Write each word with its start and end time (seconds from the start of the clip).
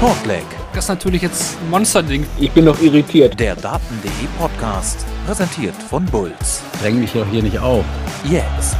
Shortleg. 0.00 0.46
Das 0.72 0.84
ist 0.84 0.88
natürlich 0.88 1.20
jetzt 1.20 1.58
ein 1.60 1.68
Monsterding. 1.68 2.26
Ich 2.38 2.50
bin 2.52 2.64
noch 2.64 2.80
irritiert. 2.80 3.38
Der 3.38 3.54
Daten.de 3.54 4.10
Podcast, 4.38 5.04
präsentiert 5.26 5.74
von 5.74 6.06
Bulls. 6.06 6.62
Dräng 6.80 7.00
mich 7.00 7.12
doch 7.12 7.28
hier 7.28 7.42
nicht 7.42 7.58
auf. 7.58 7.84
Jetzt. 8.24 8.78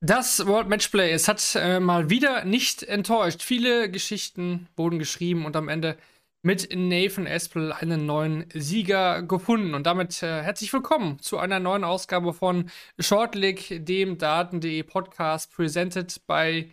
Das 0.00 0.46
World 0.46 0.70
Matchplay, 0.70 1.12
es 1.12 1.28
hat 1.28 1.54
äh, 1.54 1.78
mal 1.78 2.08
wieder 2.08 2.46
nicht 2.46 2.82
enttäuscht. 2.82 3.42
Viele 3.42 3.90
Geschichten 3.90 4.66
wurden 4.76 4.98
geschrieben 4.98 5.44
und 5.44 5.56
am 5.56 5.68
Ende 5.68 5.98
mit 6.42 6.68
Nathan 6.74 7.26
Espel 7.26 7.72
einen 7.72 8.06
neuen 8.06 8.46
Sieger 8.54 9.22
gefunden. 9.22 9.74
Und 9.74 9.86
damit 9.86 10.22
äh, 10.22 10.42
herzlich 10.42 10.72
willkommen 10.72 11.18
zu 11.18 11.38
einer 11.38 11.58
neuen 11.58 11.84
Ausgabe 11.84 12.32
von 12.32 12.70
Shortlick, 12.98 13.84
dem 13.84 14.18
Daten.de 14.18 14.82
Podcast, 14.84 15.52
presented 15.52 16.24
by 16.26 16.70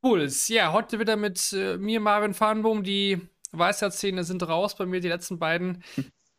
Bulls. 0.00 0.48
Ja, 0.48 0.72
heute 0.72 0.98
wieder 0.98 1.16
mit 1.16 1.52
äh, 1.52 1.78
mir, 1.78 2.00
Marvin 2.00 2.34
Farnbohm. 2.34 2.82
Die 2.82 3.20
Weisheitszähne 3.52 4.24
sind 4.24 4.46
raus 4.46 4.76
bei 4.76 4.86
mir, 4.86 5.00
die 5.00 5.08
letzten 5.08 5.38
beiden. 5.38 5.84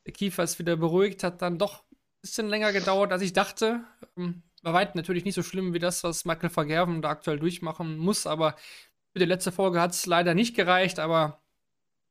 Der 0.06 0.14
Kiefer 0.14 0.44
ist 0.44 0.60
wieder 0.60 0.76
beruhigt, 0.76 1.24
hat 1.24 1.42
dann 1.42 1.58
doch 1.58 1.84
ein 1.84 1.98
bisschen 2.22 2.50
länger 2.50 2.74
gedauert, 2.74 3.14
als 3.14 3.22
ich 3.22 3.32
dachte. 3.32 3.86
Ähm, 4.18 4.44
war 4.62 4.74
weit 4.74 4.96
natürlich 4.96 5.24
nicht 5.24 5.36
so 5.36 5.44
schlimm 5.44 5.74
wie 5.74 5.80
das, 5.80 6.04
was 6.04 6.26
Michael 6.26 6.50
Vergerven 6.50 7.02
da 7.02 7.10
aktuell 7.10 7.40
durchmachen 7.40 7.98
muss, 7.98 8.28
aber 8.28 8.56
für 9.14 9.20
die 9.20 9.26
letzte 9.26 9.54
Folge 9.54 9.80
hat 9.80 9.92
es 9.92 10.06
leider 10.06 10.34
nicht 10.34 10.56
gereicht, 10.56 11.00
aber 11.00 11.42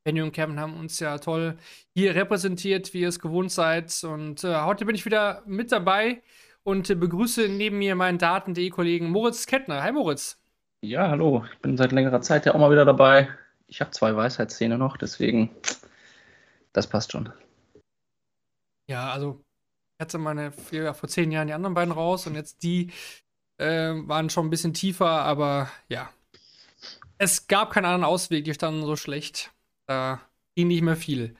Benny 0.07 0.23
und 0.23 0.31
Kevin 0.31 0.61
haben 0.61 0.79
uns 0.79 1.01
ja 1.01 1.19
toll 1.19 1.59
hier 1.93 2.15
repräsentiert, 2.15 2.95
wie 2.95 3.01
ihr 3.01 3.09
es 3.09 3.19
gewohnt 3.19 3.51
seid. 3.51 4.05
Und 4.05 4.45
äh, 4.45 4.61
heute 4.61 4.85
bin 4.85 4.95
ich 4.95 5.05
wieder 5.05 5.43
mit 5.47 5.73
dabei 5.73 6.23
und 6.63 6.89
äh, 6.89 6.95
begrüße 6.95 7.49
neben 7.49 7.79
mir 7.79 7.97
meinen 7.97 8.17
Daten.de-Kollegen 8.17 9.11
Moritz 9.11 9.47
Kettner. 9.47 9.83
Hi 9.83 9.91
Moritz. 9.91 10.41
Ja, 10.81 11.09
hallo. 11.09 11.45
Ich 11.53 11.59
bin 11.59 11.77
seit 11.77 11.91
längerer 11.91 12.21
Zeit 12.21 12.47
ja 12.47 12.55
auch 12.55 12.61
mal 12.61 12.71
wieder 12.71 12.85
dabei. 12.85 13.29
Ich 13.67 13.81
habe 13.81 13.91
zwei 13.91 14.15
Weisheitszähne 14.15 14.79
noch, 14.79 14.97
deswegen, 14.97 15.51
das 16.73 16.87
passt 16.87 17.11
schon. 17.11 17.33
Ja, 18.89 19.11
also 19.11 19.41
ich 19.99 20.05
hatte 20.05 20.19
meine 20.19 20.53
ja, 20.71 20.95
vor 20.95 21.09
zehn 21.09 21.33
Jahren 21.33 21.49
die 21.49 21.53
anderen 21.53 21.75
beiden 21.75 21.93
raus 21.93 22.29
und 22.29 22.37
jetzt 22.37 22.63
die 22.63 22.93
äh, 23.59 23.91
waren 24.07 24.31
schon 24.31 24.47
ein 24.47 24.51
bisschen 24.51 24.73
tiefer, 24.73 25.11
aber 25.11 25.69
ja. 25.89 26.09
Es 27.19 27.49
gab 27.49 27.73
keinen 27.73 27.87
anderen 27.87 28.05
Ausweg, 28.05 28.45
die 28.45 28.55
standen 28.55 28.87
so 28.87 28.95
schlecht. 28.95 29.51
Da 29.87 30.21
ging 30.57 30.69
nicht 30.69 30.83
mehr 30.83 30.97
viel. 30.97 31.37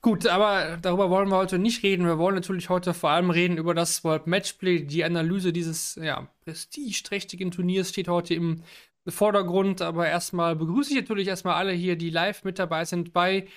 Gut, 0.00 0.26
aber 0.26 0.78
darüber 0.80 1.10
wollen 1.10 1.28
wir 1.28 1.36
heute 1.36 1.58
nicht 1.58 1.82
reden. 1.82 2.06
Wir 2.06 2.18
wollen 2.18 2.36
natürlich 2.36 2.68
heute 2.68 2.94
vor 2.94 3.10
allem 3.10 3.30
reden 3.30 3.58
über 3.58 3.74
das 3.74 4.04
World 4.04 4.26
Matchplay. 4.26 4.84
Die 4.84 5.04
Analyse 5.04 5.52
dieses 5.52 5.96
ja, 5.96 6.28
prestigeträchtigen 6.44 7.50
Turniers 7.50 7.90
steht 7.90 8.08
heute 8.08 8.34
im 8.34 8.62
Vordergrund. 9.08 9.82
Aber 9.82 10.08
erstmal 10.08 10.56
begrüße 10.56 10.90
ich 10.90 11.00
natürlich 11.00 11.28
erstmal 11.28 11.54
alle 11.54 11.72
hier, 11.72 11.96
die 11.96 12.10
live 12.10 12.44
mit 12.44 12.58
dabei 12.58 12.84
sind 12.84 13.12
bei 13.12 13.48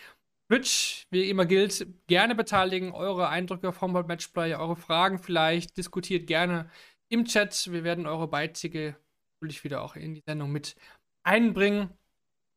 Twitch. 0.49 1.07
Wie 1.11 1.29
immer 1.29 1.45
gilt, 1.45 1.87
gerne 2.07 2.35
beteiligen, 2.35 2.91
eure 2.91 3.29
Eindrücke 3.29 3.71
vom 3.71 3.93
World 3.93 4.07
Matchplay, 4.07 4.55
eure 4.55 4.75
Fragen 4.75 5.19
vielleicht. 5.19 5.77
Diskutiert 5.77 6.27
gerne 6.27 6.69
im 7.09 7.25
Chat. 7.25 7.71
Wir 7.71 7.83
werden 7.83 8.07
eure 8.07 8.27
Beiträge 8.27 8.95
natürlich 9.39 9.63
wieder 9.63 9.83
auch 9.83 9.95
in 9.95 10.15
die 10.15 10.23
Sendung 10.25 10.51
mit 10.51 10.75
einbringen. 11.23 11.89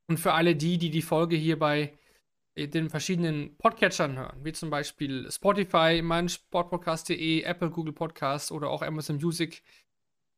Und 0.09 0.19
für 0.19 0.33
alle 0.33 0.55
die, 0.55 0.79
die 0.79 0.91
die 0.91 1.03
Folge 1.03 1.37
hier 1.37 1.59
bei 1.59 1.99
den 2.57 2.89
verschiedenen 2.89 3.57
Podcatchern 3.59 4.17
hören, 4.17 4.45
wie 4.45 4.53
zum 4.53 4.71
Beispiel 4.71 5.31
Spotify, 5.31 6.01
mein 6.03 6.29
Sportpodcast.de, 6.29 7.43
Apple, 7.43 7.71
Google 7.71 7.93
Podcast 7.93 8.51
oder 8.51 8.71
auch 8.71 8.83
Amazon 8.83 9.17
Music, 9.17 9.63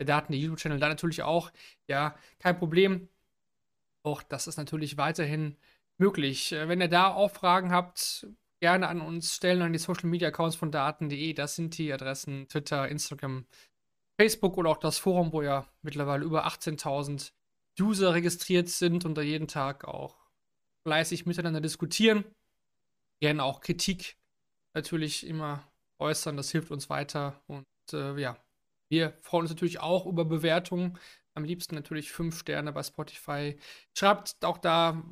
der 0.01 0.07
Daten, 0.07 0.33
der 0.33 0.41
YouTube-Channel, 0.41 0.81
da 0.81 0.89
natürlich 0.89 1.23
auch. 1.23 1.53
Ja, 1.87 2.17
kein 2.41 2.59
Problem. 2.59 3.09
Auch 4.03 4.23
das 4.23 4.49
ist 4.49 4.57
natürlich 4.57 4.97
weiterhin 4.97 5.57
möglich. 5.99 6.53
Äh, 6.53 6.69
wenn 6.69 6.81
ihr 6.81 6.89
da 6.89 7.13
auch 7.13 7.31
Fragen 7.31 7.73
habt, 7.73 8.27
gerne 8.61 8.89
an 8.89 9.01
uns 9.01 9.35
stellen, 9.37 9.63
an 9.63 9.73
die 9.73 9.79
Social 9.79 10.09
Media 10.09 10.29
Accounts 10.29 10.57
von 10.57 10.73
Daten.de. 10.73 11.33
Das 11.35 11.55
sind 11.55 11.79
die 11.79 11.93
Adressen 11.93 12.49
Twitter, 12.49 12.89
Instagram, 12.89 13.47
Facebook 14.21 14.57
oder 14.57 14.71
auch 14.71 14.79
das 14.79 14.99
Forum, 14.99 15.33
wo 15.33 15.43
ja 15.43 15.69
mittlerweile 15.83 16.25
über 16.25 16.47
18.000 16.47 17.33
User 17.81 18.15
registriert 18.15 18.69
sind 18.69 19.05
und 19.05 19.15
da 19.15 19.23
jeden 19.23 19.49
Tag 19.49 19.85
auch 19.85 20.17
fleißig 20.87 21.27
miteinander 21.27 21.61
diskutieren. 21.61 22.25
Gerne 23.21 23.43
auch 23.43 23.61
Kritik 23.61 24.17
natürlich 24.75 25.27
immer 25.27 25.71
äußern, 25.99 26.37
das 26.37 26.51
hilft 26.51 26.71
uns 26.71 26.89
weiter. 26.89 27.43
Und 27.47 27.67
äh, 27.93 28.19
ja, 28.21 28.37
wir 28.91 29.19
freuen 29.23 29.43
uns 29.43 29.51
natürlich 29.51 29.81
auch 29.81 30.07
über 30.07 30.25
Bewertungen. 30.25 30.99
Am 31.35 31.45
liebsten 31.45 31.75
natürlich 31.75 32.11
fünf 32.11 32.41
Sterne 32.41 32.73
bei 32.73 32.83
Spotify. 32.83 33.59
Schreibt 33.97 34.45
auch 34.45 34.59
da 34.59 35.03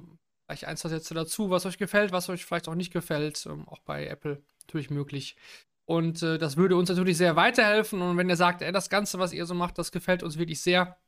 gleich 0.49 0.67
ein, 0.67 0.77
zwei 0.77 0.89
Sätze 0.89 1.15
dazu, 1.15 1.51
was 1.51 1.67
euch 1.67 1.79
gefällt, 1.79 2.13
was 2.13 2.29
euch 2.29 2.45
vielleicht 2.45 2.69
auch 2.69 2.75
nicht 2.75 2.93
gefällt. 2.93 3.45
Ähm, 3.47 3.69
auch 3.69 3.81
bei 3.81 4.07
Apple 4.07 4.43
natürlich 4.67 4.91
möglich. 4.91 5.37
Und 5.85 6.23
äh, 6.23 6.39
das 6.39 6.57
würde 6.57 6.77
uns 6.77 6.89
natürlich 6.89 7.17
sehr 7.17 7.37
weiterhelfen. 7.37 8.03
Und 8.03 8.17
wenn 8.17 8.29
ihr 8.29 8.37
sagt, 8.37 8.63
ey, 8.63 8.73
das 8.73 8.91
Ganze, 8.91 9.19
was 9.19 9.33
ihr 9.33 9.47
so 9.47 9.55
macht, 9.55 9.79
das 9.79 9.93
gefällt 9.93 10.23
uns 10.23 10.39
wirklich 10.39 10.61
sehr, 10.61 10.99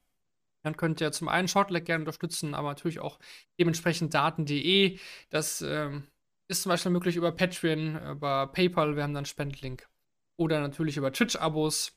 dann 0.63 0.77
könnt 0.77 1.01
ihr 1.01 1.13
zum 1.13 1.29
einen 1.29 1.49
Shortleg 1.49 1.85
gerne 1.85 2.03
unterstützen, 2.03 2.55
aber 2.55 2.69
natürlich 2.69 3.01
auch 3.01 3.19
dementsprechend 3.59 4.15
daten.de. 4.15 4.99
Das 5.31 5.63
ähm, 5.63 6.05
ist 6.49 6.63
zum 6.63 6.71
Beispiel 6.71 6.93
möglich 6.93 7.17
über 7.17 7.33
Patreon, 7.33 8.01
über 8.11 8.49
PayPal, 8.49 8.97
wir 8.97 9.03
haben 9.03 9.15
dann 9.15 9.27
Spendlink. 9.27 9.89
Oder 10.37 10.61
natürlich 10.61 10.97
über 10.97 11.13
Twitch-Abos. 11.13 11.95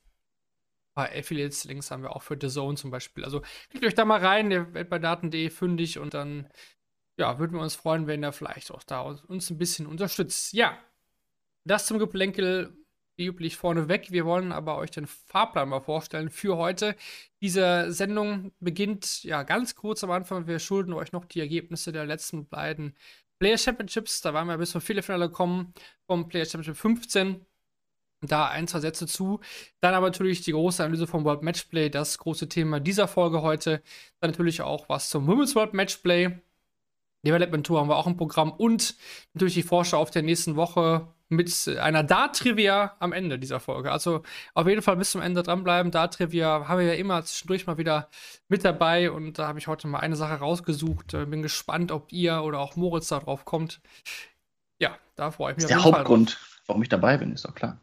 Bei 0.93 1.17
Affiliates-Links 1.17 1.89
haben 1.89 2.03
wir 2.03 2.15
auch 2.15 2.21
für 2.21 2.37
The 2.39 2.49
Zone 2.49 2.75
zum 2.75 2.91
Beispiel. 2.91 3.23
Also 3.23 3.41
klickt 3.69 3.85
euch 3.85 3.95
da 3.95 4.03
mal 4.03 4.19
rein, 4.19 4.51
ihr 4.51 4.73
werdet 4.73 4.89
bei 4.89 4.99
daten.de 4.99 5.49
fündig 5.49 5.99
und 5.99 6.13
dann 6.13 6.49
ja, 7.17 7.39
würden 7.39 7.53
wir 7.53 7.61
uns 7.61 7.75
freuen, 7.75 8.07
wenn 8.07 8.23
ihr 8.23 8.31
vielleicht 8.31 8.71
auch 8.71 8.83
da 8.83 9.01
uns 9.01 9.49
ein 9.49 9.57
bisschen 9.57 9.85
unterstützt. 9.85 10.53
Ja, 10.53 10.77
das 11.63 11.85
zum 11.85 11.99
Geplänkel 11.99 12.75
wie 13.21 13.27
üblich 13.27 13.55
vorneweg. 13.55 14.11
Wir 14.11 14.25
wollen 14.25 14.51
aber 14.51 14.77
euch 14.77 14.89
den 14.89 15.05
Fahrplan 15.05 15.69
mal 15.69 15.79
vorstellen 15.79 16.31
für 16.31 16.57
heute. 16.57 16.95
Diese 17.39 17.91
Sendung 17.91 18.51
beginnt 18.59 19.23
ja 19.23 19.43
ganz 19.43 19.75
kurz 19.75 20.03
am 20.03 20.09
Anfang. 20.09 20.47
Wir 20.47 20.57
schulden 20.57 20.93
euch 20.93 21.11
noch 21.11 21.25
die 21.25 21.39
Ergebnisse 21.39 21.91
der 21.91 22.05
letzten 22.05 22.47
beiden 22.47 22.95
Player 23.39 23.59
Championships. 23.59 24.21
Da 24.21 24.33
waren 24.33 24.47
wir 24.47 24.57
bis 24.57 24.71
zum 24.71 24.81
Viertelfinale 24.81 25.29
gekommen 25.29 25.73
vom 26.07 26.27
Player 26.27 26.45
Championship 26.45 26.77
15. 26.77 27.45
Da 28.21 28.47
ein, 28.49 28.67
zwei 28.67 28.79
Sätze 28.79 29.05
zu. 29.05 29.39
Dann 29.81 29.93
aber 29.93 30.07
natürlich 30.07 30.41
die 30.41 30.51
große 30.53 30.83
Analyse 30.83 31.05
vom 31.07 31.23
World 31.23 31.43
Matchplay, 31.43 31.89
das 31.89 32.17
große 32.17 32.49
Thema 32.49 32.79
dieser 32.79 33.07
Folge 33.07 33.43
heute. 33.43 33.83
Dann 34.19 34.31
natürlich 34.31 34.61
auch 34.61 34.89
was 34.89 35.09
zum 35.09 35.27
Women's 35.27 35.55
World 35.55 35.73
Matchplay. 35.73 36.41
Development 37.25 37.65
Tour 37.65 37.79
haben 37.79 37.89
wir 37.89 37.97
auch 37.97 38.07
im 38.07 38.17
Programm 38.17 38.51
und 38.51 38.95
natürlich 39.33 39.53
die 39.53 39.63
Vorschau 39.63 39.99
auf 39.99 40.11
der 40.11 40.23
nächsten 40.23 40.55
Woche 40.55 41.07
mit 41.31 41.77
einer 41.79 42.03
Dart-Trivia 42.03 42.97
am 42.99 43.13
Ende 43.13 43.39
dieser 43.39 43.61
Folge. 43.61 43.91
Also 43.91 44.21
auf 44.53 44.67
jeden 44.67 44.81
Fall 44.81 44.97
bis 44.97 45.11
zum 45.11 45.21
Ende 45.21 45.43
dranbleiben. 45.43 45.91
Dart-Trivia 45.91 46.67
haben 46.67 46.79
wir 46.79 46.87
ja 46.87 46.93
immer 46.93 47.23
zwischendurch 47.23 47.67
mal 47.67 47.77
wieder 47.77 48.09
mit 48.49 48.65
dabei 48.65 49.11
und 49.11 49.39
da 49.39 49.47
habe 49.47 49.57
ich 49.57 49.67
heute 49.67 49.87
mal 49.87 49.99
eine 49.99 50.17
Sache 50.17 50.33
rausgesucht. 50.33 51.13
Äh, 51.13 51.25
bin 51.25 51.41
gespannt, 51.41 51.91
ob 51.91 52.11
ihr 52.11 52.43
oder 52.43 52.59
auch 52.59 52.75
Moritz 52.75 53.07
da 53.07 53.19
drauf 53.19 53.45
kommt. 53.45 53.79
Ja, 54.79 54.97
da 55.15 55.31
freue 55.31 55.53
ich 55.53 55.57
mich. 55.57 55.67
Das 55.67 55.71
ist 55.71 55.85
der 55.85 55.85
Hauptgrund, 55.85 56.37
warum 56.67 56.81
ich 56.83 56.89
dabei 56.89 57.17
bin, 57.17 57.31
ist 57.31 57.45
doch 57.45 57.55
klar. 57.55 57.79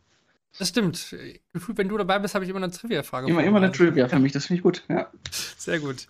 Das 0.59 0.69
stimmt. 0.69 1.17
Gefühlt, 1.53 1.79
wenn 1.79 1.89
du 1.89 1.97
dabei 1.97 2.19
bist, 2.19 2.35
habe 2.35 2.45
ich 2.45 2.51
immer 2.51 2.63
eine 2.63 2.71
Trivia-Frage. 2.71 3.29
Immer, 3.29 3.45
immer 3.45 3.59
eine 3.59 3.73
Trivia 3.73 4.09
für 4.09 4.19
mich, 4.19 4.33
das 4.33 4.47
finde 4.47 4.59
ich 4.59 4.63
gut. 4.63 4.85
Ja. 4.89 5.11
Sehr 5.31 5.79
gut. 5.79 6.07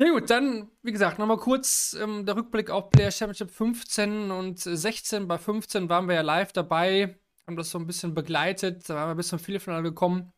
Ja 0.00 0.10
gut, 0.12 0.30
dann, 0.30 0.70
wie 0.82 0.92
gesagt, 0.92 1.18
nochmal 1.18 1.38
kurz 1.38 1.96
ähm, 2.00 2.24
der 2.24 2.36
Rückblick 2.36 2.70
auf 2.70 2.90
Player 2.90 3.10
Championship 3.10 3.50
15 3.50 4.30
und 4.30 4.60
16. 4.60 5.26
Bei 5.26 5.38
15 5.38 5.88
waren 5.88 6.06
wir 6.06 6.14
ja 6.14 6.20
live 6.20 6.52
dabei, 6.52 7.18
haben 7.48 7.56
das 7.56 7.70
so 7.70 7.78
ein 7.78 7.86
bisschen 7.86 8.14
begleitet, 8.14 8.88
da 8.88 8.94
waren 8.94 9.10
wir 9.10 9.16
bis 9.16 9.28
zum 9.28 9.40
Viertelfinale 9.40 9.82
gekommen. 9.82 10.32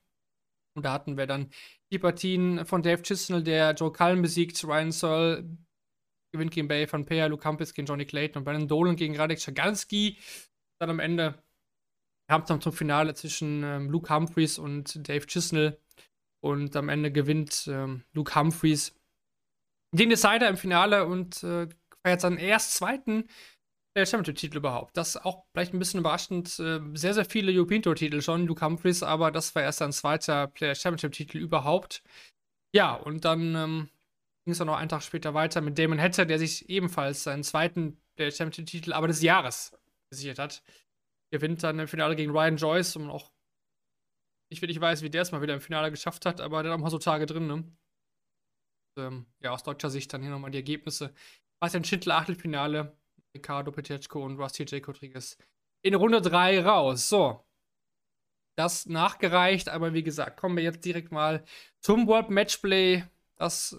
Und 0.74 0.84
da 0.86 0.92
hatten 0.94 1.18
wir 1.18 1.26
dann 1.26 1.50
die 1.92 1.98
Partien 1.98 2.64
von 2.64 2.82
Dave 2.82 3.02
Chisnell, 3.02 3.42
der 3.42 3.74
Joe 3.74 3.92
Cullen 3.92 4.22
besiegt, 4.22 4.64
Ryan 4.64 4.92
Searle 4.92 5.58
gewinnt 6.32 6.52
gegen 6.52 6.68
Bay 6.68 6.86
von 6.86 7.04
Peer, 7.04 7.28
Luke 7.28 7.44
Hampis 7.44 7.74
gegen 7.74 7.86
Johnny 7.86 8.06
Clayton 8.06 8.38
und 8.38 8.44
Brandon 8.44 8.68
Dolan 8.68 8.96
gegen 8.96 9.16
Radek 9.16 9.40
Schaganski. 9.40 10.16
Dann 10.80 10.88
am 10.88 11.00
Ende 11.00 11.42
kam 12.30 12.42
es 12.42 12.48
dann 12.48 12.62
zum 12.62 12.72
Finale 12.72 13.12
zwischen 13.12 13.62
ähm, 13.64 13.90
Luke 13.90 14.14
Humphreys 14.14 14.58
und 14.58 15.06
Dave 15.06 15.26
Chisnell. 15.26 15.78
Und 16.42 16.76
am 16.76 16.88
Ende 16.88 17.12
gewinnt 17.12 17.68
ähm, 17.70 18.04
Luke 18.12 18.34
Humphreys 18.34 18.94
den 19.92 20.10
Decider 20.10 20.48
im 20.48 20.56
Finale 20.56 21.06
und 21.06 21.42
äh, 21.42 21.68
feiert 22.02 22.20
seinen 22.20 22.38
erst 22.38 22.74
zweiten 22.74 23.28
Player 23.94 24.06
Championship-Titel 24.06 24.58
überhaupt. 24.58 24.96
Das 24.96 25.16
ist 25.16 25.24
auch 25.24 25.44
vielleicht 25.52 25.74
ein 25.74 25.78
bisschen 25.78 26.00
überraschend. 26.00 26.58
Äh, 26.60 26.80
sehr, 26.94 27.14
sehr 27.14 27.24
viele 27.24 27.52
European 27.52 27.82
Tour-Titel 27.82 28.20
schon, 28.22 28.46
Luke 28.46 28.64
Humphries, 28.64 29.02
aber 29.02 29.30
das 29.30 29.54
war 29.54 29.62
erst 29.62 29.78
sein 29.78 29.92
zweiter 29.92 30.46
Player 30.46 30.74
Championship-Titel 30.74 31.38
überhaupt. 31.38 32.02
Ja, 32.72 32.94
und 32.94 33.24
dann 33.24 33.54
ähm, 33.56 33.90
ging 34.44 34.52
es 34.52 34.58
dann 34.58 34.68
noch 34.68 34.76
einen 34.76 34.88
Tag 34.88 35.02
später 35.02 35.34
weiter 35.34 35.60
mit 35.60 35.78
Damon 35.78 36.00
Hatter, 36.00 36.24
der 36.24 36.38
sich 36.38 36.68
ebenfalls 36.68 37.24
seinen 37.24 37.42
zweiten 37.42 38.00
Player 38.16 38.30
Championship-Titel, 38.30 38.92
aber 38.92 39.08
des 39.08 39.22
Jahres 39.22 39.76
gesichert 40.10 40.38
hat. 40.38 40.62
Gewinnt 41.32 41.62
dann 41.62 41.78
im 41.78 41.88
Finale 41.88 42.16
gegen 42.16 42.32
Ryan 42.32 42.56
Joyce 42.56 42.96
und 42.96 43.10
auch 43.10 43.32
nicht 44.52 44.62
wirklich 44.62 44.80
weiß, 44.80 45.02
wie 45.02 45.10
der 45.10 45.22
es 45.22 45.32
mal 45.32 45.42
wieder 45.42 45.54
im 45.54 45.60
Finale 45.60 45.90
geschafft 45.90 46.26
hat, 46.26 46.40
aber 46.40 46.62
der 46.62 46.72
hat 46.72 46.78
auch 46.78 46.82
mal 46.82 46.90
so 46.90 46.98
Tage 46.98 47.26
drin, 47.26 47.46
ne? 47.46 47.64
Ähm, 48.96 49.26
ja, 49.40 49.50
aus 49.52 49.62
deutscher 49.62 49.90
Sicht 49.90 50.12
dann 50.12 50.22
hier 50.22 50.30
nochmal 50.30 50.50
die 50.50 50.58
Ergebnisse. 50.58 51.14
Bastian 51.60 51.84
Schindler, 51.84 52.16
Achtelfinale, 52.16 52.96
Ricardo 53.34 53.70
Petechko 53.70 54.24
und 54.24 54.38
Rusty 54.38 54.64
J. 54.64 54.86
Rodriguez 54.86 55.36
in 55.82 55.94
Runde 55.94 56.20
3 56.20 56.62
raus. 56.62 57.08
So. 57.08 57.44
Das 58.56 58.86
nachgereicht, 58.86 59.68
aber 59.68 59.94
wie 59.94 60.02
gesagt, 60.02 60.38
kommen 60.38 60.56
wir 60.56 60.64
jetzt 60.64 60.84
direkt 60.84 61.12
mal 61.12 61.44
zum 61.80 62.06
World 62.06 62.30
Matchplay. 62.30 63.04
Das 63.36 63.76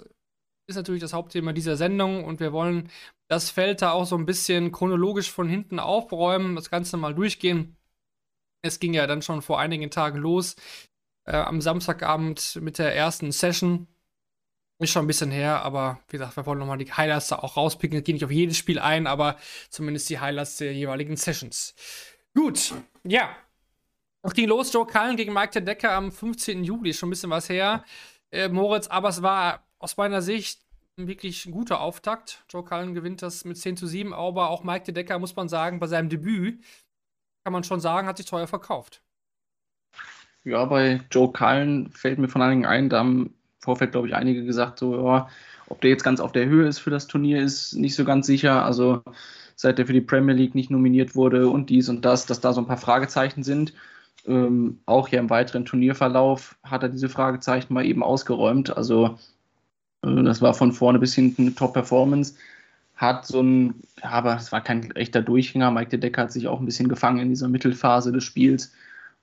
ist 0.67 0.75
natürlich 0.75 1.01
das 1.01 1.13
Hauptthema 1.13 1.53
dieser 1.53 1.77
Sendung 1.77 2.23
und 2.23 2.39
wir 2.39 2.53
wollen 2.53 2.89
das 3.27 3.49
Feld 3.49 3.81
da 3.81 3.91
auch 3.91 4.05
so 4.05 4.17
ein 4.17 4.25
bisschen 4.25 4.71
chronologisch 4.71 5.31
von 5.31 5.47
hinten 5.47 5.79
aufräumen, 5.79 6.55
das 6.55 6.69
Ganze 6.69 6.97
mal 6.97 7.13
durchgehen. 7.13 7.77
Es 8.63 8.79
ging 8.79 8.93
ja 8.93 9.07
dann 9.07 9.21
schon 9.21 9.41
vor 9.41 9.59
einigen 9.59 9.91
Tagen 9.91 10.17
los, 10.19 10.55
äh, 11.25 11.35
am 11.35 11.61
Samstagabend 11.61 12.59
mit 12.61 12.77
der 12.77 12.95
ersten 12.95 13.31
Session. 13.31 13.87
Ist 14.81 14.89
schon 14.89 15.03
ein 15.03 15.07
bisschen 15.07 15.29
her, 15.29 15.63
aber 15.63 15.99
wie 16.09 16.17
gesagt, 16.17 16.35
wir 16.37 16.45
wollen 16.47 16.57
nochmal 16.57 16.79
die 16.79 16.91
Highlights 16.91 17.27
da 17.27 17.35
auch 17.37 17.55
rauspicken. 17.55 17.95
Wir 17.95 18.01
gehen 18.01 18.15
nicht 18.15 18.25
auf 18.25 18.31
jedes 18.31 18.57
Spiel 18.57 18.79
ein, 18.79 19.05
aber 19.05 19.37
zumindest 19.69 20.09
die 20.09 20.19
Highlights 20.19 20.57
der 20.57 20.73
jeweiligen 20.73 21.15
Sessions. 21.17 21.75
Gut, 22.33 22.73
ja. 23.03 23.29
Es 24.23 24.33
ging 24.33 24.47
los, 24.47 24.73
Joe 24.73 24.87
Cullen 24.87 25.17
gegen 25.17 25.33
Mike 25.33 25.51
der 25.51 25.61
Decker 25.61 25.91
am 25.91 26.11
15. 26.11 26.63
Juli, 26.63 26.95
schon 26.95 27.09
ein 27.09 27.11
bisschen 27.11 27.29
was 27.29 27.47
her. 27.47 27.83
Äh, 28.31 28.49
Moritz, 28.49 28.87
aber 28.87 29.09
es 29.09 29.21
war 29.21 29.67
aus 29.77 29.97
meiner 29.97 30.23
Sicht 30.23 30.61
ein 30.97 31.07
wirklich 31.07 31.47
guter 31.51 31.79
Auftakt. 31.79 32.43
Joe 32.49 32.63
Cullen 32.63 32.95
gewinnt 32.95 33.21
das 33.21 33.45
mit 33.45 33.59
10 33.59 33.77
zu 33.77 33.85
7, 33.85 34.15
aber 34.15 34.49
auch 34.49 34.63
Mike 34.63 34.85
de 34.85 34.95
Decker, 34.95 35.19
muss 35.19 35.35
man 35.35 35.47
sagen, 35.47 35.79
bei 35.79 35.85
seinem 35.85 36.09
Debüt, 36.09 36.63
kann 37.43 37.53
man 37.53 37.63
schon 37.63 37.81
sagen, 37.81 38.07
hat 38.07 38.17
sich 38.17 38.25
teuer 38.25 38.47
verkauft. 38.47 39.03
Ja, 40.43 40.65
bei 40.65 41.01
Joe 41.11 41.31
Cullen 41.31 41.91
fällt 41.91 42.17
mir 42.17 42.29
von 42.29 42.41
einigen 42.41 42.65
ein, 42.65 42.89
da 42.89 42.97
haben 42.97 43.35
Vorfeld, 43.61 43.91
glaube 43.91 44.07
ich, 44.07 44.15
einige 44.15 44.43
gesagt, 44.43 44.79
so, 44.79 45.07
ja, 45.07 45.29
ob 45.67 45.81
der 45.81 45.91
jetzt 45.91 46.03
ganz 46.03 46.19
auf 46.19 46.31
der 46.31 46.47
Höhe 46.47 46.67
ist 46.67 46.79
für 46.79 46.89
das 46.89 47.07
Turnier, 47.07 47.41
ist 47.41 47.73
nicht 47.73 47.95
so 47.95 48.03
ganz 48.03 48.27
sicher. 48.27 48.65
Also 48.65 49.03
seit 49.55 49.79
er 49.79 49.85
für 49.85 49.93
die 49.93 50.01
Premier 50.01 50.35
League 50.35 50.55
nicht 50.55 50.71
nominiert 50.71 51.15
wurde 51.15 51.47
und 51.49 51.69
dies 51.69 51.87
und 51.87 52.03
das, 52.03 52.25
dass 52.25 52.41
da 52.41 52.53
so 52.53 52.61
ein 52.61 52.67
paar 52.67 52.77
Fragezeichen 52.77 53.43
sind. 53.43 53.73
Ähm, 54.25 54.79
auch 54.85 55.07
hier 55.07 55.19
im 55.19 55.29
weiteren 55.29 55.65
Turnierverlauf 55.65 56.57
hat 56.63 56.83
er 56.83 56.89
diese 56.89 57.09
Fragezeichen 57.09 57.73
mal 57.73 57.85
eben 57.85 58.03
ausgeräumt. 58.03 58.75
Also 58.75 59.17
äh, 60.03 60.23
das 60.23 60.41
war 60.41 60.53
von 60.53 60.71
vorne 60.71 60.99
bis 60.99 61.13
hinten 61.13 61.43
eine 61.43 61.55
Top-Performance. 61.55 62.35
Hat 62.95 63.25
so 63.25 63.41
ein, 63.41 63.75
ja, 64.03 64.09
aber 64.11 64.35
es 64.35 64.51
war 64.51 64.61
kein 64.61 64.91
echter 64.91 65.21
Durchgänger. 65.21 65.71
Mike 65.71 65.89
de 65.89 65.99
Decker 65.99 66.23
hat 66.23 66.31
sich 66.31 66.47
auch 66.47 66.59
ein 66.59 66.65
bisschen 66.65 66.89
gefangen 66.89 67.19
in 67.19 67.29
dieser 67.29 67.47
Mittelphase 67.47 68.11
des 68.11 68.23
Spiels. 68.23 68.73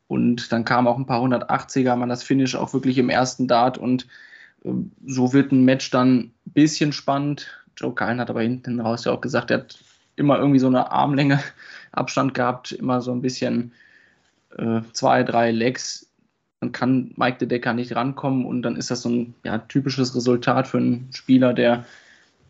Und 0.08 0.52
dann 0.52 0.64
kam 0.64 0.88
auch 0.88 0.96
ein 0.96 1.06
paar 1.06 1.22
180er, 1.22 1.94
man 1.94 2.08
das 2.08 2.22
Finish 2.22 2.54
auch 2.54 2.72
wirklich 2.72 2.98
im 2.98 3.10
ersten 3.10 3.46
Dart 3.46 3.76
und 3.78 4.06
so 5.06 5.32
wird 5.32 5.52
ein 5.52 5.64
Match 5.64 5.90
dann 5.90 6.18
ein 6.18 6.32
bisschen 6.46 6.92
spannend. 6.92 7.48
Joe 7.76 7.94
Cullen 7.94 8.20
hat 8.20 8.30
aber 8.30 8.42
hinten 8.42 8.80
raus 8.80 9.04
ja 9.04 9.12
auch 9.12 9.20
gesagt, 9.20 9.50
er 9.50 9.58
hat 9.58 9.78
immer 10.16 10.38
irgendwie 10.38 10.58
so 10.58 10.66
eine 10.66 10.90
Armlänge 10.90 11.40
Abstand 11.92 12.34
gehabt, 12.34 12.72
immer 12.72 13.00
so 13.00 13.12
ein 13.12 13.22
bisschen 13.22 13.72
äh, 14.56 14.80
zwei, 14.92 15.22
drei 15.22 15.50
Legs. 15.52 16.06
Dann 16.60 16.72
kann 16.72 17.12
Mike 17.16 17.38
de 17.38 17.48
Decker 17.48 17.72
nicht 17.72 17.94
rankommen 17.94 18.44
und 18.44 18.62
dann 18.62 18.76
ist 18.76 18.90
das 18.90 19.02
so 19.02 19.10
ein 19.10 19.34
ja, 19.44 19.58
typisches 19.58 20.14
Resultat 20.16 20.66
für 20.66 20.78
einen 20.78 21.08
Spieler, 21.12 21.54
der 21.54 21.84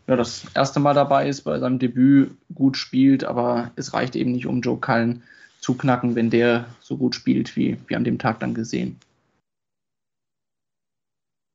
ja, 0.07 0.15
das 0.15 0.45
erste 0.55 0.79
Mal 0.79 0.95
dabei 0.95 1.29
ist, 1.29 1.41
bei 1.41 1.59
seinem 1.59 1.77
Debüt 1.77 2.31
gut 2.55 2.75
spielt, 2.75 3.23
aber 3.23 3.71
es 3.75 3.93
reicht 3.93 4.15
eben 4.15 4.31
nicht, 4.31 4.47
um 4.47 4.61
Joe 4.61 4.79
Cullen 4.79 5.21
zu 5.59 5.75
knacken, 5.75 6.15
wenn 6.15 6.31
der 6.31 6.65
so 6.81 6.97
gut 6.97 7.13
spielt, 7.13 7.55
wie, 7.55 7.77
wie 7.87 7.95
an 7.95 8.03
dem 8.03 8.17
Tag 8.17 8.39
dann 8.39 8.55
gesehen. 8.55 8.97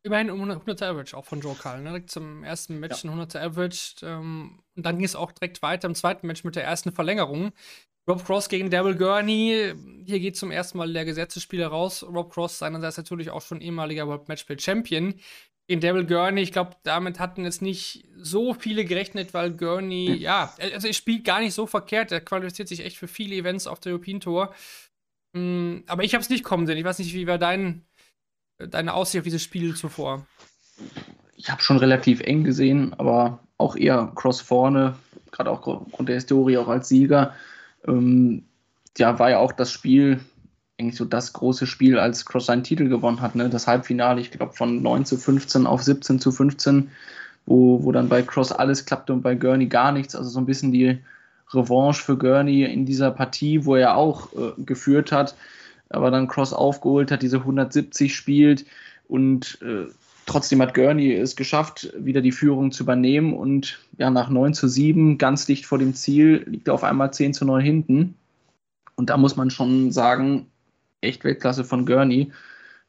Immerhin 0.04 0.30
um 0.30 0.42
100 0.42 0.82
Average 0.82 1.16
auch 1.16 1.24
von 1.24 1.40
Joe 1.40 1.56
Carl. 1.58 1.80
Ne? 1.80 2.04
Zum 2.04 2.44
ersten 2.44 2.78
Match 2.78 3.02
ja. 3.02 3.10
ein 3.10 3.18
100 3.18 3.36
Average. 3.36 3.94
Ähm, 4.02 4.60
und 4.76 4.84
dann 4.84 4.96
ging 4.96 5.06
es 5.06 5.16
auch 5.16 5.32
direkt 5.32 5.62
weiter 5.62 5.88
im 5.88 5.94
zweiten 5.94 6.26
Match 6.26 6.44
mit 6.44 6.56
der 6.56 6.64
ersten 6.64 6.92
Verlängerung. 6.92 7.52
Rob 8.06 8.22
Cross 8.22 8.50
gegen 8.50 8.68
Daryl 8.68 8.96
Gurney. 8.96 9.72
Hier 10.04 10.20
geht 10.20 10.36
zum 10.36 10.50
ersten 10.50 10.76
Mal 10.76 10.92
der 10.92 11.06
Gesetzesspieler 11.06 11.68
raus. 11.68 12.02
Rob 12.02 12.30
Cross 12.30 12.58
seinerseits 12.58 12.98
natürlich 12.98 13.30
auch 13.30 13.40
schon 13.40 13.62
ehemaliger 13.62 14.06
World 14.06 14.28
Matchplay 14.28 14.58
Champion. 14.58 15.14
In 15.66 15.80
Daryl 15.80 16.04
Gurney, 16.04 16.42
ich 16.42 16.52
glaube, 16.52 16.76
damit 16.82 17.18
hatten 17.18 17.44
jetzt 17.44 17.62
nicht 17.62 18.06
so 18.18 18.52
viele 18.52 18.84
gerechnet, 18.84 19.32
weil 19.32 19.52
Gurney, 19.52 20.08
hm. 20.08 20.18
ja, 20.18 20.54
also 20.60 20.86
er 20.86 20.92
spielt 20.92 21.24
gar 21.24 21.40
nicht 21.40 21.54
so 21.54 21.66
verkehrt. 21.66 22.12
Er 22.12 22.20
qualifiziert 22.20 22.68
sich 22.68 22.84
echt 22.84 22.98
für 22.98 23.08
viele 23.08 23.36
Events 23.36 23.66
auf 23.66 23.80
der 23.80 23.92
European 23.92 24.20
Tour. 24.20 24.54
Mm, 25.32 25.78
aber 25.86 26.04
ich 26.04 26.12
habe 26.12 26.20
es 26.20 26.28
nicht 26.28 26.44
kommen 26.44 26.66
sehen. 26.66 26.76
Ich 26.76 26.84
weiß 26.84 26.98
nicht, 26.98 27.14
wie 27.14 27.26
war 27.26 27.38
dein 27.38 27.86
deine 28.58 28.94
Aussicht 28.94 29.20
auf 29.20 29.24
dieses 29.24 29.42
Spiel 29.42 29.74
zuvor? 29.74 30.26
Ich 31.36 31.50
habe 31.50 31.62
schon 31.62 31.76
relativ 31.76 32.20
eng 32.20 32.44
gesehen, 32.44 32.94
aber 32.94 33.40
auch 33.58 33.76
eher 33.76 34.12
Cross 34.14 34.40
vorne, 34.40 34.94
gerade 35.30 35.50
auch 35.50 35.66
aufgrund 35.66 36.08
der 36.08 36.16
Historie 36.16 36.58
auch 36.58 36.68
als 36.68 36.88
Sieger. 36.88 37.34
Ähm, 37.86 38.44
ja, 38.96 39.18
war 39.18 39.30
ja 39.30 39.38
auch 39.38 39.52
das 39.52 39.72
Spiel, 39.72 40.20
eigentlich 40.78 40.96
so 40.96 41.04
das 41.04 41.32
große 41.32 41.66
Spiel, 41.66 41.98
als 41.98 42.24
Cross 42.24 42.46
seinen 42.46 42.64
Titel 42.64 42.88
gewonnen 42.88 43.20
hat. 43.20 43.34
Ne? 43.34 43.48
Das 43.48 43.66
Halbfinale, 43.66 44.20
ich 44.20 44.30
glaube, 44.30 44.52
von 44.52 44.82
9 44.82 45.04
zu 45.04 45.16
15 45.16 45.66
auf 45.66 45.82
17 45.82 46.18
zu 46.20 46.32
15, 46.32 46.90
wo, 47.46 47.82
wo 47.84 47.92
dann 47.92 48.08
bei 48.08 48.22
Cross 48.22 48.52
alles 48.52 48.86
klappte 48.86 49.12
und 49.12 49.22
bei 49.22 49.34
Gurney 49.34 49.66
gar 49.66 49.92
nichts. 49.92 50.14
Also 50.14 50.30
so 50.30 50.40
ein 50.40 50.46
bisschen 50.46 50.72
die 50.72 50.98
Revanche 51.52 52.02
für 52.02 52.16
Gurney 52.16 52.64
in 52.64 52.86
dieser 52.86 53.10
Partie, 53.10 53.64
wo 53.64 53.76
er 53.76 53.96
auch 53.96 54.32
äh, 54.32 54.52
geführt 54.58 55.12
hat 55.12 55.34
aber 55.90 56.10
dann 56.10 56.28
Cross 56.28 56.52
aufgeholt 56.52 57.10
hat, 57.10 57.22
diese 57.22 57.38
170 57.38 58.14
spielt 58.14 58.64
und 59.08 59.58
äh, 59.62 59.86
trotzdem 60.26 60.62
hat 60.62 60.74
Gurney 60.74 61.12
es 61.12 61.36
geschafft, 61.36 61.92
wieder 61.98 62.20
die 62.20 62.32
Führung 62.32 62.72
zu 62.72 62.82
übernehmen 62.82 63.34
und 63.34 63.78
ja, 63.98 64.10
nach 64.10 64.28
9 64.28 64.54
zu 64.54 64.68
7, 64.68 65.18
ganz 65.18 65.46
dicht 65.46 65.66
vor 65.66 65.78
dem 65.78 65.94
Ziel, 65.94 66.44
liegt 66.46 66.68
er 66.68 66.74
auf 66.74 66.84
einmal 66.84 67.12
10 67.12 67.34
zu 67.34 67.44
9 67.44 67.62
hinten. 67.62 68.14
Und 68.96 69.10
da 69.10 69.16
muss 69.16 69.36
man 69.36 69.50
schon 69.50 69.90
sagen, 69.90 70.46
echt 71.00 71.24
Weltklasse 71.24 71.64
von 71.64 71.84
Gurney. 71.86 72.32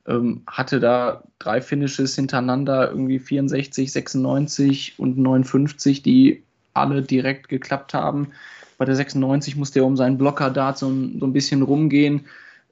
Ähm, 0.08 0.44
hatte 0.46 0.80
da 0.80 1.24
drei 1.40 1.62
Finishes 1.62 2.16
hintereinander, 2.16 2.92
irgendwie 2.92 3.18
64, 3.18 3.92
96 3.92 5.00
und 5.00 5.18
59, 5.18 6.04
die 6.04 6.44
alle 6.74 7.02
direkt 7.02 7.50
geklappt 7.50 7.94
haben. 7.94 8.30
Bei 8.78 8.86
der 8.86 8.96
96 8.96 9.56
musste 9.56 9.80
er 9.80 9.86
um 9.86 9.98
seinen 9.98 10.18
Blocker-Dart 10.18 10.78
so, 10.78 10.88
so 10.88 11.26
ein 11.26 11.34
bisschen 11.34 11.64
rumgehen 11.64 12.26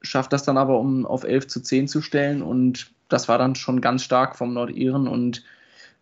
schafft 0.04 0.32
das 0.32 0.44
dann 0.44 0.56
aber, 0.56 0.78
um 0.78 1.06
auf 1.06 1.24
11 1.24 1.48
zu 1.48 1.60
10 1.60 1.88
zu 1.88 2.00
stellen. 2.00 2.42
Und 2.42 2.90
das 3.08 3.28
war 3.28 3.38
dann 3.38 3.54
schon 3.54 3.80
ganz 3.80 4.02
stark 4.02 4.36
vom 4.36 4.54
Nordiren. 4.54 5.08
Und 5.08 5.44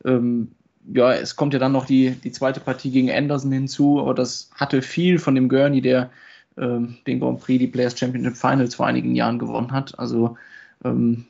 ähm, 0.04 0.52
ja, 0.92 1.12
es 1.12 1.36
kommt 1.36 1.54
ja 1.54 1.60
dann 1.60 1.72
noch 1.72 1.86
die, 1.86 2.10
die 2.10 2.32
zweite 2.32 2.60
Partie 2.60 2.90
gegen 2.90 3.10
Anderson 3.10 3.52
hinzu, 3.52 4.00
aber 4.00 4.14
das 4.14 4.50
hatte 4.54 4.82
viel 4.82 5.18
von 5.18 5.34
dem 5.34 5.48
Gurney, 5.48 5.80
der 5.80 6.10
ähm, 6.58 6.98
den 7.06 7.20
Grand 7.20 7.40
Prix, 7.40 7.58
die 7.60 7.66
Players 7.68 7.98
Championship 7.98 8.36
Finals 8.36 8.74
vor 8.74 8.86
einigen 8.86 9.14
Jahren 9.14 9.38
gewonnen 9.38 9.72
hat. 9.72 9.98
Also 9.98 10.36
ähm, 10.84 11.24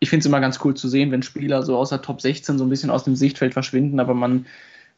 ich 0.00 0.10
finde 0.10 0.20
es 0.20 0.26
immer 0.26 0.40
ganz 0.40 0.58
cool 0.64 0.74
zu 0.74 0.88
sehen, 0.88 1.12
wenn 1.12 1.22
Spieler 1.22 1.62
so 1.62 1.76
außer 1.76 2.02
Top 2.02 2.20
16 2.20 2.58
so 2.58 2.64
ein 2.64 2.70
bisschen 2.70 2.90
aus 2.90 3.04
dem 3.04 3.16
Sichtfeld 3.16 3.52
verschwinden, 3.52 4.00
aber 4.00 4.14
man 4.14 4.46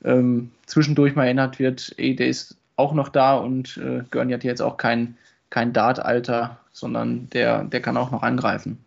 ähm, 0.04 0.50
zwischendurch 0.66 1.14
mal 1.14 1.25
erinnert 1.25 1.58
wird, 1.58 1.94
ey, 1.98 2.16
der 2.16 2.28
ist 2.28 2.56
auch 2.76 2.94
noch 2.94 3.08
da 3.08 3.37
und 3.37 3.76
äh, 3.76 4.02
Gurney 4.10 4.32
hat 4.32 4.44
jetzt 4.44 4.62
auch 4.62 4.76
kein, 4.76 5.16
kein 5.50 5.72
Dart-Alter, 5.72 6.58
sondern 6.72 7.28
der, 7.30 7.64
der 7.64 7.80
kann 7.80 7.96
auch 7.96 8.10
noch 8.10 8.22
angreifen. 8.22 8.84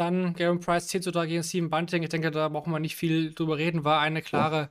Dann 0.00 0.32
Gavin 0.32 0.60
Price 0.60 0.88
10 0.88 1.02
zu 1.02 1.12
3 1.12 1.26
gegen 1.26 1.42
Steven 1.42 1.68
Bunting. 1.68 2.02
Ich 2.02 2.08
denke, 2.08 2.30
da 2.30 2.48
brauchen 2.48 2.72
wir 2.72 2.80
nicht 2.80 2.96
viel 2.96 3.34
drüber 3.34 3.58
reden. 3.58 3.84
War 3.84 4.00
eine 4.00 4.22
klare. 4.22 4.70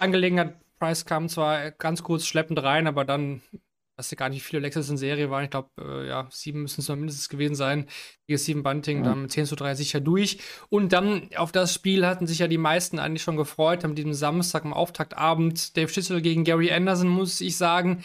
Angelegenheit. 0.00 0.56
Price 0.80 1.06
kam 1.06 1.28
zwar 1.28 1.70
ganz 1.70 2.02
kurz 2.02 2.26
schleppend 2.26 2.60
rein, 2.60 2.88
aber 2.88 3.04
dann, 3.04 3.40
dass 3.96 4.08
sie 4.08 4.16
gar 4.16 4.28
nicht 4.28 4.42
viele 4.42 4.60
Lexus 4.60 4.90
in 4.90 4.96
Serie 4.96 5.30
waren. 5.30 5.44
Ich 5.44 5.50
glaube, 5.50 5.70
äh, 5.78 6.08
ja, 6.08 6.26
sieben 6.30 6.62
müssen 6.62 6.80
es 6.80 6.88
mindestens 6.88 7.28
gewesen 7.28 7.54
sein. 7.54 7.86
Gegen 8.26 8.38
Steven 8.40 8.62
Bunting 8.64 8.98
ja. 8.98 9.10
dann 9.10 9.22
mit 9.22 9.30
10 9.30 9.46
zu 9.46 9.54
3 9.54 9.76
sicher 9.76 10.00
durch. 10.00 10.40
Und 10.70 10.92
dann 10.92 11.30
auf 11.36 11.52
das 11.52 11.72
Spiel 11.72 12.04
hatten 12.04 12.26
sich 12.26 12.40
ja 12.40 12.48
die 12.48 12.58
meisten 12.58 12.98
eigentlich 12.98 13.22
schon 13.22 13.36
gefreut. 13.36 13.84
Am 13.84 13.94
diesem 13.94 14.12
Samstag, 14.12 14.64
am 14.64 14.72
Auftaktabend, 14.72 15.76
Dave 15.76 15.88
Schüssel 15.88 16.20
gegen 16.20 16.42
Gary 16.42 16.72
Anderson, 16.72 17.08
muss 17.08 17.40
ich 17.40 17.56
sagen 17.56 18.02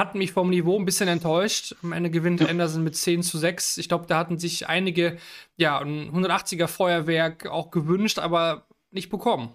hat 0.00 0.14
mich 0.14 0.32
vom 0.32 0.48
Niveau 0.48 0.78
ein 0.78 0.86
bisschen 0.86 1.08
enttäuscht. 1.08 1.76
Am 1.82 1.92
Ende 1.92 2.08
gewinnt 2.08 2.40
Anderson 2.48 2.82
mit 2.82 2.96
10 2.96 3.22
zu 3.22 3.36
6. 3.36 3.76
Ich 3.76 3.86
glaube, 3.86 4.06
da 4.08 4.16
hatten 4.16 4.38
sich 4.38 4.66
einige 4.66 5.18
ja, 5.58 5.78
ein 5.78 6.10
180er 6.10 6.68
Feuerwerk 6.68 7.46
auch 7.46 7.70
gewünscht, 7.70 8.18
aber 8.18 8.64
nicht 8.90 9.10
bekommen. 9.10 9.50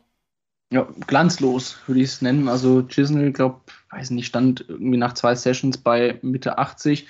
Ja, 0.71 0.87
glanzlos 1.07 1.79
würde 1.87 2.01
ich 2.01 2.09
es 2.09 2.21
nennen. 2.21 2.47
Also 2.47 2.83
Chisnell, 2.83 3.31
glaube 3.31 3.61
weiß 3.89 4.11
nicht, 4.11 4.27
stand 4.27 4.65
irgendwie 4.67 4.97
nach 4.97 5.13
zwei 5.13 5.33
Sessions 5.33 5.79
bei 5.79 6.19
Mitte 6.21 6.59
80, 6.59 7.07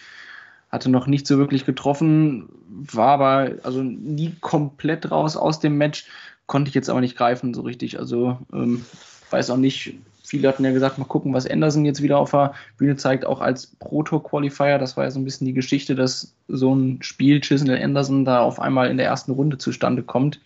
hatte 0.70 0.90
noch 0.90 1.06
nicht 1.06 1.28
so 1.28 1.38
wirklich 1.38 1.66
getroffen, 1.66 2.48
war 2.70 3.10
aber 3.10 3.52
also 3.64 3.84
nie 3.84 4.34
komplett 4.40 5.12
raus 5.12 5.36
aus 5.36 5.60
dem 5.60 5.78
Match, 5.78 6.06
konnte 6.48 6.70
ich 6.70 6.76
jetzt 6.76 6.90
aber 6.90 7.02
nicht 7.02 7.18
greifen 7.18 7.54
so 7.54 7.64
richtig. 7.64 8.00
Also 8.00 8.40
ähm, 8.54 8.86
weiß 9.30 9.50
auch 9.50 9.58
nicht, 9.58 9.96
viele 10.26 10.48
hatten 10.48 10.66
ja 10.66 10.72
gesagt, 10.72 10.98
mal 10.98 11.06
gucken, 11.06 11.34
was 11.34 11.48
Anderson 11.48 11.86
jetzt 11.86 12.02
wieder 12.02 12.18
auf 12.18 12.32
der 12.32 12.54
Bühne 12.78 12.96
zeigt, 12.96 13.26
auch 13.26 13.42
als 13.42 13.68
Proto-Qualifier. 13.68 14.78
Das 14.78 14.98
war 14.98 15.04
ja 15.04 15.12
so 15.12 15.20
ein 15.20 15.26
bisschen 15.26 15.48
die 15.48 15.54
Geschichte, 15.54 15.96
dass 15.96 16.34
so 16.48 16.74
ein 16.74 17.02
Spiel 17.02 17.42
Chisnell 17.42 17.82
Anderson 17.82 18.26
da 18.26 18.42
auf 18.42 18.60
einmal 18.60 18.90
in 18.90 18.98
der 18.98 19.06
ersten 19.06 19.32
Runde 19.32 19.58
zustande 19.58 20.04
kommt. 20.04 20.40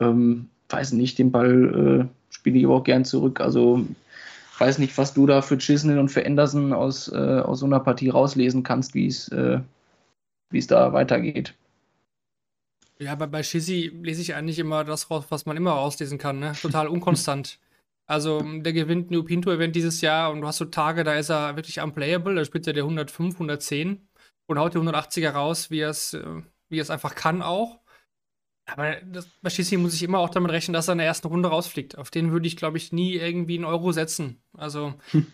Ähm, 0.00 0.48
weiß 0.68 0.92
nicht, 0.92 1.18
den 1.18 1.30
Ball 1.30 2.08
äh, 2.08 2.34
spiele 2.34 2.58
ich 2.58 2.64
aber 2.64 2.76
auch 2.76 2.84
gern 2.84 3.04
zurück. 3.04 3.40
Also 3.40 3.86
weiß 4.58 4.78
nicht, 4.78 4.96
was 4.98 5.14
du 5.14 5.26
da 5.26 5.42
für 5.42 5.58
Chisnell 5.58 5.98
und 5.98 6.08
für 6.08 6.24
Anderson 6.24 6.72
aus, 6.72 7.08
äh, 7.08 7.40
aus 7.40 7.60
so 7.60 7.66
einer 7.66 7.80
Partie 7.80 8.08
rauslesen 8.08 8.62
kannst, 8.62 8.94
wie 8.94 9.06
es 9.06 9.28
äh, 9.28 9.60
da 10.50 10.92
weitergeht. 10.92 11.54
Ja, 12.98 13.12
aber 13.12 13.26
bei 13.26 13.42
Shizzy 13.42 13.92
lese 14.02 14.22
ich 14.22 14.34
eigentlich 14.34 14.58
immer 14.58 14.84
das 14.84 15.10
raus, 15.10 15.24
was 15.28 15.46
man 15.46 15.56
immer 15.56 15.72
rauslesen 15.72 16.16
kann, 16.16 16.38
ne? 16.38 16.52
Total 16.60 16.86
unkonstant. 16.86 17.58
Also, 18.06 18.42
der 18.42 18.72
gewinnt 18.72 19.10
New 19.10 19.22
Pinto-Event 19.22 19.74
dieses 19.74 20.00
Jahr 20.00 20.30
und 20.30 20.42
du 20.42 20.46
hast 20.46 20.58
so 20.58 20.66
Tage, 20.66 21.04
da 21.04 21.14
ist 21.14 21.30
er 21.30 21.56
wirklich 21.56 21.80
unplayable, 21.80 22.34
da 22.34 22.44
spielt 22.44 22.66
er 22.66 22.74
der 22.74 22.84
105, 22.84 23.34
110 23.34 24.06
und 24.46 24.58
haut 24.58 24.74
die 24.74 24.78
180er 24.78 25.30
raus, 25.30 25.70
wie 25.70 25.80
er 25.80 25.90
es, 25.90 26.12
äh, 26.12 26.42
wie 26.68 26.78
es 26.78 26.90
einfach 26.90 27.14
kann 27.14 27.40
auch. 27.40 27.80
Aber 28.66 28.96
das, 29.02 29.28
bei 29.42 29.50
Shizzy 29.50 29.76
muss 29.76 29.94
ich 29.94 30.02
immer 30.02 30.18
auch 30.18 30.30
damit 30.30 30.50
rechnen, 30.50 30.72
dass 30.72 30.88
er 30.88 30.92
in 30.92 30.98
der 30.98 31.06
ersten 31.06 31.28
Runde 31.28 31.48
rausfliegt. 31.48 31.98
Auf 31.98 32.10
den 32.10 32.32
würde 32.32 32.46
ich, 32.46 32.56
glaube 32.56 32.78
ich, 32.78 32.92
nie 32.92 33.14
irgendwie 33.14 33.56
einen 33.56 33.66
Euro 33.66 33.92
setzen. 33.92 34.42
Also, 34.56 34.94
hm. 35.10 35.26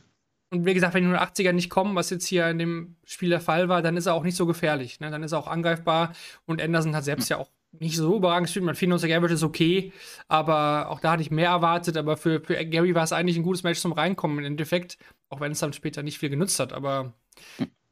und 0.51 0.67
wie 0.67 0.75
gesagt, 0.75 0.95
wenn 0.95 1.05
die 1.05 1.17
180er 1.17 1.53
nicht 1.53 1.71
kommen, 1.71 1.95
was 1.95 2.11
jetzt 2.11 2.27
hier 2.27 2.49
in 2.49 2.59
dem 2.59 2.97
Spiel 3.05 3.31
der 3.31 3.41
Fall 3.41 3.69
war, 3.69 3.83
dann 3.83 3.97
ist 3.97 4.07
er 4.07 4.15
auch 4.15 4.25
nicht 4.25 4.37
so 4.37 4.47
gefährlich. 4.47 5.01
Ne? 5.01 5.11
Dann 5.11 5.23
ist 5.23 5.33
er 5.33 5.39
auch 5.39 5.47
angreifbar 5.49 6.13
und 6.47 6.61
Anderson 6.61 6.95
hat 6.95 7.05
selbst 7.05 7.31
hm. 7.31 7.37
ja 7.37 7.43
auch 7.43 7.51
nicht 7.73 7.97
so 7.97 8.17
überragend 8.17 8.47
gespielt. 8.47 8.65
Mein 8.65 8.75
94 8.75 9.15
Average 9.15 9.35
ist 9.35 9.43
okay, 9.43 9.93
aber 10.29 10.91
auch 10.91 11.01
da 11.01 11.13
hatte 11.13 11.23
ich 11.23 11.31
mehr 11.31 11.51
erwartet. 11.51 11.97
Aber 11.97 12.17
für, 12.17 12.41
für 12.41 12.65
Gary 12.67 12.95
war 12.95 13.05
es 13.05 13.13
eigentlich 13.13 13.37
ein 13.37 13.43
gutes 13.43 13.63
Match 13.63 13.81
zum 13.81 13.93
Reinkommen 13.93 14.39
im 14.39 14.45
Endeffekt, 14.45 14.99
auch 15.29 15.41
wenn 15.41 15.53
es 15.53 15.61
dann 15.61 15.73
später 15.73 16.03
nicht 16.03 16.19
viel 16.19 16.31
genutzt 16.31 16.59
hat. 16.59 16.73
Aber 16.73 17.15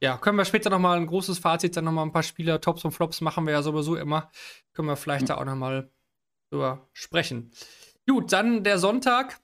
ja, 0.01 0.17
können 0.17 0.37
wir 0.37 0.45
später 0.45 0.69
nochmal 0.69 0.97
ein 0.97 1.07
großes 1.07 1.39
Fazit, 1.39 1.75
dann 1.77 1.85
nochmal 1.85 2.05
ein 2.05 2.11
paar 2.11 2.23
Spieler, 2.23 2.61
Tops 2.61 2.85
und 2.85 2.91
Flops 2.91 3.21
machen 3.21 3.45
wir 3.45 3.53
ja 3.53 3.61
sowieso 3.61 3.95
immer. 3.95 4.31
Können 4.73 4.87
wir 4.87 4.95
vielleicht 4.95 5.29
da 5.29 5.37
auch 5.37 5.45
nochmal 5.45 5.89
drüber 6.51 6.89
sprechen. 6.93 7.51
Gut, 8.07 8.31
dann 8.33 8.63
der 8.63 8.79
Sonntag. 8.79 9.39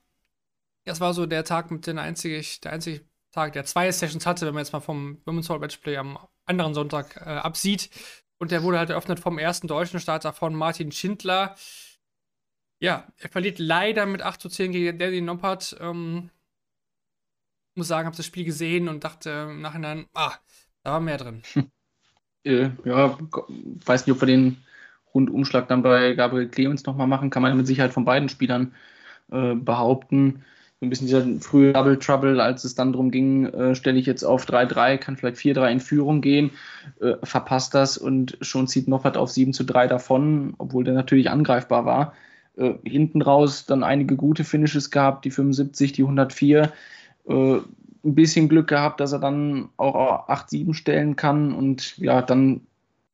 Das 0.84 1.00
war 1.00 1.14
so 1.14 1.26
der 1.26 1.44
Tag 1.44 1.70
mit 1.70 1.86
den 1.86 1.98
einzige, 1.98 2.42
der 2.62 2.72
einzige 2.72 3.04
Tag, 3.32 3.52
der 3.52 3.64
zwei 3.64 3.90
Sessions 3.90 4.24
hatte, 4.24 4.46
wenn 4.46 4.54
man 4.54 4.62
jetzt 4.62 4.72
mal 4.72 4.80
vom 4.80 5.20
Women's 5.24 5.50
Hall 5.50 5.58
Matchplay 5.58 5.96
am 5.96 6.18
anderen 6.46 6.74
Sonntag 6.74 7.16
äh, 7.16 7.24
absieht. 7.24 7.90
Und 8.38 8.50
der 8.50 8.62
wurde 8.62 8.78
halt 8.78 8.90
eröffnet 8.90 9.20
vom 9.20 9.38
ersten 9.38 9.66
deutschen 9.66 10.00
Starter 10.00 10.32
von 10.32 10.54
Martin 10.54 10.92
Schindler. 10.92 11.54
Ja, 12.78 13.06
er 13.18 13.28
verliert 13.30 13.58
leider 13.58 14.04
mit 14.04 14.22
8 14.22 14.40
zu 14.40 14.48
10 14.48 14.72
gegen 14.72 14.98
Danny 14.98 15.22
Noppert. 15.22 15.76
Ähm, 15.80 16.30
muss 17.74 17.88
sagen, 17.88 18.06
habe 18.06 18.16
das 18.16 18.26
Spiel 18.26 18.44
gesehen 18.44 18.88
und 18.88 19.04
dachte 19.04 19.48
im 19.50 19.60
Nachhinein, 19.60 20.06
ah, 20.14 20.34
da 20.82 20.92
war 20.92 21.00
mehr 21.00 21.18
drin. 21.18 21.42
Äh, 22.44 22.70
ja, 22.84 23.18
weiß 23.84 24.06
nicht, 24.06 24.14
ob 24.14 24.22
wir 24.22 24.26
den 24.26 24.58
Rundumschlag 25.12 25.66
dann 25.66 25.82
bei 25.82 26.14
Gabriel 26.14 26.48
Clemens 26.48 26.86
nochmal 26.86 27.08
machen. 27.08 27.28
Kann 27.28 27.42
man 27.42 27.56
mit 27.56 27.66
Sicherheit 27.66 27.92
von 27.92 28.04
beiden 28.04 28.28
Spielern 28.28 28.72
äh, 29.32 29.56
behaupten 29.56 30.44
ein 30.82 30.90
bisschen 30.90 31.06
dieser 31.06 31.24
frühe 31.40 31.72
Double 31.72 31.98
Trouble, 31.98 32.40
als 32.40 32.64
es 32.64 32.74
dann 32.74 32.92
darum 32.92 33.10
ging, 33.10 33.46
äh, 33.46 33.74
stelle 33.74 33.98
ich 33.98 34.06
jetzt 34.06 34.24
auf 34.24 34.44
3-3, 34.44 34.98
kann 34.98 35.16
vielleicht 35.16 35.38
4-3 35.38 35.72
in 35.72 35.80
Führung 35.80 36.20
gehen, 36.20 36.50
äh, 37.00 37.14
verpasst 37.22 37.74
das 37.74 37.96
und 37.96 38.36
schon 38.42 38.68
zieht 38.68 38.86
Noffert 38.86 39.16
auf 39.16 39.30
7 39.30 39.52
zu 39.54 39.64
3 39.64 39.86
davon, 39.86 40.54
obwohl 40.58 40.84
der 40.84 40.94
natürlich 40.94 41.30
angreifbar 41.30 41.86
war. 41.86 42.12
Äh, 42.56 42.74
hinten 42.84 43.22
raus 43.22 43.64
dann 43.66 43.82
einige 43.82 44.16
gute 44.16 44.44
Finishes 44.44 44.90
gehabt, 44.90 45.24
die 45.24 45.30
75, 45.30 45.92
die 45.92 46.02
104. 46.02 46.72
Äh, 47.26 47.32
ein 47.32 48.14
bisschen 48.14 48.48
Glück 48.48 48.68
gehabt, 48.68 49.00
dass 49.00 49.12
er 49.12 49.18
dann 49.18 49.70
auch 49.78 50.28
8-7 50.28 50.74
stellen 50.74 51.16
kann 51.16 51.52
und 51.52 51.96
ja, 51.98 52.22
dann 52.22 52.60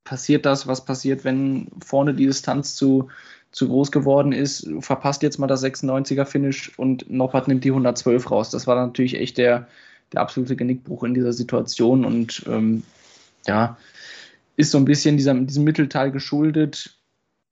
passiert 0.05 0.47
das, 0.47 0.67
was 0.67 0.85
passiert, 0.85 1.25
wenn 1.25 1.69
vorne 1.83 2.15
die 2.15 2.27
Distanz 2.27 2.75
zu 2.75 3.09
zu 3.53 3.69
groß 3.69 3.93
geworden 3.93 4.33
ist, 4.33 4.69
verpasst 4.81 5.23
jetzt 5.23 5.39
mal 5.39 5.47
das 5.47 5.63
96er-Finish 5.63 6.73
und 6.79 7.09
Noppert 7.11 7.49
nimmt 7.49 7.65
die 7.65 7.71
112 7.71 8.31
raus. 8.31 8.51
Das 8.51 8.67
war 8.67 8.75
natürlich 8.75 9.19
echt 9.19 9.39
der, 9.39 9.69
der 10.13 10.23
absolute 10.23 10.57
Genickbruch 10.57 11.05
in 11.05 11.15
dieser 11.15 11.35
Situation 11.35 12.05
und 12.05 12.45
ähm, 12.49 12.83
ja, 13.47 13.77
ist 14.57 14.71
so 14.71 14.79
ein 14.79 14.87
bisschen 14.87 15.17
diesem, 15.17 15.47
diesem 15.47 15.65
Mittelteil 15.65 16.11
geschuldet. 16.11 16.99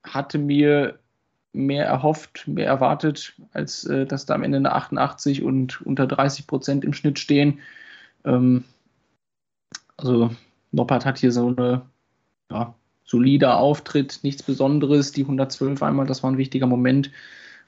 Hatte 0.03 0.39
mir 0.39 0.99
mehr 1.53 1.85
erhofft, 1.85 2.47
mehr 2.47 2.67
erwartet, 2.67 3.33
als 3.53 3.83
äh, 3.85 4.05
dass 4.05 4.25
da 4.25 4.33
am 4.33 4.43
Ende 4.43 4.57
eine 4.57 4.73
88 4.73 5.43
und 5.43 5.81
unter 5.81 6.07
30 6.07 6.47
Prozent 6.47 6.83
im 6.83 6.93
Schnitt 6.93 7.19
stehen. 7.19 7.59
Ähm, 8.25 8.63
also 9.97 10.31
Noppert 10.71 11.05
hat 11.05 11.19
hier 11.19 11.31
so 11.31 11.47
eine 11.47 11.83
ja, 12.49 12.73
solider 13.03 13.57
Auftritt, 13.57 14.19
nichts 14.23 14.43
Besonderes. 14.43 15.11
Die 15.11 15.23
112 15.23 15.81
einmal, 15.83 16.07
das 16.07 16.23
war 16.23 16.31
ein 16.31 16.37
wichtiger 16.37 16.67
Moment. 16.67 17.11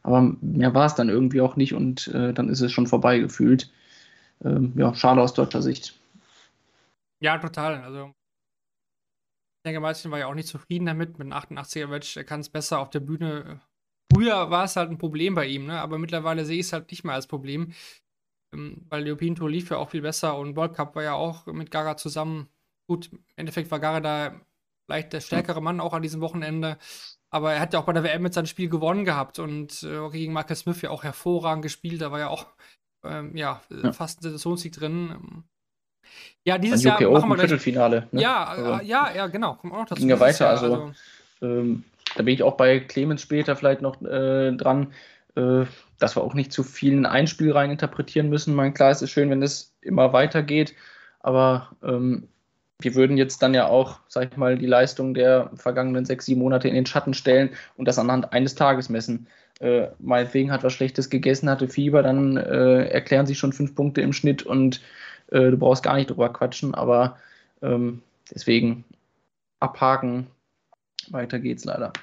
Aber 0.04 0.36
mehr 0.42 0.74
war 0.74 0.86
es 0.86 0.96
dann 0.96 1.10
irgendwie 1.10 1.42
auch 1.42 1.56
nicht 1.56 1.74
und 1.74 2.08
äh, 2.10 2.34
dann 2.34 2.50
ist 2.50 2.62
es 2.62 2.72
schon 2.72 2.88
vorbei 2.88 3.20
gefühlt. 3.20 3.72
Ähm, 4.44 4.74
ja, 4.76 4.94
schade 4.94 5.22
aus 5.22 5.34
deutscher 5.34 5.62
Sicht. 5.62 5.98
Ja, 7.22 7.38
total. 7.38 7.82
Also, 7.82 8.08
ich 8.08 9.64
denke, 9.66 9.80
Martin 9.80 10.12
war 10.12 10.20
ja 10.20 10.28
auch 10.28 10.34
nicht 10.34 10.50
zufrieden 10.50 10.86
damit. 10.86 11.18
Mit 11.18 11.32
einem 11.32 11.34
88er 11.34 11.88
Match, 11.88 12.18
er 12.18 12.26
kann 12.26 12.42
es 12.42 12.50
besser 12.50 12.80
auf 12.80 12.90
der 12.90 13.00
Bühne. 13.00 13.62
Früher 14.14 14.50
war 14.52 14.66
es 14.66 14.76
halt 14.76 14.92
ein 14.92 14.98
Problem 14.98 15.36
bei 15.36 15.48
ihm, 15.48 15.66
ne? 15.66 15.80
aber 15.80 15.98
mittlerweile 15.98 16.46
sehe 16.46 16.60
ich 16.60 16.68
es 16.68 16.74
halt 16.74 16.92
nicht 16.92 17.06
mehr 17.06 17.16
als 17.16 17.28
Problem. 17.28 17.74
Ähm, 18.54 18.86
weil 18.90 19.04
Leopinto 19.04 19.48
lief 19.48 19.70
ja 19.72 19.78
auch 19.78 19.92
viel 19.92 20.02
besser 20.02 20.38
und 20.38 20.56
World 20.58 20.74
Cup 20.74 20.96
war 20.96 21.04
ja 21.04 21.14
auch 21.14 21.46
mit 21.48 21.72
Gara 21.72 21.98
zusammen. 21.98 22.50
Gut, 22.88 23.10
im 23.12 23.24
Endeffekt 23.38 23.72
war 23.72 23.80
Gara 23.80 24.02
da 24.02 24.42
vielleicht 24.86 25.14
der 25.14 25.22
stärkere 25.22 25.62
Mann 25.62 25.80
auch 25.80 25.94
an 25.94 26.02
diesem 26.02 26.22
Wochenende. 26.22 26.78
Aber 27.30 27.54
er 27.54 27.60
hat 27.60 27.74
ja 27.74 27.80
auch 27.80 27.86
bei 27.86 27.94
der 27.94 28.04
WM 28.04 28.22
mit 28.22 28.34
seinem 28.34 28.46
Spiel 28.46 28.70
gewonnen 28.70 29.06
gehabt 29.06 29.40
und 29.40 29.84
äh, 29.84 30.10
gegen 30.12 30.34
Marcus 30.34 30.60
Smith 30.60 30.82
ja 30.82 30.92
auch 30.92 31.04
hervorragend 31.04 31.64
gespielt. 31.64 32.02
Da 32.02 32.12
war 32.12 32.20
ja 32.20 32.28
auch 32.28 32.48
ähm, 33.04 33.36
ja, 33.36 33.62
ja, 33.70 33.92
fast 33.92 34.20
ein 34.20 34.24
Sensationssieg 34.24 34.74
drin. 34.74 35.44
Ja, 36.46 36.58
dieses 36.58 36.84
Jahr 36.84 37.02
machen 37.10 37.30
wir 37.30 37.38
Viertelfinale. 37.38 38.08
Ne? 38.12 38.22
Ja, 38.22 38.44
also, 38.46 38.84
äh, 38.84 38.86
ja, 38.86 39.12
ja, 39.16 39.28
genau. 39.28 39.56
Kommt 39.56 39.74
auch 39.74 39.80
noch 39.80 39.86
dazu. 39.88 40.02
Ging 40.02 40.10
ja 40.10 40.20
weiter. 40.20 40.46
Jahr, 40.46 40.52
also, 40.52 40.74
also 40.74 40.94
ähm, 41.42 41.84
da 42.16 42.24
bin 42.24 42.34
ich 42.34 42.44
auch 42.44 42.58
bei 42.58 42.80
Clemens 42.80 43.22
später 43.22 43.56
vielleicht 43.56 43.82
noch 43.82 44.02
äh, 44.02 44.52
dran, 44.52 44.94
äh, 45.36 45.66
dass 46.00 46.16
wir 46.16 46.24
auch 46.24 46.34
nicht 46.34 46.52
zu 46.52 46.64
vielen 46.64 47.06
Einspiel 47.06 47.52
rein 47.52 47.72
interpretieren 47.72 48.30
müssen. 48.30 48.54
Mein 48.54 48.74
klar, 48.74 48.92
es 48.92 49.02
ist 49.02 49.12
schön, 49.12 49.30
wenn 49.30 49.42
es 49.42 49.76
immer 49.82 50.14
weitergeht, 50.14 50.76
aber 51.20 51.76
ähm, 51.82 52.28
wir 52.80 52.96
würden 52.96 53.18
jetzt 53.18 53.42
dann 53.42 53.54
ja 53.54 53.68
auch, 53.68 54.00
sag 54.08 54.32
ich 54.32 54.38
mal, 54.38 54.58
die 54.58 54.66
Leistung 54.66 55.14
der 55.14 55.52
vergangenen 55.56 56.06
sechs, 56.06 56.26
sieben 56.26 56.42
Monate 56.42 56.68
in 56.68 56.76
den 56.76 56.86
Schatten 56.86 57.14
stellen 57.14 57.50
und 57.78 57.88
das 57.88 58.00
anhand 58.00 58.34
eines 58.34 58.56
Tages 58.56 58.90
messen. 58.90 59.28
Äh, 59.60 59.88
meinetwegen 60.00 60.52
hat 60.52 60.64
was 60.64 60.74
Schlechtes 60.74 61.10
gegessen, 61.10 61.50
hatte 61.50 61.68
Fieber, 61.68 62.04
dann 62.04 62.38
äh, 62.38 62.86
erklären 62.88 63.26
sich 63.26 63.38
schon 63.38 63.54
fünf 63.54 63.76
Punkte 63.76 64.02
im 64.02 64.12
Schnitt 64.12 64.44
und 64.44 64.82
äh, 65.28 65.52
du 65.52 65.58
brauchst 65.58 65.84
gar 65.84 65.96
nicht 65.96 66.10
drüber 66.10 66.34
quatschen, 66.34 66.74
aber 66.76 67.18
ähm, 67.62 68.02
deswegen 68.34 68.84
abhaken, 69.60 70.28
weiter 71.10 71.40
geht's 71.40 71.66
leider. 71.66 71.94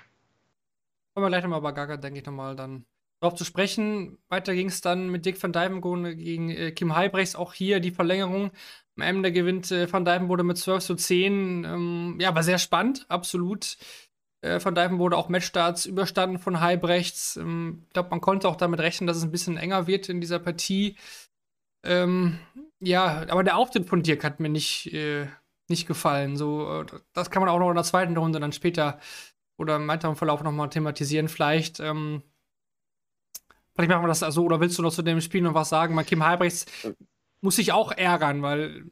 Kommen 1.14 1.26
wir 1.26 1.28
gleich 1.28 1.42
nochmal 1.42 1.60
bei 1.60 1.72
Gaga, 1.72 1.96
denke 1.96 2.20
ich 2.20 2.26
nochmal 2.26 2.56
dann 2.56 2.84
darauf 3.20 3.36
zu 3.36 3.44
sprechen. 3.44 4.18
Weiter 4.28 4.54
ging 4.54 4.68
es 4.68 4.80
dann 4.80 5.10
mit 5.10 5.26
Dick 5.26 5.42
van 5.42 5.52
Dijvenbode 5.52 6.16
gegen 6.16 6.50
äh, 6.50 6.72
Kim 6.72 6.96
Heibrechts. 6.96 7.36
Auch 7.36 7.52
hier 7.52 7.80
die 7.80 7.90
Verlängerung. 7.90 8.50
Am 8.96 9.02
Ende 9.02 9.32
gewinnt 9.32 9.70
äh, 9.70 9.90
van 9.92 10.04
Dijvenbode 10.04 10.42
mit 10.42 10.58
12 10.58 10.84
zu 10.84 10.94
10. 10.94 11.64
Ähm, 11.64 12.18
ja, 12.20 12.34
war 12.34 12.42
sehr 12.42 12.58
spannend, 12.58 13.06
absolut. 13.08 13.76
Äh, 14.42 14.58
van 14.64 14.74
Dijvenbode 14.74 15.16
auch 15.16 15.28
Matchstarts 15.28 15.84
überstanden 15.84 16.38
von 16.38 16.60
Heibrechts. 16.60 17.36
Ähm, 17.36 17.84
ich 17.88 17.92
glaube, 17.92 18.10
man 18.10 18.22
konnte 18.22 18.48
auch 18.48 18.56
damit 18.56 18.80
rechnen, 18.80 19.06
dass 19.06 19.18
es 19.18 19.24
ein 19.24 19.30
bisschen 19.30 19.58
enger 19.58 19.86
wird 19.86 20.08
in 20.08 20.20
dieser 20.20 20.38
Partie. 20.38 20.96
Ähm, 21.84 22.38
ja, 22.80 23.26
aber 23.28 23.44
der 23.44 23.56
Auftritt 23.56 23.86
von 23.86 24.02
Dirk 24.02 24.24
hat 24.24 24.40
mir 24.40 24.48
nicht, 24.48 24.92
äh, 24.94 25.26
nicht 25.68 25.86
gefallen. 25.86 26.36
So, 26.36 26.82
äh, 26.82 26.86
das 27.12 27.30
kann 27.30 27.42
man 27.42 27.50
auch 27.50 27.58
noch 27.58 27.68
in 27.68 27.74
der 27.74 27.84
zweiten 27.84 28.16
Runde 28.16 28.40
dann 28.40 28.52
später 28.52 28.98
oder 29.58 29.76
im 29.76 29.88
weiteren 29.88 30.16
Verlauf 30.16 30.42
nochmal 30.42 30.70
thematisieren. 30.70 31.28
Vielleicht 31.28 31.80
ähm, 31.80 32.22
Vielleicht 33.74 33.90
machen 33.90 34.02
wir 34.02 34.08
das 34.08 34.22
also, 34.22 34.44
oder 34.44 34.60
willst 34.60 34.78
du 34.78 34.82
noch 34.82 34.92
zu 34.92 35.02
dem 35.02 35.20
Spiel 35.20 35.42
noch 35.42 35.54
was 35.54 35.68
sagen? 35.68 35.94
Mal 35.94 36.04
Kim 36.04 36.24
Halbrechts 36.24 36.66
muss 37.40 37.56
sich 37.56 37.72
auch 37.72 37.92
ärgern, 37.92 38.42
weil. 38.42 38.84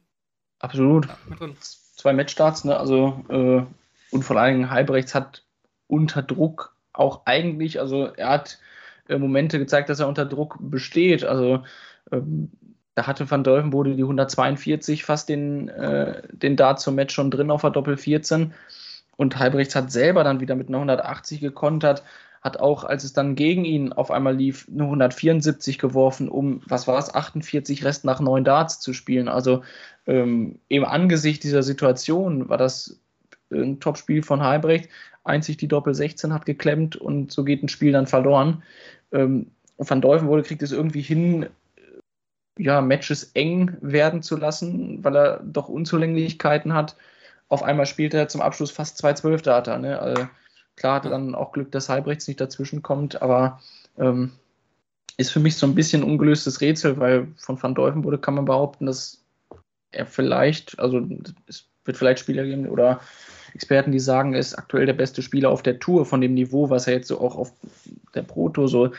Absolut. 0.59 1.07
Ja, 1.07 1.47
Zwei 1.95 2.13
Matchstarts, 2.13 2.63
ne? 2.63 2.77
Also, 2.77 3.23
äh, 3.29 3.63
und 4.11 4.23
vor 4.23 4.37
allen 4.37 4.55
Dingen 4.55 4.71
Halbrechts 4.71 5.13
hat 5.13 5.43
unter 5.87 6.21
Druck 6.21 6.75
auch 6.93 7.25
eigentlich, 7.25 7.79
also 7.79 8.05
er 8.05 8.29
hat 8.29 8.59
äh, 9.07 9.17
Momente 9.17 9.59
gezeigt, 9.59 9.89
dass 9.89 9.99
er 9.99 10.07
unter 10.07 10.25
Druck 10.25 10.57
besteht. 10.59 11.23
Also, 11.23 11.63
ähm, 12.11 12.51
da 12.95 13.07
hatte 13.07 13.29
Van 13.29 13.43
Dolvenbode 13.43 13.95
die 13.95 14.01
142 14.01 15.03
fast 15.03 15.29
den, 15.29 15.69
äh, 15.69 16.21
den 16.31 16.55
Dart 16.55 16.79
zum 16.79 16.95
Match 16.95 17.13
schon 17.13 17.31
drin 17.31 17.51
auf 17.51 17.61
der 17.61 17.69
Doppel 17.69 17.97
14. 17.97 18.53
Und 19.15 19.37
Halbrechts 19.37 19.75
hat 19.75 19.91
selber 19.91 20.23
dann 20.23 20.39
wieder 20.39 20.55
mit 20.55 20.69
einer 20.69 20.77
180 20.77 21.41
gekontert. 21.41 22.03
Hat 22.41 22.57
auch, 22.57 22.83
als 22.83 23.03
es 23.03 23.13
dann 23.13 23.35
gegen 23.35 23.65
ihn 23.65 23.91
auf 23.91 24.11
einmal 24.11 24.35
lief, 24.35 24.67
nur 24.69 24.87
174 24.87 25.77
geworfen, 25.77 26.29
um, 26.29 26.61
was 26.65 26.87
war 26.87 26.97
es, 26.97 27.13
48 27.13 27.83
Rest 27.83 28.05
nach 28.05 28.19
neun 28.19 28.43
Darts 28.43 28.79
zu 28.79 28.93
spielen. 28.93 29.27
Also 29.27 29.63
ähm, 30.07 30.59
im 30.69 30.85
Angesicht 30.85 31.43
dieser 31.43 31.63
Situation 31.63 32.47
war 32.49 32.57
das 32.57 32.99
ein 33.51 33.79
Top-Spiel 33.79 34.23
von 34.23 34.41
Heibrecht. 34.41 34.89
Einzig 35.23 35.57
die 35.57 35.67
Doppel 35.67 35.93
16 35.93 36.33
hat 36.33 36.45
geklemmt 36.45 36.95
und 36.95 37.31
so 37.31 37.43
geht 37.43 37.61
ein 37.61 37.69
Spiel 37.69 37.91
dann 37.91 38.07
verloren. 38.07 38.63
Ähm, 39.11 39.51
Van 39.77 40.01
Deuvenbode 40.01 40.43
kriegt 40.43 40.61
es 40.61 40.71
irgendwie 40.71 41.01
hin, 41.01 41.47
ja, 42.57 42.81
Matches 42.81 43.31
eng 43.33 43.77
werden 43.81 44.21
zu 44.21 44.35
lassen, 44.35 45.03
weil 45.03 45.15
er 45.15 45.39
doch 45.43 45.69
Unzulänglichkeiten 45.69 46.73
hat. 46.73 46.95
Auf 47.47 47.63
einmal 47.63 47.85
spielt 47.85 48.13
er 48.13 48.27
zum 48.27 48.41
Abschluss 48.41 48.71
fast 48.71 49.03
2-12 49.03 49.43
Data. 49.43 49.77
Ne? 49.77 49.99
Also, 49.99 50.27
klar 50.79 51.01
dann 51.01 51.35
auch 51.35 51.51
Glück, 51.51 51.71
dass 51.71 51.89
Halbrechts 51.89 52.27
nicht 52.27 52.41
dazwischen 52.41 52.81
kommt, 52.81 53.21
aber 53.21 53.59
ähm, 53.97 54.31
ist 55.17 55.31
für 55.31 55.39
mich 55.39 55.57
so 55.57 55.67
ein 55.67 55.75
bisschen 55.75 56.01
ein 56.01 56.09
ungelöstes 56.09 56.61
Rätsel, 56.61 56.97
weil 56.97 57.27
von 57.37 57.61
Van 57.61 57.75
Deuvenbode 57.75 58.17
kann 58.17 58.35
man 58.35 58.45
behaupten, 58.45 58.85
dass 58.85 59.21
er 59.91 60.05
vielleicht, 60.05 60.79
also 60.79 61.05
es 61.47 61.65
wird 61.85 61.97
vielleicht 61.97 62.19
Spieler 62.19 62.45
geben 62.45 62.67
oder 62.69 63.01
Experten, 63.53 63.91
die 63.91 63.99
sagen, 63.99 64.33
er 64.33 64.39
ist 64.39 64.57
aktuell 64.57 64.85
der 64.85 64.93
beste 64.93 65.21
Spieler 65.21 65.49
auf 65.49 65.63
der 65.63 65.79
Tour 65.79 66.05
von 66.05 66.21
dem 66.21 66.35
Niveau, 66.35 66.69
was 66.69 66.87
er 66.87 66.93
jetzt 66.93 67.07
so 67.07 67.19
auch 67.19 67.35
auf 67.35 67.51
der 68.15 68.21
Proto 68.21 68.67
so, 68.67 68.91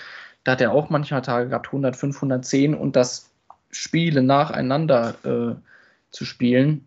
da 0.44 0.52
hat 0.52 0.60
er 0.60 0.72
auch 0.72 0.90
manchmal 0.90 1.22
Tage 1.22 1.48
gehabt, 1.48 1.66
100, 1.66 1.96
510 1.96 2.74
und 2.74 2.96
das 2.96 3.30
Spiele 3.70 4.22
nacheinander 4.22 5.14
äh, 5.24 5.54
zu 6.10 6.24
spielen, 6.24 6.86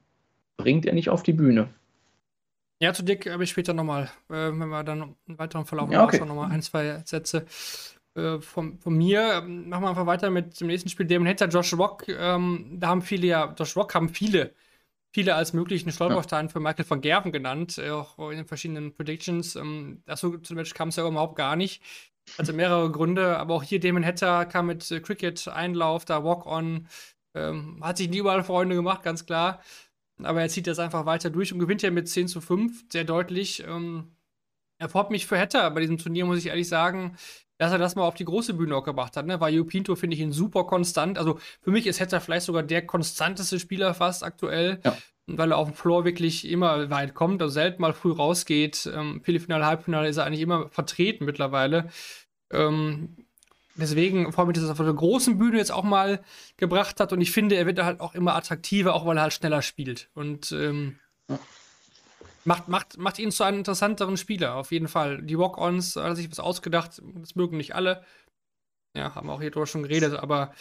bringt 0.57 0.85
er 0.85 0.93
nicht 0.93 1.09
auf 1.09 1.23
die 1.23 1.33
Bühne. 1.33 1.69
Ja, 2.83 2.93
zu 2.93 3.01
Dick 3.01 3.29
habe 3.31 3.45
ich 3.45 3.49
später 3.49 3.73
nochmal, 3.73 4.11
äh, 4.27 4.51
wenn 4.51 4.67
wir 4.67 4.83
dann 4.83 5.15
im 5.25 5.39
weiteren 5.39 5.65
Verlauf 5.65 5.89
ja, 5.89 6.03
okay. 6.03 6.19
nochmal 6.19 6.51
ein, 6.51 6.61
zwei 6.61 7.01
Sätze 7.05 7.45
äh, 8.13 8.39
von, 8.41 8.77
von, 8.77 8.93
mir. 8.93 9.41
Machen 9.41 9.83
wir 9.83 9.89
einfach 9.89 10.05
weiter 10.05 10.29
mit 10.29 10.59
dem 10.59 10.67
nächsten 10.67 10.89
Spiel. 10.89 11.05
Damon 11.05 11.29
Hatter, 11.29 11.47
Josh 11.47 11.73
Rock. 11.75 12.09
Ähm, 12.09 12.75
da 12.81 12.89
haben 12.89 13.01
viele 13.01 13.25
ja, 13.25 13.55
Josh 13.57 13.77
Rock 13.77 13.95
haben 13.95 14.09
viele, 14.09 14.53
viele 15.13 15.33
als 15.35 15.53
möglichen 15.53 15.93
Stolperstein 15.93 16.47
ja. 16.47 16.51
für 16.51 16.59
Michael 16.59 16.89
van 16.89 16.99
Gerven 16.99 17.31
genannt, 17.31 17.77
äh, 17.77 17.89
auch 17.89 18.19
in 18.31 18.35
den 18.35 18.47
verschiedenen 18.47 18.93
Predictions. 18.93 19.55
Ähm, 19.55 20.03
dazu 20.05 20.37
zum 20.39 20.57
Match 20.57 20.73
kam 20.73 20.89
es 20.89 20.97
ja 20.97 21.07
überhaupt 21.07 21.37
gar 21.37 21.55
nicht. 21.55 21.81
Also 22.37 22.51
mehrere 22.51 22.91
Gründe, 22.91 23.37
aber 23.37 23.53
auch 23.53 23.63
hier 23.63 23.79
Damon 23.79 24.05
Hatter 24.05 24.45
kam 24.45 24.65
mit 24.65 24.91
äh, 24.91 24.99
Cricket-Einlauf, 24.99 26.03
da 26.03 26.21
Walk-On, 26.25 26.89
ähm, 27.33 27.79
hat 27.81 27.95
sich 27.95 28.09
nie 28.09 28.17
überall 28.17 28.43
Freunde 28.43 28.75
gemacht, 28.75 29.03
ganz 29.03 29.25
klar. 29.25 29.61
Aber 30.21 30.41
er 30.41 30.49
zieht 30.49 30.67
das 30.67 30.79
einfach 30.79 31.05
weiter 31.05 31.29
durch 31.29 31.53
und 31.53 31.59
gewinnt 31.59 31.81
ja 31.81 31.91
mit 31.91 32.07
10 32.07 32.27
zu 32.27 32.41
5, 32.41 32.85
sehr 32.91 33.03
deutlich. 33.03 33.63
Ähm, 33.67 34.15
er 34.77 34.89
freut 34.89 35.11
mich 35.11 35.25
für 35.25 35.39
Hatter 35.39 35.69
bei 35.71 35.81
diesem 35.81 35.97
Turnier, 35.97 36.25
muss 36.25 36.39
ich 36.39 36.47
ehrlich 36.47 36.67
sagen, 36.67 37.15
dass 37.57 37.71
er 37.71 37.77
das 37.77 37.95
mal 37.95 38.03
auf 38.03 38.15
die 38.15 38.25
große 38.25 38.53
Bühne 38.53 38.75
auch 38.75 38.83
gebracht 38.83 39.15
hat. 39.15 39.25
Ne? 39.25 39.39
Weil 39.39 39.53
Ju 39.53 39.65
Pinto 39.65 39.95
finde 39.95 40.15
ich 40.15 40.21
ihn 40.21 40.31
super 40.31 40.65
konstant. 40.65 41.17
Also 41.17 41.39
für 41.61 41.71
mich 41.71 41.87
ist 41.87 42.01
Hatter 42.01 42.21
vielleicht 42.21 42.45
sogar 42.45 42.63
der 42.63 42.85
konstanteste 42.85 43.59
Spieler 43.59 43.93
fast 43.93 44.23
aktuell. 44.23 44.79
Ja 44.83 44.97
weil 45.27 45.51
er 45.51 45.57
auf 45.57 45.69
dem 45.69 45.75
Floor 45.75 46.05
wirklich 46.05 46.47
immer 46.49 46.89
weit 46.89 47.13
kommt, 47.13 47.41
also 47.41 47.53
selten 47.53 47.81
mal 47.81 47.93
früh 47.93 48.11
rausgeht. 48.11 48.89
Ähm, 48.93 49.21
Viertelfinale, 49.23 49.65
Halbfinale 49.65 50.09
ist 50.09 50.17
er 50.17 50.25
eigentlich 50.25 50.41
immer 50.41 50.69
vertreten 50.69 51.25
mittlerweile. 51.25 51.89
Ähm, 52.51 53.22
deswegen 53.75 54.31
freue 54.31 54.45
mich, 54.45 54.55
dass 54.55 54.65
er 54.65 54.71
auf 54.71 54.77
der 54.77 54.93
großen 54.93 55.37
Bühne 55.37 55.57
jetzt 55.57 55.71
auch 55.71 55.83
mal 55.83 56.23
gebracht 56.57 56.99
hat 56.99 57.13
und 57.13 57.21
ich 57.21 57.31
finde, 57.31 57.55
er 57.55 57.65
wird 57.65 57.81
halt 57.81 57.99
auch 57.99 58.15
immer 58.15 58.35
attraktiver, 58.35 58.93
auch 58.93 59.05
weil 59.05 59.17
er 59.17 59.23
halt 59.23 59.33
schneller 59.33 59.61
spielt. 59.61 60.09
Und 60.13 60.51
ähm, 60.51 60.99
ja. 61.29 61.39
macht, 62.45 62.67
macht, 62.67 62.97
macht 62.97 63.19
ihn 63.19 63.31
zu 63.31 63.43
einem 63.43 63.59
interessanteren 63.59 64.17
Spieler, 64.17 64.55
auf 64.55 64.71
jeden 64.71 64.87
Fall. 64.87 65.21
Die 65.21 65.37
Walk-Ons, 65.37 65.95
hat 65.95 66.15
sich 66.17 66.29
was 66.31 66.39
ausgedacht, 66.39 67.01
das 67.15 67.35
mögen 67.35 67.57
nicht 67.57 67.75
alle. 67.75 68.03
Ja, 68.95 69.15
haben 69.15 69.29
auch 69.29 69.41
hier 69.41 69.51
drüber 69.51 69.65
schon 69.65 69.83
geredet, 69.83 70.13
aber 70.13 70.53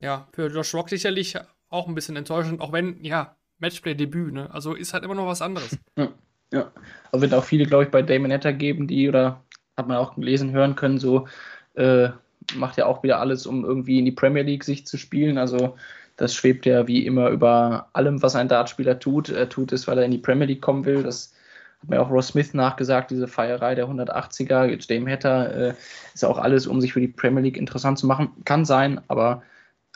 ja, 0.00 0.28
für 0.32 0.48
Josh 0.48 0.74
Rock 0.74 0.88
sicherlich 0.88 1.38
auch 1.68 1.86
ein 1.86 1.94
bisschen 1.94 2.16
enttäuschend, 2.16 2.60
auch 2.60 2.72
wenn, 2.72 3.02
ja, 3.04 3.36
Matchplay-Debüt, 3.58 4.32
ne? 4.32 4.50
Also 4.52 4.74
ist 4.74 4.92
halt 4.92 5.04
immer 5.04 5.14
noch 5.14 5.26
was 5.26 5.42
anderes. 5.42 5.78
Ja, 5.96 6.08
ja. 6.52 6.72
Aber 7.10 7.22
wird 7.22 7.34
auch 7.34 7.44
viele, 7.44 7.64
glaube 7.64 7.84
ich, 7.84 7.90
bei 7.90 8.02
Damon 8.02 8.32
Hatter 8.32 8.52
geben, 8.52 8.86
die, 8.86 9.08
oder 9.08 9.44
hat 9.76 9.88
man 9.88 9.96
auch 9.96 10.14
gelesen, 10.16 10.52
hören 10.52 10.74
können, 10.74 10.98
so 10.98 11.26
äh, 11.74 12.10
macht 12.54 12.76
ja 12.76 12.86
auch 12.86 13.02
wieder 13.02 13.20
alles, 13.20 13.46
um 13.46 13.64
irgendwie 13.64 13.98
in 13.98 14.04
die 14.04 14.12
Premier 14.12 14.42
League 14.42 14.64
sich 14.64 14.86
zu 14.86 14.96
spielen. 14.96 15.38
Also 15.38 15.76
das 16.16 16.34
schwebt 16.34 16.66
ja 16.66 16.86
wie 16.86 17.06
immer 17.06 17.30
über 17.30 17.88
allem, 17.92 18.22
was 18.22 18.36
ein 18.36 18.48
Dartspieler 18.48 18.98
tut. 18.98 19.28
Er 19.28 19.48
tut 19.48 19.72
es, 19.72 19.86
weil 19.86 19.98
er 19.98 20.04
in 20.04 20.10
die 20.10 20.18
Premier 20.18 20.46
League 20.46 20.62
kommen 20.62 20.84
will. 20.84 21.02
Das 21.02 21.32
hat 21.80 21.88
mir 21.88 22.00
auch 22.00 22.10
Ross 22.10 22.28
Smith 22.28 22.54
nachgesagt, 22.54 23.10
diese 23.10 23.28
Feierei 23.28 23.74
der 23.74 23.88
180er. 23.88 24.66
Jetzt 24.66 24.90
Dame 24.90 25.10
Hatter 25.10 25.70
äh, 25.70 25.74
ist 26.14 26.24
auch 26.24 26.38
alles, 26.38 26.66
um 26.66 26.80
sich 26.80 26.92
für 26.92 27.00
die 27.00 27.08
Premier 27.08 27.42
League 27.42 27.56
interessant 27.56 27.98
zu 27.98 28.06
machen. 28.06 28.30
Kann 28.44 28.64
sein, 28.64 29.00
aber 29.08 29.42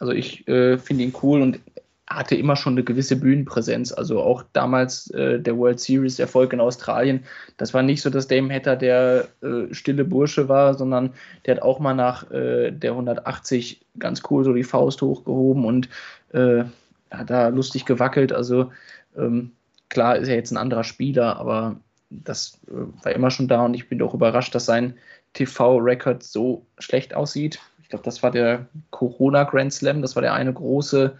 also 0.00 0.12
ich 0.12 0.46
äh, 0.48 0.78
finde 0.78 1.04
ihn 1.04 1.14
cool 1.22 1.42
und 1.42 1.60
hatte 2.08 2.36
immer 2.36 2.54
schon 2.54 2.74
eine 2.74 2.84
gewisse 2.84 3.16
Bühnenpräsenz. 3.16 3.92
Also 3.92 4.22
auch 4.22 4.44
damals 4.52 5.10
äh, 5.10 5.40
der 5.40 5.56
World 5.58 5.80
Series 5.80 6.18
Erfolg 6.18 6.52
in 6.52 6.60
Australien. 6.60 7.24
Das 7.56 7.74
war 7.74 7.82
nicht 7.82 8.00
so, 8.00 8.10
dass 8.10 8.28
Dame 8.28 8.54
Hatter 8.54 8.76
der 8.76 9.28
äh, 9.42 9.72
stille 9.74 10.04
Bursche 10.04 10.48
war, 10.48 10.74
sondern 10.74 11.12
der 11.44 11.56
hat 11.56 11.62
auch 11.62 11.80
mal 11.80 11.94
nach 11.94 12.30
äh, 12.30 12.70
der 12.70 12.92
180 12.92 13.84
ganz 13.98 14.22
cool 14.30 14.44
so 14.44 14.52
die 14.52 14.62
Faust 14.62 15.02
hochgehoben 15.02 15.64
und 15.64 15.88
äh, 16.32 16.64
hat 17.10 17.30
da 17.30 17.48
lustig 17.48 17.84
gewackelt. 17.84 18.32
Also 18.32 18.70
ähm, 19.16 19.52
klar 19.88 20.16
ist 20.16 20.28
er 20.28 20.36
jetzt 20.36 20.52
ein 20.52 20.58
anderer 20.58 20.84
Spieler, 20.84 21.38
aber 21.38 21.76
das 22.10 22.60
äh, 22.68 23.04
war 23.04 23.12
immer 23.12 23.30
schon 23.32 23.48
da 23.48 23.64
und 23.64 23.74
ich 23.74 23.88
bin 23.88 24.00
auch 24.02 24.14
überrascht, 24.14 24.54
dass 24.54 24.66
sein 24.66 24.94
TV-Record 25.32 26.22
so 26.22 26.66
schlecht 26.78 27.14
aussieht. 27.14 27.58
Ich 27.82 27.88
glaube, 27.88 28.04
das 28.04 28.22
war 28.22 28.30
der 28.30 28.66
Corona 28.90 29.44
Grand 29.44 29.72
Slam, 29.72 30.02
das 30.02 30.14
war 30.14 30.22
der 30.22 30.34
eine 30.34 30.52
große 30.52 31.16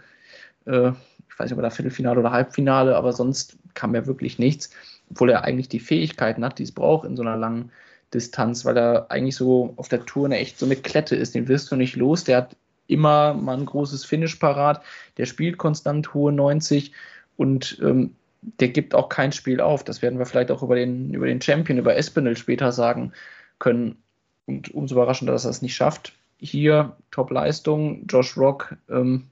äh, 0.67 0.91
ich 1.29 1.39
weiß 1.39 1.45
nicht, 1.45 1.53
ob 1.53 1.59
er 1.59 1.69
da 1.69 1.69
Viertelfinale 1.69 2.19
oder 2.19 2.31
Halbfinale, 2.31 2.95
aber 2.95 3.13
sonst 3.13 3.57
kam 3.73 3.93
ja 3.95 4.05
wirklich 4.07 4.39
nichts, 4.39 4.71
obwohl 5.11 5.29
er 5.29 5.43
eigentlich 5.43 5.69
die 5.69 5.79
Fähigkeiten 5.79 6.43
hat, 6.43 6.59
die 6.59 6.63
es 6.63 6.71
braucht 6.71 7.05
in 7.05 7.15
so 7.15 7.21
einer 7.21 7.37
langen 7.37 7.71
Distanz, 8.13 8.65
weil 8.65 8.77
er 8.77 9.11
eigentlich 9.11 9.35
so 9.35 9.73
auf 9.75 9.87
der 9.89 10.05
Tour 10.05 10.29
echt 10.31 10.57
so 10.57 10.65
eine 10.65 10.75
Klette 10.75 11.15
ist. 11.15 11.35
Den 11.35 11.47
wirst 11.47 11.71
du 11.71 11.75
nicht 11.75 11.95
los. 11.95 12.23
Der 12.23 12.37
hat 12.37 12.55
immer 12.87 13.33
mal 13.33 13.57
ein 13.57 13.65
großes 13.65 14.05
Finish 14.05 14.35
parat. 14.35 14.81
Der 15.17 15.25
spielt 15.25 15.57
konstant 15.57 16.13
hohe 16.13 16.31
90 16.31 16.93
und 17.35 17.77
ähm, 17.81 18.15
der 18.41 18.69
gibt 18.69 18.95
auch 18.95 19.09
kein 19.09 19.31
Spiel 19.31 19.59
auf. 19.59 19.83
Das 19.83 20.01
werden 20.01 20.19
wir 20.19 20.25
vielleicht 20.25 20.51
auch 20.51 20.63
über 20.63 20.75
den, 20.75 21.13
über 21.13 21.27
den 21.27 21.41
Champion, 21.41 21.77
über 21.79 21.97
Espinel 21.97 22.37
später 22.37 22.71
sagen 22.71 23.11
können. 23.59 23.97
Und 24.45 24.73
umso 24.73 24.95
überraschender, 24.95 25.33
dass 25.33 25.45
er 25.45 25.51
es 25.51 25.61
nicht 25.61 25.75
schafft. 25.75 26.13
Hier 26.39 26.95
Top-Leistung, 27.11 28.05
Josh 28.07 28.37
Rock, 28.37 28.77
ähm, 28.89 29.23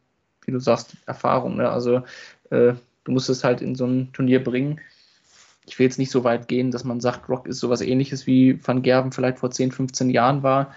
wie 0.45 0.51
du 0.51 0.59
sagst, 0.59 0.95
Erfahrung. 1.05 1.57
Ne? 1.57 1.69
Also 1.69 1.97
äh, 2.49 2.73
du 3.03 3.11
musst 3.11 3.29
es 3.29 3.43
halt 3.43 3.61
in 3.61 3.75
so 3.75 3.85
ein 3.85 4.11
Turnier 4.13 4.43
bringen. 4.43 4.79
Ich 5.65 5.79
will 5.79 5.85
jetzt 5.85 5.99
nicht 5.99 6.11
so 6.11 6.23
weit 6.23 6.47
gehen, 6.47 6.71
dass 6.71 6.83
man 6.83 7.01
sagt, 7.01 7.27
Rock 7.29 7.47
ist 7.47 7.59
sowas 7.59 7.81
ähnliches 7.81 8.27
wie 8.27 8.59
Van 8.65 8.81
Gerven 8.81 9.11
vielleicht 9.11 9.39
vor 9.39 9.51
10, 9.51 9.71
15 9.71 10.09
Jahren 10.09 10.43
war, 10.43 10.73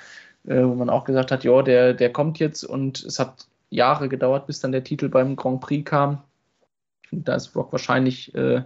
äh, 0.47 0.63
wo 0.63 0.75
man 0.75 0.91
auch 0.91 1.05
gesagt 1.05 1.31
hat, 1.31 1.45
ja, 1.45 1.63
der, 1.63 1.95
der 1.95 2.13
kommt 2.13 2.39
jetzt 2.39 2.65
und 2.65 3.05
es 3.05 3.19
hat 3.19 3.47
Jahre 3.71 4.09
gedauert, 4.09 4.47
bis 4.47 4.61
dann 4.61 4.73
der 4.73 4.85
Titel 4.85 5.09
beim 5.09 5.37
Grand 5.37 5.61
Prix 5.61 5.89
kam. 5.89 6.23
Da 7.11 7.35
ist 7.35 7.55
Rock 7.55 7.73
wahrscheinlich 7.73 8.35
äh, 8.35 8.63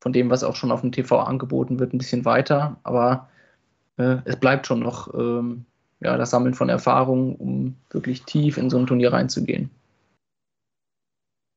von 0.00 0.12
dem, 0.12 0.30
was 0.30 0.44
auch 0.44 0.54
schon 0.54 0.70
auf 0.70 0.80
dem 0.80 0.92
TV 0.92 1.18
angeboten 1.18 1.78
wird, 1.80 1.92
ein 1.92 1.98
bisschen 1.98 2.24
weiter, 2.24 2.76
aber 2.84 3.28
äh, 3.96 4.18
es 4.24 4.36
bleibt 4.36 4.66
schon 4.66 4.80
noch 4.80 5.12
ähm, 5.14 5.64
ja, 6.00 6.16
das 6.16 6.30
Sammeln 6.30 6.54
von 6.54 6.68
Erfahrungen, 6.68 7.34
um 7.36 7.76
wirklich 7.90 8.22
tief 8.22 8.56
in 8.56 8.70
so 8.70 8.78
ein 8.78 8.86
Turnier 8.86 9.12
reinzugehen. 9.12 9.70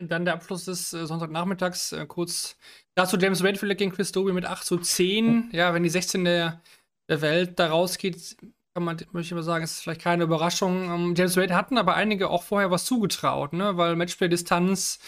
Dann 0.07 0.25
der 0.25 0.33
Abschluss 0.33 0.65
des 0.65 0.93
äh, 0.93 1.05
Sonntagnachmittags, 1.05 1.91
äh, 1.91 2.05
kurz 2.05 2.57
dazu 2.95 3.17
James 3.17 3.43
Redfield 3.43 3.77
gegen 3.77 3.91
Chris 3.91 4.11
Dobie 4.11 4.33
mit 4.33 4.45
8 4.45 4.65
zu 4.65 4.77
10. 4.77 5.49
Ja, 5.51 5.73
wenn 5.73 5.83
die 5.83 5.89
16 5.89 6.25
der, 6.25 6.61
der 7.09 7.21
Welt 7.21 7.59
da 7.59 7.67
rausgeht, 7.67 8.37
kann 8.73 8.83
man, 8.83 8.97
möchte 9.11 9.27
ich 9.27 9.31
mal 9.33 9.43
sagen, 9.43 9.63
ist 9.63 9.81
vielleicht 9.81 10.01
keine 10.01 10.23
Überraschung. 10.23 10.83
Ähm, 10.91 11.13
James 11.15 11.37
Wade 11.37 11.55
hatten 11.55 11.77
aber 11.77 11.95
einige 11.95 12.29
auch 12.29 12.43
vorher 12.43 12.71
was 12.71 12.85
zugetraut, 12.85 13.53
ne? 13.53 13.77
weil 13.77 13.95
Matchplay-Distanz 13.95 14.99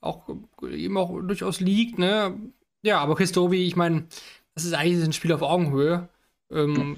auch 0.00 0.28
ihm 0.62 0.96
auch 0.96 1.20
durchaus 1.20 1.60
liegt. 1.60 1.98
Ne? 1.98 2.38
Ja, 2.82 3.00
aber 3.00 3.16
Chris 3.16 3.32
Dobie, 3.32 3.66
ich 3.66 3.76
meine, 3.76 4.06
das 4.54 4.64
ist 4.64 4.72
eigentlich 4.72 5.04
ein 5.04 5.12
Spiel 5.12 5.32
auf 5.32 5.42
Augenhöhe. 5.42 6.08
Ähm, 6.50 6.96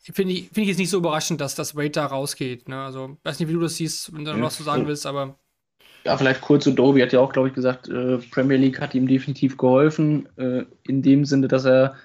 Finde 0.00 0.32
ich, 0.32 0.44
find 0.44 0.58
ich 0.58 0.68
jetzt 0.68 0.78
nicht 0.78 0.90
so 0.90 0.98
überraschend, 0.98 1.40
dass 1.40 1.54
das 1.54 1.76
Wade 1.76 1.90
da 1.90 2.06
rausgeht. 2.06 2.68
Ne? 2.68 2.82
Also, 2.82 3.18
weiß 3.24 3.40
nicht, 3.40 3.48
wie 3.48 3.52
du 3.52 3.60
das 3.60 3.76
siehst, 3.76 4.14
wenn 4.14 4.24
du 4.24 4.34
noch 4.34 4.46
was 4.46 4.56
zu 4.56 4.62
sagen 4.62 4.86
willst, 4.86 5.04
aber 5.04 5.38
ja, 6.08 6.16
vielleicht 6.16 6.40
kurz 6.40 6.64
zu 6.64 6.70
Dobi 6.70 7.02
hat 7.02 7.12
ja 7.12 7.20
auch, 7.20 7.34
glaube 7.34 7.48
ich, 7.48 7.54
gesagt, 7.54 7.86
äh, 7.86 8.16
Premier 8.30 8.56
League 8.56 8.80
hat 8.80 8.94
ihm 8.94 9.06
definitiv 9.06 9.58
geholfen, 9.58 10.26
äh, 10.38 10.64
in 10.84 11.02
dem 11.02 11.26
Sinne, 11.26 11.48
dass 11.48 11.66
er 11.66 11.96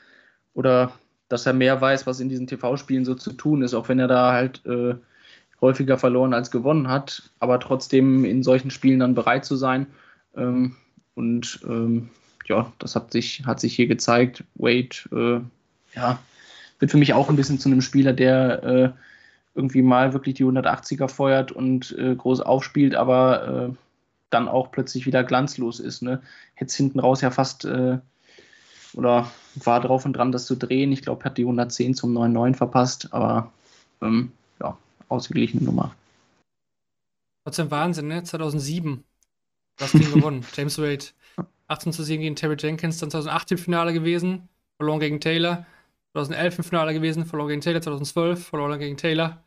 oder 0.54 0.92
dass 1.30 1.46
er 1.46 1.54
mehr 1.54 1.80
weiß, 1.80 2.06
was 2.06 2.20
in 2.20 2.28
diesen 2.28 2.46
TV-Spielen 2.46 3.06
so 3.06 3.16
zu 3.16 3.32
tun 3.32 3.62
ist, 3.62 3.74
auch 3.74 3.88
wenn 3.88 4.00
er 4.00 4.10
da 4.10 4.34
halt 4.34 4.62
äh, 4.66 4.96
häufiger 5.62 5.98
verloren 5.98 6.34
als 6.34 6.52
gewonnen 6.52 6.90
hat, 6.90 7.32
aber 7.40 7.62
trotzdem 7.62 8.26
in 8.26 8.44
solchen 8.44 8.72
Spielen 8.72 9.00
dann 9.00 9.16
bereit 9.16 9.46
zu 9.46 9.56
sein. 9.56 9.88
Ähm, 10.36 10.76
und 11.16 11.62
ähm, 11.66 12.10
ja, 12.48 12.74
das 12.80 12.98
hat 12.98 13.14
sich, 13.14 13.46
hat 13.46 13.62
sich 13.62 13.74
hier 13.74 13.88
gezeigt. 13.88 14.44
Wade, 14.56 14.98
äh, 15.14 15.40
ja, 15.98 16.20
wird 16.80 16.92
für 16.92 16.98
mich 16.98 17.14
auch 17.14 17.30
ein 17.30 17.38
bisschen 17.38 17.58
zu 17.58 17.70
einem 17.70 17.82
Spieler, 17.82 18.12
der 18.12 18.64
äh, 18.64 18.90
irgendwie 19.56 19.82
mal 19.82 20.12
wirklich 20.12 20.36
die 20.36 20.44
180er 20.44 21.08
feuert 21.08 21.54
und 21.54 21.98
äh, 21.98 22.16
groß 22.16 22.42
aufspielt, 22.42 22.96
aber 22.96 23.70
äh, 23.70 23.76
dann 24.34 24.48
auch 24.48 24.72
plötzlich 24.72 25.06
wieder 25.06 25.24
glanzlos 25.24 25.80
ist. 25.80 26.02
Ne? 26.02 26.22
Hätte 26.56 26.76
hinten 26.76 27.00
raus 27.00 27.22
ja 27.22 27.32
fast 27.32 27.66
äh, 27.66 28.00
oder 28.94 29.32
war 29.56 29.82
drauf 29.82 30.06
und 30.06 30.14
dran, 30.14 30.32
das 30.32 30.46
zu 30.46 30.56
drehen. 30.56 30.92
Ich 30.92 31.02
glaube, 31.02 31.24
hat 31.24 31.38
die 31.38 31.44
110 31.44 31.96
zum 31.96 32.16
9-9 32.16 32.56
verpasst, 32.56 33.14
aber 33.14 33.52
ähm, 34.02 34.32
ja, 34.60 34.78
ausgeglichene 35.10 35.64
Nummer. 35.64 35.96
Trotzdem 37.46 37.72
Wahnsinn, 37.72 38.08
ne? 38.08 38.24
2007 38.24 39.04
das 39.78 39.92
Ding 39.92 40.14
gewonnen. 40.14 40.46
James 40.56 40.78
Wade 40.78 41.06
18 41.68 41.94
zu 41.94 42.04
7 42.04 42.22
gegen 42.22 42.36
Terry 42.36 42.56
Jenkins, 42.60 43.00
dann 43.00 43.10
2008 43.10 43.52
im 43.54 43.58
Finale 43.58 43.94
gewesen, 43.94 44.50
verloren 44.78 45.00
gegen 45.00 45.20
Taylor. 45.20 45.66
2011 46.14 46.60
im 46.60 46.64
Finale 46.64 46.94
gewesen, 46.94 47.26
verloren 47.26 47.50
gegen 47.50 47.62
Taylor. 47.62 47.82
2012 47.82 48.48
verloren 48.48 48.80
gegen 48.80 48.98
Taylor. 48.98 49.44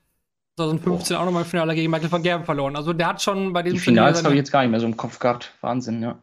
2015 0.57 1.17
oh. 1.17 1.21
auch 1.21 1.25
nochmal 1.27 1.43
im 1.43 1.49
Finale 1.49 1.75
gegen 1.75 1.91
Michael 1.91 2.11
van 2.11 2.23
Gerben 2.23 2.45
verloren. 2.45 2.77
Also 2.77 2.93
der 2.93 3.09
hat 3.09 3.23
schon 3.23 3.53
bei 3.53 3.63
diesem 3.63 3.79
Die 3.79 3.85
Finals 3.85 4.25
habe 4.25 4.35
ich 4.35 4.39
jetzt 4.39 4.51
gar 4.51 4.63
nicht 4.63 4.71
mehr 4.71 4.81
so 4.81 4.87
im 4.87 4.97
Kopf 4.97 5.19
gehabt. 5.19 5.53
Wahnsinn, 5.61 6.03
ja. 6.03 6.19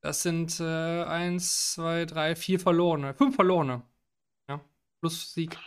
Das 0.00 0.22
sind 0.22 0.58
äh, 0.60 1.04
eins, 1.04 1.74
zwei, 1.74 2.04
drei, 2.04 2.36
vier 2.36 2.60
verlorene. 2.60 3.14
Fünf 3.14 3.36
verlorene. 3.36 3.82
Ja. 4.48 4.60
Plus 5.00 5.32
Sieg. 5.32 5.58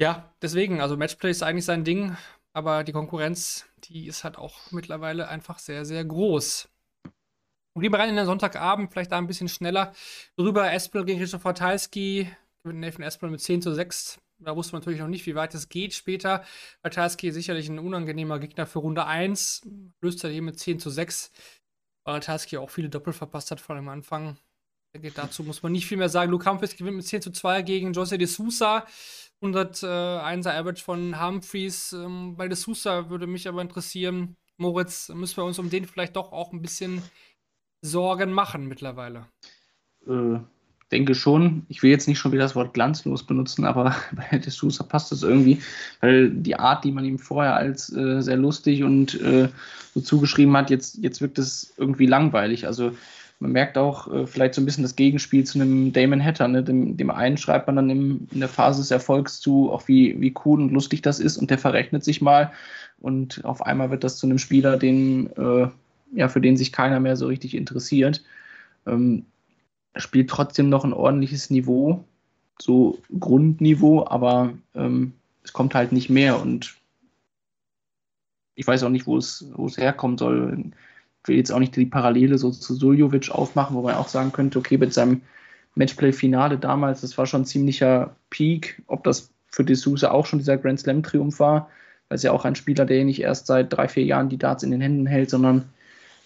Ja, 0.00 0.32
deswegen, 0.42 0.80
also 0.80 0.96
Matchplay 0.96 1.30
ist 1.30 1.42
eigentlich 1.42 1.64
sein 1.64 1.84
Ding, 1.84 2.16
aber 2.52 2.84
die 2.84 2.92
Konkurrenz, 2.92 3.66
die 3.84 4.06
ist 4.06 4.24
halt 4.24 4.38
auch 4.38 4.70
mittlerweile 4.70 5.28
einfach 5.28 5.58
sehr, 5.58 5.84
sehr 5.84 6.04
groß. 6.04 6.68
Und 7.74 7.82
gehen 7.82 7.92
wir 7.92 7.98
rein 7.98 8.10
in 8.10 8.16
den 8.16 8.26
Sonntagabend, 8.26 8.92
vielleicht 8.92 9.12
da 9.12 9.18
ein 9.18 9.26
bisschen 9.26 9.48
schneller. 9.48 9.92
Drüber 10.36 10.72
Espel 10.72 11.04
gegen 11.04 11.18
Christoph 11.18 11.44
Ratajski, 11.44 12.30
gewinnt 12.62 12.80
Nathan 12.80 13.02
Espel 13.02 13.30
mit 13.30 13.40
10 13.40 13.62
zu 13.62 13.74
6. 13.74 14.20
Da 14.40 14.54
wusste 14.54 14.72
man 14.72 14.80
natürlich 14.80 15.00
noch 15.00 15.08
nicht, 15.08 15.26
wie 15.26 15.34
weit 15.34 15.54
es 15.54 15.68
geht 15.68 15.94
später. 15.94 16.44
Ratajski 16.84 17.32
sicherlich 17.32 17.68
ein 17.68 17.78
unangenehmer 17.78 18.38
Gegner 18.38 18.66
für 18.66 18.78
Runde 18.78 19.04
1. 19.04 19.62
Löst 20.00 20.22
er 20.22 20.30
hier 20.30 20.42
mit 20.42 20.58
10 20.58 20.78
zu 20.78 20.90
6. 20.90 21.32
Weil 22.04 22.22
auch 22.58 22.70
viele 22.70 22.88
Doppel 22.88 23.12
verpasst 23.12 23.50
hat, 23.50 23.60
vor 23.60 23.74
allem 23.74 23.88
am 23.88 23.94
Anfang. 23.94 24.38
Dazu 25.14 25.42
muss 25.42 25.62
man 25.62 25.72
nicht 25.72 25.86
viel 25.86 25.98
mehr 25.98 26.08
sagen. 26.08 26.30
Luke 26.30 26.48
Humphries 26.48 26.76
gewinnt 26.76 26.96
mit 26.96 27.06
10 27.06 27.22
zu 27.22 27.30
2 27.30 27.62
gegen 27.62 27.92
Jose 27.92 28.16
de 28.16 28.26
Sousa. 28.26 28.86
101er 29.42 30.50
Average 30.50 30.82
von 30.82 31.20
Humphries. 31.20 31.92
Ähm, 31.92 32.36
bei 32.36 32.48
de 32.48 32.56
Sousa 32.56 33.10
würde 33.10 33.26
mich 33.26 33.46
aber 33.46 33.60
interessieren, 33.60 34.36
Moritz, 34.56 35.08
müssen 35.10 35.36
wir 35.36 35.44
uns 35.44 35.58
um 35.58 35.70
den 35.70 35.84
vielleicht 35.84 36.16
doch 36.16 36.32
auch 36.32 36.52
ein 36.52 36.62
bisschen 36.62 37.02
Sorgen 37.82 38.32
machen 38.32 38.66
mittlerweile? 38.66 39.26
Äh, 40.06 40.40
denke 40.92 41.14
schon. 41.14 41.66
Ich 41.68 41.82
will 41.82 41.90
jetzt 41.90 42.08
nicht 42.08 42.18
schon 42.18 42.32
wieder 42.32 42.42
das 42.42 42.56
Wort 42.56 42.74
glanzlos 42.74 43.24
benutzen, 43.24 43.64
aber 43.64 43.94
bei 44.30 44.38
De 44.38 44.50
Sousa 44.50 44.84
passt 44.84 45.12
das 45.12 45.22
irgendwie, 45.22 45.60
weil 46.00 46.30
die 46.30 46.58
Art, 46.58 46.84
die 46.84 46.92
man 46.92 47.04
ihm 47.04 47.18
vorher 47.18 47.56
als 47.56 47.92
äh, 47.94 48.20
sehr 48.20 48.36
lustig 48.36 48.82
und 48.82 49.20
äh, 49.20 49.48
so 49.94 50.00
zugeschrieben 50.00 50.56
hat, 50.56 50.70
jetzt, 50.70 50.98
jetzt 51.02 51.20
wirkt 51.20 51.38
es 51.38 51.72
irgendwie 51.76 52.06
langweilig. 52.06 52.66
Also 52.66 52.92
man 53.40 53.52
merkt 53.52 53.78
auch 53.78 54.12
äh, 54.12 54.26
vielleicht 54.26 54.54
so 54.54 54.60
ein 54.60 54.64
bisschen 54.64 54.82
das 54.82 54.96
Gegenspiel 54.96 55.44
zu 55.44 55.60
einem 55.60 55.92
Damon 55.92 56.24
Hatter. 56.24 56.48
Ne? 56.48 56.62
Dem, 56.62 56.96
dem 56.96 57.10
einen 57.10 57.36
schreibt 57.36 57.66
man 57.66 57.76
dann 57.76 57.90
im, 57.90 58.28
in 58.32 58.40
der 58.40 58.48
Phase 58.48 58.80
des 58.80 58.90
Erfolgs 58.90 59.40
zu, 59.40 59.70
auch 59.70 59.86
wie, 59.86 60.20
wie 60.20 60.34
cool 60.44 60.60
und 60.60 60.72
lustig 60.72 61.02
das 61.02 61.20
ist 61.20 61.36
und 61.36 61.50
der 61.50 61.58
verrechnet 61.58 62.02
sich 62.02 62.20
mal 62.20 62.52
und 63.00 63.44
auf 63.44 63.62
einmal 63.62 63.90
wird 63.90 64.04
das 64.04 64.16
zu 64.18 64.26
einem 64.26 64.38
Spieler, 64.38 64.76
den 64.76 65.30
äh, 65.36 65.68
ja, 66.14 66.28
für 66.28 66.40
den 66.40 66.56
sich 66.56 66.72
keiner 66.72 67.00
mehr 67.00 67.16
so 67.16 67.26
richtig 67.26 67.54
interessiert. 67.54 68.24
Ähm, 68.86 69.26
spielt 69.98 70.30
trotzdem 70.30 70.68
noch 70.68 70.84
ein 70.84 70.92
ordentliches 70.92 71.50
Niveau, 71.50 72.04
so 72.60 72.98
Grundniveau, 73.18 74.06
aber 74.06 74.52
ähm, 74.74 75.12
es 75.44 75.52
kommt 75.52 75.74
halt 75.74 75.92
nicht 75.92 76.10
mehr 76.10 76.40
und 76.40 76.76
ich 78.54 78.66
weiß 78.66 78.82
auch 78.82 78.88
nicht, 78.88 79.06
wo 79.06 79.16
es, 79.16 79.46
wo 79.54 79.66
es 79.66 79.78
herkommen 79.78 80.18
soll. 80.18 80.64
Ich 81.22 81.28
will 81.28 81.36
jetzt 81.36 81.52
auch 81.52 81.60
nicht 81.60 81.76
die 81.76 81.86
Parallele 81.86 82.38
so 82.38 82.50
zu 82.50 82.74
Suljovic 82.74 83.30
aufmachen, 83.30 83.76
wo 83.76 83.82
man 83.82 83.94
auch 83.94 84.08
sagen 84.08 84.32
könnte, 84.32 84.58
okay, 84.58 84.78
mit 84.78 84.92
seinem 84.92 85.22
Matchplay-Finale 85.76 86.58
damals, 86.58 87.02
das 87.02 87.16
war 87.16 87.26
schon 87.26 87.42
ein 87.42 87.46
ziemlicher 87.46 88.16
Peak, 88.30 88.82
ob 88.88 89.04
das 89.04 89.30
für 89.50 89.62
D'Souza 89.62 90.08
auch 90.08 90.26
schon 90.26 90.40
dieser 90.40 90.58
Grand 90.58 90.80
Slam-Triumph 90.80 91.38
war, 91.38 91.70
weil 92.08 92.16
es 92.16 92.22
ja 92.24 92.32
auch 92.32 92.44
ein 92.44 92.56
Spieler, 92.56 92.84
der 92.84 93.04
nicht 93.04 93.20
erst 93.20 93.46
seit 93.46 93.72
drei, 93.72 93.86
vier 93.86 94.04
Jahren 94.04 94.28
die 94.28 94.38
Darts 94.38 94.64
in 94.64 94.72
den 94.72 94.80
Händen 94.80 95.06
hält, 95.06 95.30
sondern 95.30 95.68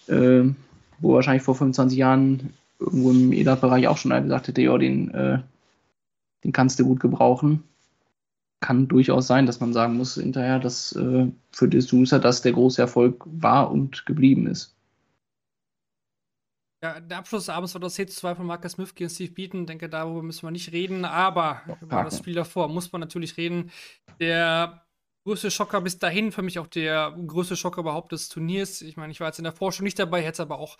äh, 0.07 0.43
wo 0.99 1.13
wahrscheinlich 1.13 1.43
vor 1.43 1.55
25 1.55 1.97
Jahren 1.97 2.53
irgendwo 2.83 3.11
im 3.11 3.31
EDAP-Bereich 3.31 3.87
auch 3.87 3.97
schon 3.97 4.11
einer 4.11 4.23
gesagt 4.23 4.47
hätte, 4.47 4.61
ja, 4.61 4.77
den, 4.77 5.11
äh, 5.13 5.39
den 6.43 6.51
kannst 6.51 6.79
du 6.79 6.85
gut 6.85 6.99
gebrauchen. 6.99 7.63
Kann 8.59 8.87
durchaus 8.87 9.27
sein, 9.27 9.45
dass 9.45 9.59
man 9.59 9.73
sagen 9.73 9.95
muss 9.95 10.15
hinterher, 10.15 10.59
dass 10.59 10.93
äh, 10.93 11.27
für 11.51 11.65
D'Souza 11.65 12.19
das 12.19 12.41
der 12.41 12.53
große 12.53 12.81
Erfolg 12.81 13.23
war 13.25 13.71
und 13.71 14.05
geblieben 14.05 14.47
ist. 14.47 14.75
Ja, 16.83 16.99
der 16.99 17.19
Abschluss 17.19 17.47
abends 17.47 17.73
war 17.73 17.79
das 17.79 17.97
C2 17.97 18.35
von 18.35 18.45
Marcus 18.45 18.73
Smith 18.73 18.93
gegen 18.93 19.09
Steve 19.09 19.31
Beaton. 19.31 19.65
Denke, 19.65 19.87
darüber 19.87 20.21
müssen 20.21 20.45
wir 20.45 20.51
nicht 20.51 20.73
reden, 20.73 21.05
aber 21.05 21.61
über 21.81 22.03
das 22.03 22.17
Spiel 22.17 22.33
davor 22.33 22.67
muss 22.67 22.91
man 22.91 22.99
natürlich 22.99 23.37
reden. 23.37 23.71
Der 24.19 24.85
größte 25.23 25.49
Schocker 25.49 25.79
bis 25.79 25.99
dahin, 25.99 26.33
für 26.33 26.41
mich 26.41 26.59
auch 26.59 26.67
der 26.67 27.17
größte 27.25 27.55
Schocker 27.55 27.79
überhaupt 27.79 28.11
des 28.11 28.27
Turniers. 28.27 28.81
Ich 28.81 28.97
meine, 28.97 29.11
ich 29.11 29.21
war 29.21 29.27
jetzt 29.27 29.37
in 29.37 29.45
der 29.45 29.53
Forschung 29.53 29.85
nicht 29.85 29.97
dabei, 29.97 30.21
hätte 30.21 30.41
aber 30.41 30.59
auch 30.59 30.77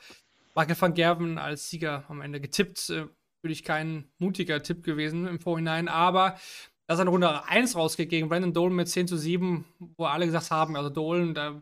Michael 0.55 0.79
van 0.79 0.93
Gerven 0.93 1.37
als 1.37 1.69
Sieger 1.69 2.05
am 2.07 2.21
Ende 2.21 2.39
getippt. 2.39 2.89
Äh, 2.89 3.07
natürlich 3.43 3.63
kein 3.63 4.09
mutiger 4.19 4.63
Tipp 4.63 4.83
gewesen 4.83 5.27
im 5.27 5.39
Vorhinein, 5.39 5.89
aber 5.89 6.37
dass 6.87 6.99
er 6.99 7.03
in 7.03 7.09
Runde 7.09 7.45
1 7.45 7.75
rausgeht 7.75 8.09
gegen 8.09 8.29
Brandon 8.29 8.53
Dolan 8.53 8.75
mit 8.75 8.87
10 8.87 9.07
zu 9.07 9.17
7, 9.17 9.65
wo 9.97 10.05
alle 10.05 10.25
gesagt 10.25 10.51
haben, 10.51 10.77
also 10.77 10.89
Dolan, 10.89 11.33
da, 11.33 11.61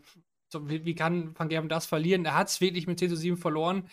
so, 0.51 0.69
wie, 0.69 0.85
wie, 0.85 0.95
kann 0.95 1.37
Van 1.37 1.49
Gerven 1.49 1.69
das 1.69 1.85
verlieren? 1.85 2.25
Er 2.25 2.35
hat 2.35 2.49
es 2.49 2.61
wirklich 2.61 2.85
mit 2.85 2.99
10 2.99 3.09
zu 3.09 3.15
7 3.15 3.37
verloren. 3.37 3.87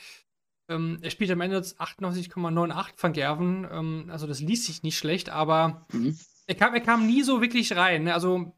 Ähm, 0.69 0.99
er 1.01 1.11
spielt 1.11 1.31
am 1.31 1.41
Ende 1.41 1.61
98,98 1.61 2.93
Van 2.99 3.13
Gerven, 3.15 3.67
ähm, 3.71 4.09
also 4.11 4.27
das 4.27 4.41
liest 4.41 4.65
sich 4.65 4.83
nicht 4.83 4.99
schlecht, 4.99 5.31
aber 5.31 5.87
mhm. 5.93 6.19
er, 6.47 6.55
kam, 6.55 6.75
er 6.75 6.81
kam 6.81 7.07
nie 7.07 7.23
so 7.23 7.41
wirklich 7.41 7.75
rein. 7.75 8.05
Ne? 8.05 8.13
Also 8.13 8.55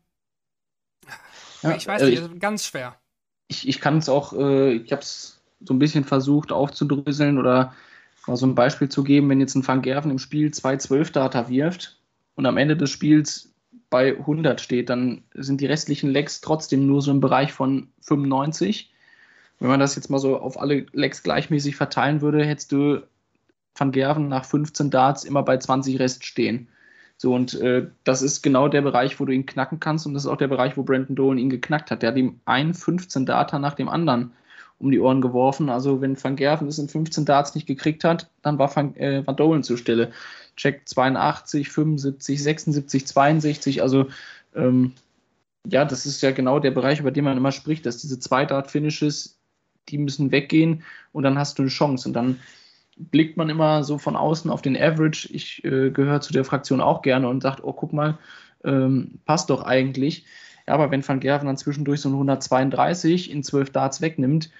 ja, 1.62 1.76
ich 1.76 1.86
weiß 1.86 2.02
nicht, 2.02 2.22
äh, 2.22 2.38
ganz 2.38 2.66
schwer. 2.66 3.00
Ich, 3.46 3.68
ich 3.68 3.80
kann 3.80 3.98
es 3.98 4.08
auch, 4.08 4.32
äh, 4.32 4.72
ich 4.72 4.90
habe 4.90 5.02
es 5.02 5.39
so 5.64 5.74
ein 5.74 5.78
bisschen 5.78 6.04
versucht 6.04 6.52
aufzudröseln 6.52 7.38
oder 7.38 7.74
mal 8.26 8.36
so 8.36 8.46
ein 8.46 8.54
Beispiel 8.54 8.88
zu 8.88 9.04
geben, 9.04 9.28
wenn 9.28 9.40
jetzt 9.40 9.54
ein 9.54 9.66
Van 9.66 9.82
Gerven 9.82 10.10
im 10.10 10.18
Spiel 10.18 10.48
2-12 10.48 11.12
Data 11.12 11.48
wirft 11.48 11.98
und 12.34 12.46
am 12.46 12.56
Ende 12.56 12.76
des 12.76 12.90
Spiels 12.90 13.52
bei 13.90 14.16
100 14.16 14.60
steht, 14.60 14.88
dann 14.88 15.22
sind 15.34 15.60
die 15.60 15.66
restlichen 15.66 16.10
Legs 16.10 16.40
trotzdem 16.40 16.86
nur 16.86 17.02
so 17.02 17.10
im 17.10 17.20
Bereich 17.20 17.52
von 17.52 17.88
95. 18.02 18.92
Wenn 19.58 19.68
man 19.68 19.80
das 19.80 19.96
jetzt 19.96 20.10
mal 20.10 20.20
so 20.20 20.38
auf 20.38 20.58
alle 20.60 20.86
Legs 20.92 21.22
gleichmäßig 21.22 21.76
verteilen 21.76 22.20
würde, 22.20 22.44
hättest 22.44 22.72
du 22.72 23.02
Van 23.74 23.92
Gerven 23.92 24.28
nach 24.28 24.44
15 24.44 24.90
Darts 24.90 25.24
immer 25.24 25.42
bei 25.42 25.56
20 25.56 25.98
Rest 25.98 26.24
stehen. 26.24 26.68
So, 27.16 27.34
und 27.34 27.60
äh, 27.60 27.88
das 28.04 28.22
ist 28.22 28.42
genau 28.42 28.68
der 28.68 28.80
Bereich, 28.80 29.20
wo 29.20 29.26
du 29.26 29.32
ihn 29.32 29.44
knacken 29.44 29.80
kannst, 29.80 30.06
und 30.06 30.14
das 30.14 30.24
ist 30.24 30.30
auch 30.30 30.38
der 30.38 30.48
Bereich, 30.48 30.76
wo 30.76 30.84
Brandon 30.84 31.16
Dolan 31.16 31.38
ihn 31.38 31.50
geknackt 31.50 31.90
hat. 31.90 32.02
Der 32.02 32.10
hat 32.10 32.16
ihm 32.16 32.40
einen 32.46 32.72
15 32.72 33.26
Data 33.26 33.58
nach 33.58 33.74
dem 33.74 33.90
anderen 33.90 34.32
um 34.80 34.90
die 34.90 34.98
Ohren 34.98 35.20
geworfen. 35.20 35.68
Also, 35.68 36.00
wenn 36.00 36.22
Van 36.22 36.36
Gerven 36.36 36.66
es 36.66 36.78
in 36.78 36.88
15 36.88 37.24
Darts 37.24 37.54
nicht 37.54 37.66
gekriegt 37.66 38.02
hat, 38.02 38.28
dann 38.42 38.58
war 38.58 38.74
Van, 38.74 38.96
äh, 38.96 39.24
Van 39.26 39.36
Dolan 39.36 39.62
zur 39.62 39.78
Stelle. 39.78 40.10
Check 40.56 40.88
82, 40.88 41.68
75, 41.68 42.42
76, 42.42 43.06
62. 43.06 43.82
Also, 43.82 44.06
ähm, 44.54 44.92
ja, 45.66 45.84
das 45.84 46.06
ist 46.06 46.22
ja 46.22 46.30
genau 46.30 46.58
der 46.58 46.70
Bereich, 46.70 47.00
über 47.00 47.10
den 47.10 47.24
man 47.24 47.36
immer 47.36 47.52
spricht, 47.52 47.84
dass 47.84 47.98
diese 47.98 48.18
Zwei-Dart-Finishes, 48.18 49.38
die 49.90 49.98
müssen 49.98 50.32
weggehen 50.32 50.82
und 51.12 51.22
dann 51.22 51.38
hast 51.38 51.58
du 51.58 51.62
eine 51.62 51.70
Chance. 51.70 52.08
Und 52.08 52.14
dann 52.14 52.40
blickt 52.96 53.36
man 53.36 53.50
immer 53.50 53.84
so 53.84 53.98
von 53.98 54.16
außen 54.16 54.50
auf 54.50 54.62
den 54.62 54.76
Average. 54.76 55.28
Ich 55.30 55.62
äh, 55.64 55.90
gehöre 55.90 56.22
zu 56.22 56.32
der 56.32 56.44
Fraktion 56.44 56.80
auch 56.80 57.02
gerne 57.02 57.28
und 57.28 57.42
sagt, 57.42 57.62
oh, 57.62 57.72
guck 57.74 57.92
mal, 57.92 58.18
ähm, 58.64 59.20
passt 59.26 59.50
doch 59.50 59.62
eigentlich. 59.62 60.24
Ja, 60.66 60.74
aber 60.74 60.90
wenn 60.90 61.06
Van 61.06 61.20
Gerven 61.20 61.46
dann 61.46 61.56
zwischendurch 61.56 62.00
so 62.00 62.08
ein 62.08 62.14
132 62.14 63.30
in 63.30 63.42
12 63.42 63.70
Darts 63.70 64.00
wegnimmt, 64.00 64.50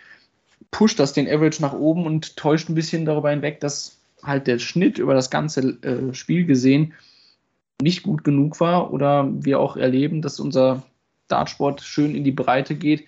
pusht 0.70 0.99
das 0.99 1.12
den 1.12 1.29
Average 1.29 1.62
nach 1.62 1.73
oben 1.73 2.07
und 2.07 2.37
täuscht 2.37 2.68
ein 2.68 2.75
bisschen 2.75 3.05
darüber 3.05 3.31
hinweg, 3.31 3.61
dass 3.61 3.99
halt 4.23 4.46
der 4.46 4.59
Schnitt 4.59 4.99
über 4.99 5.14
das 5.14 5.31
ganze 5.31 5.83
äh, 5.83 6.14
Spiel 6.14 6.44
gesehen 6.44 6.94
nicht 7.83 8.03
gut 8.03 8.25
genug 8.25 8.61
war 8.61 8.92
oder 8.92 9.29
wir 9.33 9.59
auch 9.59 9.77
erleben, 9.77 10.20
dass 10.20 10.38
unser 10.38 10.83
Dartsport 11.29 11.81
schön 11.81 12.14
in 12.14 12.25
die 12.25 12.33
Breite 12.33 12.75
geht 12.75 13.07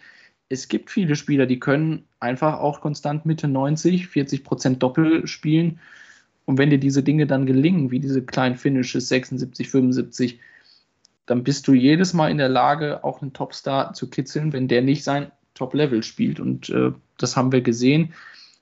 es 0.52 0.68
gibt 0.68 0.90
viele 0.90 1.16
Spieler, 1.16 1.46
die 1.46 1.58
können 1.58 2.04
einfach 2.20 2.60
auch 2.60 2.82
konstant 2.82 3.24
Mitte 3.24 3.48
90, 3.48 4.08
40 4.08 4.44
Prozent 4.44 4.82
Doppel 4.82 5.26
spielen. 5.26 5.80
Und 6.44 6.58
wenn 6.58 6.68
dir 6.68 6.78
diese 6.78 7.02
Dinge 7.02 7.26
dann 7.26 7.46
gelingen, 7.46 7.90
wie 7.90 8.00
diese 8.00 8.22
kleinen 8.22 8.56
Finishes 8.56 9.08
76, 9.08 9.70
75, 9.70 10.40
dann 11.24 11.42
bist 11.42 11.66
du 11.68 11.72
jedes 11.72 12.12
Mal 12.12 12.30
in 12.30 12.36
der 12.36 12.50
Lage, 12.50 13.02
auch 13.02 13.22
einen 13.22 13.32
Topstar 13.32 13.94
zu 13.94 14.10
kitzeln, 14.10 14.52
wenn 14.52 14.68
der 14.68 14.82
nicht 14.82 15.04
sein 15.04 15.32
Top-Level 15.54 16.02
spielt. 16.02 16.40
Und 16.40 16.68
äh, 16.70 16.92
das 17.18 17.36
haben 17.36 17.52
wir 17.52 17.60
gesehen. 17.60 18.14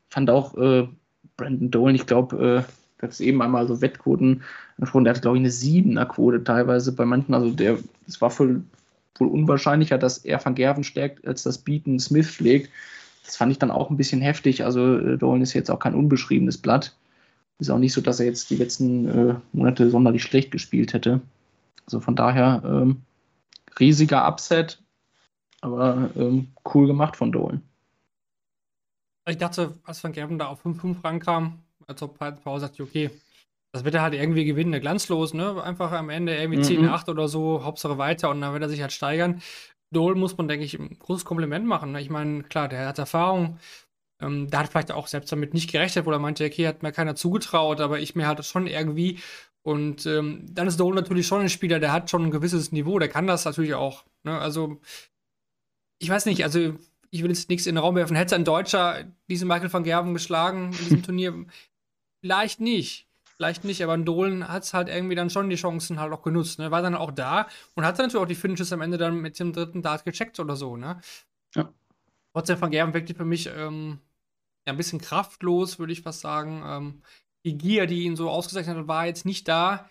Ich 0.09 0.15
fand 0.15 0.31
auch 0.31 0.57
äh, 0.57 0.89
Brandon 1.37 1.71
Dolan, 1.71 1.95
ich 1.95 2.07
glaube, 2.07 2.67
äh, 2.67 2.73
das 2.99 3.21
eben 3.21 3.41
einmal 3.43 3.67
so 3.67 3.81
Wettquoten 3.81 4.43
gesprochen, 4.79 5.05
der 5.05 5.13
hatte, 5.13 5.23
glaube 5.23 5.39
ich, 5.39 5.43
eine 5.43 5.51
7er 5.51 6.07
Quote 6.07 6.45
teilweise 6.45 6.93
bei 6.93 7.05
manchen. 7.05 7.35
Also 7.35 7.51
der, 7.51 7.79
es 8.07 8.21
war 8.21 8.31
voll, 8.31 8.63
wohl 9.17 9.29
unwahrscheinlicher, 9.29 9.99
dass 9.99 10.19
er 10.19 10.45
Van 10.45 10.55
Gerven 10.55 10.85
stärkt, 10.85 11.27
als 11.27 11.43
das 11.43 11.59
Beaton 11.59 11.99
Smith 11.99 12.31
schlägt. 12.31 12.71
Das 13.25 13.37
fand 13.37 13.53
ich 13.53 13.59
dann 13.59 13.71
auch 13.71 13.91
ein 13.91 13.97
bisschen 13.97 14.21
heftig. 14.21 14.65
Also 14.65 14.99
äh, 14.99 15.17
Dolan 15.17 15.43
ist 15.43 15.55
jetzt 15.55 15.71
auch 15.71 15.79
kein 15.79 15.95
unbeschriebenes 15.95 16.59
Blatt. 16.59 16.97
Ist 17.59 17.71
auch 17.71 17.79
nicht 17.79 17.93
so, 17.93 18.01
dass 18.01 18.21
er 18.21 18.27
jetzt 18.27 18.51
die 18.51 18.57
letzten 18.57 19.09
äh, 19.09 19.35
Monate 19.53 19.91
sonderlich 19.91 20.23
schlecht 20.23 20.51
gespielt 20.51 20.95
hätte. 20.95 21.21
Also 21.87 22.01
von 22.01 22.17
daher 22.17 22.63
ähm, 22.65 23.03
riesiger 23.79 24.27
Upset, 24.27 24.83
aber 25.61 26.11
ähm, 26.17 26.49
cool 26.75 26.87
gemacht 26.87 27.17
von 27.17 27.33
Dolan. 27.33 27.63
Ich 29.29 29.39
dachte, 29.39 29.75
als 29.85 30.03
Van 30.03 30.13
Gerven 30.13 30.39
da 30.39 30.47
auf 30.47 30.65
5-5 30.65 31.05
rankam, 31.05 31.61
als 31.87 32.03
ob 32.03 32.19
Paul 32.19 32.61
sagt, 32.61 32.81
okay, 32.81 33.11
das 33.73 33.85
wird 33.85 33.95
er 33.95 34.03
halt 34.03 34.15
irgendwie 34.15 34.45
gewinnen, 34.45 34.71
ne? 34.71 34.81
glanzlos, 34.81 35.35
ne? 35.35 35.63
Einfach 35.63 35.93
am 35.93 36.11
Ende 36.11 36.37
irgendwie 36.37 36.77
mhm. 36.77 36.87
10-8 36.87 37.11
oder 37.11 37.29
so, 37.29 37.63
Hauptsache 37.65 37.99
weiter 37.99 38.31
und 38.31 38.41
dann 38.41 38.53
wird 38.53 38.63
er 38.63 38.69
sich 38.69 38.81
halt 38.81 38.93
steigern. 38.93 39.43
Dole 39.93 40.15
muss 40.15 40.37
man, 40.37 40.49
denke 40.49 40.65
ich, 40.65 40.79
ein 40.79 40.99
großes 40.99 41.25
Kompliment 41.25 41.67
machen. 41.67 41.93
Ne? 41.93 42.01
Ich 42.01 42.11
meine, 42.11 42.43
klar, 42.45 42.69
der 42.69 42.87
hat 42.87 42.99
Erfahrung. 42.99 43.59
Ähm, 44.21 44.49
der 44.51 44.61
hat 44.61 44.69
vielleicht 44.69 44.93
auch 44.93 45.07
selbst 45.07 45.33
damit 45.33 45.55
nicht 45.55 45.71
gerechnet, 45.71 46.07
wo 46.07 46.11
er 46.13 46.19
meinte, 46.19 46.45
okay, 46.45 46.67
hat 46.67 46.83
mir 46.83 46.93
keiner 46.93 47.15
zugetraut, 47.15 47.81
aber 47.81 47.99
ich 48.01 48.15
mir 48.15 48.27
halt 48.27 48.45
schon 48.45 48.67
irgendwie. 48.67 49.19
Und 49.63 50.07
ähm, 50.07 50.47
dann 50.51 50.69
ist 50.69 50.79
Dole 50.81 50.97
natürlich 50.97 51.27
schon 51.27 51.43
ein 51.43 51.49
Spieler, 51.49 51.81
der 51.81 51.93
hat 51.93 52.11
schon 52.11 52.25
ein 52.25 52.31
gewisses 52.31 52.73
Niveau, 52.73 52.99
der 52.99 53.09
kann 53.09 53.27
das 53.27 53.45
natürlich 53.45 53.75
auch. 53.75 54.05
Ne? 54.23 54.39
Also, 54.39 54.81
ich 56.01 56.09
weiß 56.09 56.27
nicht, 56.27 56.43
also 56.43 56.75
ich 57.11 57.23
will 57.23 57.31
jetzt 57.31 57.49
nichts 57.49 57.67
in 57.67 57.77
den 57.77 57.85
Raum 57.85 57.95
werfen. 57.95 58.17
Hätte 58.17 58.35
ein 58.35 58.45
Deutscher 58.45 59.05
diesen 59.29 59.47
Michael 59.47 59.73
van 59.73 59.85
Gerven 59.85 60.15
geschlagen 60.15 60.73
in 60.73 60.79
diesem 60.79 61.03
Turnier? 61.05 61.47
Vielleicht 62.21 62.61
nicht. 62.61 63.07
Vielleicht 63.37 63.65
nicht, 63.65 63.83
aber 63.83 63.95
ein 63.95 64.05
Dolan 64.05 64.49
hat 64.49 64.65
es 64.65 64.75
halt 64.75 64.89
irgendwie 64.89 65.15
dann 65.15 65.31
schon 65.31 65.49
die 65.49 65.57
Chancen 65.57 65.99
halt 65.99 66.13
auch 66.13 66.23
genutzt. 66.23 66.59
Ne? 66.59 66.71
War 66.71 66.83
dann 66.83 66.95
auch 66.95 67.11
da 67.11 67.49
und 67.75 67.85
hat 67.85 67.99
dann 67.99 68.07
natürlich 68.07 68.23
auch 68.23 68.29
die 68.29 68.35
Finishes 68.35 68.73
am 68.73 68.83
Ende 68.83 68.99
dann 68.99 69.21
mit 69.21 69.39
dem 69.39 69.53
dritten 69.53 69.83
Dart 69.83 70.05
gecheckt 70.05 70.41
oder 70.41 70.57
so. 70.57 70.77
Ne? 70.77 71.01
Ja. 71.55 71.73
Trotzdem 72.33 72.61
van 72.61 72.71
Gerven 72.71 72.95
wirklich 72.95 73.17
für 73.17 73.25
mich 73.25 73.47
ähm, 73.47 73.99
ja, 74.67 74.73
ein 74.73 74.77
bisschen 74.77 75.01
kraftlos, 75.01 75.79
würde 75.79 75.93
ich 75.93 76.03
fast 76.03 76.21
sagen. 76.21 76.63
Ähm, 76.65 77.03
die 77.45 77.57
Gier, 77.57 77.87
die 77.87 78.05
ihn 78.05 78.17
so 78.17 78.29
ausgezeichnet 78.29 78.77
hat, 78.77 78.89
war 78.89 79.07
jetzt 79.07 79.25
nicht 79.25 79.49
da. 79.49 79.89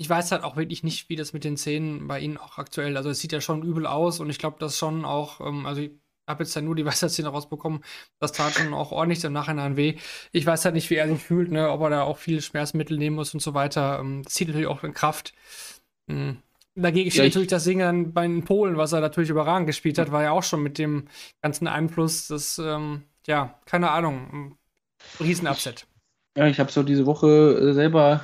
Ich 0.00 0.08
weiß 0.08 0.32
halt 0.32 0.44
auch 0.44 0.56
wirklich 0.56 0.82
nicht, 0.82 1.10
wie 1.10 1.16
das 1.16 1.34
mit 1.34 1.44
den 1.44 1.58
Szenen 1.58 2.08
bei 2.08 2.20
ihnen 2.20 2.38
auch 2.38 2.56
aktuell, 2.56 2.96
also 2.96 3.10
es 3.10 3.20
sieht 3.20 3.32
ja 3.32 3.42
schon 3.42 3.62
übel 3.62 3.84
aus 3.86 4.18
und 4.18 4.30
ich 4.30 4.38
glaube, 4.38 4.56
das 4.58 4.78
schon 4.78 5.04
auch, 5.04 5.40
ähm, 5.42 5.66
also 5.66 5.82
habe 6.26 6.42
jetzt 6.42 6.54
ja 6.54 6.62
nur 6.62 6.74
die 6.74 6.84
Weisheitszähne 6.86 7.28
rausbekommen. 7.28 7.84
Das 8.18 8.32
tat 8.32 8.54
schon 8.54 8.72
auch 8.72 8.92
ordentlich 8.92 9.22
im 9.24 9.34
Nachhinein 9.34 9.76
weh. 9.76 9.96
Ich 10.32 10.46
weiß 10.46 10.64
halt 10.64 10.74
nicht, 10.74 10.88
wie 10.88 10.94
er 10.94 11.06
sich 11.06 11.22
fühlt, 11.22 11.50
ne, 11.50 11.68
ob 11.70 11.82
er 11.82 11.90
da 11.90 12.02
auch 12.04 12.16
viel 12.16 12.40
Schmerzmittel 12.40 12.96
nehmen 12.96 13.16
muss 13.16 13.34
und 13.34 13.40
so 13.40 13.52
weiter. 13.52 13.98
Ähm, 14.00 14.22
das 14.22 14.32
zieht 14.32 14.48
natürlich 14.48 14.68
auch 14.68 14.82
in 14.84 14.94
Kraft. 14.94 15.34
Mhm. 16.06 16.38
Dagegen 16.76 17.10
steht 17.10 17.18
ja, 17.18 17.28
natürlich 17.28 17.48
das 17.48 17.64
Singen 17.64 18.14
bei 18.14 18.22
den 18.22 18.44
Polen, 18.44 18.78
was 18.78 18.92
er 18.92 19.00
natürlich 19.00 19.28
überragend 19.28 19.66
gespielt 19.66 19.98
hat, 19.98 20.12
war 20.12 20.22
ja 20.22 20.30
auch 20.30 20.44
schon 20.44 20.62
mit 20.62 20.78
dem 20.78 21.08
ganzen 21.42 21.66
Einfluss, 21.66 22.28
das, 22.28 22.58
ähm, 22.58 23.02
ja, 23.26 23.60
keine 23.66 23.90
Ahnung, 23.90 24.56
Riesenupset. 25.20 25.86
Ja, 26.36 26.46
ich 26.46 26.60
habe 26.60 26.70
so 26.70 26.82
diese 26.84 27.06
Woche 27.06 27.26
äh, 27.28 27.72
selber 27.72 28.22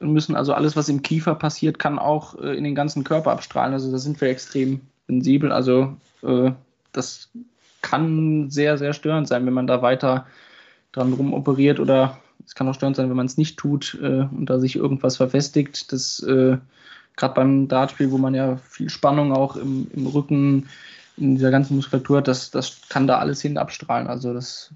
äh, 0.00 0.04
müssen, 0.04 0.36
also 0.36 0.54
alles, 0.54 0.74
was 0.74 0.88
im 0.88 1.02
Kiefer 1.02 1.34
passiert, 1.34 1.78
kann 1.78 1.98
auch 1.98 2.38
äh, 2.40 2.56
in 2.56 2.64
den 2.64 2.74
ganzen 2.74 3.04
Körper 3.04 3.32
abstrahlen. 3.32 3.74
Also 3.74 3.92
da 3.92 3.98
sind 3.98 4.20
wir 4.20 4.28
extrem 4.28 4.80
sensibel. 5.06 5.52
Also 5.52 5.96
äh, 6.22 6.52
das 6.92 7.30
kann 7.82 8.50
sehr, 8.50 8.78
sehr 8.78 8.94
störend 8.94 9.28
sein, 9.28 9.44
wenn 9.44 9.52
man 9.52 9.66
da 9.66 9.82
weiter 9.82 10.26
dran 10.92 11.12
rum 11.12 11.34
operiert 11.34 11.78
oder 11.78 12.18
es 12.46 12.54
kann 12.54 12.68
auch 12.68 12.74
störend 12.74 12.96
sein, 12.96 13.10
wenn 13.10 13.16
man 13.16 13.26
es 13.26 13.36
nicht 13.36 13.58
tut 13.58 13.98
äh, 14.00 14.22
und 14.22 14.46
da 14.46 14.58
sich 14.58 14.76
irgendwas 14.76 15.18
verfestigt. 15.18 15.92
Das 15.92 16.20
äh, 16.22 16.56
gerade 17.16 17.34
beim 17.34 17.68
Dartspiel, 17.68 18.10
wo 18.12 18.18
man 18.18 18.34
ja 18.34 18.56
viel 18.56 18.88
Spannung 18.88 19.32
auch 19.32 19.56
im, 19.56 19.88
im 19.92 20.06
Rücken, 20.06 20.68
in 21.18 21.34
dieser 21.34 21.50
ganzen 21.50 21.76
Muskulatur 21.76 22.18
hat, 22.18 22.28
das, 22.28 22.50
das 22.50 22.88
kann 22.88 23.06
da 23.06 23.18
alles 23.18 23.42
hin 23.42 23.58
abstrahlen. 23.58 24.06
Also 24.06 24.32
das 24.32 24.72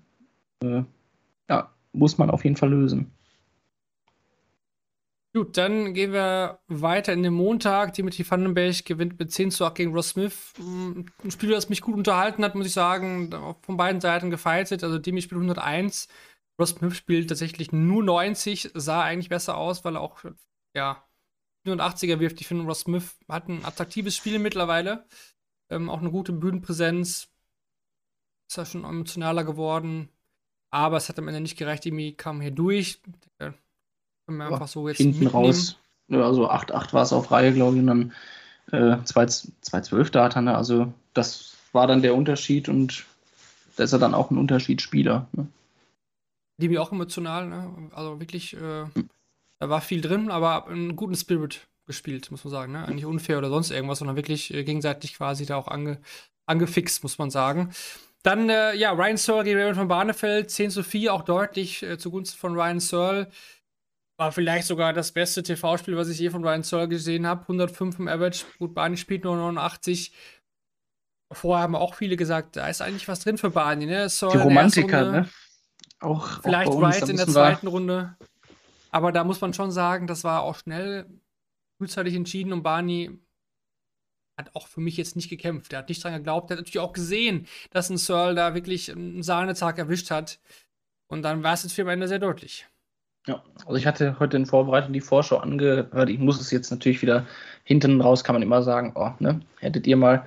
ja, 0.63 1.71
muss 1.93 2.19
man 2.19 2.31
auf 2.31 2.45
jeden 2.45 2.57
Fall 2.57 2.71
lösen. 2.71 3.13
Gut, 5.33 5.57
dann 5.57 5.95
gehen 5.95 6.13
wir 6.13 6.59
weiter 6.67 7.13
in 7.13 7.23
den 7.23 7.33
Montag. 7.33 7.95
Dimitri 7.95 8.29
Vandenberg 8.29 8.85
gewinnt 8.85 9.17
mit 9.21 9.31
10 9.31 9.53
zu 9.53 9.65
8 9.65 9.77
gegen 9.77 9.93
Ross 9.93 10.11
Smith. 10.11 10.55
Mm, 10.59 11.03
ein 11.23 11.31
Spiel, 11.31 11.51
das 11.51 11.69
mich 11.69 11.83
gut 11.83 11.95
unterhalten 11.95 12.45
hat, 12.45 12.57
muss 12.57 12.67
ich 12.67 12.73
sagen. 12.73 13.31
Von 13.63 13.77
beiden 13.77 14.01
Seiten 14.01 14.31
gefeitet. 14.31 14.83
Also 14.83 14.99
Dimi 14.99 15.23
spielt 15.23 15.41
101. 15.41 16.09
Ross 16.59 16.71
Smith 16.71 16.97
spielt 16.97 17.29
tatsächlich 17.29 17.71
nur 17.71 18.03
90. 18.03 18.73
Sah 18.75 19.05
eigentlich 19.05 19.29
besser 19.29 19.57
aus, 19.57 19.85
weil 19.85 19.97
er 19.97 20.01
auch, 20.01 20.19
ja, 20.75 21.05
84er 21.65 22.19
wirft. 22.19 22.41
Ich 22.41 22.49
finde, 22.49 22.65
Ross 22.65 22.81
Smith 22.81 23.17
hat 23.29 23.49
ein 23.49 23.65
attraktives 23.65 24.17
Spiel 24.17 24.41
mittlerweile. 24.41 25.07
Ähm, 25.71 25.91
auch 25.91 26.01
eine 26.01 26.11
gute 26.11 26.33
Bühnenpräsenz. 26.33 27.29
Ist 28.49 28.57
ja 28.57 28.65
schon 28.65 28.85
emotionaler 28.85 29.45
geworden. 29.45 30.09
Aber 30.71 30.97
es 30.97 31.09
hat 31.09 31.19
am 31.19 31.29
Ende 31.29 31.41
nicht 31.41 31.59
gereicht. 31.59 31.85
Dimi 31.85 32.13
kam 32.13 32.41
hier 32.41 32.53
durch. 32.53 33.01
Können 33.39 33.55
wir 34.27 34.47
einfach 34.47 34.69
so 34.69 34.89
jetzt 34.89 34.99
hinten 34.99 35.25
mitnehmen. 35.25 35.47
raus. 35.47 35.77
Also 36.09 36.51
8-8 36.51 36.93
war 36.93 37.03
es 37.03 37.13
auf 37.13 37.31
Reihe, 37.31 37.53
glaube 37.53 37.77
ich, 37.77 37.81
und 37.83 37.87
dann 37.87 38.13
äh, 38.73 38.97
2-12 39.03 40.11
Data. 40.11 40.41
Ne? 40.41 40.57
Also 40.57 40.93
das 41.15 41.57
war 41.73 41.87
dann 41.87 42.03
der 42.03 42.15
Unterschied 42.15 42.69
und 42.69 43.05
da 43.77 43.85
ist 43.85 43.93
er 43.93 43.99
dann 43.99 44.15
auch 44.15 44.31
ein 44.31 44.39
Unterschiedsspieler. 44.39 45.29
Ne? 45.33 45.47
Die 46.59 46.69
mir 46.69 46.83
auch 46.83 46.93
emotional, 46.93 47.49
ne? 47.49 47.91
Also 47.93 48.21
wirklich, 48.21 48.55
äh, 48.55 48.85
hm. 48.85 49.09
da 49.59 49.69
war 49.69 49.81
viel 49.81 50.01
drin, 50.01 50.31
aber 50.31 50.69
einen 50.69 50.95
guten 50.95 51.17
Spirit 51.17 51.67
gespielt, 51.87 52.31
muss 52.31 52.45
man 52.45 52.51
sagen. 52.51 52.73
Ne? 52.73 52.87
Nicht 52.93 53.07
unfair 53.07 53.39
oder 53.39 53.49
sonst 53.49 53.71
irgendwas, 53.71 53.99
sondern 53.99 54.17
wirklich 54.17 54.53
äh, 54.53 54.65
gegenseitig 54.65 55.15
quasi 55.15 55.47
da 55.47 55.57
auch 55.57 55.69
ange, 55.69 55.99
angefixt, 56.47 57.03
muss 57.03 57.19
man 57.19 57.31
sagen. 57.31 57.71
Dann, 58.23 58.51
äh, 58.51 58.75
ja, 58.75 58.93
Ryan 58.93 59.17
Searle 59.17 59.45
gegen 59.45 59.59
Raymond 59.59 59.77
von 59.77 59.89
Barnefeld, 59.89 60.51
10 60.51 60.71
zu 60.71 60.83
4, 60.83 61.15
auch 61.15 61.23
deutlich 61.23 61.83
äh, 61.83 61.97
zugunsten 61.97 62.39
von 62.39 62.55
Ryan 62.55 62.81
Searle. 62.81 63.31
War 64.19 64.33
vielleicht 64.33 64.67
sogar 64.67 64.93
das 64.93 65.13
beste 65.13 65.43
TV-Spiel, 65.43 65.97
was 65.97 66.09
ich 66.11 66.19
je 66.19 66.29
von 66.29 66.45
Ryan 66.45 66.63
Searle 66.63 66.89
gesehen 66.89 67.27
habe. 67.27 67.43
105 67.43 67.99
im 67.99 68.09
Average. 68.09 68.45
Gut, 68.59 68.75
Barney 68.75 68.99
spielt 68.99 69.25
nur 69.25 69.37
89. 69.37 70.13
Vorher 71.33 71.63
haben 71.63 71.77
auch 71.77 71.95
viele 71.95 72.17
gesagt, 72.17 72.57
da 72.57 72.69
ist 72.69 72.83
eigentlich 72.83 73.09
was 73.09 73.21
drin 73.21 73.39
für 73.39 73.51
Barney, 73.51 73.87
ne? 73.87 74.09
Searle 74.09 74.37
Die 74.37 74.43
Romantiker, 74.43 75.11
ne? 75.11 75.29
Auch, 76.01 76.43
vielleicht 76.43 76.71
auch 76.71 76.81
Wright 76.81 77.09
in 77.09 77.17
der 77.17 77.29
zweiten 77.29 77.69
Runde. 77.69 78.17
Aber 78.91 79.13
da 79.13 79.25
muss 79.25 79.41
man 79.41 79.55
schon 79.55 79.71
sagen, 79.71 80.07
das 80.07 80.25
war 80.25 80.43
auch 80.43 80.57
schnell 80.57 81.07
frühzeitig 81.79 82.15
entschieden 82.15 82.53
und 82.53 82.63
Barney 82.63 83.19
hat 84.41 84.55
auch 84.55 84.69
für 84.69 84.81
mich 84.81 84.97
jetzt 84.97 85.17
nicht 85.17 85.31
gekämpft. 85.31 85.73
Er 85.73 85.81
hat 85.81 85.89
nicht 85.89 86.03
dran 86.03 86.15
geglaubt. 86.15 86.51
Er 86.51 86.57
hat 86.57 86.61
natürlich 86.61 86.81
auch 86.81 86.93
gesehen, 86.93 87.47
dass 87.71 87.91
ein 87.91 87.99
Searle 87.99 88.35
da 88.35 88.55
wirklich 88.55 88.91
einen 88.91 89.23
Sahnetag 89.23 89.79
erwischt 89.79 90.11
hat. 90.11 90.39
Und 91.07 91.23
dann 91.23 91.43
war 91.43 91.55
es 91.55 91.63
jetzt 91.63 91.73
für 91.73 91.83
am 91.83 91.89
Ende 91.89 92.09
sehr 92.09 92.19
deutlich. 92.19 92.67
Ja, 93.27 93.43
also 93.67 93.75
ich 93.75 93.87
hatte 93.87 94.19
heute 94.19 94.37
in 94.37 94.47
Vorbereitung 94.47 94.93
die 94.93 95.01
Vorschau 95.01 95.37
angehört. 95.39 96.09
Ich 96.09 96.19
muss 96.19 96.41
es 96.41 96.51
jetzt 96.51 96.71
natürlich 96.71 97.03
wieder 97.03 97.27
hinten 97.65 98.01
raus, 98.01 98.25
kann 98.25 98.35
man 98.35 98.43
immer 98.43 98.63
sagen, 98.63 98.93
oh, 98.95 99.11
ne, 99.19 99.41
hättet 99.59 99.87
ihr 99.87 99.97
mal, 99.97 100.25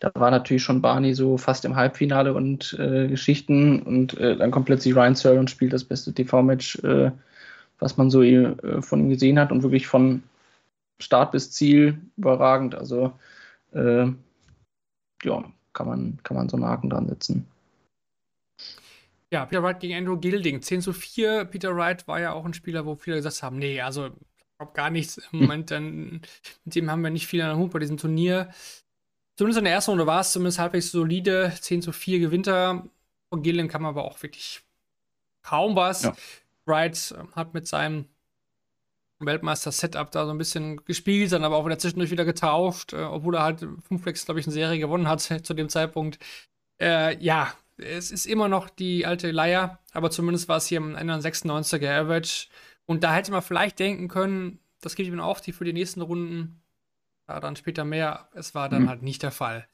da 0.00 0.10
war 0.14 0.32
natürlich 0.32 0.64
schon 0.64 0.82
Barney 0.82 1.14
so 1.14 1.38
fast 1.38 1.64
im 1.64 1.76
Halbfinale 1.76 2.34
und 2.34 2.76
äh, 2.80 3.06
Geschichten 3.06 3.80
und 3.82 4.18
äh, 4.18 4.36
dann 4.36 4.50
kommt 4.50 4.66
plötzlich 4.66 4.96
Ryan 4.96 5.14
Searle 5.14 5.38
und 5.38 5.50
spielt 5.50 5.72
das 5.72 5.84
beste 5.84 6.12
TV-Match, 6.12 6.80
äh, 6.82 7.12
was 7.78 7.96
man 7.96 8.10
so 8.10 8.22
äh, 8.22 8.82
von 8.82 9.00
ihm 9.00 9.10
gesehen 9.10 9.38
hat 9.38 9.52
und 9.52 9.62
wirklich 9.62 9.86
von 9.86 10.24
Start 10.98 11.30
bis 11.30 11.52
Ziel 11.52 12.00
überragend. 12.16 12.74
Also 12.74 13.12
äh, 13.72 14.12
ja, 15.24 15.52
kann 15.72 15.86
man, 15.86 16.18
kann 16.22 16.36
man 16.36 16.48
so 16.48 16.56
einen 16.56 16.66
Haken 16.66 16.90
dran 16.90 17.08
setzen. 17.08 17.46
Ja, 19.30 19.46
Peter 19.46 19.62
Wright 19.62 19.80
gegen 19.80 19.94
Andrew 19.94 20.18
Gilding. 20.18 20.60
10 20.60 20.82
zu 20.82 20.92
4. 20.92 21.46
Peter 21.46 21.74
Wright 21.74 22.06
war 22.06 22.20
ja 22.20 22.32
auch 22.32 22.44
ein 22.44 22.52
Spieler, 22.52 22.84
wo 22.84 22.96
viele 22.96 23.16
gesagt 23.16 23.42
haben, 23.42 23.58
nee, 23.58 23.80
also 23.80 24.10
überhaupt 24.56 24.76
gar 24.76 24.90
nichts. 24.90 25.16
Im 25.16 25.24
hm. 25.32 25.40
Moment, 25.40 25.70
dann, 25.70 26.20
mit 26.64 26.74
dem 26.74 26.90
haben 26.90 27.02
wir 27.02 27.10
nicht 27.10 27.26
viel 27.26 27.40
an 27.40 27.48
der 27.48 27.56
Hut 27.56 27.72
bei 27.72 27.78
diesem 27.78 27.96
Turnier. 27.96 28.50
Zumindest 29.36 29.58
in 29.58 29.64
der 29.64 29.72
ersten 29.72 29.92
Runde 29.92 30.06
war 30.06 30.20
es 30.20 30.32
zumindest 30.32 30.58
halbwegs 30.58 30.90
solide. 30.90 31.52
10 31.58 31.80
zu 31.82 31.92
4 31.92 32.18
gewinnt 32.18 32.46
er. 32.46 32.86
Von 33.30 33.42
Gilding 33.42 33.68
kam 33.68 33.86
aber 33.86 34.04
auch 34.04 34.22
wirklich 34.22 34.62
kaum 35.42 35.76
was. 35.76 36.02
Ja. 36.02 36.14
Wright 36.66 37.14
äh, 37.18 37.24
hat 37.34 37.54
mit 37.54 37.66
seinem 37.66 38.06
Weltmeister-Setup 39.26 40.10
da 40.10 40.26
so 40.26 40.32
ein 40.32 40.38
bisschen 40.38 40.84
gespielt, 40.84 41.32
dann 41.32 41.44
aber 41.44 41.56
auch 41.56 41.66
wieder 41.66 41.78
zwischendurch 41.78 42.10
wieder 42.10 42.24
getauscht, 42.24 42.92
äh, 42.92 43.02
obwohl 43.02 43.36
er 43.36 43.42
halt 43.42 43.66
fünf 43.86 44.02
Flex, 44.02 44.24
glaube 44.24 44.40
ich, 44.40 44.46
eine 44.46 44.52
Serie 44.52 44.78
gewonnen 44.78 45.08
hat 45.08 45.20
zu 45.42 45.54
dem 45.54 45.68
Zeitpunkt. 45.68 46.18
Äh, 46.80 47.16
ja, 47.22 47.52
es 47.78 48.10
ist 48.10 48.26
immer 48.26 48.48
noch 48.48 48.68
die 48.70 49.06
alte 49.06 49.30
Leier, 49.30 49.78
aber 49.92 50.10
zumindest 50.10 50.48
war 50.48 50.58
es 50.58 50.66
hier 50.66 50.78
am 50.78 50.94
Ende 50.94 51.14
96er 51.14 51.90
Average. 51.90 52.48
Und 52.86 53.04
da 53.04 53.14
hätte 53.14 53.32
man 53.32 53.42
vielleicht 53.42 53.78
denken 53.78 54.08
können, 54.08 54.58
das 54.80 54.94
gebe 54.94 55.08
ich 55.08 55.14
mir 55.14 55.24
auch 55.24 55.40
die 55.40 55.52
für 55.52 55.64
die 55.64 55.72
nächsten 55.72 56.02
Runden. 56.02 56.60
Ja, 57.28 57.40
dann 57.40 57.56
später 57.56 57.84
mehr. 57.84 58.28
Es 58.34 58.54
war 58.54 58.68
dann 58.68 58.82
mhm. 58.82 58.88
halt 58.88 59.02
nicht 59.02 59.22
der 59.22 59.30
Fall. 59.30 59.66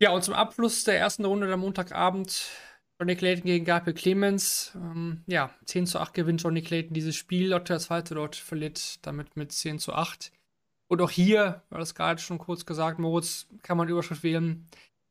Ja, 0.00 0.10
und 0.10 0.22
zum 0.22 0.34
Abschluss 0.34 0.84
der 0.84 0.98
ersten 0.98 1.24
Runde 1.24 1.46
der 1.46 1.56
Montagabend 1.56 2.50
Johnny 2.98 3.14
Clayton 3.14 3.44
gegen 3.44 3.64
Gabriel 3.64 3.94
Clemens. 3.94 4.72
Ähm, 4.74 5.22
ja, 5.26 5.50
10 5.66 5.86
zu 5.86 6.00
8 6.00 6.14
gewinnt 6.14 6.42
Johnny 6.42 6.62
Clayton 6.62 6.94
dieses 6.94 7.14
Spiel. 7.14 7.54
Otto 7.54 7.66
der 7.66 7.78
zweite 7.78 8.14
dort 8.14 8.34
verliert 8.34 9.04
damit 9.06 9.36
mit 9.36 9.52
10 9.52 9.78
zu 9.78 9.92
8. 9.92 10.32
Und 10.88 11.00
auch 11.00 11.10
hier, 11.10 11.62
war 11.70 11.78
das 11.78 11.94
gerade 11.94 12.20
schon 12.20 12.38
kurz 12.38 12.66
gesagt, 12.66 12.98
Moritz, 12.98 13.46
kann 13.62 13.76
man 13.76 13.88
Überschrift 13.88 14.22
wählen. 14.22 14.66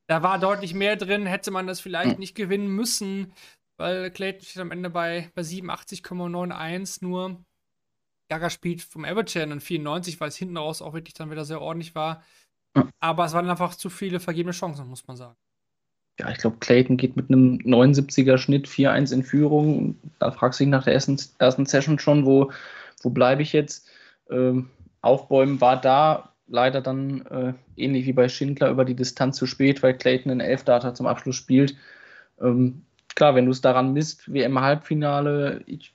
Da 0.07 0.23
war 0.23 0.39
deutlich 0.39 0.73
mehr 0.73 0.95
drin, 0.95 1.25
hätte 1.25 1.51
man 1.51 1.67
das 1.67 1.79
vielleicht 1.79 2.13
hm. 2.13 2.19
nicht 2.19 2.35
gewinnen 2.35 2.67
müssen, 2.67 3.33
weil 3.77 4.09
Clayton 4.11 4.43
steht 4.43 4.61
am 4.61 4.71
Ende 4.71 4.89
bei, 4.89 5.31
bei 5.35 5.43
87,91 5.43 7.03
nur. 7.03 7.43
Gaga 8.29 8.49
spielt 8.49 8.81
vom 8.81 9.05
Average 9.05 9.39
in 9.39 9.61
94, 9.61 10.19
weil 10.19 10.29
es 10.29 10.35
hinten 10.35 10.57
raus 10.57 10.81
auch 10.81 10.93
wirklich 10.93 11.13
dann 11.13 11.31
wieder 11.31 11.45
sehr 11.45 11.61
ordentlich 11.61 11.95
war. 11.95 12.23
Aber 12.99 13.25
es 13.25 13.33
waren 13.33 13.49
einfach 13.49 13.75
zu 13.75 13.89
viele 13.89 14.19
vergebene 14.19 14.51
Chancen, 14.51 14.87
muss 14.87 15.07
man 15.07 15.15
sagen. 15.15 15.37
Ja, 16.19 16.29
ich 16.31 16.39
glaube, 16.39 16.57
Clayton 16.59 16.97
geht 16.97 17.15
mit 17.15 17.29
einem 17.29 17.57
79er 17.59 18.37
Schnitt 18.37 18.67
4-1 18.67 19.13
in 19.13 19.23
Führung. 19.23 19.95
Da 20.19 20.31
fragst 20.31 20.59
du 20.59 20.63
dich 20.63 20.71
nach 20.71 20.83
der 20.83 20.93
ersten, 20.93 21.17
ersten 21.37 21.65
Session 21.65 21.99
schon, 21.99 22.25
wo, 22.25 22.51
wo 23.03 23.09
bleibe 23.11 23.43
ich 23.43 23.53
jetzt? 23.53 23.87
Ähm, 24.29 24.69
Aufbäumen 25.01 25.61
war 25.61 25.79
da, 25.79 26.33
leider 26.47 26.81
dann 26.81 27.25
äh, 27.27 27.53
ähnlich 27.75 28.05
wie 28.07 28.13
bei 28.13 28.29
Schindler 28.29 28.69
über 28.69 28.83
die 28.83 28.95
Distanz 28.95 29.37
zu 29.37 29.45
spät, 29.45 29.83
weil 29.83 29.93
Clayton 29.93 30.31
in 30.31 30.39
Elfdata 30.39 30.95
zum 30.95 31.05
Abschluss 31.05 31.35
spielt. 31.35 31.75
Ähm, 32.41 32.83
klar, 33.15 33.35
wenn 33.35 33.45
du 33.45 33.51
es 33.51 33.61
daran 33.61 33.93
misst, 33.93 34.31
WM-Halbfinale, 34.31 35.61
ich 35.67 35.93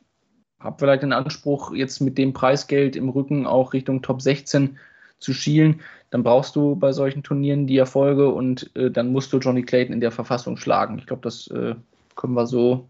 habe 0.61 0.77
vielleicht 0.79 1.03
den 1.03 1.13
Anspruch, 1.13 1.73
jetzt 1.75 2.01
mit 2.01 2.17
dem 2.17 2.33
Preisgeld 2.33 2.95
im 2.95 3.09
Rücken 3.09 3.47
auch 3.47 3.73
Richtung 3.73 4.03
Top 4.03 4.23
16 4.23 4.79
zu 5.23 5.33
schielen, 5.33 5.81
dann 6.11 6.23
brauchst 6.23 6.57
du 6.57 6.77
bei 6.77 6.93
solchen 6.93 7.23
Turnieren 7.23 7.67
die 7.67 7.79
Erfolge 7.79 8.29
und 8.29 8.71
äh, 8.77 8.91
dann 8.91 9.13
musst 9.13 9.33
du 9.33 9.39
Johnny 9.39 9.63
Clayton 9.63 9.95
in 9.95 10.01
der 10.01 10.11
Verfassung 10.11 10.57
schlagen. 10.57 10.99
Ich 10.99 11.07
glaube, 11.07 11.23
das 11.23 11.47
äh, 11.49 11.75
können 12.17 12.35
wir 12.35 12.47
so, 12.47 12.87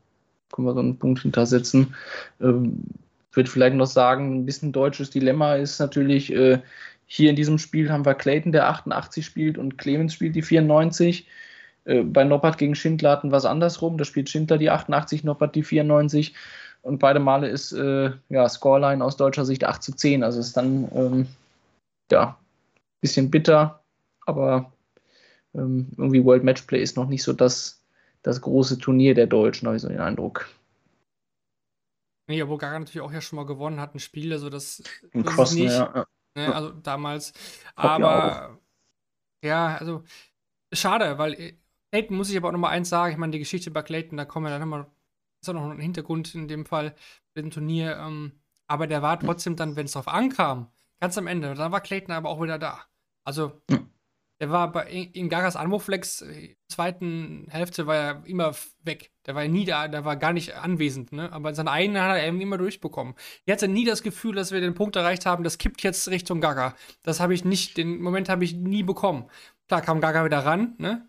können 0.52 0.66
wir 0.66 0.74
so 0.74 0.80
einen 0.80 0.98
Punkt 0.98 1.22
hintersetzen. 1.22 1.94
Ähm, 2.40 2.82
würde 3.32 3.50
vielleicht 3.50 3.76
noch 3.76 3.86
sagen, 3.86 4.34
ein 4.34 4.46
bisschen 4.46 4.72
deutsches 4.72 5.10
Dilemma 5.10 5.54
ist 5.54 5.78
natürlich, 5.78 6.32
äh, 6.32 6.58
hier 7.06 7.30
in 7.30 7.36
diesem 7.36 7.58
Spiel 7.58 7.92
haben 7.92 8.06
wir 8.06 8.14
Clayton, 8.14 8.52
der 8.52 8.68
88 8.68 9.24
spielt 9.24 9.58
und 9.58 9.78
Clemens 9.78 10.14
spielt 10.14 10.34
die 10.34 10.42
94. 10.42 11.26
Äh, 11.84 12.02
bei 12.02 12.24
Noppert 12.24 12.58
gegen 12.58 12.74
Schindler 12.74 13.10
hatten 13.10 13.30
wir 13.30 13.36
es 13.36 13.44
andersrum. 13.44 13.98
Da 13.98 14.04
spielt 14.04 14.30
Schindler 14.30 14.58
die 14.58 14.70
88, 14.70 15.24
Noppert 15.24 15.54
die 15.54 15.62
94. 15.62 16.34
Und 16.82 16.98
beide 16.98 17.20
Male 17.20 17.48
ist 17.48 17.72
äh, 17.72 18.10
ja, 18.28 18.48
Scoreline 18.48 19.04
aus 19.04 19.16
deutscher 19.16 19.44
Sicht 19.44 19.64
8 19.64 19.82
zu 19.82 19.92
10. 19.92 20.24
Also 20.24 20.40
ist 20.40 20.56
dann 20.56 20.88
ähm, 20.94 21.26
ja 22.12 22.38
ein 22.38 23.00
bisschen 23.00 23.30
bitter, 23.30 23.84
aber 24.26 24.72
ähm, 25.54 25.90
irgendwie 25.96 26.24
World 26.24 26.44
Matchplay 26.44 26.80
ist 26.82 26.96
noch 26.96 27.08
nicht 27.08 27.22
so 27.22 27.32
das, 27.32 27.84
das 28.22 28.40
große 28.40 28.78
Turnier 28.78 29.14
der 29.14 29.26
Deutschen, 29.26 29.66
habe 29.66 29.76
ich 29.76 29.82
so 29.82 29.88
den 29.88 30.00
Eindruck. 30.00 30.48
Nee, 32.28 32.42
obwohl 32.42 32.58
Gaga 32.58 32.78
natürlich 32.78 33.00
auch 33.02 33.12
ja 33.12 33.20
schon 33.20 33.36
mal 33.36 33.46
gewonnen 33.46 33.80
hat, 33.80 33.94
ein 33.94 33.98
Spiel, 33.98 34.32
also 34.32 34.48
das, 34.48 34.82
Kosten, 35.12 35.40
ist 35.40 35.54
nicht, 35.54 35.72
ja. 35.72 36.06
ne, 36.36 36.54
also 36.54 36.70
damals. 36.70 37.32
Aber 37.74 38.58
ja, 39.44 39.76
also 39.76 40.04
schade, 40.72 41.18
weil 41.18 41.58
Clayton 41.90 42.16
muss 42.16 42.30
ich 42.30 42.36
aber 42.36 42.48
auch 42.48 42.52
nochmal 42.52 42.72
eins 42.72 42.88
sagen, 42.88 43.12
ich 43.12 43.18
meine, 43.18 43.32
die 43.32 43.38
Geschichte 43.38 43.70
bei 43.70 43.82
Clayton, 43.82 44.16
da 44.16 44.24
kommen 44.24 44.46
wir 44.46 44.50
dann 44.50 44.60
nochmal, 44.60 44.86
ist 45.42 45.48
auch 45.50 45.54
noch 45.54 45.68
ein 45.68 45.80
Hintergrund 45.80 46.34
in 46.34 46.48
dem 46.48 46.64
Fall, 46.64 46.94
mit 47.34 47.44
dem 47.44 47.50
Turnier, 47.50 47.98
ähm, 47.98 48.32
aber 48.66 48.86
der 48.86 49.02
war 49.02 49.18
trotzdem 49.18 49.56
dann, 49.56 49.76
wenn 49.76 49.86
es 49.86 49.92
drauf 49.92 50.08
ankam, 50.08 50.70
ganz 51.02 51.18
am 51.18 51.26
Ende, 51.26 51.54
dann 51.54 51.72
war 51.72 51.80
Clayton 51.80 52.14
aber 52.14 52.28
auch 52.30 52.40
wieder 52.40 52.60
da. 52.60 52.80
Also, 53.24 53.60
der 54.40 54.50
war 54.50 54.70
bei, 54.70 54.88
in 55.12 55.28
Gagas 55.28 55.56
Anwurflex, 55.56 56.22
äh, 56.22 56.54
zweiten 56.68 57.48
Hälfte 57.50 57.88
war 57.88 57.96
er 57.96 58.26
immer 58.26 58.54
weg. 58.84 59.10
Der 59.26 59.34
war 59.34 59.46
nie 59.48 59.64
da, 59.64 59.88
der 59.88 60.04
war 60.04 60.16
gar 60.16 60.32
nicht 60.32 60.54
anwesend, 60.54 61.10
ne? 61.10 61.32
Aber 61.32 61.54
seinen 61.54 61.66
eigenen 61.66 62.00
hat 62.02 62.16
er 62.16 62.24
eben 62.24 62.40
immer 62.40 62.56
durchbekommen. 62.56 63.14
Jetzt 63.46 63.64
hat 63.64 63.70
nie 63.70 63.84
das 63.84 64.04
Gefühl, 64.04 64.36
dass 64.36 64.52
wir 64.52 64.60
den 64.60 64.74
Punkt 64.74 64.94
erreicht 64.94 65.26
haben, 65.26 65.42
das 65.42 65.58
kippt 65.58 65.82
jetzt 65.82 66.08
Richtung 66.08 66.40
Gaga. 66.40 66.76
Das 67.02 67.18
habe 67.18 67.34
ich 67.34 67.44
nicht, 67.44 67.76
den 67.78 68.00
Moment 68.00 68.28
habe 68.28 68.44
ich 68.44 68.54
nie 68.54 68.84
bekommen. 68.84 69.28
Klar 69.66 69.82
kam 69.82 70.00
Gaga 70.00 70.24
wieder 70.24 70.44
ran, 70.46 70.76
ne? 70.78 71.08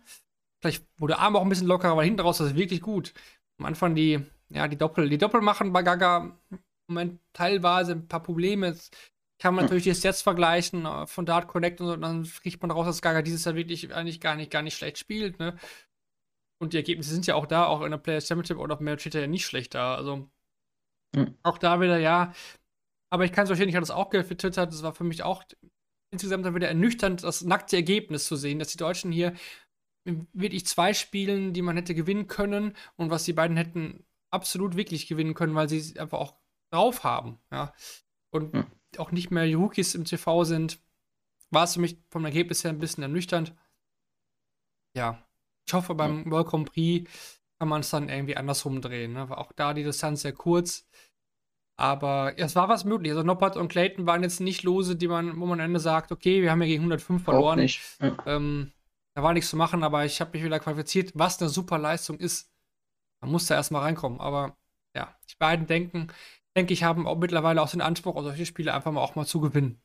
Vielleicht 0.60 0.88
wurde 0.98 1.20
Arm 1.20 1.36
auch 1.36 1.42
ein 1.42 1.48
bisschen 1.48 1.68
lockerer, 1.68 1.92
aber 1.92 2.02
hinten 2.02 2.20
raus 2.20 2.40
ist 2.40 2.56
wirklich 2.56 2.80
gut. 2.80 3.14
Am 3.58 3.66
Anfang 3.66 3.94
die, 3.94 4.26
ja, 4.48 4.66
die 4.66 4.78
Doppel, 4.78 5.08
die 5.08 5.18
Doppel 5.18 5.40
machen 5.40 5.72
bei 5.72 5.84
Gaga 5.84 6.36
im 6.50 6.58
Moment 6.88 7.20
teilweise 7.32 7.92
ein 7.92 8.08
paar 8.08 8.22
Probleme 8.22 8.74
kann 9.44 9.54
man 9.54 9.66
natürlich 9.66 9.84
die 9.84 9.94
Stats 9.94 10.22
vergleichen 10.22 10.86
äh, 10.86 11.06
von 11.06 11.26
Dart 11.26 11.48
Connect 11.48 11.78
und, 11.82 11.86
so, 11.86 11.92
und 11.92 12.00
dann 12.00 12.24
kriegt 12.24 12.62
man 12.62 12.70
raus, 12.70 12.86
dass 12.86 13.02
Gaga 13.02 13.20
dieses 13.20 13.44
Jahr 13.44 13.54
wirklich 13.54 13.94
eigentlich 13.94 14.18
gar 14.18 14.36
nicht, 14.36 14.50
gar 14.50 14.62
nicht 14.62 14.74
schlecht 14.74 14.96
spielt, 14.96 15.38
ne? 15.38 15.58
Und 16.58 16.72
die 16.72 16.78
Ergebnisse 16.78 17.10
sind 17.10 17.26
ja 17.26 17.34
auch 17.34 17.44
da, 17.44 17.66
auch 17.66 17.82
in 17.82 17.90
der 17.90 17.98
Players 17.98 18.26
Championship 18.26 18.56
oder 18.56 18.72
auf 18.72 18.80
Merit 18.80 19.02
steht 19.02 19.16
er 19.16 19.20
ja 19.20 19.26
nicht 19.26 19.44
schlecht 19.44 19.74
da. 19.74 19.96
Also 19.96 20.30
mhm. 21.14 21.36
auch 21.42 21.58
da 21.58 21.78
wieder, 21.82 21.98
ja. 21.98 22.32
Aber 23.10 23.26
ich 23.26 23.32
kann 23.32 23.42
es 23.42 23.50
verstehen, 23.50 23.68
ich 23.68 23.74
hatte 23.74 23.82
das 23.82 23.90
auch 23.90 24.08
getwittert, 24.08 24.56
das 24.56 24.82
war 24.82 24.94
für 24.94 25.04
mich 25.04 25.22
auch 25.22 25.44
insgesamt 26.10 26.46
dann 26.46 26.54
wieder 26.54 26.68
ernüchternd, 26.68 27.22
das 27.22 27.42
nackte 27.42 27.76
Ergebnis 27.76 28.24
zu 28.24 28.36
sehen, 28.36 28.58
dass 28.58 28.68
die 28.68 28.78
Deutschen 28.78 29.12
hier 29.12 29.34
wirklich 30.32 30.64
zwei 30.64 30.94
Spielen, 30.94 31.52
die 31.52 31.60
man 31.60 31.76
hätte 31.76 31.94
gewinnen 31.94 32.28
können 32.28 32.74
und 32.96 33.10
was 33.10 33.24
die 33.24 33.34
beiden 33.34 33.58
hätten 33.58 34.06
absolut 34.30 34.74
wirklich 34.74 35.06
gewinnen 35.06 35.34
können, 35.34 35.54
weil 35.54 35.68
sie 35.68 36.00
einfach 36.00 36.18
auch 36.18 36.34
drauf 36.72 37.04
haben, 37.04 37.40
ja. 37.52 37.74
Und 38.30 38.54
mhm 38.54 38.66
auch 38.98 39.12
nicht 39.12 39.30
mehr 39.30 39.46
die 39.46 39.54
Rookies 39.54 39.94
im 39.94 40.04
TV 40.04 40.44
sind, 40.44 40.80
war 41.50 41.64
es 41.64 41.74
für 41.74 41.80
mich 41.80 41.98
vom 42.10 42.24
Ergebnis 42.24 42.64
her 42.64 42.70
ein 42.70 42.78
bisschen 42.78 43.02
ernüchternd. 43.02 43.54
Ja, 44.96 45.22
ich 45.66 45.74
hoffe, 45.74 45.94
beim 45.94 46.30
World 46.30 46.48
Grand 46.48 46.72
Prix 46.72 47.10
kann 47.58 47.68
man 47.68 47.80
es 47.80 47.90
dann 47.90 48.08
irgendwie 48.08 48.36
andersrum 48.36 48.80
drehen. 48.80 49.12
Ne? 49.12 49.28
War 49.28 49.38
auch 49.38 49.52
da 49.52 49.74
die 49.74 49.84
Distanz 49.84 50.22
sehr 50.22 50.32
kurz. 50.32 50.86
Aber 51.76 52.38
ja, 52.38 52.46
es 52.46 52.54
war 52.54 52.68
was 52.68 52.84
möglich. 52.84 53.10
Also 53.10 53.24
Noppert 53.24 53.56
und 53.56 53.68
Clayton 53.68 54.06
waren 54.06 54.22
jetzt 54.22 54.40
nicht 54.40 54.62
Lose, 54.62 54.96
die 54.96 55.08
man, 55.08 55.40
wo 55.40 55.46
man 55.46 55.60
am 55.60 55.66
Ende 55.66 55.80
sagt, 55.80 56.12
okay, 56.12 56.42
wir 56.42 56.50
haben 56.50 56.62
ja 56.62 56.68
gegen 56.68 56.82
105 56.82 57.24
verloren. 57.24 57.58
Nicht. 57.58 57.80
Ja. 58.00 58.16
Ähm, 58.26 58.72
da 59.14 59.22
war 59.22 59.32
nichts 59.32 59.50
zu 59.50 59.56
machen, 59.56 59.82
aber 59.82 60.04
ich 60.04 60.20
habe 60.20 60.32
mich 60.32 60.44
wieder 60.44 60.60
qualifiziert, 60.60 61.12
was 61.14 61.40
eine 61.40 61.48
super 61.48 61.78
Leistung 61.78 62.18
ist. 62.18 62.52
Man 63.20 63.30
muss 63.30 63.46
da 63.46 63.54
erstmal 63.54 63.82
reinkommen. 63.82 64.20
Aber 64.20 64.56
ja, 64.94 65.16
die 65.30 65.36
beiden 65.36 65.66
denken, 65.66 66.08
denke 66.56 66.72
ich, 66.72 66.84
haben 66.84 67.06
auch 67.06 67.18
mittlerweile 67.18 67.60
auch 67.62 67.70
den 67.70 67.80
Anspruch, 67.80 68.20
solche 68.22 68.46
Spiele 68.46 68.74
einfach 68.74 68.92
mal 68.92 69.02
auch 69.02 69.14
mal 69.14 69.26
zu 69.26 69.40
gewinnen. 69.40 69.80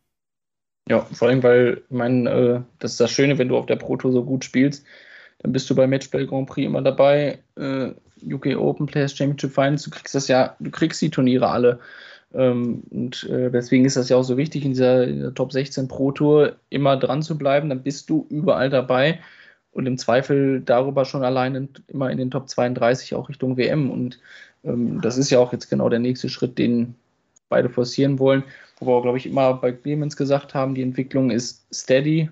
Ja, 0.87 1.01
vor 1.01 1.27
allem, 1.27 1.43
weil, 1.43 1.83
ich 1.89 1.95
meine, 1.95 2.29
äh, 2.29 2.61
das 2.79 2.91
ist 2.91 2.99
das 2.99 3.11
Schöne, 3.11 3.37
wenn 3.37 3.49
du 3.49 3.57
auf 3.57 3.67
der 3.67 3.75
Proto 3.75 4.11
so 4.11 4.23
gut 4.25 4.43
spielst, 4.43 4.85
dann 5.39 5.51
bist 5.51 5.69
du 5.69 5.75
bei 5.75 5.87
Matchplay 5.87 6.25
Grand 6.25 6.49
Prix 6.49 6.65
immer 6.65 6.81
dabei. 6.81 7.39
Äh, 7.55 7.91
UK 8.23 8.57
Open 8.57 8.87
Players 8.87 9.15
Championship 9.15 9.51
Finals, 9.53 9.83
du 9.83 9.91
kriegst 9.91 10.15
das 10.15 10.27
ja, 10.27 10.55
du 10.59 10.71
kriegst 10.71 11.01
die 11.01 11.11
Turniere 11.11 11.49
alle. 11.49 11.79
Ähm, 12.33 12.83
und 12.89 13.23
äh, 13.29 13.49
deswegen 13.49 13.85
ist 13.85 13.97
das 13.97 14.09
ja 14.09 14.17
auch 14.17 14.23
so 14.23 14.37
wichtig, 14.37 14.65
in 14.65 14.71
dieser, 14.71 15.05
in 15.05 15.15
dieser 15.15 15.33
Top 15.33 15.51
16 15.51 15.87
Pro 15.87 16.11
Tour 16.11 16.57
immer 16.69 16.97
dran 16.97 17.21
zu 17.21 17.37
bleiben. 17.37 17.69
Dann 17.69 17.83
bist 17.83 18.09
du 18.09 18.27
überall 18.29 18.69
dabei 18.69 19.19
und 19.71 19.85
im 19.85 19.97
Zweifel 19.97 20.61
darüber 20.61 21.05
schon 21.05 21.23
allein 21.23 21.69
immer 21.87 22.09
in 22.11 22.17
den 22.17 22.31
Top 22.31 22.49
32 22.49 23.15
auch 23.15 23.29
Richtung 23.29 23.57
WM. 23.57 23.89
Und 23.89 24.19
das 24.63 25.17
ist 25.17 25.29
ja 25.29 25.39
auch 25.39 25.53
jetzt 25.53 25.69
genau 25.69 25.89
der 25.89 25.99
nächste 25.99 26.29
Schritt, 26.29 26.57
den 26.57 26.95
beide 27.47 27.69
forcieren 27.69 28.19
wollen. 28.19 28.43
Wo 28.79 28.87
wir, 28.87 29.01
glaube 29.01 29.17
ich, 29.17 29.25
immer 29.25 29.53
bei 29.55 29.71
Clemens 29.71 30.15
gesagt 30.15 30.53
haben, 30.53 30.75
die 30.75 30.81
Entwicklung 30.81 31.31
ist 31.31 31.65
steady, 31.73 32.29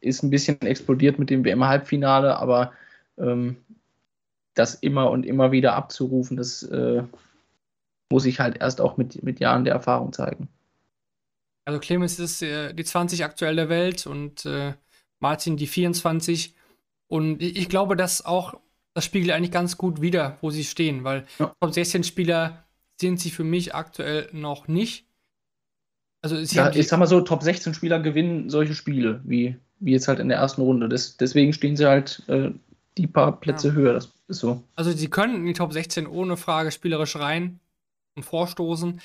ist 0.00 0.22
ein 0.22 0.30
bisschen 0.30 0.60
explodiert 0.62 1.18
mit 1.18 1.30
dem 1.30 1.44
WM-Halbfinale, 1.44 2.36
aber 2.36 2.72
ähm, 3.18 3.56
das 4.54 4.74
immer 4.74 5.10
und 5.10 5.26
immer 5.26 5.52
wieder 5.52 5.74
abzurufen, 5.74 6.36
das 6.36 6.62
äh, 6.64 7.02
muss 8.10 8.26
ich 8.26 8.40
halt 8.40 8.60
erst 8.60 8.80
auch 8.80 8.96
mit, 8.96 9.22
mit 9.22 9.40
Jahren 9.40 9.64
der 9.64 9.74
Erfahrung 9.74 10.12
zeigen. 10.12 10.48
Also 11.64 11.80
Clemens 11.80 12.18
ist 12.18 12.42
äh, 12.42 12.72
die 12.74 12.84
20 12.84 13.24
aktuell 13.24 13.56
der 13.56 13.68
Welt 13.68 14.06
und 14.06 14.44
äh, 14.46 14.74
Martin 15.20 15.56
die 15.56 15.66
24. 15.66 16.54
Und 17.08 17.42
ich 17.42 17.68
glaube, 17.68 17.96
dass 17.96 18.24
auch 18.24 18.58
das 18.94 19.04
spiegelt 19.04 19.32
eigentlich 19.32 19.52
ganz 19.52 19.76
gut 19.76 20.00
wider, 20.00 20.38
wo 20.40 20.50
sie 20.50 20.64
stehen, 20.64 21.04
weil 21.04 21.26
ja. 21.38 21.54
Top 21.60 21.72
16 21.72 22.04
Spieler 22.04 22.64
sind 23.00 23.20
sie 23.20 23.30
für 23.30 23.44
mich 23.44 23.74
aktuell 23.74 24.28
noch 24.32 24.68
nicht. 24.68 25.06
Also 26.22 26.36
sie 26.44 26.56
ja, 26.56 26.70
ich 26.70 26.88
sag 26.88 26.98
mal 26.98 27.06
so, 27.06 27.20
Top 27.20 27.42
16 27.42 27.74
Spieler 27.74 28.00
gewinnen 28.00 28.50
solche 28.50 28.74
Spiele, 28.74 29.20
wie, 29.24 29.56
wie 29.78 29.92
jetzt 29.92 30.08
halt 30.08 30.18
in 30.18 30.28
der 30.28 30.38
ersten 30.38 30.62
Runde. 30.62 30.88
Das, 30.88 31.16
deswegen 31.16 31.52
stehen 31.52 31.76
sie 31.76 31.86
halt 31.86 32.22
äh, 32.28 32.50
die 32.98 33.06
paar 33.06 33.40
Plätze 33.40 33.68
ja. 33.68 33.74
höher. 33.74 33.94
Das 33.94 34.12
ist 34.28 34.40
so. 34.40 34.62
Also 34.74 34.90
sie 34.92 35.08
können 35.08 35.36
in 35.36 35.46
die 35.46 35.52
Top 35.54 35.72
16 35.72 36.06
ohne 36.06 36.36
Frage 36.36 36.70
spielerisch 36.70 37.16
rein 37.16 37.60
und 38.16 38.24
vorstoßen. 38.24 39.00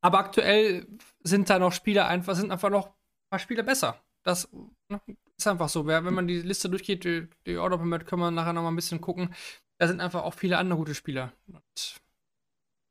Aber 0.00 0.18
aktuell 0.18 0.86
sind 1.22 1.50
da 1.50 1.58
noch 1.58 1.72
Spieler 1.72 2.08
einfach, 2.08 2.34
sind 2.34 2.50
einfach 2.50 2.70
noch 2.70 2.86
ein 2.86 3.30
paar 3.30 3.38
Spieler 3.38 3.62
besser. 3.62 4.00
Das 4.22 4.48
ne, 4.88 5.00
ist 5.38 5.46
einfach 5.46 5.68
so. 5.68 5.86
Wenn 5.86 6.14
man 6.14 6.26
die 6.26 6.42
Liste 6.42 6.68
durchgeht, 6.68 7.04
die, 7.04 7.28
die 7.46 7.56
Order 7.56 7.78
Permit, 7.78 8.06
können 8.06 8.22
wir 8.22 8.30
nachher 8.30 8.52
noch 8.52 8.62
mal 8.62 8.70
ein 8.70 8.76
bisschen 8.76 9.00
gucken. 9.00 9.34
Da 9.78 9.86
sind 9.86 10.00
einfach 10.00 10.24
auch 10.24 10.34
viele 10.34 10.58
andere 10.58 10.78
gute 10.78 10.94
Spieler. 10.94 11.32
Und 11.46 12.00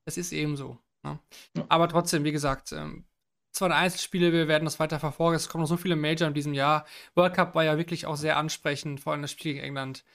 das 0.05 0.17
ist 0.17 0.31
eben 0.31 0.55
so. 0.55 0.77
Ne? 1.03 1.19
Ja. 1.55 1.65
Aber 1.69 1.89
trotzdem, 1.89 2.23
wie 2.23 2.31
gesagt, 2.31 2.71
ähm, 2.71 3.05
zwar 3.51 3.71
Einzelspiele, 3.71 4.31
wir 4.31 4.47
werden 4.47 4.65
das 4.65 4.79
weiter 4.79 4.99
verfolgen. 4.99 5.35
Es 5.35 5.49
kommen 5.49 5.63
noch 5.63 5.69
so 5.69 5.77
viele 5.77 5.95
Major 5.95 6.27
in 6.27 6.33
diesem 6.33 6.53
Jahr. 6.53 6.85
World 7.15 7.33
Cup 7.33 7.55
war 7.55 7.63
ja 7.63 7.77
wirklich 7.77 8.05
auch 8.05 8.15
sehr 8.15 8.37
ansprechend, 8.37 9.01
vor 9.01 9.13
allem 9.13 9.23
das 9.23 9.31
Spiel 9.31 9.53
gegen 9.53 9.65
England. 9.65 10.05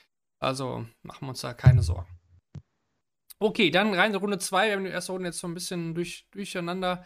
Also 0.40 0.86
machen 1.02 1.26
wir 1.26 1.30
uns 1.30 1.40
da 1.40 1.52
keine 1.52 1.82
Sorgen. 1.82 2.08
Okay, 3.38 3.70
dann 3.70 3.92
rein 3.94 4.12
in 4.12 4.16
Runde 4.16 4.38
2. 4.38 4.68
Wir 4.68 4.76
haben 4.76 4.84
die 4.84 4.90
erste 4.90 5.12
Runde 5.12 5.28
jetzt 5.28 5.40
so 5.40 5.48
ein 5.48 5.54
bisschen 5.54 5.94
durch, 5.94 6.26
durcheinander. 6.30 7.04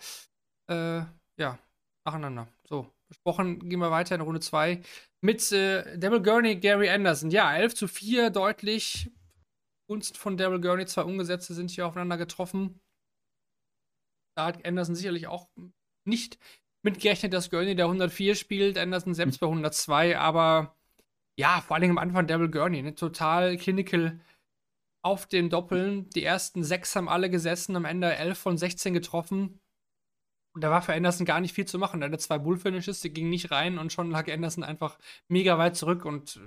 Äh, 0.70 1.00
ja, 1.38 1.58
nacheinander. 2.04 2.48
So, 2.68 2.90
besprochen. 3.08 3.68
Gehen 3.68 3.80
wir 3.80 3.90
weiter 3.90 4.14
in 4.14 4.20
Runde 4.20 4.40
2 4.40 4.82
mit 5.20 5.50
äh, 5.52 5.98
Devil 5.98 6.22
Gurney, 6.22 6.56
Gary 6.56 6.88
Anderson. 6.88 7.30
Ja, 7.30 7.54
11 7.54 7.74
zu 7.74 7.88
4, 7.88 8.30
deutlich. 8.30 9.10
Gunst 9.88 10.16
von 10.16 10.36
Daryl 10.36 10.60
Gurney, 10.60 10.86
zwei 10.86 11.02
Umgesetzte 11.02 11.54
sind 11.54 11.70
hier 11.70 11.86
aufeinander 11.86 12.16
getroffen. 12.16 12.80
Da 14.36 14.46
hat 14.46 14.66
Anderson 14.66 14.94
sicherlich 14.94 15.28
auch 15.28 15.48
nicht 16.04 16.38
mitgerechnet, 16.84 17.32
dass 17.32 17.50
Gurney 17.50 17.74
der 17.74 17.86
104 17.86 18.34
spielt, 18.34 18.78
Anderson 18.78 19.14
selbst 19.14 19.40
bei 19.40 19.46
102, 19.46 20.18
aber 20.18 20.76
ja, 21.38 21.60
vor 21.60 21.76
allem 21.76 21.90
am 21.90 21.98
Anfang 21.98 22.26
Daryl 22.26 22.50
Gurney, 22.50 22.82
ne, 22.82 22.94
total 22.94 23.56
clinical 23.56 24.20
auf 25.04 25.26
den 25.26 25.50
Doppeln. 25.50 26.10
Die 26.10 26.24
ersten 26.24 26.64
sechs 26.64 26.96
haben 26.96 27.08
alle 27.08 27.30
gesessen, 27.30 27.76
am 27.76 27.84
Ende 27.84 28.14
11 28.14 28.38
von 28.38 28.58
16 28.58 28.94
getroffen. 28.94 29.60
Und 30.56 30.62
da 30.62 30.70
war 30.70 30.80
für 30.80 30.94
Anderson 30.94 31.26
gar 31.26 31.40
nicht 31.40 31.54
viel 31.54 31.66
zu 31.66 31.78
machen. 31.78 32.00
Er 32.00 32.08
hatte 32.08 32.16
zwei 32.16 32.38
Bullfinishes, 32.38 33.02
die 33.02 33.12
gingen 33.12 33.28
nicht 33.28 33.50
rein 33.50 33.76
und 33.76 33.92
schon 33.92 34.10
lag 34.10 34.26
Anderson 34.32 34.64
einfach 34.64 34.96
mega 35.28 35.58
weit 35.58 35.76
zurück 35.76 36.06
und 36.06 36.40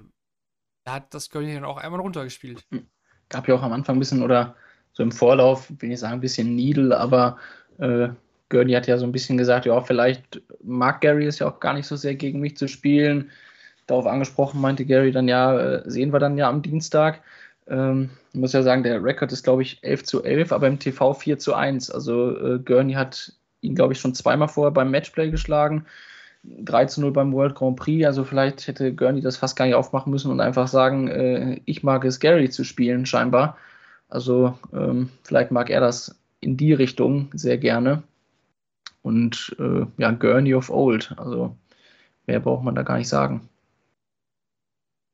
da 0.83 0.93
hat 0.93 1.13
das 1.13 1.29
Gurney 1.29 1.53
dann 1.53 1.63
auch 1.63 1.77
einmal 1.77 1.99
runtergespielt. 1.99 2.65
Hm. 2.71 2.87
Gab 3.29 3.47
ja 3.47 3.53
auch 3.53 3.61
am 3.61 3.71
Anfang 3.71 3.97
ein 3.97 3.99
bisschen 3.99 4.23
oder 4.23 4.55
so 4.93 5.03
im 5.03 5.11
Vorlauf, 5.11 5.71
will 5.77 5.91
ich 5.91 5.99
sagen, 5.99 6.15
ein 6.15 6.21
bisschen 6.21 6.55
Needle, 6.55 6.97
aber 6.97 7.37
äh, 7.77 8.09
Gurney 8.49 8.73
hat 8.73 8.87
ja 8.87 8.97
so 8.97 9.05
ein 9.05 9.11
bisschen 9.11 9.37
gesagt, 9.37 9.67
ja, 9.67 9.79
vielleicht 9.79 10.41
mag 10.63 11.01
Gary 11.01 11.27
es 11.27 11.37
ja 11.37 11.47
auch 11.47 11.59
gar 11.59 11.75
nicht 11.75 11.85
so 11.85 11.95
sehr 11.95 12.15
gegen 12.15 12.39
mich 12.39 12.57
zu 12.57 12.67
spielen. 12.67 13.29
Darauf 13.85 14.07
angesprochen 14.07 14.59
meinte 14.59 14.85
Gary 14.85 15.11
dann, 15.11 15.27
ja, 15.27 15.55
äh, 15.55 15.83
sehen 15.87 16.11
wir 16.11 16.19
dann 16.19 16.35
ja 16.35 16.49
am 16.49 16.63
Dienstag. 16.63 17.21
Ähm, 17.67 18.09
ich 18.33 18.39
muss 18.39 18.53
ja 18.53 18.63
sagen, 18.63 18.81
der 18.81 19.03
Rekord 19.03 19.31
ist, 19.31 19.43
glaube 19.43 19.61
ich, 19.61 19.83
11 19.83 20.03
zu 20.03 20.23
11, 20.23 20.51
aber 20.51 20.67
im 20.67 20.79
TV 20.79 21.13
4 21.13 21.37
zu 21.37 21.53
1. 21.53 21.91
Also 21.91 22.55
äh, 22.55 22.57
Gurney 22.57 22.93
hat 22.93 23.33
ihn, 23.61 23.75
glaube 23.75 23.93
ich, 23.93 23.99
schon 23.99 24.13
zweimal 24.15 24.47
vorher 24.47 24.71
beim 24.71 24.91
Matchplay 24.91 25.29
geschlagen. 25.31 25.85
3 26.43 26.85
zu 26.85 27.01
0 27.01 27.11
beim 27.11 27.33
World 27.33 27.55
Grand 27.55 27.77
Prix. 27.77 28.05
Also 28.05 28.23
vielleicht 28.23 28.67
hätte 28.67 28.93
Gurney 28.93 29.21
das 29.21 29.37
fast 29.37 29.55
gar 29.57 29.65
nicht 29.65 29.75
aufmachen 29.75 30.11
müssen 30.11 30.31
und 30.31 30.39
einfach 30.39 30.67
sagen, 30.67 31.07
äh, 31.07 31.61
ich 31.65 31.83
mag 31.83 32.05
es, 32.05 32.19
Gary 32.19 32.49
zu 32.49 32.63
spielen, 32.63 33.05
scheinbar. 33.05 33.57
Also 34.07 34.57
ähm, 34.73 35.09
vielleicht 35.23 35.51
mag 35.51 35.69
er 35.69 35.81
das 35.81 36.19
in 36.39 36.57
die 36.57 36.73
Richtung 36.73 37.29
sehr 37.33 37.57
gerne. 37.57 38.03
Und 39.01 39.55
äh, 39.59 39.85
ja, 39.97 40.11
Gurney 40.11 40.55
of 40.55 40.69
Old. 40.69 41.13
Also 41.17 41.55
mehr 42.25 42.39
braucht 42.39 42.63
man 42.63 42.75
da 42.75 42.83
gar 42.83 42.97
nicht 42.97 43.09
sagen. 43.09 43.49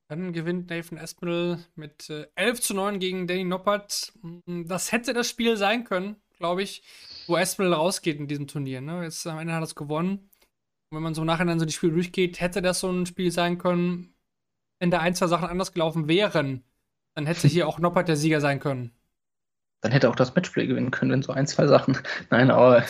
Dann 0.08 0.34
gewinnt 0.34 0.70
Nathan 0.70 1.00
Espinel 1.00 1.58
mit 1.76 2.10
äh, 2.12 2.28
11 2.36 2.62
zu 2.62 2.74
9 2.76 3.00
gegen 3.00 3.26
Danny 3.26 3.43
Noppert. 3.43 4.14
Das 4.46 4.91
hätte 4.91 5.14
das 5.14 5.28
Spiel 5.28 5.58
sein 5.58 5.84
können, 5.84 6.16
glaube 6.38 6.64
ich, 6.64 6.84
wo 7.28 7.38
Espinel 7.38 7.74
rausgeht 7.74 8.20
in 8.20 8.28
diesem 8.28 8.48
Turnier. 8.48 8.82
Ne? 8.82 9.04
Jetzt 9.04 9.26
am 9.28 9.40
Ende 9.40 9.54
hat 9.54 9.62
er 9.62 9.66
es 9.66 9.76
gewonnen. 9.76 10.30
Und 10.90 10.98
wenn 10.98 11.04
man 11.04 11.16
so 11.16 11.24
nachher 11.24 11.46
dann 11.46 11.60
so 11.60 11.66
die 11.66 11.74
Spiele 11.74 11.94
durchgeht, 11.94 12.40
hätte 12.40 12.62
das 12.62 12.80
so 12.80 12.92
ein 12.92 13.06
Spiel 13.06 13.32
sein 13.32 13.58
können, 13.58 14.14
wenn 14.80 14.92
da 14.92 15.00
ein, 15.00 15.16
zwei 15.16 15.28
Sachen 15.28 15.48
anders 15.48 15.74
gelaufen 15.74 16.08
wären, 16.08 16.64
dann 17.16 17.26
hätte 17.26 17.48
hier 17.48 17.68
auch 17.68 17.80
Noppert 17.80 18.08
der 18.08 18.18
Sieger 18.18 18.42
sein 18.42 18.60
können 18.60 18.92
dann 19.86 19.92
hätte 19.92 20.10
auch 20.10 20.16
das 20.16 20.34
Matchplay 20.34 20.66
gewinnen 20.66 20.90
können, 20.90 21.12
wenn 21.12 21.22
so 21.22 21.32
ein, 21.32 21.46
zwei 21.46 21.68
Sachen. 21.68 21.98
Nein, 22.32 22.50
aber 22.50 22.84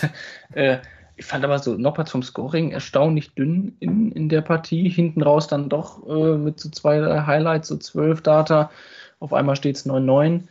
äh, 0.54 0.78
ich 1.18 1.26
fand 1.26 1.44
aber 1.44 1.60
so 1.60 1.76
Noppert 1.76 2.08
zum 2.08 2.24
Scoring 2.24 2.72
erstaunlich 2.72 3.36
dünn 3.36 3.76
in, 3.82 4.14
in 4.14 4.30
der 4.30 4.42
Partie. 4.42 4.90
Hinten 4.90 5.22
raus 5.22 5.48
dann 5.48 5.68
doch 5.68 6.08
äh, 6.08 6.38
mit 6.38 6.60
so 6.60 6.70
zwei 6.70 7.22
Highlights, 7.26 7.68
so 7.68 7.76
zwölf 7.78 8.22
Data. 8.22 8.72
Auf 9.20 9.34
einmal 9.34 9.58
steht 9.58 9.76
es 9.76 9.86
9-9. 9.86 10.44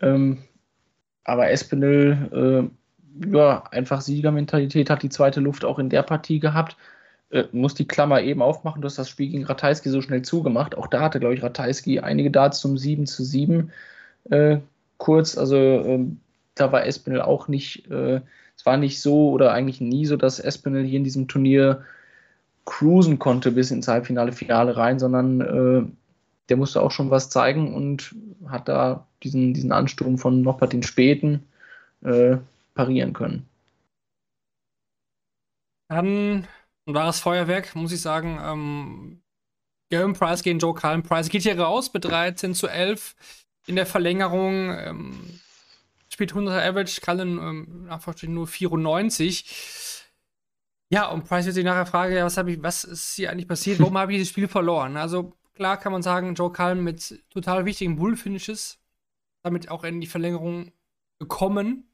Ähm, 0.00 0.44
aber 1.26 1.50
Espinel, 1.50 2.70
äh, 3.20 3.28
ja, 3.34 3.64
einfach 3.70 4.00
Siegermentalität, 4.00 4.90
hat 4.90 5.02
die 5.02 5.08
zweite 5.08 5.40
Luft 5.40 5.64
auch 5.64 5.78
in 5.78 5.90
der 5.90 6.02
Partie 6.02 6.38
gehabt. 6.38 6.76
Äh, 7.30 7.44
muss 7.50 7.74
die 7.74 7.88
Klammer 7.88 8.22
eben 8.22 8.42
aufmachen. 8.42 8.80
Du 8.80 8.86
hast 8.86 8.98
das 8.98 9.08
Spiel 9.08 9.30
gegen 9.30 9.44
Ratajski 9.44 9.90
so 9.90 10.00
schnell 10.00 10.22
zugemacht. 10.22 10.76
Auch 10.76 10.86
da 10.86 11.00
hatte, 11.00 11.18
glaube 11.18 11.34
ich, 11.34 11.42
Ratajski 11.42 11.98
einige 12.00 12.30
Darts 12.30 12.60
zum 12.60 12.78
7 12.78 13.06
zu 13.06 13.24
7 13.24 13.72
äh, 14.30 14.58
kurz. 14.98 15.36
Also 15.36 15.56
ähm, 15.56 16.20
da 16.54 16.70
war 16.70 16.86
Espinel 16.86 17.22
auch 17.22 17.48
nicht, 17.48 17.90
äh, 17.90 18.20
es 18.56 18.64
war 18.64 18.76
nicht 18.76 19.00
so 19.02 19.30
oder 19.30 19.52
eigentlich 19.52 19.80
nie 19.80 20.06
so, 20.06 20.16
dass 20.16 20.38
Espinel 20.38 20.84
hier 20.84 20.98
in 20.98 21.04
diesem 21.04 21.26
Turnier 21.26 21.82
cruisen 22.64 23.18
konnte 23.18 23.50
bis 23.50 23.72
ins 23.72 23.88
Halbfinale, 23.88 24.32
Finale 24.32 24.76
rein, 24.76 25.00
sondern 25.00 25.40
äh, 25.40 26.05
der 26.48 26.56
musste 26.56 26.80
auch 26.80 26.90
schon 26.90 27.10
was 27.10 27.30
zeigen 27.30 27.74
und 27.74 28.14
hat 28.48 28.68
da 28.68 29.06
diesen, 29.22 29.54
diesen 29.54 29.72
Ansturm 29.72 30.18
von 30.18 30.42
Noppert 30.42 30.72
den 30.72 30.82
Späten 30.82 31.46
äh, 32.02 32.36
parieren 32.74 33.12
können. 33.12 33.48
Dann 35.88 36.46
ein 36.86 36.94
wahres 36.94 37.20
Feuerwerk, 37.20 37.74
muss 37.74 37.92
ich 37.92 38.00
sagen. 38.00 38.38
Ähm, 38.42 39.22
Gavin 39.90 40.14
Price 40.14 40.42
gegen 40.42 40.58
Joe 40.58 40.74
Cullen. 40.74 41.02
Price 41.02 41.28
geht 41.28 41.42
hier 41.42 41.58
raus 41.58 41.92
mit 41.92 42.04
13 42.04 42.54
zu 42.54 42.68
11 42.68 43.14
in 43.66 43.76
der 43.76 43.86
Verlängerung. 43.86 44.70
Ähm, 44.76 45.40
spielt 46.08 46.32
100 46.32 46.62
Average, 46.62 47.00
Cullen 47.00 47.38
ähm, 47.38 48.34
nur 48.34 48.46
94. 48.46 50.04
Ja, 50.88 51.08
und 51.08 51.24
Price 51.24 51.46
wird 51.46 51.54
sich 51.54 51.64
nachher 51.64 51.86
fragen, 51.86 52.14
ja, 52.14 52.24
was, 52.24 52.36
ich, 52.36 52.62
was 52.62 52.84
ist 52.84 53.14
hier 53.14 53.30
eigentlich 53.30 53.48
passiert? 53.48 53.80
Warum 53.80 53.98
habe 53.98 54.12
ich 54.12 54.18
dieses 54.18 54.30
Spiel 54.30 54.46
verloren? 54.48 54.96
Also 54.96 55.36
klar 55.56 55.78
kann 55.78 55.92
man 55.92 56.02
sagen, 56.02 56.34
Joe 56.34 56.52
Cullen 56.52 56.84
mit 56.84 57.24
total 57.30 57.64
wichtigen 57.64 57.96
Bull-Finishes, 57.96 58.78
damit 59.42 59.70
auch 59.70 59.84
in 59.84 60.00
die 60.00 60.06
Verlängerung 60.06 60.72
gekommen. 61.18 61.90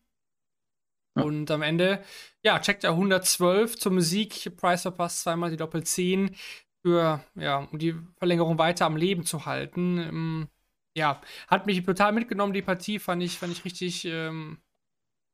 Ja. 1.17 1.23
Und 1.25 1.51
am 1.51 1.63
Ende, 1.63 2.03
ja, 2.43 2.59
checkt 2.59 2.85
er 2.85 2.91
112 2.91 3.79
zum 3.79 4.01
Sieg. 4.01 4.57
Price 4.57 4.83
verpasst 4.83 5.23
zweimal 5.23 5.51
die 5.51 5.57
Doppel 5.57 5.85
10 5.85 6.35
für, 6.83 7.25
ja, 7.35 7.69
um 7.71 7.79
die 7.79 7.95
Verlängerung 8.17 8.59
weiter 8.59 8.87
am 8.87 8.97
Leben 8.97 9.25
zu 9.25 9.47
halten. 9.47 9.99
Ähm, 9.99 10.49
ja, 10.97 11.21
hat 11.49 11.67
mich 11.67 11.83
total 11.85 12.13
mitgenommen, 12.13 12.53
die 12.53 12.63
Partie. 12.63 12.99
Fand 12.99 13.23
ich, 13.23 13.39
fand 13.39 13.53
ich 13.53 13.65
richtig 13.65 14.05
ähm, 14.05 14.59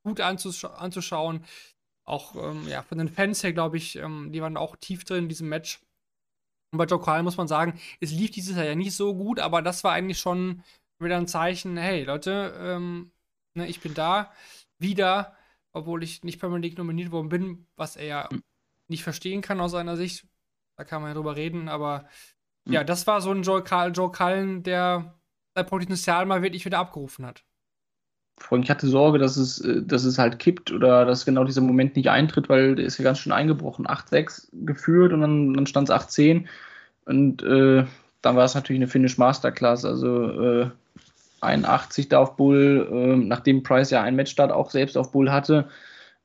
gut 0.03 0.21
anzusch 0.21 0.65
anzuschauen. 0.65 1.45
Auch 2.05 2.35
ähm, 2.35 2.67
ja, 2.67 2.81
von 2.83 2.97
den 2.97 3.09
Fans 3.09 3.43
her, 3.43 3.53
glaube 3.53 3.77
ich, 3.77 3.95
ähm, 3.97 4.31
die 4.31 4.41
waren 4.41 4.57
auch 4.57 4.75
tief 4.75 5.03
drin 5.05 5.23
in 5.23 5.29
diesem 5.29 5.49
Match. 5.49 5.79
Und 6.71 6.77
bei 6.77 6.85
Joe 6.85 7.01
Kyle 7.01 7.23
muss 7.23 7.37
man 7.37 7.47
sagen, 7.47 7.79
es 7.99 8.11
lief 8.11 8.31
dieses 8.31 8.55
Jahr 8.55 8.65
ja 8.65 8.75
nicht 8.75 8.95
so 8.95 9.15
gut, 9.15 9.39
aber 9.39 9.61
das 9.61 9.83
war 9.83 9.93
eigentlich 9.93 10.19
schon 10.19 10.63
wieder 10.99 11.17
ein 11.17 11.27
Zeichen, 11.27 11.77
hey 11.77 12.03
Leute, 12.03 12.53
ähm, 12.59 13.11
ne, 13.55 13.67
ich 13.67 13.79
bin 13.79 13.93
da, 13.93 14.31
wieder, 14.77 15.35
obwohl 15.71 16.03
ich 16.03 16.23
nicht 16.23 16.39
permanent 16.39 16.77
nominiert 16.77 17.11
worden 17.11 17.29
bin, 17.29 17.67
was 17.75 17.95
er 17.95 18.05
ja 18.05 18.29
hm. 18.29 18.43
nicht 18.87 19.03
verstehen 19.03 19.41
kann 19.41 19.61
aus 19.61 19.71
seiner 19.71 19.97
Sicht. 19.97 20.27
Da 20.77 20.83
kann 20.83 21.01
man 21.01 21.11
ja 21.11 21.15
drüber 21.15 21.35
reden, 21.35 21.69
aber 21.69 22.07
hm. 22.65 22.73
ja, 22.73 22.83
das 22.83 23.07
war 23.07 23.21
so 23.21 23.31
ein 23.31 23.43
Joe, 23.43 23.63
Joe 23.93 24.11
Cullen, 24.11 24.63
der 24.63 25.19
sein 25.55 25.65
Potenzial 25.65 26.25
mal 26.25 26.41
wirklich 26.41 26.65
wieder 26.65 26.79
abgerufen 26.79 27.25
hat. 27.25 27.43
Ich 28.61 28.69
hatte 28.69 28.87
Sorge, 28.87 29.19
dass 29.19 29.37
es, 29.37 29.61
äh, 29.61 29.81
dass 29.83 30.03
es 30.03 30.17
halt 30.17 30.39
kippt 30.39 30.71
oder 30.71 31.05
dass 31.05 31.25
genau 31.25 31.43
dieser 31.43 31.61
Moment 31.61 31.95
nicht 31.95 32.09
eintritt, 32.09 32.49
weil 32.49 32.75
der 32.75 32.85
ist 32.85 32.97
ja 32.97 33.03
ganz 33.03 33.19
schön 33.19 33.31
eingebrochen. 33.31 33.87
8-6 33.87 34.49
geführt 34.65 35.13
und 35.13 35.21
dann, 35.21 35.53
dann 35.53 35.67
stand 35.67 35.89
es 35.89 35.95
8-10. 35.95 36.45
Und 37.05 37.43
äh, 37.43 37.85
dann 38.21 38.35
war 38.35 38.45
es 38.45 38.55
natürlich 38.55 38.79
eine 38.79 38.87
Finish 38.87 39.17
Masterclass. 39.17 39.85
Also 39.85 40.29
äh, 40.29 40.69
81 41.41 42.09
da 42.09 42.19
auf 42.19 42.35
Bull, 42.35 42.87
äh, 42.91 43.15
nachdem 43.15 43.63
Price 43.63 43.91
ja 43.91 44.01
ein 44.01 44.15
Matchstart 44.15 44.51
auch 44.51 44.71
selbst 44.71 44.97
auf 44.97 45.11
Bull 45.11 45.31
hatte. 45.31 45.69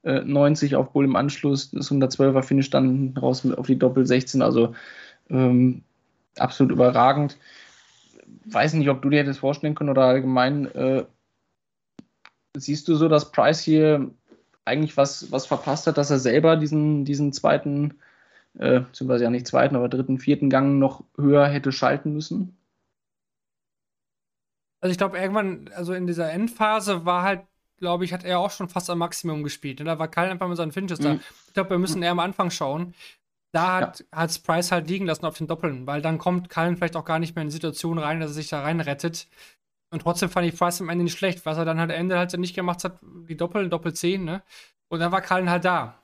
90 0.03 0.73
äh, 0.73 0.77
auf 0.77 0.93
Bull 0.93 1.07
im 1.07 1.17
Anschluss, 1.17 1.71
das 1.71 1.91
112er 1.91 2.43
Finish 2.43 2.69
dann 2.69 3.17
raus 3.17 3.47
auf 3.57 3.67
die 3.67 3.79
Doppel 3.79 4.07
16. 4.07 4.43
Also 4.43 4.75
ähm, 5.31 5.83
absolut 6.37 6.73
überragend 6.73 7.39
weiß 8.47 8.75
nicht, 8.75 8.89
ob 8.89 9.03
du 9.03 9.11
dir 9.11 9.25
das 9.25 9.39
vorstellen 9.39 9.75
können 9.75 9.91
oder 9.91 10.05
allgemein 10.05 10.67
äh, 10.75 11.05
siehst 12.57 12.89
du 12.89 12.95
so, 12.95 13.09
dass 13.09 13.33
Price 13.33 13.61
hier 13.61 14.11
eigentlich 14.65 14.97
was, 14.97 15.31
was 15.31 15.47
verpasst 15.47 15.87
hat, 15.87 15.99
dass 15.99 16.11
er 16.11 16.19
selber 16.19 16.57
diesen, 16.57 17.05
diesen 17.05 17.33
zweiten, 17.33 17.99
äh, 18.59 18.81
beziehungsweise 18.81 19.25
ja 19.25 19.31
nicht 19.31 19.47
zweiten, 19.47 19.77
aber 19.77 19.89
dritten, 19.89 20.19
vierten 20.19 20.51
Gang 20.51 20.79
noch 20.79 21.05
höher 21.17 21.47
hätte 21.47 21.73
schalten 21.73 22.13
müssen? 22.13 22.57
Also 24.81 24.93
ich 24.93 24.99
glaube, 24.99 25.19
irgendwann, 25.19 25.71
also 25.75 25.95
in 25.95 26.07
dieser 26.07 26.31
Endphase 26.31 27.05
war 27.05 27.23
halt, 27.23 27.43
glaube 27.79 28.05
ich, 28.05 28.13
hat 28.13 28.25
er 28.25 28.39
auch 28.39 28.51
schon 28.51 28.69
fast 28.69 28.89
am 28.91 28.99
Maximum 28.99 29.43
gespielt. 29.43 29.81
Ne? 29.81 29.87
Da 29.87 29.99
war 29.99 30.09
Kyle 30.09 30.31
einfach 30.31 30.49
mit 30.49 30.57
seinen 30.57 30.73
Finishes 30.73 31.01
mhm. 31.01 31.05
da. 31.05 31.15
Ich 31.49 31.55
glaube, 31.55 31.71
wir 31.71 31.79
müssen 31.79 32.03
eher 32.03 32.13
am 32.13 32.21
Anfang 32.21 32.51
schauen. 32.51 32.95
Da 33.53 33.77
hat 33.77 34.05
ja. 34.13 34.25
es 34.25 34.41
Price 34.41 34.73
halt 34.73 34.89
liegen 34.89 35.07
lassen 35.07 35.25
auf 35.27 35.39
den 35.39 35.47
Doppeln, 35.47 35.87
weil 35.87 36.03
dann 36.03 36.19
kommt 36.19 36.51
Cullen 36.51 36.77
vielleicht 36.77 36.97
auch 36.97 37.05
gar 37.05 37.19
nicht 37.19 37.37
mehr 37.37 37.43
in 37.43 37.49
die 37.49 37.55
Situation 37.55 37.99
rein, 37.99 38.19
dass 38.19 38.31
er 38.31 38.35
sich 38.35 38.49
da 38.49 38.63
reinrettet. 38.63 39.29
Und 39.95 40.01
trotzdem 40.01 40.29
fand 40.29 40.45
ich 40.49 40.59
Price 40.59 40.81
am 40.81 40.89
Ende 40.89 41.05
nicht 41.05 41.17
schlecht, 41.17 41.47
was 41.47 41.57
er 41.57 41.65
dann 41.65 41.79
halt 41.79 41.93
am 41.93 41.97
Ende 41.97 42.19
halt 42.19 42.37
nicht 42.37 42.57
gemacht 42.57 42.83
hat, 42.83 42.99
die 43.29 43.37
Doppel, 43.37 43.69
Doppel 43.69 43.95
10, 43.95 44.25
ne? 44.25 44.43
Und 44.89 44.99
dann 44.99 45.13
war 45.13 45.23
Cullen 45.23 45.49
halt 45.49 45.65
da. 45.65 46.03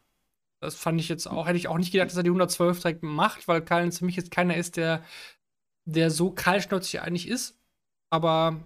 Das 0.61 0.77
fand 0.77 1.01
ich 1.01 1.09
jetzt 1.09 1.27
auch, 1.27 1.49
hätte 1.49 1.57
ich 1.59 1.67
auch 1.67 1.77
nicht 1.77 1.91
gedacht, 1.91 2.09
dass 2.09 2.17
er 2.17 2.23
die 2.23 2.31
112 2.31 2.81
direkt 2.81 3.03
macht, 3.03 3.49
weil 3.49 3.63
Cullen 3.63 3.91
für 3.91 4.05
mich 4.05 4.15
jetzt 4.15 4.31
keiner 4.31 4.57
ist, 4.57 4.77
der, 4.77 5.03
der 5.87 6.13
so 6.13 6.31
kaltschnäuzig 6.31 7.01
eigentlich 7.03 7.27
ist. 7.27 7.59
Aber 8.11 8.61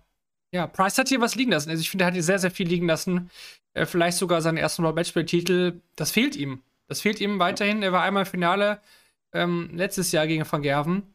ja, 0.53 0.67
Price 0.67 0.99
hat 0.99 1.09
hier 1.09 1.23
was 1.23 1.37
liegen 1.37 1.53
lassen. 1.53 1.71
Also 1.71 1.81
ich 1.81 1.89
finde, 1.91 2.05
er 2.05 2.09
hat 2.09 2.15
hier 2.15 2.23
sehr, 2.23 2.39
sehr 2.39 2.51
viel 2.51 2.69
liegen 2.69 2.87
lassen. 2.87 3.31
Äh, 3.73 3.87
vielleicht 3.87 4.19
sogar 4.19 4.43
seinen 4.43 4.59
ersten 4.59 4.83
World 4.83 4.97
Matchplay-Titel. 4.97 5.81
Das 5.97 6.11
fehlt 6.11 6.37
ihm. 6.37 6.63
Das 6.87 7.01
fehlt 7.01 7.19
ihm 7.21 7.39
weiterhin. 7.39 7.83
Er 7.83 7.93
war 7.93 8.03
einmal 8.03 8.27
Finale 8.27 8.79
ähm, 9.33 9.71
letztes 9.73 10.13
Jahr 10.13 10.27
gegen 10.27 10.45
Van 10.51 10.61
Gerven. 10.61 11.14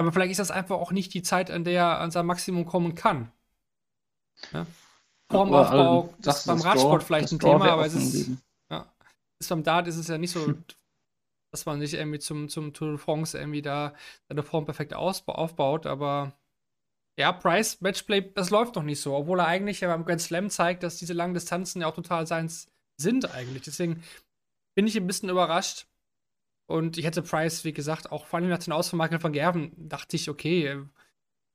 Aber 0.00 0.12
vielleicht 0.12 0.30
ist 0.30 0.40
das 0.40 0.50
einfach 0.50 0.76
auch 0.76 0.92
nicht 0.92 1.12
die 1.12 1.20
Zeit, 1.20 1.50
an 1.50 1.62
der 1.62 1.74
er 1.74 2.00
an 2.00 2.10
sein 2.10 2.24
Maximum 2.24 2.64
kommen 2.64 2.94
kann. 2.94 3.30
Ja? 4.50 4.66
Formaufbau, 5.30 6.00
also, 6.00 6.14
das 6.20 6.38
ist 6.38 6.46
beim 6.46 6.60
Radsport 6.62 7.02
vielleicht 7.02 7.30
ein 7.30 7.38
Thema, 7.38 7.70
aber 7.70 7.84
es 7.84 7.92
ist, 7.92 8.30
ja, 8.70 8.90
ist 9.38 9.50
beim 9.50 9.62
Dart 9.62 9.88
ist 9.88 9.98
es 9.98 10.08
ja 10.08 10.16
nicht 10.16 10.30
so, 10.30 10.46
hm. 10.46 10.64
dass 11.52 11.66
man 11.66 11.80
sich 11.80 11.92
irgendwie 11.92 12.18
zum, 12.18 12.48
zum 12.48 12.72
Tour 12.72 12.92
de 12.92 12.96
France 12.96 13.38
irgendwie 13.38 13.60
da 13.60 13.92
seine 14.26 14.42
Form 14.42 14.64
perfekt 14.64 14.94
aufbaut, 14.94 15.84
aber 15.84 16.32
ja, 17.18 17.30
Price, 17.32 17.82
Matchplay, 17.82 18.32
das 18.32 18.48
läuft 18.48 18.76
noch 18.76 18.82
nicht 18.82 19.02
so, 19.02 19.14
obwohl 19.14 19.40
er 19.40 19.48
eigentlich 19.48 19.80
ja 19.80 19.88
beim 19.88 20.06
Grand 20.06 20.22
Slam 20.22 20.48
zeigt, 20.48 20.82
dass 20.82 20.96
diese 20.96 21.12
langen 21.12 21.34
Distanzen 21.34 21.82
ja 21.82 21.88
auch 21.88 21.94
total 21.94 22.26
seins 22.26 22.68
sind 22.96 23.34
eigentlich. 23.34 23.64
Deswegen 23.64 24.02
bin 24.74 24.86
ich 24.86 24.96
ein 24.96 25.06
bisschen 25.06 25.28
überrascht. 25.28 25.89
Und 26.70 26.98
ich 26.98 27.04
hätte 27.04 27.22
Price, 27.22 27.64
wie 27.64 27.72
gesagt, 27.72 28.12
auch 28.12 28.26
vor 28.26 28.38
allem 28.38 28.48
nach 28.48 28.58
den 28.58 28.72
Aus 28.72 28.88
von 28.88 28.98
Michael 28.98 29.20
van 29.20 29.32
Gerven, 29.32 29.72
dachte 29.76 30.14
ich, 30.14 30.30
okay, 30.30 30.78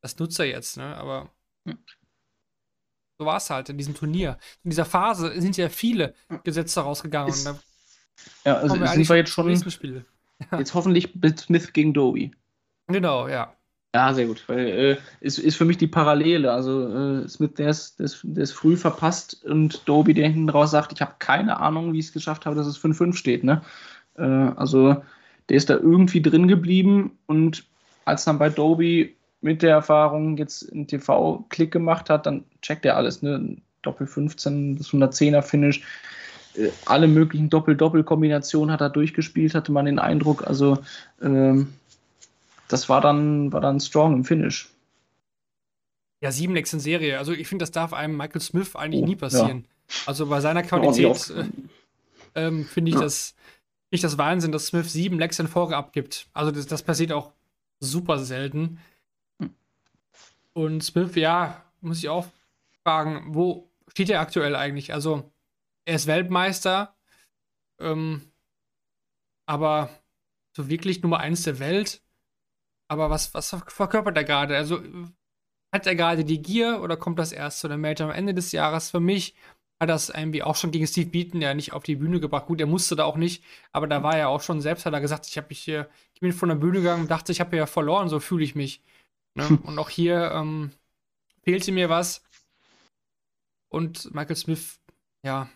das 0.01 0.19
nutzt 0.19 0.37
er 0.41 0.45
jetzt, 0.45 0.75
ne? 0.75 0.95
Aber 0.97 1.29
hm. 1.65 1.77
so 3.17 3.25
war 3.25 3.37
es 3.37 3.49
halt 3.49 3.69
in 3.69 3.77
diesem 3.77 3.95
Turnier. 3.95 4.37
In 4.65 4.71
dieser 4.71 4.83
Phase 4.83 5.39
sind 5.39 5.55
ja 5.55 5.69
viele 5.69 6.13
Gesetze 6.43 6.81
rausgegangen. 6.81 7.29
Ist, 7.29 7.49
ja, 8.43 8.57
also 8.57 8.77
wir 8.77 8.87
sind 8.89 9.07
wir 9.07 9.15
jetzt 9.15 9.31
schon. 9.31 9.49
Ja. 9.49 10.01
Jetzt 10.59 10.73
hoffentlich 10.73 11.15
mit 11.15 11.39
Smith 11.39 11.71
gegen 11.71 11.93
Doby. 11.93 12.31
Genau, 12.87 13.29
ja. 13.29 13.55
Ja, 13.95 14.13
sehr 14.13 14.25
gut. 14.25 14.43
Weil 14.47 14.67
äh, 14.67 14.97
ist, 15.21 15.39
ist 15.39 15.55
für 15.55 15.63
mich 15.63 15.77
die 15.77 15.87
Parallele. 15.87 16.51
Also 16.51 16.89
äh, 16.89 17.29
Smith, 17.29 17.53
der 17.53 17.69
ist, 17.69 17.99
der, 17.99 18.07
ist, 18.07 18.19
der 18.23 18.43
ist 18.43 18.51
früh 18.51 18.75
verpasst 18.75 19.45
und 19.45 19.87
Doby, 19.87 20.13
der 20.13 20.27
hinten 20.27 20.49
raus 20.49 20.71
sagt, 20.71 20.91
ich 20.91 20.99
habe 20.99 21.15
keine 21.19 21.61
Ahnung, 21.61 21.93
wie 21.93 21.99
ich 21.99 22.07
es 22.07 22.11
geschafft 22.11 22.45
habe, 22.45 22.57
dass 22.57 22.67
es 22.67 22.77
5-5 22.77 23.13
steht. 23.13 23.45
Ne? 23.45 23.61
Äh, 24.17 24.23
also 24.23 24.97
der 25.49 25.57
ist 25.57 25.69
da 25.69 25.75
irgendwie 25.75 26.21
drin 26.21 26.47
geblieben 26.47 27.17
und 27.27 27.65
als 28.05 28.25
dann 28.25 28.39
bei 28.39 28.49
Doby 28.49 29.15
mit 29.41 29.61
der 29.61 29.71
Erfahrung 29.71 30.37
jetzt 30.37 30.71
einen 30.71 30.87
TV-Klick 30.87 31.71
gemacht 31.71 32.09
hat, 32.09 32.25
dann 32.25 32.43
checkt 32.61 32.85
er 32.85 32.97
alles. 32.97 33.21
Ne? 33.21 33.57
Doppel 33.81 34.07
15, 34.07 34.77
das 34.77 34.89
110er 34.89 35.41
Finish, 35.43 35.83
äh, 36.55 36.69
alle 36.85 37.07
möglichen 37.07 37.49
Doppel-Doppel-Kombinationen 37.49 38.71
hat 38.71 38.81
er 38.81 38.89
durchgespielt, 38.89 39.53
hatte 39.53 39.71
man 39.71 39.85
den 39.85 39.99
Eindruck. 39.99 40.47
Also 40.47 40.79
ähm, 41.21 41.73
das 42.67 42.89
war 42.89 43.01
dann, 43.01 43.53
war 43.53 43.61
dann 43.61 43.79
strong 43.79 44.13
im 44.13 44.25
Finish. 44.25 44.69
Ja, 46.21 46.31
sieben 46.31 46.55
Lecks 46.55 46.73
in 46.73 46.79
Serie. 46.79 47.19
Also 47.19 47.33
ich 47.33 47.47
finde, 47.47 47.63
das 47.63 47.71
darf 47.71 47.93
einem 47.93 48.17
Michael 48.17 48.41
Smith 48.41 48.75
eigentlich 48.75 49.03
oh, 49.03 49.05
nie 49.05 49.15
passieren. 49.15 49.65
Ja. 49.87 49.95
Also 50.07 50.25
bei 50.25 50.39
seiner 50.41 50.63
Qualität 50.63 51.29
äh, 51.29 52.47
ähm, 52.47 52.65
finde 52.65 52.89
ich 52.89 52.95
ja. 52.95 53.01
das 53.01 53.35
nicht 53.95 54.03
das 54.03 54.17
Wahnsinn, 54.17 54.51
dass 54.51 54.67
Smith 54.67 54.91
sieben 54.91 55.19
in 55.21 55.47
Folge 55.47 55.75
abgibt. 55.75 56.27
Also 56.33 56.51
das, 56.51 56.67
das 56.67 56.83
passiert 56.83 57.11
auch 57.11 57.33
super 57.79 58.19
selten. 58.19 58.79
Und 60.53 60.83
Smith, 60.83 61.15
ja, 61.15 61.63
muss 61.81 61.99
ich 61.99 62.09
auch 62.09 62.27
fragen, 62.83 63.33
wo 63.33 63.69
steht 63.87 64.09
er 64.09 64.21
aktuell 64.21 64.55
eigentlich? 64.55 64.93
Also 64.93 65.31
er 65.85 65.95
ist 65.95 66.07
Weltmeister, 66.07 66.95
ähm, 67.79 68.21
aber 69.45 69.89
so 70.55 70.69
wirklich 70.69 71.01
Nummer 71.01 71.19
eins 71.19 71.43
der 71.43 71.59
Welt 71.59 72.01
aber 72.87 73.09
was, 73.09 73.33
was 73.33 73.55
verkörpert 73.67 74.17
er 74.17 74.23
gerade? 74.23 74.55
Also 74.55 74.81
hat 75.71 75.87
er 75.87 75.95
gerade 75.95 76.23
die 76.23 76.41
Gier 76.41 76.81
oder 76.81 76.97
kommt 76.97 77.19
das 77.19 77.31
erst 77.31 77.59
zu 77.59 77.67
der 77.67 77.77
Major 77.77 78.09
am 78.09 78.15
Ende 78.15 78.33
des 78.33 78.51
Jahres? 78.51 78.91
Für 78.91 78.99
mich 78.99 79.35
hat 79.79 79.89
das 79.89 80.09
irgendwie 80.09 80.43
auch 80.43 80.55
schon 80.55 80.71
gegen 80.71 80.87
Steve 80.87 81.09
Beaton 81.09 81.41
ja 81.41 81.53
nicht 81.53 81.73
auf 81.73 81.83
die 81.83 81.95
Bühne 81.95 82.19
gebracht. 82.19 82.47
Gut, 82.47 82.61
er 82.61 82.67
musste 82.67 82.95
da 82.95 83.03
auch 83.03 83.17
nicht, 83.17 83.43
aber 83.71 83.87
da 83.87 84.03
war 84.03 84.15
er 84.15 84.29
auch 84.29 84.41
schon 84.41 84.61
selbst, 84.61 84.85
hat 84.85 84.93
er 84.93 85.01
gesagt, 85.01 85.27
ich 85.27 85.37
habe 85.37 85.47
mich 85.49 85.59
hier, 85.59 85.89
ich 86.13 86.21
bin 86.21 86.31
von 86.33 86.49
der 86.49 86.55
Bühne 86.55 86.79
gegangen 86.79 87.03
und 87.03 87.11
dachte, 87.11 87.31
ich 87.31 87.41
habe 87.41 87.57
ja 87.57 87.65
verloren, 87.65 88.09
so 88.09 88.19
fühle 88.19 88.43
ich 88.43 88.55
mich. 88.55 88.81
Ne? 89.35 89.59
und 89.63 89.77
auch 89.79 89.89
hier 89.89 90.31
ähm, 90.31 90.71
fehlte 91.43 91.71
mir 91.71 91.89
was. 91.89 92.23
Und 93.67 94.13
Michael 94.15 94.37
Smith, 94.37 94.79
ja, 95.23 95.49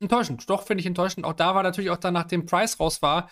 enttäuschend. 0.00 0.48
Doch, 0.48 0.62
finde 0.62 0.80
ich 0.80 0.86
enttäuschend. 0.86 1.26
Auch 1.26 1.32
da 1.32 1.54
war 1.54 1.62
natürlich 1.62 1.90
auch 1.90 1.96
dann, 1.96 2.14
nachdem 2.14 2.46
Price 2.46 2.78
raus 2.78 3.02
war 3.02 3.28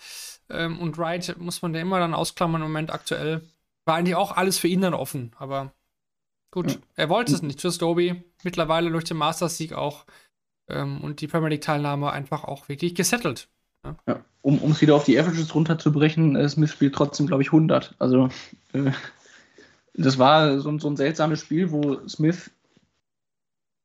ähm, 0.49 0.79
und 0.79 0.97
Wright, 0.97 1.37
muss 1.37 1.61
man 1.61 1.73
ja 1.73 1.81
immer 1.81 1.99
dann 1.99 2.13
ausklammern 2.13 2.61
im 2.61 2.67
Moment 2.67 2.91
aktuell, 2.91 3.47
war 3.85 3.95
eigentlich 3.95 4.15
auch 4.15 4.35
alles 4.35 4.57
für 4.59 4.67
ihn 4.67 4.81
dann 4.81 4.93
offen. 4.93 5.33
Aber 5.37 5.71
gut, 6.51 6.71
ja. 6.71 6.77
er 6.95 7.09
wollte 7.09 7.33
es 7.33 7.41
nicht. 7.41 7.59
Tschüss, 7.59 7.77
Doby. 7.77 8.23
Mittlerweile 8.43 8.91
durch 8.91 9.05
den 9.05 9.17
Masters-Sieg 9.17 9.73
auch 9.73 10.05
ähm, 10.69 11.01
und 11.01 11.21
die 11.21 11.27
Premier 11.27 11.49
League-Teilnahme 11.49 12.11
einfach 12.11 12.43
auch 12.43 12.69
wirklich 12.69 12.95
gesettelt. 12.95 13.49
Ja. 13.83 13.95
ja. 14.07 14.25
Um 14.41 14.71
es 14.71 14.81
wieder 14.81 14.95
auf 14.95 15.03
die 15.03 15.19
Averages 15.19 15.53
runterzubrechen, 15.53 16.35
äh, 16.35 16.47
Smith 16.47 16.71
spielt 16.71 16.95
trotzdem, 16.95 17.27
glaube 17.27 17.43
ich, 17.43 17.49
100. 17.49 17.95
Also, 17.99 18.29
äh, 18.73 18.91
das 19.93 20.17
war 20.17 20.59
so, 20.59 20.77
so 20.79 20.89
ein 20.89 20.95
seltsames 20.95 21.41
Spiel, 21.41 21.71
wo 21.71 22.07
Smith 22.07 22.51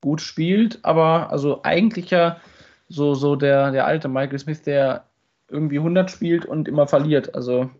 gut 0.00 0.20
spielt, 0.20 0.84
aber 0.84 1.30
also 1.30 1.62
eigentlich 1.62 2.10
ja 2.10 2.40
so, 2.88 3.14
so 3.14 3.36
der, 3.36 3.70
der 3.70 3.86
alte 3.86 4.08
Michael 4.08 4.38
Smith, 4.38 4.62
der 4.62 5.04
irgendwie 5.48 5.78
100 5.78 6.10
spielt 6.10 6.44
und 6.44 6.68
immer 6.68 6.86
verliert. 6.86 7.34
Also 7.34 7.70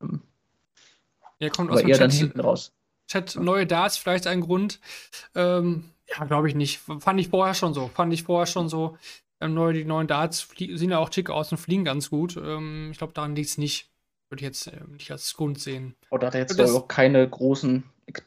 ähm, 0.00 0.22
ja, 1.38 1.50
kommt 1.50 1.70
aus 1.70 1.82
dann 1.82 2.10
hinten 2.10 2.40
raus. 2.40 2.72
Chat 3.06 3.36
neue 3.36 3.66
Darts 3.66 3.96
vielleicht 3.96 4.26
ein 4.26 4.40
Grund. 4.40 4.80
Ähm, 5.34 5.84
ja, 6.08 6.24
glaube 6.24 6.48
ich 6.48 6.54
nicht. 6.54 6.80
Fand 6.98 7.20
ich 7.20 7.28
vorher 7.28 7.54
schon 7.54 7.74
so. 7.74 7.88
Fand 7.88 8.12
ich 8.12 8.24
vorher 8.24 8.46
schon 8.46 8.68
so. 8.68 8.96
Ähm, 9.40 9.54
neue, 9.54 9.74
die 9.74 9.84
neuen 9.84 10.06
Darts 10.06 10.48
sehen 10.56 10.90
ja 10.90 10.98
auch 10.98 11.12
schick 11.12 11.30
aus 11.30 11.52
und 11.52 11.58
fliegen 11.58 11.84
ganz 11.84 12.10
gut. 12.10 12.36
Ähm, 12.36 12.90
ich 12.92 12.98
glaube, 12.98 13.12
daran 13.12 13.36
liegt 13.36 13.48
es 13.48 13.58
nicht. 13.58 13.90
Würde 14.30 14.42
ich 14.42 14.46
jetzt 14.46 14.66
äh, 14.68 14.80
nicht 14.90 15.10
als 15.10 15.34
Grund 15.34 15.60
sehen. 15.60 15.94
Oder 16.10 16.28
hat 16.28 16.34
er 16.34 16.40
jetzt 16.40 16.60
auch 16.60 16.88
keine 16.88 17.28
großen, 17.28 17.84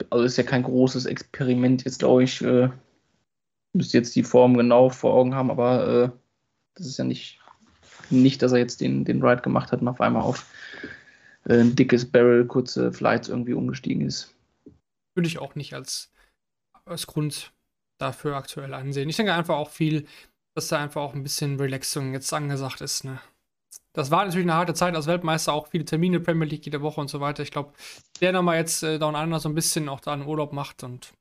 also 0.10 0.24
ist 0.24 0.38
ja 0.38 0.44
kein 0.44 0.64
großes 0.64 1.06
Experiment 1.06 1.86
jetzt, 1.86 2.00
glaube 2.00 2.24
ich. 2.24 2.42
Äh, 2.42 2.70
müsste 3.74 3.98
jetzt 3.98 4.16
die 4.16 4.24
Form 4.24 4.58
genau 4.58 4.90
vor 4.90 5.14
Augen 5.14 5.36
haben, 5.36 5.52
aber 5.52 5.88
äh, 5.88 6.10
das 6.76 6.88
ist 6.88 6.98
ja 6.98 7.06
nicht, 7.06 7.40
nicht 8.10 8.42
dass 8.42 8.52
er 8.52 8.60
jetzt 8.60 8.82
den, 8.82 9.06
den 9.06 9.24
Ride 9.24 9.42
gemacht 9.42 9.72
hat 9.72 9.82
und 9.82 9.88
auf 9.88 10.02
einmal 10.02 10.24
auf 10.24 10.46
äh, 11.46 11.60
ein 11.60 11.76
dickes 11.76 12.10
Barrel, 12.10 12.46
kurze 12.46 12.92
Flights 12.92 13.30
irgendwie 13.30 13.54
umgestiegen 13.54 14.06
ist. 14.06 14.34
Würde 15.18 15.28
ich 15.28 15.40
auch 15.40 15.56
nicht 15.56 15.74
als, 15.74 16.12
als 16.86 17.08
Grund 17.08 17.52
dafür 18.00 18.36
aktuell 18.36 18.76
ansehen. 18.76 19.10
Ich 19.10 19.18
denke 19.18 19.34
einfach 19.34 19.56
auch 19.56 19.72
viel, 19.72 20.08
dass 20.56 20.68
da 20.68 20.78
einfach 20.78 21.02
auch 21.02 21.16
ein 21.16 21.24
bisschen 21.24 21.60
Relaxung 21.60 22.14
jetzt 22.14 22.32
angesagt 22.32 22.82
ist. 22.82 23.04
Ne? 23.04 23.20
Das 23.94 24.12
war 24.12 24.24
natürlich 24.24 24.46
eine 24.46 24.54
harte 24.54 24.76
Zeit 24.76 24.96
als 24.96 25.08
Weltmeister, 25.08 25.54
auch 25.54 25.70
viele 25.70 25.86
Termine, 25.86 26.20
Premier 26.20 26.48
League 26.48 26.66
jede 26.66 26.84
Woche 26.84 27.02
und 27.02 27.10
so 27.10 27.20
weiter. 27.20 27.42
Ich 27.42 27.50
glaube, 27.50 27.74
der 28.22 28.32
nochmal 28.32 28.58
jetzt 28.58 28.84
äh, 28.84 29.00
Down 29.00 29.16
Under 29.16 29.40
so 29.40 29.50
ein 29.50 29.56
bisschen 29.56 29.90
auch 29.90 30.00
da 30.00 30.14
einen 30.14 30.28
Urlaub 30.28 30.54
macht 30.54 30.84
und 30.84 31.14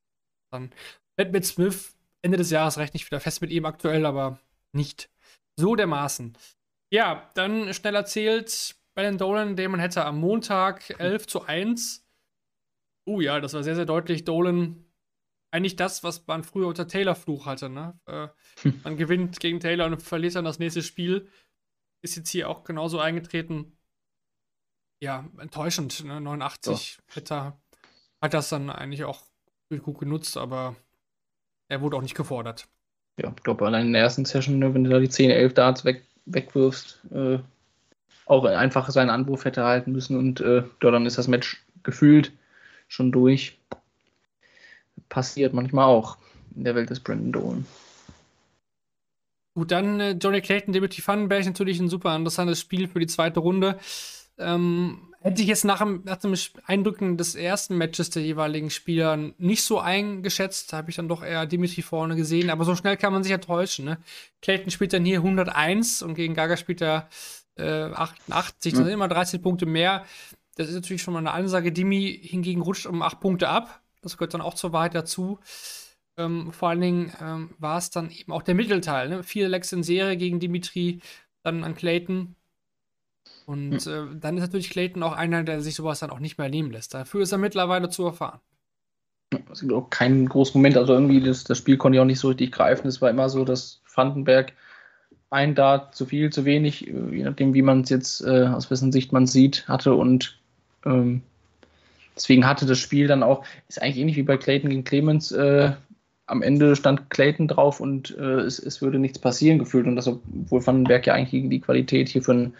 dann 0.53 0.71
wird 1.17 1.33
mit 1.33 1.47
Smith 1.47 1.97
Ende 2.21 2.37
des 2.37 2.51
Jahres 2.51 2.77
recht 2.77 2.93
nicht 2.93 3.07
wieder 3.07 3.21
fest 3.21 3.41
mit 3.41 3.51
ihm 3.51 3.65
aktuell, 3.65 4.05
aber 4.05 4.39
nicht 4.73 5.09
so 5.59 5.75
dermaßen. 5.75 6.37
Ja, 6.93 7.31
dann 7.35 7.73
schnell 7.73 7.95
erzählt, 7.95 8.77
bei 8.95 9.03
den 9.03 9.19
Dolan, 9.19 9.57
den 9.57 9.71
man 9.71 9.81
hätte 9.81 10.05
am 10.05 10.19
Montag 10.19 10.99
11 10.99 11.27
zu 11.27 11.45
1. 11.45 12.06
Oh 13.07 13.17
uh, 13.17 13.21
ja, 13.21 13.41
das 13.41 13.55
war 13.55 13.63
sehr, 13.63 13.77
sehr 13.77 13.87
deutlich. 13.87 14.25
Dolan, 14.25 14.85
eigentlich 15.51 15.77
das, 15.77 16.05
was 16.05 16.27
man 16.27 16.45
früher 16.45 16.67
unter 16.67 16.87
Taylor-Fluch 16.87 17.47
hatte. 17.47 17.71
Ne? 17.71 17.99
Äh, 18.07 18.29
man 18.85 18.97
gewinnt 18.97 19.41
gegen 19.41 19.61
Taylor 19.61 19.87
und 19.87 20.03
verliert 20.03 20.35
dann 20.35 20.45
das 20.45 20.59
nächste 20.59 20.83
Spiel. 20.83 21.29
Ist 22.03 22.17
jetzt 22.17 22.31
hier 22.31 22.51
auch 22.51 22.65
genauso 22.65 22.99
eingetreten. 22.99 23.79
Ja, 25.01 25.29
enttäuschend. 25.39 26.05
Ne? 26.05 26.21
89 26.21 26.99
oh. 26.99 27.15
Hätte, 27.15 27.55
hat 28.21 28.35
das 28.35 28.49
dann 28.49 28.71
eigentlich 28.71 29.05
auch 29.05 29.23
gut 29.83 29.99
genutzt, 29.99 30.37
aber 30.37 30.77
er 31.69 31.81
wurde 31.81 31.97
auch 31.97 32.03
nicht 32.03 32.15
gefordert 32.15 32.69
ja, 33.19 33.33
ich 33.35 33.43
glaube, 33.43 33.67
allein 33.67 33.87
in 33.87 33.93
der 33.93 34.03
ersten 34.03 34.25
Session, 34.25 34.59
ne, 34.59 34.75
wenn 34.75 34.85
du 34.85 34.91
da 34.91 34.99
die 34.99 35.09
10, 35.09 35.31
11 35.31 35.55
Darts 35.55 35.85
weg, 35.85 36.03
wegwirfst, 36.27 37.01
äh, 37.13 37.39
auch 38.27 38.45
einfach 38.45 38.91
seinen 38.91 39.11
Anwurf 39.11 39.45
hätte 39.45 39.65
halten 39.65 39.93
müssen 39.93 40.17
und 40.17 40.41
äh, 40.41 40.65
dann 40.81 41.07
ist 41.07 41.17
das 41.17 41.29
Match 41.29 41.65
gefühlt 41.83 42.33
schon 42.89 43.13
durch. 43.13 43.59
Passiert 45.09 45.53
manchmal 45.53 45.87
auch 45.87 46.17
in 46.55 46.65
der 46.65 46.75
Welt 46.75 46.91
des 46.91 47.01
Brandon 47.01 47.33
Dolan. 47.33 47.67
Gut, 49.55 49.71
dann 49.71 50.01
äh, 50.01 50.11
Johnny 50.13 50.43
Clayton, 50.43 50.73
Dimitri 50.75 51.03
Vandenberg, 51.07 51.45
natürlich 51.47 51.81
ein 51.81 51.89
super 51.89 52.15
interessantes 52.15 52.61
Spiel 52.61 52.89
für 52.89 53.01
die 53.01 53.07
zweite 53.07 53.41
Runde. 53.41 53.79
Ähm, 54.39 54.99
hätte 55.21 55.41
ich 55.41 55.49
jetzt 55.49 55.65
nach 55.65 55.79
dem, 55.79 56.03
nach 56.05 56.19
dem 56.19 56.35
Eindrücken 56.67 57.17
des 57.17 57.35
ersten 57.35 57.79
Matches 57.79 58.11
der 58.11 58.23
jeweiligen 58.23 58.69
Spieler 58.69 59.17
nicht 59.39 59.63
so 59.63 59.81
eingeschätzt, 59.81 60.75
habe 60.75 60.91
ich 60.91 60.97
dann 60.97 61.09
doch 61.09 61.25
eher 61.25 61.47
Dimitri 61.47 61.81
vorne 61.81 62.17
gesehen, 62.17 62.51
aber 62.51 62.65
so 62.65 62.77
schnell 62.77 62.99
kann 62.99 63.15
man 63.15 63.23
sich 63.23 63.31
ja 63.31 63.39
täuschen. 63.39 63.87
Ne? 63.87 63.99
Clayton 64.43 64.71
spielt 64.71 64.93
dann 64.93 65.07
hier 65.07 65.19
101 65.19 66.03
und 66.03 66.15
gegen 66.15 66.35
Gaga 66.35 66.57
spielt 66.59 66.83
er 66.83 67.09
äh, 67.57 67.65
88, 67.65 68.73
das 68.73 68.83
sind 68.83 68.93
immer 68.93 69.09
13 69.09 69.41
Punkte 69.41 69.65
mehr. 69.65 70.05
Das 70.57 70.69
ist 70.69 70.75
natürlich 70.75 71.03
schon 71.03 71.15
mal 71.15 71.21
eine 71.21 71.33
Ansage. 71.33 71.71
Dimi 71.71 72.19
hingegen 72.23 72.63
rutscht 72.63 72.87
um 72.87 73.03
8 73.03 73.21
Punkte 73.21 73.49
ab. 73.49 73.83
Das 74.03 74.17
gehört 74.17 74.35
dann 74.35 74.41
auch 74.41 74.55
zur 74.55 74.73
Wahrheit 74.73 74.95
dazu. 74.95 75.39
Ähm, 76.17 76.53
vor 76.53 76.71
allen 76.71 76.81
Dingen 76.81 77.13
ähm, 77.21 77.51
war 77.59 77.79
es 77.79 77.91
dann 77.91 78.11
eben 78.11 78.33
auch 78.33 78.43
der 78.43 78.55
Mittelteil. 78.55 79.09
Ne? 79.09 79.23
Viele 79.23 79.49
Lecks 79.49 79.73
in 79.73 79.83
Serie 79.83 80.17
gegen 80.17 80.41
Dimitri, 80.41 81.01
dann 81.43 81.63
an 81.63 81.75
Clayton. 81.75 82.35
Und 83.45 83.85
hm. 83.85 84.17
äh, 84.17 84.21
dann 84.21 84.37
ist 84.37 84.43
natürlich 84.43 84.71
Clayton 84.71 85.03
auch 85.03 85.13
einer, 85.13 85.45
der 85.45 85.61
sich 85.61 85.75
sowas 85.75 86.01
dann 86.01 86.11
auch 86.11 86.21
nicht 86.21 86.39
mehr 86.39 86.49
nehmen 86.49 86.71
lässt. 86.71 86.95
Dafür 86.95 87.23
ist 87.23 87.33
er 87.33 87.39
mittlerweile 87.39 87.91
zu 87.91 88.05
erfahren. 88.05 88.41
Es 89.53 89.61
gibt 89.61 89.73
auch 89.73 89.91
keinen 89.91 90.29
großen 90.29 90.59
Moment, 90.59 90.77
also 90.77 90.95
irgendwie 90.95 91.21
das, 91.21 91.45
das 91.45 91.59
Spiel 91.59 91.77
konnte 91.77 91.97
ich 91.97 92.01
auch 92.01 92.07
nicht 92.07 92.21
so 92.21 92.29
richtig 92.29 92.53
greifen. 92.53 92.87
Es 92.87 93.03
war 93.03 93.11
immer 93.11 93.29
so, 93.29 93.45
dass 93.45 93.83
Vandenberg 93.93 94.53
ein 95.31 95.55
Dart 95.55 95.95
zu 95.95 96.07
viel, 96.07 96.31
zu 96.31 96.45
wenig, 96.45 96.83
je 96.83 97.25
nachdem, 97.25 97.53
wie 97.53 97.63
man 97.63 97.81
es 97.81 97.91
jetzt, 97.91 98.21
äh, 98.25 98.47
aus 98.47 98.71
wessen 98.71 98.93
Sicht 98.93 99.13
man 99.13 99.25
es 99.25 99.33
sieht, 99.33 99.67
hatte 99.69 99.95
und 99.95 100.39
ähm, 100.87 101.23
deswegen 102.15 102.47
hatte 102.47 102.65
das 102.65 102.79
Spiel 102.79 103.07
dann 103.07 103.23
auch, 103.23 103.45
ist 103.69 103.83
eigentlich 103.83 103.99
ähnlich 103.99 104.17
wie 104.17 104.23
bei 104.23 104.37
Clayton 104.37 104.71
gegen 104.71 104.85
Clemens, 104.85 105.33
äh, 105.33 105.73
am 106.27 106.43
Ende 106.43 106.75
stand 106.75 107.11
Clayton 107.11 107.49
drauf 107.49 107.81
und 107.81 108.17
äh, 108.17 108.41
es, 108.41 108.59
es 108.59 108.83
würde 108.83 108.99
nichts 108.99 109.19
passieren 109.19 109.59
gefühlt 109.59 109.87
und 109.87 109.97
das, 109.97 110.09
obwohl 110.09 110.67
Vandenberg 110.67 111.07
ja 111.07 111.15
eigentlich 111.15 111.49
die 111.49 111.61
Qualität 111.61 112.09
hier 112.09 112.23
für 112.23 112.33
einen 112.33 112.55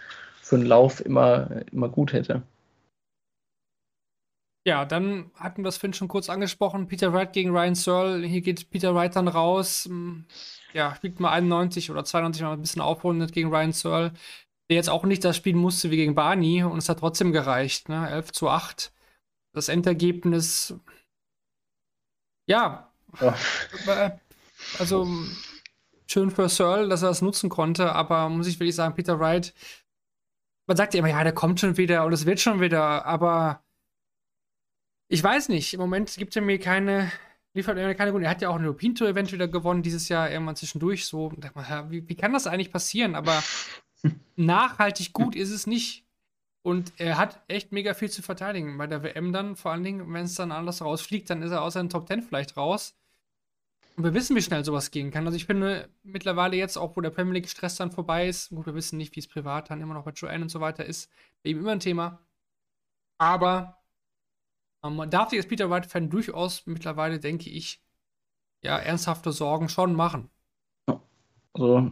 für 0.47 0.57
einen 0.57 0.67
Lauf 0.67 1.05
immer, 1.05 1.51
immer 1.73 1.89
gut 1.89 2.13
hätte. 2.13 2.43
Ja, 4.65 4.85
dann 4.85 5.31
hatten 5.35 5.63
wir 5.63 5.69
es 5.69 5.77
Finn 5.77 5.93
schon 5.93 6.09
kurz 6.09 6.29
angesprochen. 6.31 6.87
Peter 6.87 7.13
Wright 7.13 7.33
gegen 7.33 7.51
Ryan 7.51 7.75
Searle. 7.75 8.27
Hier 8.27 8.43
geht 8.43 8.71
Peter 8.71 8.95
Wright 8.95 9.15
dann 9.17 9.27
raus. 9.27 9.87
Hm, 9.87 10.25
ja, 10.73 10.95
spielt 10.95 11.19
mal 11.19 11.31
91 11.31 11.91
oder 11.91 12.05
92 12.05 12.43
mal 12.43 12.53
ein 12.53 12.61
bisschen 12.61 12.83
aufrundet 12.83 13.33
gegen 13.33 13.49
Ryan 13.49 13.73
Searle, 13.73 14.13
der 14.69 14.77
jetzt 14.77 14.91
auch 14.91 15.05
nicht 15.05 15.25
das 15.25 15.37
spielen 15.37 15.59
musste 15.59 15.91
wie 15.91 15.97
gegen 15.97 16.15
Barney 16.15 16.63
und 16.65 16.79
es 16.79 16.89
hat 16.89 16.99
trotzdem 16.99 17.33
gereicht. 17.33 17.89
Ne? 17.89 18.09
11 18.11 18.33
zu 18.33 18.49
8. 18.49 18.93
Das 19.53 19.69
Endergebnis, 19.69 20.75
ja. 22.47 22.93
Äh, 23.21 24.11
also 24.79 25.09
schön 26.07 26.31
für 26.31 26.49
Searle, 26.49 26.89
dass 26.89 27.03
er 27.03 27.09
das 27.09 27.23
nutzen 27.23 27.49
konnte, 27.49 27.93
aber 27.93 28.29
muss 28.29 28.47
ich 28.47 28.61
wirklich 28.61 28.75
sagen, 28.75 28.95
Peter 28.95 29.19
Wright 29.19 29.55
man 30.67 30.77
sagt 30.77 30.95
ja 30.95 30.99
immer, 30.99 31.09
ja, 31.09 31.23
der 31.23 31.33
kommt 31.33 31.61
schon 31.61 31.77
wieder 31.77 32.05
und 32.05 32.13
es 32.13 32.27
wird 32.27 32.41
schon 32.41 32.61
wieder, 32.61 33.07
aber 33.07 33.63
ich 35.09 35.23
weiß 35.23 35.49
nicht. 35.49 35.75
Im 35.75 35.81
Moment 35.81 36.15
gibt 36.17 36.35
er 36.35 36.43
mir 36.43 36.59
keine, 36.59 37.11
liefert 37.55 37.79
er 37.79 37.87
mir 37.87 37.95
keine 37.95 38.11
Gründe. 38.11 38.27
Er 38.27 38.31
hat 38.31 38.43
ja 38.43 38.49
auch 38.49 38.57
ein 38.57 38.77
Pinto-Event 38.77 39.33
wieder 39.33 39.47
gewonnen 39.47 39.83
dieses 39.83 40.09
Jahr, 40.09 40.31
irgendwann 40.31 40.57
zwischendurch 40.57 41.07
so. 41.07 41.33
Wie, 41.89 42.09
wie 42.09 42.17
kann 42.17 42.33
das 42.33 42.49
eigentlich 42.49 42.73
passieren? 42.73 43.15
Aber 43.15 43.43
nachhaltig 44.37 45.13
gut 45.13 45.35
ist 45.35 45.51
es 45.51 45.67
nicht. 45.67 46.05
Und 46.63 46.93
er 46.97 47.17
hat 47.17 47.41
echt 47.47 47.71
mega 47.71 47.95
viel 47.95 48.11
zu 48.11 48.23
verteidigen. 48.23 48.77
Bei 48.77 48.89
der 48.89 49.03
WM 49.05 49.33
dann, 49.33 49.55
vor 49.55 49.71
allen 49.71 49.85
Dingen, 49.85 50.13
wenn 50.13 50.25
es 50.25 50.35
dann 50.35 50.51
anders 50.51 50.83
rausfliegt, 50.83 51.31
dann 51.31 51.43
ist 51.43 51.53
er 51.53 51.63
aus 51.63 51.75
seinen 51.75 51.91
Top 51.91 52.09
10 52.09 52.23
vielleicht 52.23 52.57
raus. 52.57 52.97
Und 53.97 54.05
wir 54.05 54.15
wissen, 54.15 54.35
wie 54.37 54.43
schnell 54.43 54.65
sowas 54.65 54.91
gehen 54.91 55.11
kann. 55.11 55.25
Also 55.27 55.37
ich 55.37 55.47
finde 55.47 55.89
mittlerweile 56.03 56.57
jetzt, 56.57 56.77
auch 56.77 56.97
wo 56.97 57.01
der 57.01 57.11
Premier 57.11 57.35
League 57.35 57.49
Stress 57.49 57.77
dann 57.77 57.93
vorbei 57.93 58.29
ist, 58.29 58.51
gut, 58.51 58.67
wir 58.67 58.75
wissen 58.75 58.99
nicht, 58.99 59.15
wie 59.15 59.21
es 59.21 59.29
privat 59.29 59.71
dann 59.71 59.81
immer 59.81 59.95
noch 59.95 60.05
bei 60.05 60.11
Joanne 60.11 60.43
und 60.43 60.49
so 60.49 60.61
weiter 60.61 60.85
ist, 60.85 61.11
eben 61.45 61.61
immer 61.61 61.73
ein 61.73 61.81
Thema. 61.81 62.19
Aber 63.17 63.79
ähm, 64.83 64.97
man 64.97 65.11
darf 65.11 65.31
sich 65.31 65.39
als 65.39 65.49
Peter 65.49 65.71
White-Fan 65.71 66.11
durchaus 66.11 66.67
mittlerweile, 66.67 67.21
denke 67.21 67.49
ich, 67.49 67.81
ja, 68.63 68.77
ernsthafte 68.77 69.33
Sorgen 69.33 69.69
schon 69.69 69.95
machen. 69.95 70.31
Also 71.55 71.91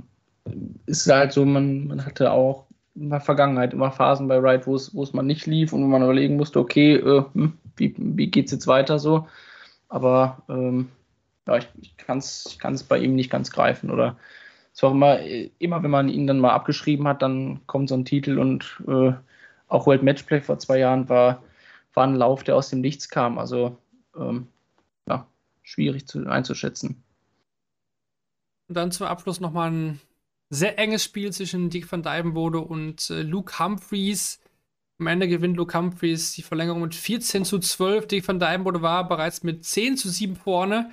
ist 0.86 1.10
halt 1.10 1.32
so, 1.32 1.44
man, 1.44 1.86
man 1.86 2.04
hatte 2.04 2.30
auch 2.30 2.66
in 2.94 3.10
der 3.10 3.20
Vergangenheit 3.20 3.72
immer 3.72 3.90
Phasen 3.90 4.28
bei 4.28 4.42
Wright, 4.42 4.66
wo 4.66 4.74
es, 4.76 4.94
wo 4.94 5.02
es 5.02 5.12
man 5.12 5.26
nicht 5.26 5.46
lief 5.46 5.72
und 5.72 5.82
wo 5.82 5.86
man 5.86 6.02
überlegen 6.02 6.36
musste, 6.36 6.60
okay, 6.60 6.94
äh, 6.96 7.24
hm, 7.32 7.58
wie, 7.76 7.94
wie 7.98 8.30
geht 8.30 8.46
es 8.46 8.52
jetzt 8.52 8.66
weiter 8.66 8.98
so. 8.98 9.26
Aber 9.88 10.42
ähm, 10.48 10.88
ja, 11.46 11.56
ich, 11.56 11.68
ich 11.80 11.96
kann 11.96 12.18
es 12.18 12.82
bei 12.88 12.98
ihm 12.98 13.14
nicht 13.14 13.30
ganz 13.30 13.50
greifen. 13.50 13.90
Oder 13.90 14.16
es 14.72 14.82
war 14.82 14.92
immer, 14.92 15.18
immer, 15.58 15.82
wenn 15.82 15.90
man 15.90 16.08
ihn 16.08 16.26
dann 16.26 16.40
mal 16.40 16.52
abgeschrieben 16.52 17.06
hat, 17.08 17.22
dann 17.22 17.66
kommt 17.66 17.88
so 17.88 17.96
ein 17.96 18.04
Titel 18.04 18.38
und 18.38 18.82
äh, 18.86 19.12
auch 19.68 19.86
World 19.86 20.02
Matchplay 20.02 20.40
vor 20.40 20.58
zwei 20.58 20.78
Jahren 20.78 21.08
war, 21.08 21.42
war 21.94 22.06
ein 22.06 22.14
Lauf, 22.14 22.44
der 22.44 22.56
aus 22.56 22.70
dem 22.70 22.80
Nichts 22.80 23.08
kam. 23.08 23.38
Also 23.38 23.76
ähm, 24.16 24.48
ja, 25.08 25.26
schwierig 25.62 26.06
zu, 26.06 26.26
einzuschätzen. 26.26 27.02
Und 28.68 28.76
dann 28.76 28.92
zum 28.92 29.06
Abschluss 29.06 29.40
nochmal 29.40 29.70
ein 29.70 30.00
sehr 30.54 30.78
enges 30.78 31.04
Spiel 31.04 31.32
zwischen 31.32 31.70
Dick 31.70 31.90
van 31.90 32.02
Dijvenbode 32.02 32.60
und 32.60 33.10
äh, 33.10 33.22
Luke 33.22 33.58
Humphreys. 33.58 34.40
Am 35.00 35.08
Ende 35.08 35.26
gewinnt 35.26 35.56
Luke 35.56 35.76
Humphreys 35.76 36.34
die 36.34 36.42
Verlängerung 36.42 36.82
mit 36.82 36.94
14 36.94 37.44
zu 37.44 37.58
12. 37.58 38.06
Dick 38.06 38.26
van 38.26 38.38
Dijvenbode 38.38 38.80
war 38.80 39.08
bereits 39.08 39.42
mit 39.42 39.64
10 39.64 39.96
zu 39.96 40.08
7 40.08 40.36
vorne. 40.36 40.90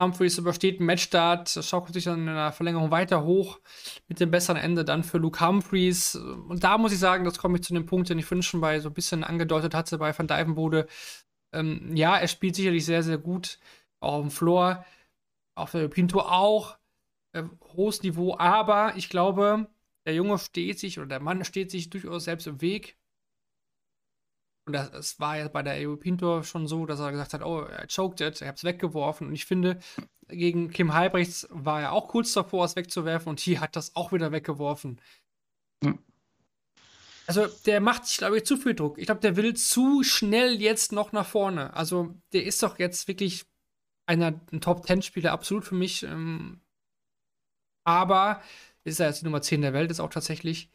Humphreys 0.00 0.38
übersteht 0.38 0.78
einen 0.78 0.86
Matchstart, 0.86 1.58
schaukelt 1.62 1.94
sich 1.94 2.04
dann 2.04 2.20
in 2.20 2.26
der 2.26 2.52
Verlängerung 2.52 2.90
weiter 2.92 3.24
hoch 3.24 3.58
mit 4.06 4.20
dem 4.20 4.30
besseren 4.30 4.56
Ende 4.56 4.84
dann 4.84 5.02
für 5.02 5.18
Luke 5.18 5.44
Humphreys. 5.44 6.14
Und 6.14 6.62
da 6.62 6.78
muss 6.78 6.92
ich 6.92 7.00
sagen, 7.00 7.24
das 7.24 7.38
komme 7.38 7.56
ich 7.56 7.64
zu 7.64 7.74
dem 7.74 7.86
Punkt, 7.86 8.08
den 8.08 8.18
ich 8.18 8.24
vorhin 8.24 8.42
schon 8.42 8.60
bei 8.60 8.78
so 8.78 8.90
ein 8.90 8.94
bisschen 8.94 9.24
angedeutet 9.24 9.74
hatte 9.74 9.98
bei 9.98 10.16
Van 10.16 10.28
Dijvenbode. 10.28 10.86
Ähm, 11.52 11.96
ja, 11.96 12.16
er 12.16 12.28
spielt 12.28 12.54
sicherlich 12.54 12.84
sehr, 12.84 13.02
sehr 13.02 13.18
gut, 13.18 13.58
auch 14.00 14.14
auf 14.14 14.22
dem 14.22 14.30
Floor, 14.30 14.84
auf 15.56 15.72
der 15.72 15.88
Pinto 15.88 16.20
auch, 16.20 16.78
äh, 17.32 17.44
hohes 17.74 18.02
Niveau, 18.02 18.36
aber 18.36 18.96
ich 18.96 19.08
glaube, 19.08 19.68
der 20.06 20.14
Junge 20.14 20.38
steht 20.38 20.78
sich 20.78 20.98
oder 20.98 21.08
der 21.08 21.20
Mann 21.20 21.44
steht 21.44 21.70
sich 21.70 21.90
durchaus 21.90 22.24
selbst 22.24 22.46
im 22.46 22.60
Weg. 22.60 22.96
Und 24.66 24.72
das, 24.74 24.90
das 24.90 25.20
war 25.20 25.38
ja 25.38 25.48
bei 25.48 25.62
der 25.62 25.88
EU 25.88 25.96
Pinto 25.96 26.42
schon 26.42 26.66
so, 26.66 26.86
dass 26.86 27.00
er 27.00 27.10
gesagt 27.10 27.34
hat, 27.34 27.42
oh, 27.42 27.62
er 27.62 27.86
choked 27.86 28.20
it, 28.20 28.42
er 28.42 28.48
hat 28.48 28.56
es 28.56 28.64
weggeworfen. 28.64 29.28
Und 29.28 29.34
ich 29.34 29.46
finde, 29.46 29.78
gegen 30.28 30.70
Kim 30.70 30.94
Halbrechts 30.94 31.46
war 31.50 31.80
er 31.80 31.92
auch 31.92 32.08
kurz 32.08 32.32
davor, 32.32 32.64
es 32.64 32.76
wegzuwerfen 32.76 33.30
und 33.30 33.40
hier 33.40 33.60
hat 33.60 33.76
das 33.76 33.96
auch 33.96 34.12
wieder 34.12 34.30
weggeworfen. 34.32 35.00
Hm. 35.82 35.98
Also, 37.26 37.46
der 37.66 37.80
macht 37.80 38.06
sich, 38.06 38.18
glaube 38.18 38.38
ich, 38.38 38.44
zu 38.44 38.56
viel 38.56 38.74
Druck. 38.74 38.98
Ich 38.98 39.04
glaube, 39.04 39.20
der 39.20 39.36
will 39.36 39.52
zu 39.52 40.02
schnell 40.02 40.60
jetzt 40.60 40.92
noch 40.92 41.12
nach 41.12 41.26
vorne. 41.26 41.74
Also, 41.74 42.14
der 42.32 42.44
ist 42.44 42.62
doch 42.62 42.78
jetzt 42.78 43.06
wirklich 43.08 43.44
einer, 44.06 44.40
ein 44.50 44.62
Top-10-Spieler, 44.62 45.32
absolut 45.32 45.66
für 45.66 45.74
mich. 45.74 46.02
Ähm, 46.04 46.62
aber 47.88 48.42
ist 48.84 49.00
er 49.00 49.06
jetzt 49.06 49.22
die 49.22 49.24
Nummer 49.24 49.40
10 49.40 49.62
der 49.62 49.72
Welt, 49.72 49.90
ist 49.90 50.00
auch 50.00 50.10
tatsächlich. 50.10 50.70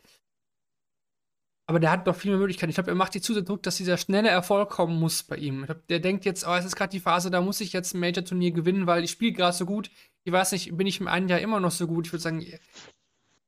Aber 1.67 1.79
der 1.79 1.91
hat 1.91 2.05
noch 2.07 2.15
viel 2.15 2.31
mehr 2.31 2.39
Möglichkeiten. 2.39 2.71
Ich 2.71 2.75
glaube, 2.75 2.91
er 2.91 2.95
macht 2.95 3.13
die 3.13 3.21
zu 3.21 3.39
Druck, 3.41 3.63
dass 3.63 3.77
dieser 3.77 3.97
schnelle 3.97 4.29
Erfolg 4.29 4.69
kommen 4.69 4.99
muss 4.99 5.23
bei 5.23 5.37
ihm. 5.37 5.61
Ich 5.61 5.67
glaub, 5.67 5.87
der 5.87 5.99
denkt 5.99 6.25
jetzt, 6.25 6.45
oh, 6.45 6.53
es 6.55 6.65
ist 6.65 6.75
gerade 6.75 6.89
die 6.89 6.99
Phase, 6.99 7.31
da 7.31 7.39
muss 7.39 7.61
ich 7.61 7.71
jetzt 7.71 7.93
ein 7.93 7.99
Major-Turnier 7.99 8.51
gewinnen, 8.51 8.87
weil 8.87 9.03
ich 9.03 9.11
spiele 9.11 9.33
gerade 9.33 9.55
so 9.55 9.65
gut. 9.65 9.89
Ich 10.23 10.33
weiß 10.33 10.51
nicht, 10.53 10.75
bin 10.75 10.87
ich 10.87 10.99
im 10.99 11.07
einen 11.07 11.29
Jahr 11.29 11.39
immer 11.39 11.59
noch 11.59 11.71
so 11.71 11.87
gut? 11.87 12.07
Ich 12.07 12.13
würde 12.13 12.23
sagen, 12.23 12.45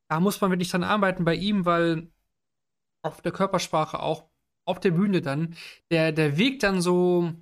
da 0.09 0.19
muss 0.19 0.39
man 0.39 0.51
wirklich 0.51 0.69
dran 0.69 0.83
arbeiten 0.83 1.25
bei 1.25 1.35
ihm, 1.35 1.65
weil 1.65 2.07
auf 3.01 3.21
der 3.21 3.31
Körpersprache 3.31 3.99
auch, 3.99 4.29
auf 4.65 4.79
der 4.79 4.91
Bühne 4.91 5.21
dann, 5.21 5.55
der, 5.91 6.11
der 6.11 6.37
wirkt 6.37 6.63
dann 6.63 6.81
so, 6.81 7.33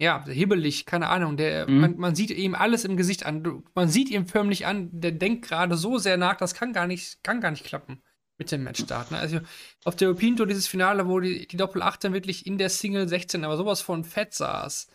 ja, 0.00 0.24
hibbelig, 0.26 0.86
keine 0.86 1.08
Ahnung. 1.08 1.36
Der, 1.36 1.68
mhm. 1.68 1.80
man, 1.80 1.96
man, 1.98 2.14
sieht 2.14 2.30
ihm 2.30 2.54
alles 2.54 2.84
im 2.86 2.96
Gesicht 2.96 3.26
an. 3.26 3.62
Man 3.74 3.88
sieht 3.90 4.08
ihm 4.08 4.26
förmlich 4.26 4.66
an, 4.66 4.88
der 4.92 5.12
denkt 5.12 5.46
gerade 5.46 5.76
so 5.76 5.98
sehr 5.98 6.16
nach, 6.16 6.36
das 6.36 6.54
kann 6.54 6.72
gar 6.72 6.86
nicht, 6.86 7.22
kann 7.22 7.40
gar 7.42 7.50
nicht 7.50 7.64
klappen 7.64 8.00
mit 8.38 8.50
dem 8.50 8.64
Matchstart. 8.64 9.10
Ne? 9.10 9.18
Also 9.18 9.40
auf 9.84 9.96
der 9.96 10.10
Opinto 10.10 10.46
dieses 10.46 10.66
Finale, 10.66 11.06
wo 11.06 11.20
die, 11.20 11.46
die 11.46 11.58
Doppel-8 11.58 12.00
dann 12.00 12.12
wirklich 12.14 12.46
in 12.46 12.56
der 12.56 12.70
Single 12.70 13.06
16 13.06 13.44
aber 13.44 13.58
sowas 13.58 13.82
von 13.82 14.02
fett 14.02 14.32
saß, 14.32 14.88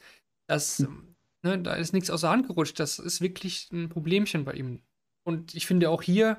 das, 0.48 0.80
hm. 0.80 1.16
ne, 1.44 1.60
da 1.60 1.76
ist 1.76 1.94
nichts 1.94 2.10
aus 2.10 2.22
der 2.22 2.32
Hand 2.32 2.48
gerutscht. 2.48 2.80
Das 2.80 2.98
ist 2.98 3.22
wirklich 3.22 3.70
ein 3.72 3.90
Problemchen 3.90 4.44
bei 4.44 4.54
ihm. 4.54 4.82
Und 5.24 5.54
ich 5.54 5.68
finde 5.68 5.92
auch 5.92 6.02
hier 6.02 6.30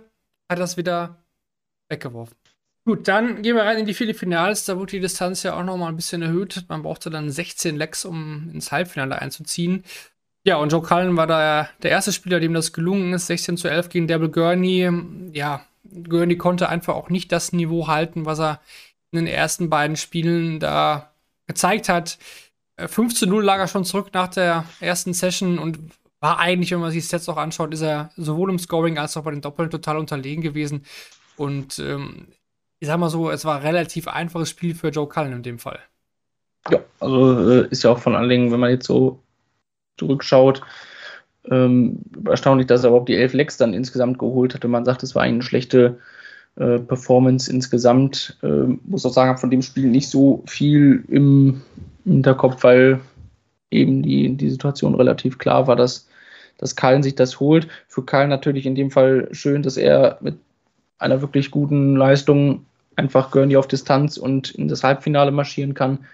hat 0.48 0.50
er 0.50 0.56
das 0.56 0.76
wieder 0.76 1.24
weggeworfen. 1.88 2.36
Gut, 2.86 3.08
dann 3.08 3.42
gehen 3.42 3.56
wir 3.56 3.64
rein 3.64 3.78
in 3.78 3.86
die 3.86 3.94
vier 3.94 4.14
Finals. 4.14 4.64
Da 4.64 4.78
wurde 4.78 4.92
die 4.92 5.00
Distanz 5.00 5.42
ja 5.42 5.58
auch 5.58 5.64
noch 5.64 5.76
mal 5.76 5.88
ein 5.88 5.96
bisschen 5.96 6.22
erhöht. 6.22 6.66
Man 6.68 6.84
brauchte 6.84 7.10
dann 7.10 7.28
16 7.28 7.74
Lecks, 7.74 8.04
um 8.04 8.48
ins 8.54 8.70
Halbfinale 8.70 9.20
einzuziehen. 9.20 9.82
Ja, 10.44 10.58
und 10.58 10.70
Joe 10.70 10.82
Cullen 10.82 11.16
war 11.16 11.26
da 11.26 11.68
der 11.82 11.90
erste 11.90 12.12
Spieler, 12.12 12.38
dem 12.38 12.54
das 12.54 12.72
gelungen 12.72 13.12
ist. 13.12 13.26
16 13.26 13.56
zu 13.56 13.66
11 13.66 13.88
gegen 13.88 14.06
Devil 14.06 14.28
Gurney. 14.28 14.88
Ja, 15.32 15.66
Gurney 16.08 16.36
konnte 16.36 16.68
einfach 16.68 16.94
auch 16.94 17.10
nicht 17.10 17.32
das 17.32 17.52
Niveau 17.52 17.88
halten, 17.88 18.24
was 18.24 18.38
er 18.38 18.60
in 19.10 19.16
den 19.16 19.26
ersten 19.26 19.68
beiden 19.68 19.96
Spielen 19.96 20.60
da 20.60 21.10
gezeigt 21.48 21.88
hat. 21.88 22.18
5 22.78 23.12
äh, 23.12 23.16
zu 23.16 23.26
0 23.26 23.42
lag 23.42 23.58
er 23.58 23.66
schon 23.66 23.84
zurück 23.84 24.10
nach 24.12 24.28
der 24.28 24.64
ersten 24.78 25.12
Session 25.12 25.58
und 25.58 25.80
war 26.20 26.38
eigentlich, 26.38 26.70
wenn 26.70 26.78
man 26.78 26.92
sich 26.92 27.02
das 27.02 27.10
jetzt 27.10 27.28
auch 27.28 27.36
anschaut, 27.36 27.74
ist 27.74 27.82
er 27.82 28.12
sowohl 28.16 28.50
im 28.50 28.60
Scoring 28.60 28.96
als 28.96 29.16
auch 29.16 29.24
bei 29.24 29.32
den 29.32 29.40
Doppeln 29.40 29.70
total 29.70 29.96
unterlegen 29.96 30.42
gewesen. 30.42 30.84
Und 31.36 31.80
ähm, 31.80 32.28
ich 32.78 32.88
sag 32.88 32.98
mal 32.98 33.10
so, 33.10 33.30
es 33.30 33.44
war 33.44 33.56
ein 33.56 33.66
relativ 33.66 34.08
einfaches 34.08 34.50
Spiel 34.50 34.74
für 34.74 34.88
Joe 34.88 35.08
Cullen 35.08 35.32
in 35.32 35.42
dem 35.42 35.58
Fall. 35.58 35.78
Ja, 36.70 36.80
also 37.00 37.50
äh, 37.50 37.68
ist 37.68 37.84
ja 37.84 37.90
auch 37.90 37.98
von 37.98 38.16
allen 38.16 38.50
wenn 38.50 38.60
man 38.60 38.70
jetzt 38.70 38.86
so 38.86 39.20
zurückschaut, 39.98 40.62
ähm, 41.50 42.00
erstaunlich, 42.26 42.66
dass 42.66 42.82
er 42.82 42.88
überhaupt 42.88 43.08
die 43.08 43.16
elf 43.16 43.32
Lecks 43.32 43.56
dann 43.56 43.72
insgesamt 43.72 44.18
geholt 44.18 44.54
hatte. 44.54 44.68
Man 44.68 44.84
sagt, 44.84 45.02
es 45.02 45.14
war 45.14 45.22
eine 45.22 45.42
schlechte 45.42 45.98
äh, 46.56 46.78
Performance 46.78 47.50
insgesamt. 47.50 48.36
Äh, 48.42 48.76
muss 48.84 49.06
auch 49.06 49.12
sagen, 49.12 49.28
habe 49.28 49.38
von 49.38 49.50
dem 49.50 49.62
Spiel 49.62 49.86
nicht 49.86 50.08
so 50.08 50.42
viel 50.46 51.04
im 51.08 51.62
Hinterkopf, 52.04 52.64
weil 52.64 53.00
eben 53.70 54.02
die, 54.02 54.36
die 54.36 54.50
Situation 54.50 54.94
relativ 54.94 55.38
klar 55.38 55.66
war, 55.66 55.76
dass, 55.76 56.08
dass 56.58 56.76
Kallen 56.76 57.02
sich 57.02 57.14
das 57.14 57.40
holt. 57.40 57.68
Für 57.88 58.04
Kallen 58.04 58.30
natürlich 58.30 58.66
in 58.66 58.74
dem 58.74 58.90
Fall 58.90 59.28
schön, 59.32 59.62
dass 59.62 59.76
er 59.76 60.18
mit 60.20 60.38
einer 60.98 61.20
wirklich 61.20 61.50
guten 61.50 61.96
Leistung 61.96 62.66
einfach 62.96 63.30
Gurney 63.30 63.56
auf 63.56 63.68
Distanz 63.68 64.16
und 64.16 64.50
in 64.50 64.68
das 64.68 64.82
Halbfinale 64.82 65.30
marschieren 65.30 65.74
kann. 65.74 66.06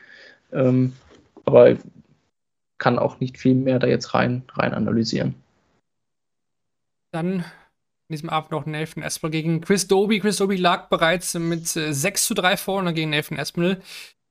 Ähm, 0.53 0.93
aber 1.45 1.76
kann 2.78 2.99
auch 2.99 3.20
nicht 3.20 3.39
viel 3.39 3.55
mehr 3.55 3.78
da 3.78 3.87
jetzt 3.87 4.12
rein, 4.14 4.43
rein 4.55 4.74
analysieren. 4.74 5.35
Dann 7.12 7.45
in 8.09 8.14
diesem 8.14 8.30
Abend 8.30 8.51
noch 8.51 8.66
Nathan 8.66 9.03
Espinel 9.03 9.30
gegen 9.30 9.61
Chris 9.61 9.87
Doby. 9.87 10.18
Chris 10.18 10.37
Doby 10.37 10.57
lag 10.57 10.89
bereits 10.89 11.35
mit 11.35 11.68
6 11.68 12.05
äh, 12.05 12.14
zu 12.14 12.35
3 12.35 12.57
vorne 12.57 12.93
gegen 12.93 13.11
Nathan 13.11 13.39
Espinel. 13.39 13.80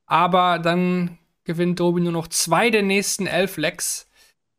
Aber 0.05 0.59
dann 0.59 1.17
gewinnt 1.45 1.79
Doby 1.79 2.01
nur 2.01 2.11
noch 2.11 2.27
zwei 2.27 2.69
der 2.69 2.83
nächsten 2.83 3.25
elf 3.25 3.57
Lecks. 3.57 4.10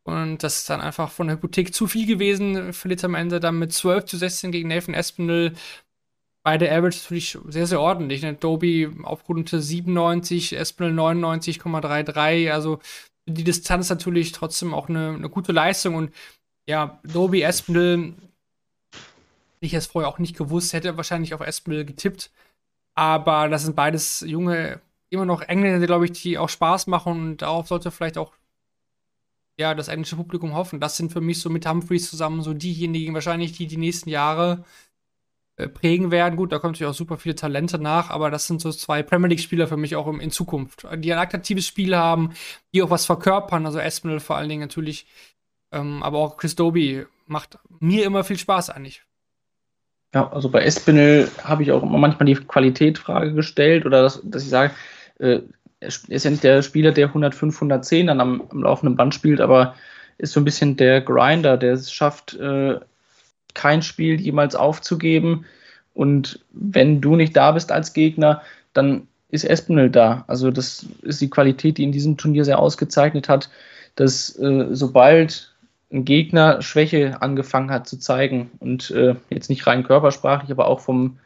Und 0.03 0.43
das 0.43 0.59
ist 0.59 0.69
dann 0.69 0.81
einfach 0.81 1.09
von 1.11 1.27
der 1.27 1.37
Hypothek 1.37 1.73
zu 1.73 1.87
viel 1.87 2.05
gewesen. 2.05 2.73
Verliert 2.73 3.03
am 3.03 3.15
Ende 3.15 3.39
dann 3.39 3.59
mit 3.59 3.71
12 3.71 4.05
zu 4.05 4.17
16 4.17 4.51
gegen 4.51 4.67
Nathan 4.67 4.93
Espinel. 4.93 5.53
Beide 6.43 6.69
Average 6.69 6.99
natürlich 6.99 7.37
sehr, 7.47 7.67
sehr 7.67 7.79
ordentlich. 7.79 8.21
Ne? 8.21 8.33
Doby 8.33 8.89
auf 9.03 9.27
Runde 9.29 9.61
97, 9.61 10.53
Espinel 10.57 10.93
99,33. 10.93 12.51
Also 12.51 12.79
die 13.25 13.45
Distanz 13.45 13.89
natürlich 13.89 14.33
trotzdem 14.33 14.73
auch 14.73 14.89
eine, 14.89 15.13
eine 15.13 15.29
gute 15.29 15.53
Leistung. 15.53 15.95
Und 15.95 16.13
ja, 16.67 16.99
Doby 17.03 17.41
Espinel, 17.41 18.13
ich 19.61 19.73
es 19.73 19.87
vorher 19.87 20.09
auch 20.09 20.19
nicht 20.19 20.35
gewusst, 20.35 20.73
hätte 20.73 20.97
wahrscheinlich 20.97 21.33
auf 21.33 21.41
Espinel 21.41 21.85
getippt. 21.85 22.29
Aber 22.95 23.47
das 23.47 23.63
sind 23.63 23.75
beides 23.75 24.19
junge 24.21 24.81
immer 25.09 25.25
noch 25.25 25.41
Engländer, 25.41 25.85
glaube 25.85 26.05
ich, 26.05 26.11
die 26.11 26.37
auch 26.37 26.49
Spaß 26.49 26.87
machen 26.87 27.13
und 27.13 27.37
darauf 27.43 27.67
sollte 27.67 27.91
vielleicht 27.91 28.17
auch 28.17 28.33
ja, 29.57 29.75
das 29.75 29.87
englische 29.87 30.15
Publikum 30.15 30.55
hoffen. 30.55 30.79
Das 30.79 30.97
sind 30.97 31.11
für 31.11 31.21
mich 31.21 31.39
so 31.39 31.49
mit 31.49 31.67
Humphreys 31.67 32.09
zusammen 32.09 32.41
so 32.41 32.53
diejenigen 32.53 33.13
wahrscheinlich, 33.13 33.53
die 33.53 33.67
die 33.67 33.77
nächsten 33.77 34.09
Jahre 34.09 34.63
äh, 35.55 35.67
prägen 35.67 36.09
werden. 36.09 36.35
Gut, 36.35 36.51
da 36.51 36.57
kommen 36.57 36.71
natürlich 36.71 36.89
auch 36.89 36.97
super 36.97 37.17
viele 37.17 37.35
Talente 37.35 37.77
nach, 37.77 38.09
aber 38.09 38.31
das 38.31 38.47
sind 38.47 38.61
so 38.61 38.71
zwei 38.71 39.03
Premier 39.03 39.29
League-Spieler 39.29 39.67
für 39.67 39.77
mich 39.77 39.95
auch 39.95 40.07
in 40.07 40.31
Zukunft, 40.31 40.87
die 40.97 41.13
ein 41.13 41.19
attraktives 41.19 41.67
Spiel 41.67 41.95
haben, 41.95 42.33
die 42.73 42.81
auch 42.81 42.89
was 42.89 43.05
verkörpern. 43.05 43.65
Also 43.65 43.77
Espinel 43.77 44.19
vor 44.19 44.37
allen 44.37 44.49
Dingen 44.49 44.61
natürlich, 44.61 45.05
ähm, 45.71 46.01
aber 46.01 46.17
auch 46.17 46.37
Chris 46.37 46.55
Doby 46.55 47.05
macht 47.27 47.59
mir 47.79 48.05
immer 48.05 48.23
viel 48.23 48.39
Spaß 48.39 48.71
eigentlich. 48.71 49.03
Ja, 50.15 50.31
also 50.31 50.49
bei 50.49 50.63
Espinel 50.63 51.29
habe 51.43 51.61
ich 51.63 51.71
auch 51.71 51.83
immer 51.83 51.97
manchmal 51.97 52.25
die 52.25 52.35
Qualitätfrage 52.35 53.33
gestellt 53.33 53.85
oder 53.85 54.01
das, 54.01 54.21
dass 54.23 54.43
ich 54.43 54.49
sage, 54.49 54.73
äh, 55.19 55.41
er 55.83 56.15
ist 56.15 56.23
ja 56.23 56.31
nicht 56.31 56.43
der 56.43 56.61
Spieler, 56.61 56.91
der 56.91 57.07
105, 57.07 57.55
110 57.55 58.07
dann 58.07 58.19
am, 58.19 58.43
am 58.49 58.63
laufenden 58.63 58.95
Band 58.95 59.13
spielt, 59.13 59.41
aber 59.41 59.75
ist 60.17 60.33
so 60.33 60.39
ein 60.39 60.45
bisschen 60.45 60.77
der 60.77 61.01
Grinder, 61.01 61.57
der 61.57 61.73
es 61.73 61.91
schafft, 61.91 62.35
äh, 62.35 62.79
kein 63.53 63.81
Spiel 63.81 64.19
jemals 64.19 64.55
aufzugeben. 64.55 65.45
Und 65.93 66.39
wenn 66.51 67.01
du 67.01 67.15
nicht 67.15 67.35
da 67.35 67.51
bist 67.51 67.71
als 67.71 67.93
Gegner, 67.93 68.41
dann 68.73 69.07
ist 69.29 69.43
Espinel 69.43 69.89
da. 69.89 70.23
Also 70.27 70.51
das 70.51 70.85
ist 71.01 71.21
die 71.21 71.29
Qualität, 71.29 71.77
die 71.77 71.83
in 71.83 71.91
diesem 71.91 72.17
Turnier 72.17 72.45
sehr 72.45 72.59
ausgezeichnet 72.59 73.29
hat, 73.29 73.49
dass 73.95 74.37
äh, 74.37 74.67
sobald 74.71 75.53
ein 75.91 76.05
Gegner 76.05 76.61
Schwäche 76.61 77.21
angefangen 77.21 77.69
hat 77.69 77.87
zu 77.87 77.97
zeigen 77.99 78.51
und 78.59 78.89
äh, 78.91 79.15
jetzt 79.29 79.49
nicht 79.49 79.65
rein 79.67 79.83
körpersprachlich, 79.83 80.51
aber 80.51 80.67
auch 80.67 80.79
vom, 80.79 81.19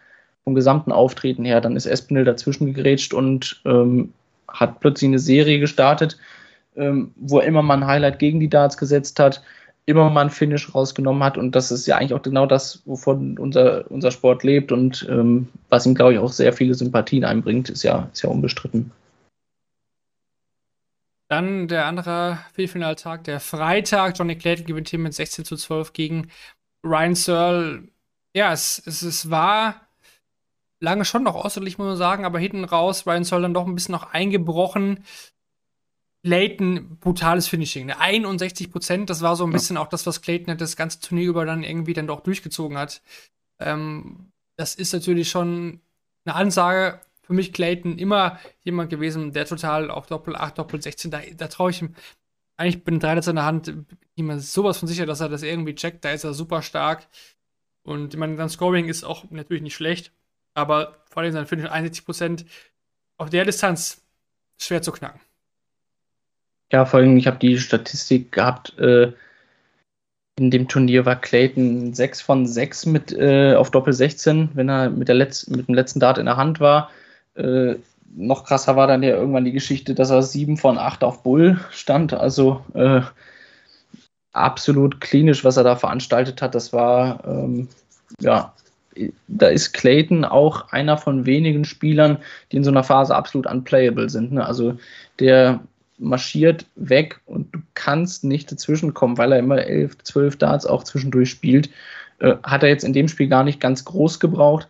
vom 0.43 0.55
gesamten 0.55 0.91
Auftreten 0.91 1.45
her. 1.45 1.61
Dann 1.61 1.77
ist 1.77 1.85
Espinel 1.85 2.25
dazwischen 2.25 2.73
gegrätscht 2.73 3.13
und 3.13 3.61
ähm, 3.65 4.13
hat 4.47 4.79
plötzlich 4.79 5.09
eine 5.09 5.19
Serie 5.19 5.59
gestartet, 5.59 6.17
ähm, 6.75 7.11
wo 7.15 7.39
er 7.39 7.47
immer 7.47 7.61
mal 7.61 7.77
ein 7.77 7.87
Highlight 7.87 8.19
gegen 8.19 8.39
die 8.39 8.49
Darts 8.49 8.77
gesetzt 8.77 9.19
hat, 9.19 9.41
immer 9.85 10.09
mal 10.09 10.21
ein 10.21 10.29
Finish 10.29 10.73
rausgenommen 10.75 11.23
hat. 11.23 11.37
Und 11.37 11.55
das 11.55 11.71
ist 11.71 11.87
ja 11.87 11.97
eigentlich 11.97 12.13
auch 12.13 12.21
genau 12.21 12.45
das, 12.45 12.83
wovon 12.85 13.37
unser, 13.37 13.89
unser 13.89 14.11
Sport 14.11 14.43
lebt 14.43 14.71
und 14.71 15.07
ähm, 15.09 15.47
was 15.69 15.85
ihm, 15.85 15.95
glaube 15.95 16.13
ich, 16.13 16.19
auch 16.19 16.31
sehr 16.31 16.53
viele 16.53 16.75
Sympathien 16.75 17.23
einbringt, 17.23 17.69
ist 17.69 17.83
ja, 17.83 18.09
ist 18.11 18.21
ja 18.21 18.29
unbestritten. 18.29 18.91
Dann 21.29 21.67
der 21.67 21.85
andere 21.85 22.39
Viertelfinaltag, 22.53 23.25
der 23.25 23.39
Freitag. 23.39 24.17
Johnny 24.17 24.37
Clayton 24.37 24.65
gewinnt 24.65 24.89
hier 24.89 24.99
mit 24.99 25.13
16 25.13 25.43
zu 25.43 25.57
12 25.57 25.91
gegen 25.93 26.29
Ryan 26.85 27.15
Searle. 27.15 27.83
Ja, 28.33 28.53
es, 28.53 28.81
es, 28.85 29.01
es 29.01 29.29
war 29.29 29.86
lange 30.79 31.05
schon 31.05 31.23
noch 31.23 31.35
außerlich, 31.35 31.77
muss 31.77 31.87
man 31.87 31.97
sagen, 31.97 32.25
aber 32.25 32.39
hinten 32.39 32.63
raus, 32.63 33.05
Ryan 33.05 33.23
Soll 33.23 33.41
dann 33.41 33.53
doch 33.53 33.65
ein 33.65 33.75
bisschen 33.75 33.93
noch 33.93 34.11
eingebrochen. 34.11 35.03
Clayton, 36.23 36.97
brutales 36.99 37.47
Finishing. 37.47 37.87
Ne? 37.87 37.99
61 37.99 38.71
Prozent, 38.71 39.09
das 39.09 39.21
war 39.21 39.35
so 39.35 39.45
ein 39.45 39.51
bisschen 39.51 39.77
auch 39.77 39.87
das, 39.87 40.05
was 40.05 40.21
Clayton 40.21 40.57
das 40.57 40.75
ganze 40.75 40.99
Turnier 40.99 41.29
über 41.29 41.45
dann 41.45 41.63
irgendwie 41.63 41.93
dann 41.93 42.07
doch 42.07 42.21
durchgezogen 42.21 42.77
hat. 42.77 43.01
Ähm, 43.59 44.31
das 44.57 44.75
ist 44.75 44.93
natürlich 44.93 45.29
schon 45.29 45.79
eine 46.25 46.35
Ansage. 46.35 46.99
Für 47.21 47.33
mich 47.33 47.53
Clayton 47.53 47.97
immer 47.97 48.39
jemand 48.61 48.89
gewesen, 48.89 49.31
der 49.31 49.45
total 49.45 49.91
auf 49.91 50.07
Doppel 50.07 50.35
8, 50.35 50.57
Doppel 50.57 50.81
16, 50.81 51.11
da, 51.11 51.21
da 51.35 51.47
traue 51.47 51.71
ich 51.71 51.81
ihm. 51.81 51.95
Eigentlich 52.57 52.83
bin 52.83 52.99
drei 52.99 53.13
in 53.13 53.35
der 53.35 53.45
Hand, 53.45 53.73
mir 54.15 54.39
sowas 54.39 54.79
von 54.79 54.87
sicher, 54.87 55.05
dass 55.05 55.21
er 55.21 55.29
das 55.29 55.43
irgendwie 55.43 55.75
checkt. 55.75 56.03
Da 56.03 56.11
ist 56.11 56.23
er 56.23 56.33
super 56.33 56.61
stark. 56.61 57.07
Und 57.83 58.15
ich 58.15 58.19
meine, 58.19 58.35
sein 58.35 58.49
Scoring 58.49 58.89
ist 58.89 59.03
auch 59.03 59.29
natürlich 59.29 59.61
nicht 59.63 59.75
schlecht 59.75 60.11
aber 60.57 60.95
vor 61.09 61.21
allem 61.21 61.31
sein 61.31 61.45
Finish 61.45 61.69
61 61.69 62.05
Prozent 62.05 62.45
auf 63.17 63.29
der 63.29 63.45
Distanz 63.45 64.01
schwer 64.59 64.81
zu 64.81 64.91
knacken. 64.91 65.19
Ja, 66.71 66.85
vor 66.85 66.99
allem, 66.99 67.15
ich 67.17 67.27
habe 67.27 67.37
die 67.37 67.57
Statistik 67.59 68.31
gehabt, 68.31 68.77
äh, 68.79 69.13
in 70.37 70.51
dem 70.51 70.67
Turnier 70.67 71.05
war 71.05 71.15
Clayton 71.15 71.93
6 71.93 72.21
von 72.21 72.45
6 72.45 72.87
mit, 72.87 73.11
äh, 73.13 73.55
auf 73.55 73.71
Doppel 73.71 73.93
16, 73.93 74.49
wenn 74.53 74.69
er 74.69 74.89
mit, 74.89 75.07
der 75.07 75.15
Letz-, 75.15 75.49
mit 75.49 75.67
dem 75.67 75.75
letzten 75.75 75.99
Dart 75.99 76.17
in 76.17 76.25
der 76.25 76.37
Hand 76.37 76.59
war. 76.59 76.91
Äh, 77.35 77.75
noch 78.15 78.43
krasser 78.43 78.75
war 78.75 78.87
dann 78.87 79.03
ja 79.03 79.15
irgendwann 79.15 79.45
die 79.45 79.51
Geschichte, 79.51 79.93
dass 79.93 80.09
er 80.09 80.21
7 80.21 80.57
von 80.57 80.77
8 80.77 81.03
auf 81.03 81.23
Bull 81.23 81.59
stand. 81.71 82.13
Also 82.13 82.63
äh, 82.73 83.01
absolut 84.31 85.01
klinisch, 85.01 85.43
was 85.43 85.57
er 85.57 85.63
da 85.63 85.75
veranstaltet 85.75 86.41
hat. 86.41 86.55
Das 86.55 86.73
war 86.73 87.23
ähm, 87.25 87.67
ja 88.19 88.53
da 89.27 89.47
ist 89.47 89.73
Clayton 89.73 90.25
auch 90.25 90.71
einer 90.71 90.97
von 90.97 91.25
wenigen 91.25 91.65
Spielern, 91.65 92.17
die 92.51 92.57
in 92.57 92.63
so 92.63 92.71
einer 92.71 92.83
Phase 92.83 93.15
absolut 93.15 93.47
unplayable 93.47 94.09
sind. 94.09 94.33
Ne? 94.33 94.45
Also 94.45 94.77
der 95.19 95.59
marschiert 95.97 96.65
weg 96.75 97.19
und 97.25 97.53
du 97.53 97.59
kannst 97.73 98.23
nicht 98.23 98.51
dazwischenkommen, 98.51 99.17
weil 99.17 99.31
er 99.31 99.39
immer 99.39 99.57
11, 99.57 99.97
12 100.03 100.37
Darts 100.37 100.65
auch 100.65 100.83
zwischendurch 100.83 101.29
spielt. 101.29 101.69
Äh, 102.19 102.35
hat 102.43 102.63
er 102.63 102.69
jetzt 102.69 102.83
in 102.83 102.93
dem 102.93 103.07
Spiel 103.07 103.27
gar 103.27 103.43
nicht 103.43 103.59
ganz 103.59 103.85
groß 103.85 104.19
gebraucht, 104.19 104.67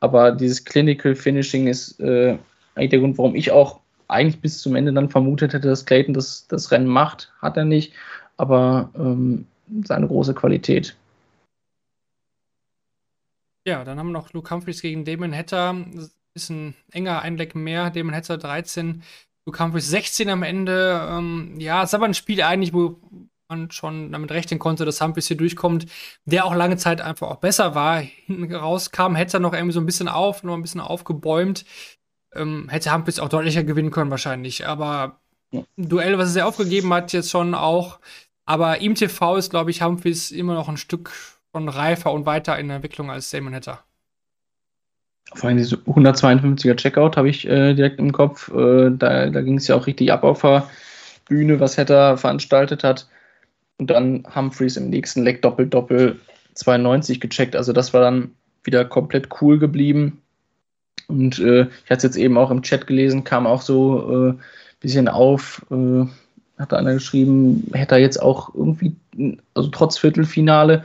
aber 0.00 0.32
dieses 0.32 0.64
Clinical 0.64 1.14
Finishing 1.14 1.66
ist 1.66 2.00
äh, 2.00 2.38
eigentlich 2.74 2.90
der 2.90 3.00
Grund, 3.00 3.18
warum 3.18 3.34
ich 3.34 3.50
auch 3.50 3.80
eigentlich 4.08 4.40
bis 4.40 4.60
zum 4.60 4.74
Ende 4.74 4.92
dann 4.92 5.08
vermutet 5.08 5.52
hätte, 5.52 5.68
dass 5.68 5.86
Clayton 5.86 6.14
das, 6.14 6.46
das 6.48 6.70
Rennen 6.70 6.86
macht. 6.86 7.32
Hat 7.40 7.56
er 7.56 7.64
nicht, 7.64 7.92
aber 8.36 8.90
ähm, 8.98 9.46
seine 9.84 10.08
große 10.08 10.34
Qualität. 10.34 10.96
Ja, 13.66 13.84
dann 13.84 13.98
haben 13.98 14.08
wir 14.08 14.12
noch 14.12 14.32
Luke 14.32 14.50
Humphreys 14.50 14.80
gegen 14.80 15.04
Damon 15.04 15.34
Hatter. 15.34 15.76
Ist 16.34 16.50
ein 16.50 16.74
enger 16.92 17.22
Einleck 17.22 17.54
mehr. 17.54 17.90
Damon 17.90 18.14
Hatter 18.14 18.38
13, 18.38 19.02
Luke 19.44 19.62
Humphreys 19.62 19.88
16 19.88 20.30
am 20.30 20.42
Ende. 20.42 21.06
Ähm, 21.10 21.58
ja, 21.58 21.82
ist 21.82 21.94
aber 21.94 22.06
ein 22.06 22.14
Spiel 22.14 22.42
eigentlich, 22.42 22.72
wo 22.72 23.00
man 23.48 23.70
schon 23.70 24.12
damit 24.12 24.30
rechnen 24.30 24.58
konnte, 24.58 24.84
dass 24.84 25.00
Humphreys 25.00 25.26
hier 25.26 25.36
durchkommt, 25.36 25.86
der 26.24 26.46
auch 26.46 26.54
lange 26.54 26.76
Zeit 26.76 27.00
einfach 27.00 27.28
auch 27.28 27.36
besser 27.36 27.74
war. 27.74 27.98
Hinten 27.98 28.54
raus 28.54 28.92
kam 28.92 29.16
Hatter 29.16 29.40
noch 29.40 29.52
irgendwie 29.52 29.74
so 29.74 29.80
ein 29.80 29.86
bisschen 29.86 30.08
auf, 30.08 30.42
nur 30.42 30.56
ein 30.56 30.62
bisschen 30.62 30.80
aufgebäumt. 30.80 31.64
Ähm, 32.34 32.68
hätte 32.68 32.94
Humphreys 32.94 33.18
auch 33.18 33.28
deutlicher 33.28 33.64
gewinnen 33.64 33.90
können 33.90 34.10
wahrscheinlich. 34.10 34.66
Aber 34.66 35.20
ein 35.52 35.66
Duell, 35.76 36.16
was 36.16 36.28
er 36.28 36.32
sehr 36.32 36.46
aufgegeben 36.46 36.94
hat, 36.94 37.12
jetzt 37.12 37.30
schon 37.30 37.54
auch. 37.54 37.98
Aber 38.46 38.80
im 38.80 38.94
TV 38.94 39.36
ist, 39.36 39.50
glaube 39.50 39.70
ich, 39.70 39.82
Humphreys 39.82 40.30
immer 40.30 40.54
noch 40.54 40.68
ein 40.68 40.76
Stück 40.76 41.12
schon 41.52 41.68
reifer 41.68 42.12
und 42.12 42.26
weiter 42.26 42.58
in 42.58 42.68
der 42.68 42.76
Entwicklung 42.76 43.10
als 43.10 43.30
Damon 43.30 43.54
Hatter. 43.54 43.80
Vor 45.34 45.48
allem 45.48 45.58
diese 45.58 45.76
152er 45.76 46.74
Checkout 46.74 47.16
habe 47.16 47.28
ich 47.28 47.46
äh, 47.46 47.74
direkt 47.74 47.98
im 47.98 48.12
Kopf. 48.12 48.48
Äh, 48.48 48.90
da 48.90 49.30
da 49.30 49.42
ging 49.42 49.58
es 49.58 49.68
ja 49.68 49.76
auch 49.76 49.86
richtig 49.86 50.12
ab 50.12 50.24
auf 50.24 50.42
der 50.42 50.68
Bühne, 51.26 51.60
was 51.60 51.78
Hatter 51.78 52.16
veranstaltet 52.16 52.82
hat. 52.82 53.08
Und 53.78 53.90
dann 53.90 54.26
Humphreys 54.34 54.76
im 54.76 54.90
nächsten 54.90 55.22
Leck 55.22 55.40
Doppel-Doppel 55.42 56.18
92 56.54 57.20
gecheckt. 57.20 57.56
Also 57.56 57.72
das 57.72 57.94
war 57.94 58.00
dann 58.00 58.32
wieder 58.64 58.84
komplett 58.84 59.28
cool 59.40 59.58
geblieben. 59.58 60.20
Und 61.06 61.38
äh, 61.38 61.62
ich 61.62 61.90
hatte 61.90 61.98
es 61.98 62.02
jetzt 62.02 62.16
eben 62.16 62.36
auch 62.36 62.50
im 62.50 62.62
Chat 62.62 62.86
gelesen, 62.86 63.24
kam 63.24 63.46
auch 63.46 63.62
so 63.62 64.06
ein 64.08 64.30
äh, 64.30 64.34
bisschen 64.80 65.08
auf, 65.08 65.64
äh, 65.70 66.04
hat 66.58 66.74
einer 66.74 66.94
geschrieben, 66.94 67.70
hätte 67.72 67.94
er 67.94 68.00
jetzt 68.00 68.20
auch 68.20 68.54
irgendwie, 68.54 68.94
also 69.54 69.70
trotz 69.70 69.98
Viertelfinale, 69.98 70.84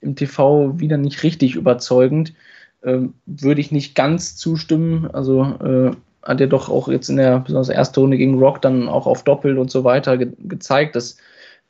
im 0.00 0.16
TV 0.16 0.78
wieder 0.78 0.96
nicht 0.96 1.22
richtig 1.22 1.54
überzeugend. 1.54 2.34
Ähm, 2.82 3.14
würde 3.26 3.60
ich 3.60 3.72
nicht 3.72 3.94
ganz 3.94 4.36
zustimmen. 4.36 5.10
Also 5.12 5.42
äh, 5.42 5.90
hat 6.22 6.40
er 6.40 6.46
doch 6.46 6.68
auch 6.68 6.88
jetzt 6.88 7.08
in 7.08 7.16
der 7.16 7.40
besonders 7.40 7.68
ersten 7.68 8.00
Runde 8.00 8.16
gegen 8.16 8.38
Rock 8.38 8.62
dann 8.62 8.88
auch 8.88 9.06
auf 9.06 9.24
Doppel 9.24 9.58
und 9.58 9.70
so 9.70 9.84
weiter 9.84 10.16
ge 10.16 10.32
gezeigt, 10.38 10.96
dass 10.96 11.16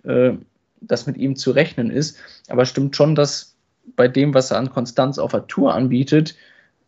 äh, 0.05 0.33
das 0.81 1.07
mit 1.07 1.17
ihm 1.17 1.37
zu 1.37 1.51
rechnen 1.51 1.91
ist. 1.91 2.17
Aber 2.49 2.65
stimmt 2.65 2.97
schon, 2.97 3.15
dass 3.15 3.55
bei 3.97 4.09
dem, 4.09 4.35
was 4.35 4.51
er 4.51 4.59
an 4.59 4.71
Konstanz 4.71 5.19
auf 5.19 5.33
der 5.33 5.47
Tour 5.47 5.75
anbietet, 5.75 6.37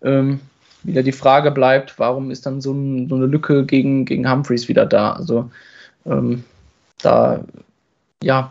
ähm, 0.02 0.40
wieder 0.82 1.02
die 1.02 1.12
Frage 1.12 1.50
bleibt, 1.50 1.98
warum 1.98 2.30
ist 2.30 2.46
dann 2.46 2.60
so, 2.60 2.72
ein, 2.72 3.08
so 3.08 3.14
eine 3.14 3.26
Lücke 3.26 3.64
gegen, 3.66 4.04
gegen 4.04 4.30
Humphreys 4.30 4.68
wieder 4.68 4.86
da? 4.86 5.12
Also 5.12 5.50
ähm, 6.06 6.44
da 7.02 7.44
ja, 8.22 8.50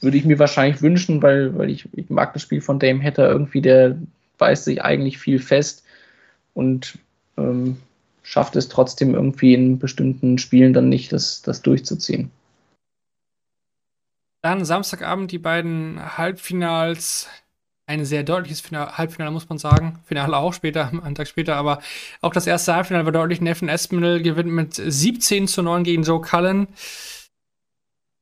würde 0.00 0.16
ich 0.16 0.24
mir 0.24 0.38
wahrscheinlich 0.38 0.82
wünschen, 0.82 1.22
weil, 1.22 1.56
weil 1.58 1.70
ich, 1.70 1.88
ich 1.92 2.08
mag 2.10 2.32
das 2.32 2.42
Spiel 2.42 2.60
von 2.60 2.78
Dame 2.78 3.02
Hatter 3.02 3.30
irgendwie, 3.30 3.60
der 3.60 3.96
beißt 4.38 4.64
sich 4.64 4.82
eigentlich 4.82 5.18
viel 5.18 5.38
fest 5.38 5.84
und 6.54 6.98
ähm, 7.36 7.76
schafft 8.22 8.56
es 8.56 8.68
trotzdem 8.68 9.14
irgendwie 9.14 9.54
in 9.54 9.78
bestimmten 9.78 10.38
Spielen 10.38 10.72
dann 10.72 10.88
nicht, 10.88 11.12
das, 11.12 11.42
das 11.42 11.62
durchzuziehen. 11.62 12.30
Dann 14.42 14.64
Samstagabend 14.64 15.32
die 15.32 15.38
beiden 15.38 16.16
Halbfinals. 16.16 17.28
Ein 17.86 18.04
sehr 18.04 18.22
deutliches 18.22 18.60
Final, 18.60 18.96
Halbfinale, 18.96 19.32
muss 19.32 19.48
man 19.48 19.58
sagen. 19.58 19.98
Finale 20.04 20.36
auch 20.36 20.54
später, 20.54 20.90
einen 21.02 21.14
Tag 21.14 21.26
später, 21.26 21.56
aber 21.56 21.80
auch 22.20 22.32
das 22.32 22.46
erste 22.46 22.74
Halbfinale 22.74 23.04
war 23.04 23.12
deutlich. 23.12 23.40
Neffen 23.40 23.68
Espinel 23.68 24.22
gewinnt 24.22 24.52
mit 24.52 24.74
17 24.74 25.48
zu 25.48 25.62
9 25.62 25.84
gegen 25.84 26.04
Joe 26.04 26.20
Cullen. 26.20 26.68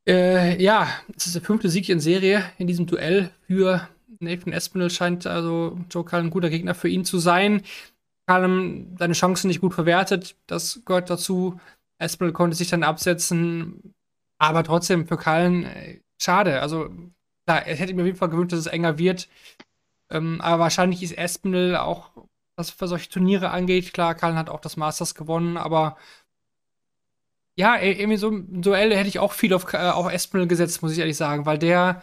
Äh, 0.09 0.61
ja, 0.63 0.89
es 1.15 1.27
ist 1.27 1.35
der 1.35 1.43
fünfte 1.43 1.69
Sieg 1.69 1.91
in 1.91 2.01
Serie 2.01 2.43
in 2.57 2.67
diesem 2.67 2.87
Duell 2.87 3.31
für 3.47 3.87
Nathan 4.21 4.55
Espinel. 4.55 4.89
Scheint 4.89 5.27
also 5.27 5.79
Joe 5.91 6.05
Cullen 6.05 6.27
ein 6.27 6.31
guter 6.31 6.49
Gegner 6.49 6.75
für 6.75 6.89
ihn 6.89 7.05
zu 7.05 7.19
sein. 7.19 7.63
Cullen 8.27 8.97
seine 8.99 9.13
Chancen 9.13 9.49
nicht 9.49 9.61
gut 9.61 9.75
verwertet. 9.75 10.35
Das 10.47 10.81
gehört 10.87 11.11
dazu. 11.11 11.61
Espinel 11.99 12.33
konnte 12.33 12.57
sich 12.57 12.71
dann 12.71 12.85
absetzen. 12.85 13.95
Aber 14.39 14.65
trotzdem 14.65 15.07
für 15.07 15.19
Cullen 15.19 15.65
äh, 15.65 16.01
schade. 16.19 16.63
Also, 16.63 16.89
klar, 17.47 17.67
es 17.67 17.79
hätte 17.79 17.93
mir 17.93 18.03
auf 18.03 18.07
jeden 18.07 18.19
Fall 18.19 18.31
gewünscht, 18.31 18.53
dass 18.53 18.61
es 18.61 18.67
enger 18.67 18.97
wird. 18.97 19.29
Ähm, 20.11 20.41
aber 20.41 20.63
wahrscheinlich 20.63 21.03
ist 21.03 21.19
Espinel 21.19 21.77
auch, 21.77 22.11
was 22.57 22.71
für 22.71 22.89
solche 22.89 23.11
Turniere 23.11 23.51
angeht, 23.51 23.93
klar, 23.93 24.15
Cullen 24.15 24.37
hat 24.37 24.49
auch 24.49 24.61
das 24.61 24.79
Masters 24.79 25.15
gewonnen, 25.15 25.59
aber 25.59 25.99
ja, 27.59 27.77
irgendwie 27.81 28.17
so 28.17 28.31
ein 28.31 28.63
Duell 28.63 28.97
hätte 28.97 29.09
ich 29.09 29.19
auch 29.19 29.33
viel 29.33 29.53
auf, 29.53 29.73
äh, 29.75 29.79
auf 29.79 30.13
Espinel 30.13 30.47
gesetzt, 30.47 30.81
muss 30.81 30.93
ich 30.93 31.01
ehrlich 31.01 31.17
sagen, 31.17 31.45
weil 31.45 31.59
der. 31.59 32.03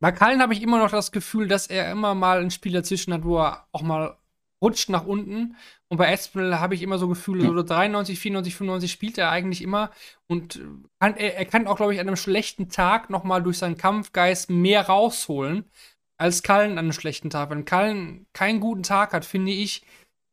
Bei 0.00 0.10
Kallen 0.10 0.42
habe 0.42 0.52
ich 0.52 0.62
immer 0.62 0.78
noch 0.78 0.90
das 0.90 1.12
Gefühl, 1.12 1.46
dass 1.46 1.68
er 1.68 1.92
immer 1.92 2.16
mal 2.16 2.40
ein 2.40 2.50
Spiel 2.50 2.72
dazwischen 2.72 3.14
hat, 3.14 3.22
wo 3.22 3.38
er 3.38 3.68
auch 3.70 3.82
mal 3.82 4.16
rutscht 4.60 4.88
nach 4.88 5.06
unten. 5.06 5.56
Und 5.86 5.98
bei 5.98 6.12
Espinel 6.12 6.58
habe 6.58 6.74
ich 6.74 6.82
immer 6.82 6.98
so 6.98 7.06
Gefühle, 7.06 7.44
so 7.46 7.62
93, 7.62 8.18
94, 8.18 8.56
95 8.56 8.90
spielt 8.90 9.18
er 9.18 9.30
eigentlich 9.30 9.62
immer. 9.62 9.92
Und 10.26 10.60
kann, 10.98 11.16
er, 11.16 11.36
er, 11.36 11.44
kann 11.44 11.68
auch, 11.68 11.76
glaube 11.76 11.94
ich, 11.94 12.00
an 12.00 12.08
einem 12.08 12.16
schlechten 12.16 12.70
Tag 12.70 13.08
noch 13.08 13.22
mal 13.22 13.40
durch 13.40 13.58
seinen 13.58 13.76
Kampfgeist 13.76 14.50
mehr 14.50 14.86
rausholen 14.88 15.70
als 16.18 16.42
Kallen 16.42 16.72
an 16.72 16.78
einem 16.78 16.92
schlechten 16.92 17.30
Tag. 17.30 17.50
Wenn 17.50 17.64
Kallen 17.64 18.26
keinen 18.32 18.58
guten 18.58 18.82
Tag 18.82 19.12
hat, 19.12 19.24
finde 19.24 19.52
ich, 19.52 19.84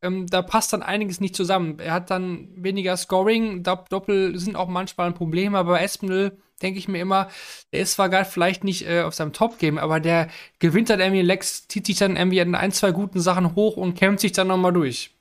ähm, 0.01 0.27
da 0.27 0.41
passt 0.41 0.73
dann 0.73 0.81
einiges 0.81 1.19
nicht 1.19 1.35
zusammen. 1.35 1.79
Er 1.79 1.93
hat 1.93 2.09
dann 2.09 2.49
weniger 2.55 2.95
Scoring, 2.97 3.63
Doppel 3.63 4.37
sind 4.39 4.55
auch 4.55 4.67
manchmal 4.67 5.07
ein 5.07 5.13
Problem, 5.13 5.55
aber 5.55 5.73
bei 5.73 5.83
Espinel 5.83 6.37
denke 6.61 6.79
ich 6.79 6.87
mir 6.87 6.99
immer, 6.99 7.29
der 7.71 7.81
ist 7.81 7.93
zwar 7.93 8.09
gerade 8.09 8.29
vielleicht 8.29 8.63
nicht 8.63 8.87
äh, 8.87 9.01
auf 9.01 9.13
seinem 9.13 9.33
Top-Game, 9.33 9.77
aber 9.77 9.99
der 9.99 10.27
gewinnt 10.59 10.89
dann 10.89 10.99
irgendwie 10.99 11.21
Lex, 11.21 11.67
zieht 11.67 11.85
sich 11.85 11.97
dann 11.97 12.17
irgendwie 12.17 12.41
an 12.41 12.55
ein, 12.55 12.71
zwei 12.71 12.91
guten 12.91 13.19
Sachen 13.19 13.55
hoch 13.55 13.77
und 13.77 13.95
kämpft 13.95 14.21
sich 14.21 14.31
dann 14.31 14.47
nochmal 14.47 14.73
durch. 14.73 15.11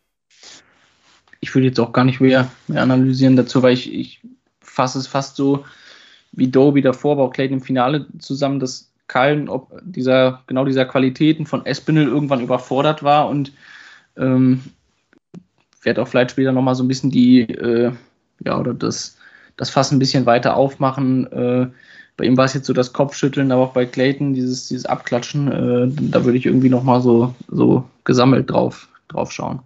Ich 1.40 1.54
würde 1.54 1.68
jetzt 1.68 1.78
auch 1.78 1.92
gar 1.92 2.04
nicht 2.04 2.20
mehr, 2.20 2.50
mehr 2.66 2.82
analysieren 2.82 3.36
dazu, 3.36 3.62
weil 3.62 3.74
ich, 3.74 3.92
ich 3.92 4.20
fasse 4.60 4.98
es 4.98 5.06
fast 5.06 5.36
so 5.36 5.64
wie 6.32 6.48
Doby 6.48 6.82
davor, 6.82 7.12
aber 7.12 7.24
auch 7.24 7.32
Clayton 7.32 7.58
im 7.58 7.64
Finale 7.64 8.06
zusammen, 8.18 8.58
dass 8.58 8.92
Kallen, 9.06 9.48
ob 9.48 9.72
dieser, 9.82 10.42
genau 10.46 10.64
dieser 10.64 10.84
Qualitäten 10.84 11.46
von 11.46 11.64
Espinel 11.64 12.06
irgendwann 12.06 12.42
überfordert 12.42 13.02
war 13.02 13.28
und 13.28 13.52
ähm, 14.18 14.62
werde 15.82 16.02
auch 16.02 16.08
vielleicht 16.08 16.32
später 16.32 16.52
nochmal 16.52 16.74
so 16.74 16.84
ein 16.84 16.88
bisschen 16.88 17.10
die, 17.10 17.40
äh, 17.42 17.92
ja, 18.44 18.58
oder 18.58 18.74
das, 18.74 19.16
das 19.56 19.70
Fass 19.70 19.90
ein 19.90 19.98
bisschen 19.98 20.26
weiter 20.26 20.56
aufmachen. 20.56 21.26
Äh, 21.32 21.68
bei 22.16 22.24
ihm 22.24 22.36
war 22.36 22.44
es 22.44 22.54
jetzt 22.54 22.66
so 22.66 22.72
das 22.72 22.92
Kopfschütteln, 22.92 23.52
aber 23.52 23.62
auch 23.62 23.72
bei 23.72 23.86
Clayton 23.86 24.34
dieses, 24.34 24.68
dieses 24.68 24.86
Abklatschen, 24.86 25.48
äh, 25.50 26.10
da 26.10 26.24
würde 26.24 26.38
ich 26.38 26.46
irgendwie 26.46 26.68
nochmal 26.68 27.00
so, 27.00 27.34
so 27.48 27.88
gesammelt 28.04 28.50
drauf, 28.50 28.88
drauf 29.08 29.32
schauen. 29.32 29.60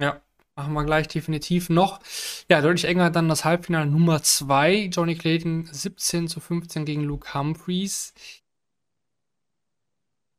Ja, 0.00 0.20
machen 0.56 0.74
wir 0.74 0.84
gleich 0.84 1.08
definitiv 1.08 1.70
noch. 1.70 2.00
Ja, 2.48 2.60
deutlich 2.60 2.84
enger 2.84 3.10
dann 3.10 3.28
das 3.28 3.44
Halbfinale 3.44 3.86
Nummer 3.86 4.22
2. 4.22 4.90
Johnny 4.92 5.16
Clayton 5.16 5.68
17 5.70 6.28
zu 6.28 6.40
15 6.40 6.84
gegen 6.84 7.02
Luke 7.02 7.34
Humphreys. 7.34 8.14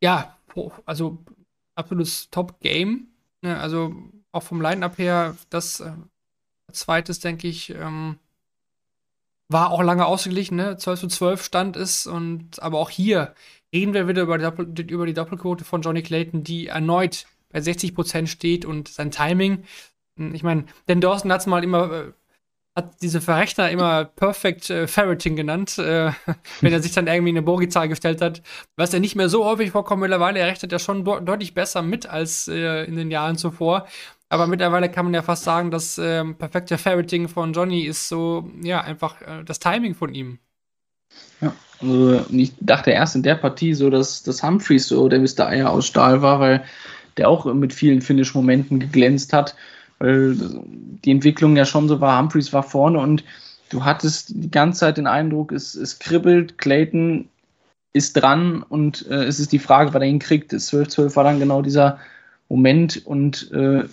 Ja, 0.02 0.38
also 0.86 1.20
absolutes 1.76 2.30
Top-Game. 2.30 3.08
Ne, 3.42 3.58
also 3.60 3.96
auch 4.32 4.44
vom 4.44 4.62
Line-Up 4.62 4.98
her, 4.98 5.36
das 5.50 5.80
äh, 5.80 5.92
zweites, 6.72 7.20
denke 7.20 7.48
ich, 7.48 7.70
ähm, 7.72 8.20
war 9.48 9.72
auch 9.72 9.82
lange 9.82 10.06
ausgeglichen, 10.06 10.56
ne? 10.58 10.78
12 10.78 11.00
zu 11.00 11.08
12 11.08 11.44
stand 11.44 11.76
es 11.76 12.06
und 12.06 12.62
aber 12.62 12.78
auch 12.78 12.90
hier 12.90 13.34
reden 13.74 13.94
wir 13.94 14.08
wieder 14.08 14.24
über 14.24 14.38
die, 14.38 14.44
Doppel 14.44 14.80
über 14.92 15.06
die 15.06 15.14
Doppelquote 15.14 15.64
von 15.64 15.82
Johnny 15.82 16.04
Clayton, 16.04 16.44
die 16.44 16.68
erneut 16.68 17.26
bei 17.50 17.60
60% 17.60 18.28
steht 18.28 18.66
und 18.66 18.88
sein 18.88 19.12
Timing. 19.12 19.64
Hm, 20.18 20.36
ich 20.36 20.44
meine, 20.44 20.66
denn 20.88 21.02
Dawson 21.02 21.32
hat 21.32 21.42
es 21.42 21.48
mal 21.48 21.64
immer 21.64 21.92
äh, 21.92 22.12
hat 22.76 23.02
diese 23.02 23.22
Verrechner 23.22 23.70
immer 23.70 24.06
Perfect 24.06 24.70
äh, 24.70 24.88
Ferreting 24.88 25.36
genannt, 25.36 25.78
äh, 25.78 26.12
wenn 26.62 26.74
er 26.74 26.82
sich 26.82 26.94
dann 26.94 27.08
irgendwie 27.08 27.32
eine 27.32 27.42
Bogi-Zahl 27.42 27.90
gestellt 27.90 28.22
hat, 28.22 28.42
was 28.76 28.92
ja 28.92 29.00
nicht 29.00 29.16
mehr 29.16 29.30
so 29.30 29.46
häufig 29.46 29.72
vorkommt 29.72 30.02
mittlerweile. 30.02 30.40
Er 30.40 30.48
rechnet 30.48 30.72
ja 30.72 30.80
schon 30.80 31.04
de 31.04 31.22
deutlich 31.22 31.54
besser 31.54 31.82
mit 31.82 32.08
als 32.08 32.48
äh, 32.48 32.86
in 32.86 32.96
den 32.96 33.12
Jahren 33.12 33.38
zuvor. 33.38 33.88
Aber 34.30 34.46
mittlerweile 34.46 34.90
kann 34.90 35.06
man 35.06 35.14
ja 35.14 35.24
fast 35.24 35.44
sagen, 35.44 35.72
das 35.72 35.98
ähm, 35.98 36.36
perfekte 36.36 36.78
Ferreting 36.78 37.28
von 37.28 37.52
Johnny 37.52 37.82
ist 37.82 38.08
so, 38.08 38.50
ja, 38.62 38.82
einfach 38.82 39.22
äh, 39.22 39.44
das 39.44 39.60
Timing 39.60 39.96
von 39.96 40.14
ihm. 40.14 40.38
Ja, 41.42 41.54
also 41.82 42.24
ich 42.30 42.54
dachte 42.60 42.92
erst 42.92 43.16
in 43.16 43.24
der 43.24 43.36
Partie 43.36 43.74
so, 43.74 43.90
dass, 43.90 44.22
dass 44.22 44.44
Humphreys 44.44 44.88
so 44.88 45.10
der 45.10 45.20
Mr. 45.20 45.48
Eier 45.48 45.72
aus 45.72 45.88
Stahl 45.88 46.22
war, 46.22 46.40
weil 46.40 46.64
der 47.18 47.28
auch 47.28 47.46
mit 47.46 47.74
vielen 47.74 48.02
Finish-Momenten 48.02 48.80
geglänzt 48.80 49.34
hat 49.34 49.56
weil 50.00 50.36
die 51.04 51.12
Entwicklung 51.12 51.56
ja 51.56 51.66
schon 51.66 51.88
so 51.88 52.02
war, 52.02 52.20
Humphreys 52.20 52.52
war 52.54 52.64
vorne 52.64 53.00
und 53.00 53.24
du 53.70 53.86
hattest 53.86 54.34
die 54.36 54.52
ganze 54.52 54.82
Zeit 54.82 54.98
den 54.98 55.08
Eindruck, 55.08 55.52
es, 55.52 55.76
es 55.76 56.00
kribbelt, 56.00 56.58
Clayton 56.58 57.30
ist 57.94 58.14
dran 58.14 58.64
und 58.64 59.06
äh, 59.10 59.26
es 59.26 59.40
ist 59.40 59.52
die 59.52 59.60
Frage, 59.60 59.94
wann 59.94 60.02
er 60.02 60.08
ihn 60.08 60.20
kriegt. 60.20 60.54
12-12 60.54 61.16
war 61.16 61.24
dann 61.24 61.40
genau 61.40 61.62
dieser 61.62 62.00
Moment 62.48 63.06
und 63.06 63.52
äh, 63.52 63.84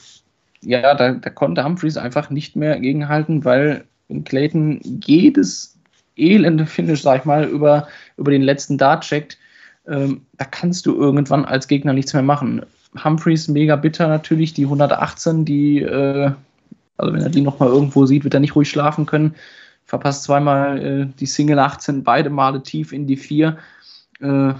ja, 0.62 0.94
da, 0.94 1.12
da, 1.12 1.30
konnte 1.30 1.64
Humphreys 1.64 1.96
einfach 1.96 2.30
nicht 2.30 2.56
mehr 2.56 2.78
gegenhalten, 2.80 3.44
weil 3.44 3.84
Clayton 4.24 4.80
jedes 5.04 5.78
elende 6.16 6.66
Finish, 6.66 7.02
sag 7.02 7.20
ich 7.20 7.24
mal, 7.24 7.44
über, 7.44 7.88
über 8.16 8.30
den 8.30 8.42
letzten 8.42 8.78
Dart 8.78 9.04
checkt, 9.04 9.38
ähm, 9.86 10.22
da 10.38 10.44
kannst 10.44 10.86
du 10.86 10.94
irgendwann 10.94 11.44
als 11.44 11.68
Gegner 11.68 11.92
nichts 11.92 12.12
mehr 12.12 12.22
machen. 12.22 12.62
Humphreys 13.02 13.48
mega 13.48 13.76
bitter 13.76 14.08
natürlich, 14.08 14.54
die 14.54 14.64
118, 14.64 15.44
die, 15.44 15.82
äh, 15.82 16.30
also 16.96 17.12
wenn 17.12 17.22
er 17.22 17.28
die 17.28 17.42
nochmal 17.42 17.68
irgendwo 17.68 18.06
sieht, 18.06 18.24
wird 18.24 18.34
er 18.34 18.40
nicht 18.40 18.54
ruhig 18.54 18.68
schlafen 18.68 19.06
können. 19.06 19.34
Verpasst 19.84 20.24
zweimal 20.24 20.82
äh, 20.82 21.06
die 21.20 21.26
Single 21.26 21.58
18, 21.58 22.02
beide 22.02 22.30
Male 22.30 22.62
tief 22.62 22.92
in 22.92 23.06
die 23.06 23.16
4 23.16 23.56
äh, 24.20 24.52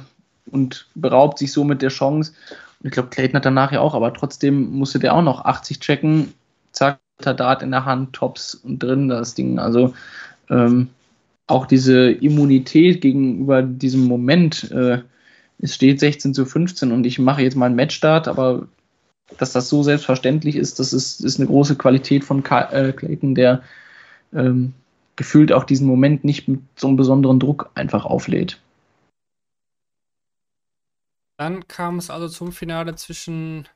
und 0.51 0.87
beraubt 0.95 1.39
sich 1.39 1.53
somit 1.53 1.83
der 1.83 1.91
Chance. 1.91 2.33
Und 2.81 2.87
ich 2.87 2.93
glaube, 2.93 3.09
Clayton 3.09 3.37
hat 3.37 3.45
danach 3.45 3.73
ja 3.73 3.81
auch, 3.81 3.95
aber 3.95 4.13
trotzdem 4.15 4.71
musste 4.71 4.99
der 4.99 5.15
auch 5.15 5.23
noch 5.23 5.45
80 5.45 5.81
checken. 5.81 6.33
Zack, 6.73 7.01
Dart 7.19 7.63
in 7.63 7.71
der 7.71 7.85
Hand, 7.87 8.13
Tops 8.13 8.55
und 8.55 8.83
drin, 8.83 9.09
das 9.09 9.35
Ding. 9.35 9.59
Also 9.59 9.95
ähm, 10.51 10.89
auch 11.47 11.67
diese 11.67 12.11
Immunität 12.11 13.01
gegenüber 13.01 13.63
diesem 13.63 14.05
Moment, 14.05 14.71
äh, 14.71 15.01
es 15.59 15.75
steht 15.75 16.01
16 16.01 16.35
zu 16.35 16.45
15 16.45 16.93
und 16.93 17.05
ich 17.05 17.19
mache 17.19 17.43
jetzt 17.43 17.57
mal 17.57 17.67
einen 17.67 17.77
Matchstart, 17.77 18.29
aber 18.29 18.69
dass 19.39 19.53
das 19.53 19.69
so 19.69 19.83
selbstverständlich 19.83 20.57
ist, 20.57 20.79
das 20.79 20.93
ist, 20.93 21.21
ist 21.21 21.39
eine 21.39 21.49
große 21.49 21.77
Qualität 21.77 22.25
von 22.25 22.45
äh, 22.45 22.93
Clayton, 22.93 23.35
der 23.35 23.63
ähm, 24.33 24.73
gefühlt 25.17 25.53
auch 25.53 25.65
diesen 25.65 25.87
Moment 25.87 26.25
nicht 26.25 26.47
mit 26.47 26.61
so 26.77 26.89
einem 26.89 26.97
besonderen 26.97 27.41
Druck 27.41 27.71
einfach 27.75 28.05
auflädt. 28.05 28.61
Dann 31.39 31.67
kam 31.69 31.99
es 31.99 32.11
also 32.11 32.29
zum 32.29 32.53
Finale 32.53 32.95
zwischen 32.95 33.69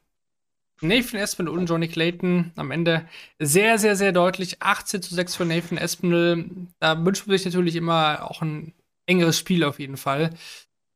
Nathan 0.81 1.21
Espinel 1.21 1.53
und 1.53 1.67
Johnny 1.67 1.89
Clayton. 1.89 2.53
Am 2.57 2.71
Ende 2.71 3.07
sehr, 3.39 3.79
sehr, 3.79 3.97
sehr 3.97 4.13
deutlich. 4.13 4.63
18 4.63 5.03
zu 5.03 5.15
6 5.15 5.37
für 5.37 5.45
Nathan 5.45 5.77
Espinel. 5.77 6.49
Da 6.79 7.05
wünscht 7.05 7.27
man 7.27 7.37
sich 7.37 7.45
natürlich 7.45 7.77
immer 7.77 8.31
auch 8.31 8.41
ein 8.41 8.73
engeres 9.07 9.39
Spiel 9.39 9.65
auf 9.65 9.79
jeden 9.79 9.99
Fall. 9.99 10.31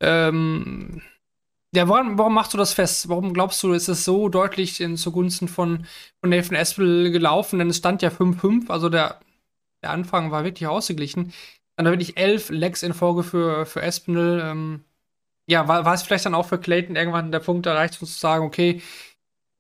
Ähm, 0.01 1.03
Ja, 1.75 1.89
warum, 1.89 2.19
warum 2.19 2.35
machst 2.35 2.55
du 2.55 2.59
das 2.59 2.73
fest? 2.73 3.09
Warum 3.09 3.33
glaubst 3.35 3.63
du, 3.63 3.73
ist 3.73 3.89
es 3.89 4.05
so 4.05 4.29
deutlich 4.29 4.81
in, 4.81 4.97
zugunsten 4.97 5.49
von, 5.49 5.87
von 6.21 6.31
Nathan 6.31 6.57
Espel 6.57 7.11
gelaufen? 7.11 7.59
Denn 7.59 7.71
es 7.71 7.79
stand 7.79 8.03
ja 8.03 8.11
5-5, 8.11 8.71
also 8.71 8.89
der, 8.89 9.21
der 9.83 9.91
Anfang 9.91 10.31
war 10.31 10.45
wirklich 10.45 10.69
ausgeglichen. 10.69 11.33
Dann 11.77 11.87
wirklich 11.87 12.17
elf 12.17 12.51
Lecks 12.51 12.83
in 12.85 12.95
Folge 12.95 13.25
für, 13.25 13.67
für 13.67 13.83
Espinel. 13.83 14.41
Ähm, 14.45 14.85
ja, 15.49 15.69
war, 15.69 15.85
war 15.85 15.95
es 15.95 16.03
vielleicht 16.03 16.27
dann 16.27 16.35
auch 16.35 16.47
für 16.47 16.59
Clayton 16.59 16.97
irgendwann 16.97 17.33
der 17.33 17.41
Punkt 17.41 17.67
erreicht, 17.67 18.01
um 18.01 18.09
zu 18.09 18.19
sagen, 18.19 18.45
okay, 18.47 18.83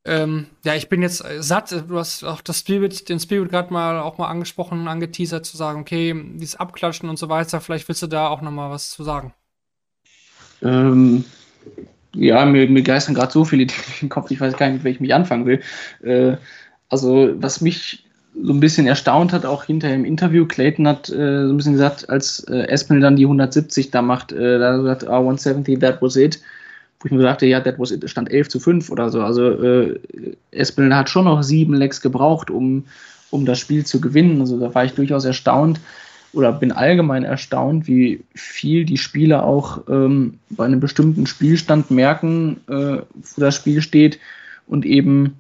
ähm, 0.06 0.48
ja, 0.64 0.74
ich 0.74 0.88
bin 0.88 1.02
jetzt 1.02 1.24
satt. 1.40 1.72
Du 1.72 1.98
hast 1.98 2.24
auch 2.24 2.42
das 2.42 2.60
Spirit, 2.60 3.08
den 3.08 3.20
Spirit 3.20 3.50
gerade 3.50 3.72
mal 3.72 4.00
auch 4.00 4.18
mal 4.18 4.28
angesprochen, 4.28 4.86
angeteasert, 4.88 5.46
zu 5.46 5.56
sagen, 5.56 5.80
okay, 5.80 6.14
dieses 6.34 6.56
Abklatschen 6.56 7.08
und 7.08 7.18
so 7.18 7.28
weiter. 7.28 7.60
Vielleicht 7.60 7.88
willst 7.88 8.02
du 8.02 8.06
da 8.06 8.28
auch 8.28 8.40
noch 8.42 8.50
mal 8.50 8.70
was 8.70 8.90
zu 8.90 9.02
sagen. 9.04 9.34
Ähm, 10.62 11.24
ja, 12.14 12.44
mir, 12.44 12.68
mir 12.68 12.82
geistern 12.82 13.14
gerade 13.14 13.32
so 13.32 13.44
viele 13.44 13.66
Dinge 13.66 13.82
im 14.02 14.08
Kopf, 14.08 14.30
ich 14.30 14.40
weiß 14.40 14.56
gar 14.56 14.66
nicht, 14.66 14.76
mit 14.76 14.84
welchem 14.84 15.04
ich 15.04 15.14
anfangen 15.14 15.46
will. 15.46 15.60
Äh, 16.02 16.36
also, 16.88 17.30
was 17.36 17.60
mich 17.60 18.04
so 18.40 18.52
ein 18.52 18.60
bisschen 18.60 18.86
erstaunt 18.86 19.32
hat, 19.32 19.46
auch 19.46 19.64
hinterher 19.64 19.96
im 19.96 20.04
Interview, 20.04 20.46
Clayton 20.46 20.88
hat 20.88 21.08
äh, 21.08 21.46
so 21.46 21.52
ein 21.52 21.56
bisschen 21.56 21.74
gesagt, 21.74 22.08
als 22.10 22.40
äh, 22.44 22.66
Espinel 22.68 23.00
dann 23.00 23.16
die 23.16 23.24
170 23.24 23.90
da 23.90 24.02
macht, 24.02 24.32
äh, 24.32 24.58
da 24.58 24.82
hat 24.84 25.04
er, 25.04 25.10
ah, 25.10 25.18
170, 25.18 25.78
that 25.80 26.02
was 26.02 26.16
it. 26.16 26.40
Wo 27.00 27.06
ich 27.06 27.12
mir 27.12 27.20
sagte, 27.20 27.46
ja, 27.46 27.60
that 27.60 27.78
was 27.78 27.90
it, 27.90 28.08
stand 28.08 28.30
11 28.30 28.48
zu 28.48 28.60
5 28.60 28.90
oder 28.90 29.10
so. 29.10 29.20
Also, 29.20 29.50
äh, 29.50 30.00
Espinel 30.50 30.94
hat 30.96 31.10
schon 31.10 31.26
noch 31.26 31.42
sieben 31.42 31.74
Lecks 31.74 32.00
gebraucht, 32.00 32.50
um, 32.50 32.84
um 33.30 33.46
das 33.46 33.58
Spiel 33.58 33.84
zu 33.84 34.00
gewinnen. 34.00 34.40
Also, 34.40 34.58
da 34.58 34.74
war 34.74 34.84
ich 34.84 34.94
durchaus 34.94 35.24
erstaunt 35.24 35.80
oder 36.34 36.52
bin 36.52 36.72
allgemein 36.72 37.24
erstaunt, 37.24 37.86
wie 37.86 38.24
viel 38.34 38.84
die 38.84 38.98
Spieler 38.98 39.44
auch 39.44 39.82
ähm, 39.88 40.38
bei 40.50 40.64
einem 40.64 40.80
bestimmten 40.80 41.26
Spielstand 41.26 41.90
merken, 41.90 42.60
äh, 42.68 42.98
wo 42.98 43.40
das 43.40 43.54
Spiel 43.54 43.82
steht 43.82 44.18
und 44.66 44.84
eben 44.84 45.36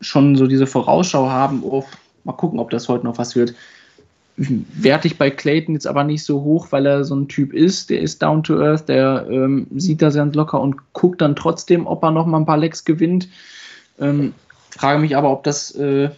schon 0.00 0.36
so 0.36 0.46
diese 0.46 0.66
Vorausschau 0.66 1.28
haben, 1.28 1.62
oh, 1.62 1.84
mal 2.24 2.32
gucken, 2.32 2.58
ob 2.58 2.70
das 2.70 2.88
heute 2.88 3.04
noch 3.04 3.18
was 3.18 3.36
wird. 3.36 3.54
Werte 4.36 5.06
ich 5.06 5.16
bei 5.16 5.30
Clayton 5.30 5.74
jetzt 5.74 5.86
aber 5.86 6.02
nicht 6.02 6.24
so 6.24 6.42
hoch, 6.42 6.68
weil 6.70 6.86
er 6.86 7.04
so 7.04 7.14
ein 7.14 7.28
Typ 7.28 7.52
ist, 7.52 7.90
der 7.90 8.00
ist 8.00 8.20
down 8.20 8.42
to 8.42 8.58
earth, 8.58 8.88
der 8.88 9.26
ähm, 9.30 9.68
sieht 9.76 10.02
da 10.02 10.10
ganz 10.10 10.34
locker 10.34 10.60
und 10.60 10.76
guckt 10.92 11.20
dann 11.20 11.36
trotzdem, 11.36 11.86
ob 11.86 12.02
er 12.02 12.10
noch 12.10 12.26
mal 12.26 12.38
ein 12.38 12.46
paar 12.46 12.58
Lecks 12.58 12.84
gewinnt. 12.84 13.28
Ähm, 14.00 14.34
frage 14.70 14.98
mich 14.98 15.16
aber, 15.16 15.30
ob 15.30 15.44
das, 15.44 15.70
äh, 15.76 16.10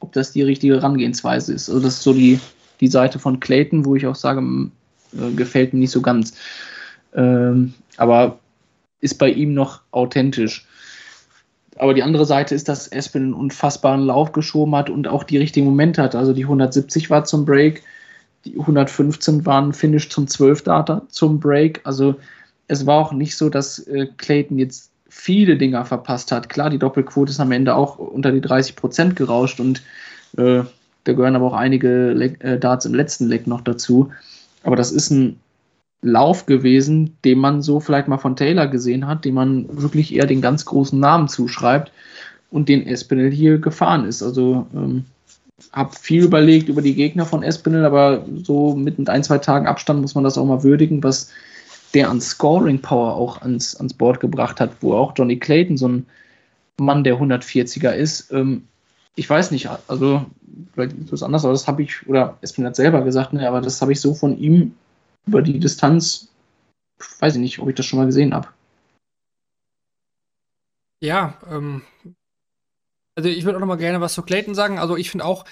ob 0.00 0.12
das 0.12 0.32
die 0.32 0.42
richtige 0.42 0.74
Herangehensweise 0.74 1.54
ist. 1.54 1.68
Also 1.68 1.80
das 1.80 1.94
ist 1.94 2.02
so 2.02 2.12
die, 2.12 2.40
die 2.84 2.90
Seite 2.90 3.18
von 3.18 3.40
Clayton, 3.40 3.84
wo 3.84 3.96
ich 3.96 4.06
auch 4.06 4.14
sage, 4.14 4.40
äh, 4.40 5.32
gefällt 5.34 5.72
mir 5.72 5.80
nicht 5.80 5.90
so 5.90 6.02
ganz. 6.02 6.34
Ähm, 7.14 7.74
aber 7.96 8.38
ist 9.00 9.18
bei 9.18 9.30
ihm 9.30 9.54
noch 9.54 9.80
authentisch. 9.90 10.66
Aber 11.76 11.94
die 11.94 12.02
andere 12.02 12.26
Seite 12.26 12.54
ist, 12.54 12.68
dass 12.68 12.88
Espin 12.88 13.24
einen 13.24 13.34
unfassbaren 13.34 14.02
Lauf 14.02 14.32
geschoben 14.32 14.74
hat 14.76 14.90
und 14.90 15.08
auch 15.08 15.24
die 15.24 15.38
richtigen 15.38 15.66
Momente 15.66 16.02
hat. 16.02 16.14
Also 16.14 16.32
die 16.32 16.44
170 16.44 17.10
war 17.10 17.24
zum 17.24 17.44
Break, 17.44 17.82
die 18.44 18.58
115 18.58 19.44
waren 19.46 19.72
Finish 19.72 20.08
zum 20.10 20.28
12 20.28 20.62
Data 20.62 21.02
zum 21.08 21.40
Break. 21.40 21.80
Also 21.84 22.16
es 22.68 22.86
war 22.86 23.00
auch 23.00 23.12
nicht 23.12 23.36
so, 23.36 23.48
dass 23.48 23.80
äh, 23.80 24.06
Clayton 24.16 24.58
jetzt 24.58 24.90
viele 25.08 25.56
Dinger 25.56 25.84
verpasst 25.84 26.32
hat. 26.32 26.48
Klar, 26.48 26.70
die 26.70 26.78
Doppelquote 26.78 27.30
ist 27.30 27.40
am 27.40 27.52
Ende 27.52 27.74
auch 27.74 27.98
unter 27.98 28.32
die 28.32 28.40
30 28.40 28.76
Prozent 28.76 29.16
gerauscht 29.16 29.60
und 29.60 29.82
äh, 30.36 30.62
da 31.04 31.12
gehören 31.12 31.36
aber 31.36 31.46
auch 31.46 31.54
einige 31.54 32.12
Le 32.12 32.34
äh, 32.40 32.58
Darts 32.58 32.86
im 32.86 32.94
letzten 32.94 33.28
Leck 33.28 33.46
noch 33.46 33.60
dazu. 33.60 34.10
Aber 34.62 34.76
das 34.76 34.90
ist 34.90 35.10
ein 35.10 35.38
Lauf 36.02 36.46
gewesen, 36.46 37.16
den 37.24 37.38
man 37.38 37.62
so 37.62 37.80
vielleicht 37.80 38.08
mal 38.08 38.18
von 38.18 38.36
Taylor 38.36 38.66
gesehen 38.66 39.06
hat, 39.06 39.24
dem 39.24 39.34
man 39.34 39.66
wirklich 39.70 40.14
eher 40.14 40.26
den 40.26 40.42
ganz 40.42 40.64
großen 40.64 40.98
Namen 40.98 41.28
zuschreibt 41.28 41.92
und 42.50 42.68
den 42.68 42.86
Espinel 42.86 43.30
hier 43.30 43.58
gefahren 43.58 44.04
ist. 44.04 44.22
Also 44.22 44.66
ähm, 44.74 45.04
habe 45.72 45.94
viel 45.98 46.24
überlegt 46.24 46.68
über 46.68 46.82
die 46.82 46.94
Gegner 46.94 47.26
von 47.26 47.42
Espinel, 47.42 47.84
aber 47.84 48.24
so 48.42 48.74
mit 48.74 49.08
ein, 49.08 49.24
zwei 49.24 49.38
Tagen 49.38 49.66
Abstand 49.66 50.00
muss 50.00 50.14
man 50.14 50.24
das 50.24 50.36
auch 50.36 50.44
mal 50.44 50.62
würdigen, 50.62 51.02
was 51.02 51.30
der 51.94 52.10
an 52.10 52.20
Scoring 52.20 52.80
Power 52.80 53.14
auch 53.14 53.40
ans, 53.42 53.76
ans 53.76 53.94
Board 53.94 54.20
gebracht 54.20 54.60
hat, 54.60 54.70
wo 54.80 54.94
auch 54.94 55.12
Johnny 55.16 55.38
Clayton 55.38 55.76
so 55.76 55.88
ein 55.88 56.06
Mann 56.78 57.04
der 57.04 57.16
140er 57.16 57.92
ist. 57.92 58.32
Ähm, 58.32 58.64
ich 59.16 59.28
weiß 59.28 59.50
nicht, 59.50 59.68
also 59.88 60.26
vielleicht 60.72 60.96
ist 60.96 61.12
das 61.12 61.22
anders, 61.22 61.44
aber 61.44 61.52
das 61.52 61.68
habe 61.68 61.82
ich, 61.82 62.06
oder 62.08 62.38
Espen 62.40 62.66
hat 62.66 62.76
selber 62.76 63.02
gesagt, 63.02 63.32
ne, 63.32 63.46
aber 63.48 63.60
das 63.60 63.80
habe 63.80 63.92
ich 63.92 64.00
so 64.00 64.14
von 64.14 64.36
ihm 64.38 64.74
über 65.26 65.42
die 65.42 65.58
Distanz, 65.58 66.28
weiß 67.20 67.34
ich 67.34 67.40
nicht, 67.40 67.58
ob 67.58 67.68
ich 67.68 67.74
das 67.74 67.86
schon 67.86 67.98
mal 67.98 68.06
gesehen 68.06 68.34
habe. 68.34 68.48
Ja, 71.00 71.38
ähm, 71.50 71.82
also 73.14 73.28
ich 73.28 73.44
würde 73.44 73.56
auch 73.56 73.60
noch 73.60 73.68
mal 73.68 73.76
gerne 73.76 74.00
was 74.00 74.14
zu 74.14 74.22
Clayton 74.22 74.54
sagen. 74.54 74.78
Also 74.78 74.96
ich 74.96 75.10
finde 75.10 75.24
auch, 75.24 75.44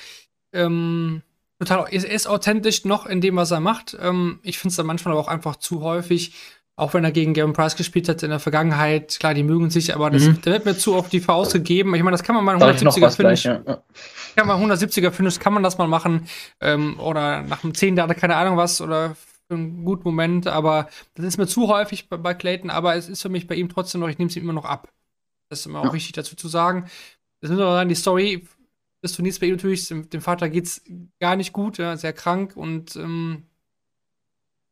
ähm, 0.52 1.22
total, 1.58 1.86
er 1.90 2.10
ist 2.10 2.26
authentisch 2.26 2.84
noch 2.84 3.06
in 3.06 3.20
dem, 3.20 3.36
was 3.36 3.50
er 3.50 3.60
macht. 3.60 3.96
Ähm, 4.00 4.40
ich 4.42 4.58
finde 4.58 4.72
es 4.72 4.76
dann 4.76 4.86
manchmal 4.86 5.12
aber 5.12 5.20
auch 5.20 5.28
einfach 5.28 5.56
zu 5.56 5.82
häufig, 5.82 6.34
auch 6.76 6.94
wenn 6.94 7.04
er 7.04 7.12
gegen 7.12 7.34
Gavin 7.34 7.52
Price 7.52 7.76
gespielt 7.76 8.08
hat 8.08 8.22
in 8.22 8.30
der 8.30 8.38
Vergangenheit, 8.38 9.18
klar, 9.18 9.34
die 9.34 9.42
mögen 9.42 9.70
sich, 9.70 9.94
aber 9.94 10.10
das, 10.10 10.22
mhm. 10.22 10.38
da 10.42 10.52
wird 10.52 10.64
mir 10.64 10.76
zu 10.76 10.94
oft 10.94 11.12
die 11.12 11.20
Faust 11.20 11.52
gegeben. 11.52 11.94
Ich 11.94 12.02
meine, 12.02 12.12
das 12.14 12.22
kann 12.22 12.34
man 12.34 12.44
mal 12.44 12.56
170er 12.56 13.10
Finish. 13.10 13.44
Ja. 13.44 13.58
Kann 14.36 14.46
man 14.46 14.62
170er 14.62 15.10
Finish, 15.10 15.38
kann 15.38 15.52
man 15.52 15.62
das 15.62 15.76
mal 15.76 15.86
machen. 15.86 16.26
Ähm, 16.60 16.98
oder 16.98 17.42
nach 17.42 17.62
einem 17.62 17.74
10 17.74 17.96
Data, 17.96 18.14
keine 18.14 18.36
Ahnung 18.36 18.56
was, 18.56 18.80
oder 18.80 19.16
für 19.48 19.54
einen 19.54 19.84
guten 19.84 20.04
Moment, 20.04 20.46
aber 20.46 20.88
das 21.14 21.26
ist 21.26 21.36
mir 21.36 21.46
zu 21.46 21.68
häufig 21.68 22.08
bei, 22.08 22.16
bei 22.16 22.32
Clayton, 22.32 22.70
aber 22.70 22.96
es 22.96 23.08
ist 23.08 23.20
für 23.20 23.28
mich 23.28 23.46
bei 23.46 23.54
ihm 23.54 23.68
trotzdem 23.68 24.00
noch, 24.00 24.08
ich 24.08 24.18
nehme 24.18 24.30
es 24.30 24.36
ihm 24.36 24.44
immer 24.44 24.54
noch 24.54 24.64
ab. 24.64 24.90
Das 25.50 25.60
ist 25.60 25.66
immer 25.66 25.82
ja. 25.82 25.88
auch 25.88 25.92
wichtig 25.92 26.12
dazu 26.12 26.36
zu 26.36 26.48
sagen. 26.48 26.84
Das 27.40 27.50
müssen 27.50 27.60
wir 27.60 27.72
sagen, 27.72 27.88
die 27.90 27.94
Story 27.94 28.46
des 29.04 29.12
Turniers 29.12 29.38
bei 29.38 29.46
ihm 29.46 29.56
natürlich, 29.56 29.88
dem, 29.88 30.08
dem 30.08 30.22
Vater 30.22 30.48
geht 30.48 30.64
es 30.64 30.82
gar 31.20 31.36
nicht 31.36 31.52
gut, 31.52 31.76
ja, 31.76 31.96
sehr 31.98 32.14
krank 32.14 32.56
und 32.56 32.96
ähm, 32.96 33.42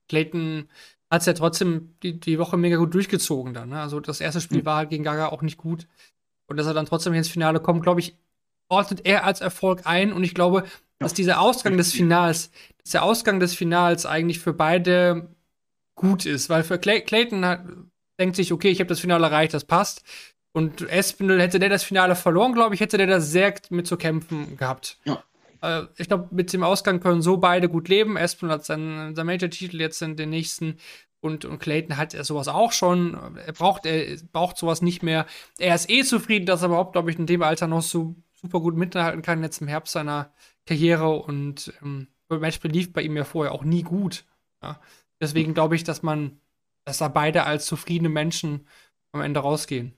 Clayton 0.08 0.68
hat 1.10 1.22
es 1.22 1.26
ja 1.26 1.32
trotzdem 1.32 1.94
die, 2.02 2.18
die 2.18 2.38
Woche 2.38 2.56
mega 2.56 2.76
gut 2.76 2.94
durchgezogen 2.94 3.52
dann. 3.52 3.70
Ne? 3.70 3.80
Also 3.80 4.00
das 4.00 4.20
erste 4.20 4.40
Spiel 4.40 4.60
mhm. 4.60 4.66
war 4.66 4.76
halt 4.76 4.90
gegen 4.90 5.04
Gaga 5.04 5.28
auch 5.28 5.42
nicht 5.42 5.56
gut. 5.56 5.86
Und 6.46 6.56
dass 6.56 6.66
er 6.66 6.74
dann 6.74 6.86
trotzdem 6.86 7.14
ins 7.14 7.28
Finale 7.28 7.60
kommt, 7.60 7.82
glaube 7.82 8.00
ich, 8.00 8.16
ordnet 8.68 9.04
er 9.04 9.24
als 9.24 9.40
Erfolg 9.40 9.82
ein. 9.84 10.12
Und 10.12 10.24
ich 10.24 10.34
glaube, 10.34 10.64
dass 10.98 11.14
dieser 11.14 11.40
Ausgang 11.40 11.76
des 11.76 11.92
Finals, 11.92 12.50
dass 12.82 12.92
der 12.92 13.02
Ausgang 13.02 13.40
des 13.40 13.54
Finals 13.54 14.06
eigentlich 14.06 14.38
für 14.38 14.52
beide 14.52 15.34
gut 15.96 16.26
ist. 16.26 16.48
Weil 16.48 16.62
für 16.62 16.78
Clay 16.78 17.02
Clayton 17.02 17.44
hat, 17.44 17.64
denkt 18.18 18.36
sich, 18.36 18.52
okay, 18.52 18.70
ich 18.70 18.78
habe 18.80 18.88
das 18.88 19.00
Finale 19.00 19.26
erreicht, 19.26 19.54
das 19.54 19.64
passt. 19.64 20.04
Und 20.52 20.82
Espinel, 20.82 21.40
hätte 21.40 21.58
der 21.58 21.68
das 21.68 21.84
Finale 21.84 22.16
verloren, 22.16 22.52
glaube 22.52 22.74
ich, 22.74 22.80
hätte 22.80 22.98
der 22.98 23.06
da 23.06 23.20
sehr 23.20 23.54
mit 23.70 23.86
zu 23.86 23.96
kämpfen 23.96 24.56
gehabt. 24.56 24.98
Ja. 25.04 25.22
Äh, 25.62 25.82
ich 25.96 26.08
glaube, 26.08 26.28
mit 26.30 26.52
dem 26.52 26.62
Ausgang 26.62 27.00
können 27.00 27.22
so 27.22 27.36
beide 27.36 27.68
gut 27.68 27.88
leben. 27.88 28.16
Espinel 28.16 28.54
hat 28.54 28.64
seinen, 28.64 29.14
seinen 29.14 29.26
Major-Titel 29.26 29.80
jetzt 29.80 30.02
in 30.02 30.16
den 30.16 30.30
nächsten 30.30 30.76
und, 31.20 31.44
und 31.44 31.58
Clayton 31.58 31.96
hat 31.96 32.12
sowas 32.12 32.48
auch 32.48 32.72
schon. 32.72 33.36
Er 33.36 33.52
braucht, 33.52 33.84
er 33.84 34.16
braucht 34.32 34.56
sowas 34.56 34.80
nicht 34.80 35.02
mehr. 35.02 35.26
Er 35.58 35.74
ist 35.74 35.90
eh 35.90 36.02
zufrieden, 36.02 36.46
dass 36.46 36.62
er 36.62 36.68
überhaupt, 36.68 36.92
glaube 36.92 37.10
ich, 37.10 37.18
in 37.18 37.26
dem 37.26 37.42
Alter 37.42 37.66
noch 37.66 37.82
so 37.82 38.16
super 38.32 38.60
gut 38.60 38.74
mithalten 38.76 39.20
kann, 39.20 39.42
jetzt 39.42 39.60
im 39.60 39.68
Herbst 39.68 39.92
seiner 39.92 40.32
Karriere. 40.66 41.10
Und 41.10 41.74
ähm, 41.82 42.08
Matchplay 42.30 42.70
lief 42.70 42.92
bei 42.92 43.02
ihm 43.02 43.16
ja 43.16 43.24
vorher 43.24 43.52
auch 43.52 43.64
nie 43.64 43.82
gut. 43.82 44.24
Ja? 44.62 44.80
Deswegen 45.20 45.52
glaube 45.52 45.76
ich, 45.76 45.84
dass 45.84 46.02
man, 46.02 46.40
dass 46.84 46.98
da 46.98 47.08
beide 47.08 47.44
als 47.44 47.66
zufriedene 47.66 48.08
Menschen 48.08 48.66
am 49.12 49.20
Ende 49.20 49.40
rausgehen. 49.40 49.94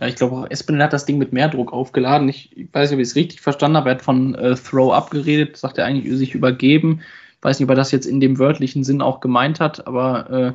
Ja, 0.00 0.06
ich 0.08 0.16
glaube 0.16 0.36
auch, 0.36 0.50
Espinel 0.50 0.82
hat 0.82 0.92
das 0.92 1.06
Ding 1.06 1.16
mit 1.16 1.32
mehr 1.32 1.48
Druck 1.48 1.72
aufgeladen. 1.72 2.28
Ich, 2.28 2.50
weiß 2.72 2.90
nicht, 2.90 2.96
ob 2.96 3.02
ich 3.02 3.08
es 3.08 3.16
richtig 3.16 3.40
verstanden 3.40 3.78
habe. 3.78 3.88
Er 3.88 3.94
hat 3.94 4.02
von 4.02 4.34
äh, 4.34 4.54
Throw-Up 4.54 5.10
geredet, 5.10 5.56
sagt 5.56 5.78
er 5.78 5.86
eigentlich 5.86 6.14
sich 6.18 6.34
übergeben. 6.34 7.00
Ich 7.38 7.44
weiß 7.44 7.58
nicht, 7.58 7.66
ob 7.66 7.70
er 7.70 7.76
das 7.76 7.92
jetzt 7.92 8.06
in 8.06 8.20
dem 8.20 8.38
wörtlichen 8.38 8.84
Sinn 8.84 9.00
auch 9.00 9.20
gemeint 9.20 9.58
hat, 9.58 9.86
aber, 9.86 10.30
äh, 10.30 10.52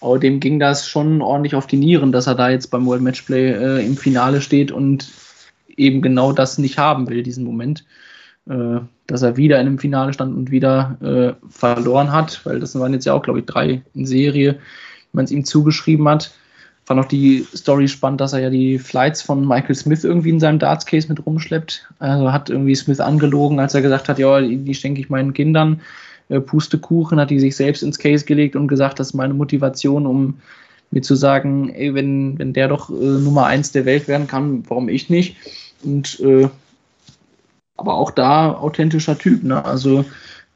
aber 0.00 0.18
dem 0.18 0.40
ging 0.40 0.58
das 0.58 0.88
schon 0.88 1.22
ordentlich 1.22 1.54
auf 1.54 1.66
die 1.68 1.76
Nieren, 1.76 2.10
dass 2.10 2.26
er 2.26 2.34
da 2.34 2.50
jetzt 2.50 2.68
beim 2.68 2.86
World 2.86 3.02
Matchplay 3.02 3.52
äh, 3.52 3.86
im 3.86 3.96
Finale 3.96 4.40
steht 4.40 4.72
und 4.72 5.08
eben 5.76 6.02
genau 6.02 6.32
das 6.32 6.58
nicht 6.58 6.78
haben 6.78 7.08
will, 7.08 7.22
diesen 7.22 7.44
Moment. 7.44 7.84
Äh, 8.48 8.80
dass 9.06 9.22
er 9.22 9.36
wieder 9.36 9.60
in 9.60 9.66
einem 9.66 9.78
Finale 9.78 10.12
stand 10.12 10.34
und 10.34 10.50
wieder 10.50 10.96
äh, 11.00 11.48
verloren 11.50 12.10
hat, 12.10 12.44
weil 12.44 12.58
das 12.58 12.76
waren 12.78 12.92
jetzt 12.92 13.04
ja 13.04 13.12
auch, 13.12 13.22
glaube 13.22 13.40
ich, 13.40 13.46
drei 13.46 13.82
in 13.94 14.06
Serie, 14.06 14.54
wie 14.54 15.16
man 15.16 15.26
es 15.26 15.30
ihm 15.30 15.44
zugeschrieben 15.44 16.08
hat 16.08 16.32
fand 16.84 17.00
auch 17.00 17.06
die 17.08 17.46
Story 17.54 17.88
spannend, 17.88 18.20
dass 18.20 18.32
er 18.32 18.40
ja 18.40 18.50
die 18.50 18.78
Flights 18.78 19.22
von 19.22 19.46
Michael 19.46 19.74
Smith 19.74 20.04
irgendwie 20.04 20.30
in 20.30 20.40
seinem 20.40 20.58
Darts-Case 20.58 21.08
mit 21.08 21.24
rumschleppt. 21.24 21.88
Also 21.98 22.32
hat 22.32 22.50
irgendwie 22.50 22.74
Smith 22.74 23.00
angelogen, 23.00 23.60
als 23.60 23.74
er 23.74 23.82
gesagt 23.82 24.08
hat, 24.08 24.18
ja, 24.18 24.40
die, 24.40 24.74
schenke 24.74 25.00
ich 25.00 25.08
meinen 25.08 25.32
Kindern. 25.32 25.80
Äh, 26.28 26.40
Pustekuchen 26.40 27.20
hat 27.20 27.30
die 27.30 27.40
sich 27.40 27.56
selbst 27.56 27.82
ins 27.82 27.98
Case 27.98 28.24
gelegt 28.24 28.56
und 28.56 28.68
gesagt, 28.68 28.98
das 28.98 29.08
ist 29.08 29.14
meine 29.14 29.34
Motivation, 29.34 30.06
um 30.06 30.38
mir 30.90 31.02
zu 31.02 31.14
sagen, 31.14 31.70
ey, 31.70 31.94
wenn, 31.94 32.38
wenn 32.38 32.52
der 32.52 32.68
doch 32.68 32.90
äh, 32.90 32.92
Nummer 32.94 33.46
eins 33.46 33.72
der 33.72 33.84
Welt 33.84 34.08
werden 34.08 34.26
kann, 34.26 34.64
warum 34.68 34.88
ich 34.88 35.08
nicht? 35.08 35.36
Und 35.82 36.20
äh, 36.20 36.48
aber 37.76 37.94
auch 37.94 38.10
da 38.10 38.52
authentischer 38.52 39.18
Typ, 39.18 39.42
ne? 39.42 39.64
Also 39.64 40.04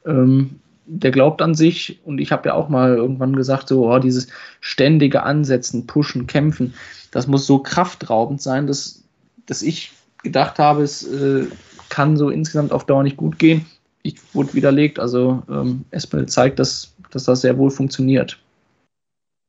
ähm, 0.05 0.59
der 0.87 1.11
glaubt 1.11 1.41
an 1.41 1.53
sich 1.53 1.99
und 2.05 2.19
ich 2.19 2.31
habe 2.31 2.49
ja 2.49 2.55
auch 2.55 2.69
mal 2.69 2.95
irgendwann 2.95 3.35
gesagt, 3.35 3.67
so 3.67 3.91
oh, 3.91 3.99
dieses 3.99 4.27
ständige 4.61 5.23
Ansetzen, 5.23 5.85
Pushen, 5.85 6.27
Kämpfen, 6.27 6.73
das 7.11 7.27
muss 7.27 7.45
so 7.45 7.59
kraftraubend 7.59 8.41
sein, 8.41 8.67
dass, 8.67 9.03
dass 9.45 9.61
ich 9.61 9.91
gedacht 10.23 10.59
habe, 10.59 10.83
es 10.83 11.03
äh, 11.03 11.47
kann 11.89 12.17
so 12.17 12.29
insgesamt 12.29 12.71
auf 12.71 12.85
Dauer 12.85 13.03
nicht 13.03 13.17
gut 13.17 13.37
gehen. 13.37 13.65
Ich 14.01 14.15
wurde 14.33 14.53
widerlegt, 14.53 14.99
also 14.99 15.43
ähm, 15.49 15.85
Espinel 15.91 16.27
zeigt, 16.27 16.59
dass, 16.59 16.95
dass 17.11 17.25
das 17.25 17.41
sehr 17.41 17.57
wohl 17.57 17.71
funktioniert. 17.71 18.39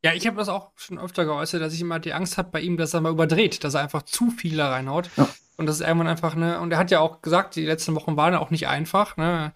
Ja, 0.05 0.13
ich 0.15 0.27
habe 0.27 0.37
das 0.37 0.49
auch 0.49 0.71
schon 0.77 0.99
öfter 0.99 1.25
geäußert, 1.25 1.61
dass 1.61 1.75
ich 1.75 1.81
immer 1.81 1.99
die 1.99 2.13
Angst 2.13 2.39
habe 2.39 2.51
bei 2.53 2.61
ihm, 2.61 2.77
dass 2.77 2.95
er 2.95 3.01
mal 3.01 3.13
überdreht, 3.13 3.65
dass 3.65 3.75
er 3.75 3.81
einfach 3.81 4.03
zu 4.03 4.31
viel 4.31 4.57
da 4.57 4.71
reinhaut. 4.71 5.11
Ja. 5.17 5.29
Und 5.59 5.67
das 5.67 5.81
ist 5.81 5.87
irgendwann 5.87 6.09
einfach, 6.09 6.35
ne, 6.37 6.61
und 6.61 6.73
er 6.73 6.79
hat 6.79 6.91
ja 6.91 7.01
auch 7.01 7.21
gesagt, 7.21 7.57
die 7.57 7.67
letzten 7.67 7.95
Wochen 7.95 8.17
waren 8.17 8.35
auch 8.35 8.51
nicht 8.51 8.69
einfach, 8.69 9.17
ne? 9.17 9.53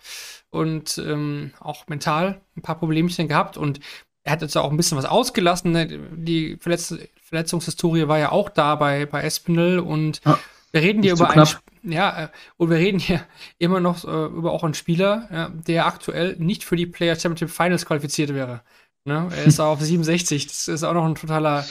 Und 0.50 0.98
ähm, 0.98 1.52
auch 1.60 1.86
mental 1.86 2.40
ein 2.56 2.62
paar 2.62 2.74
Problemchen 2.74 3.28
gehabt. 3.28 3.56
Und 3.56 3.80
er 4.24 4.32
hat 4.32 4.42
jetzt 4.42 4.56
auch 4.56 4.70
ein 4.70 4.76
bisschen 4.76 4.98
was 4.98 5.06
ausgelassen. 5.06 5.72
Ne? 5.72 5.86
Die 5.86 6.58
Verletz 6.58 6.94
Verletzungshistorie 7.32 8.08
war 8.08 8.18
ja 8.18 8.30
auch 8.30 8.50
da 8.50 8.74
bei, 8.74 9.06
bei 9.06 9.22
Espinel 9.22 9.78
und 9.78 10.20
ja, 10.26 10.38
wir 10.72 10.82
reden 10.82 11.02
hier 11.02 11.14
über 11.14 11.30
einen 11.30 11.46
ja, 11.82 12.24
äh, 12.24 12.28
und 12.58 12.68
wir 12.68 12.76
reden 12.76 12.98
hier 12.98 13.24
immer 13.58 13.80
noch 13.80 14.04
äh, 14.04 14.26
über 14.26 14.52
auch 14.52 14.64
einen 14.64 14.74
Spieler, 14.74 15.28
ja, 15.32 15.48
der 15.48 15.86
aktuell 15.86 16.36
nicht 16.38 16.62
für 16.62 16.76
die 16.76 16.84
Player 16.84 17.16
Championship 17.16 17.50
Finals 17.50 17.86
qualifiziert 17.86 18.34
wäre. 18.34 18.60
Ne? 19.04 19.28
Er 19.34 19.44
ist 19.44 19.60
auf 19.60 19.80
67. 19.80 20.46
Das 20.46 20.68
ist 20.68 20.82
auch 20.84 20.92
noch 20.92 21.06
ein 21.06 21.14
totaler 21.14 21.64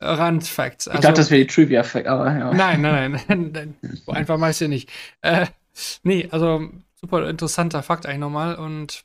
Randfakt. 0.00 0.88
Also, 0.88 0.98
ich 0.98 1.00
dachte, 1.00 1.20
das 1.20 1.30
wäre 1.30 1.42
die 1.42 1.46
Trivia-Fact, 1.46 2.06
aber 2.06 2.26
ja. 2.36 2.52
Nein, 2.52 2.80
nein, 2.82 3.20
nein. 3.28 3.74
so 4.04 4.12
einfach 4.12 4.38
meist 4.38 4.60
ja 4.60 4.68
nicht. 4.68 4.90
Äh, 5.22 5.46
nee, 6.02 6.28
also 6.30 6.68
super 6.94 7.28
interessanter 7.28 7.82
Fakt 7.82 8.06
eigentlich 8.06 8.18
nochmal. 8.18 8.56
Und 8.56 9.04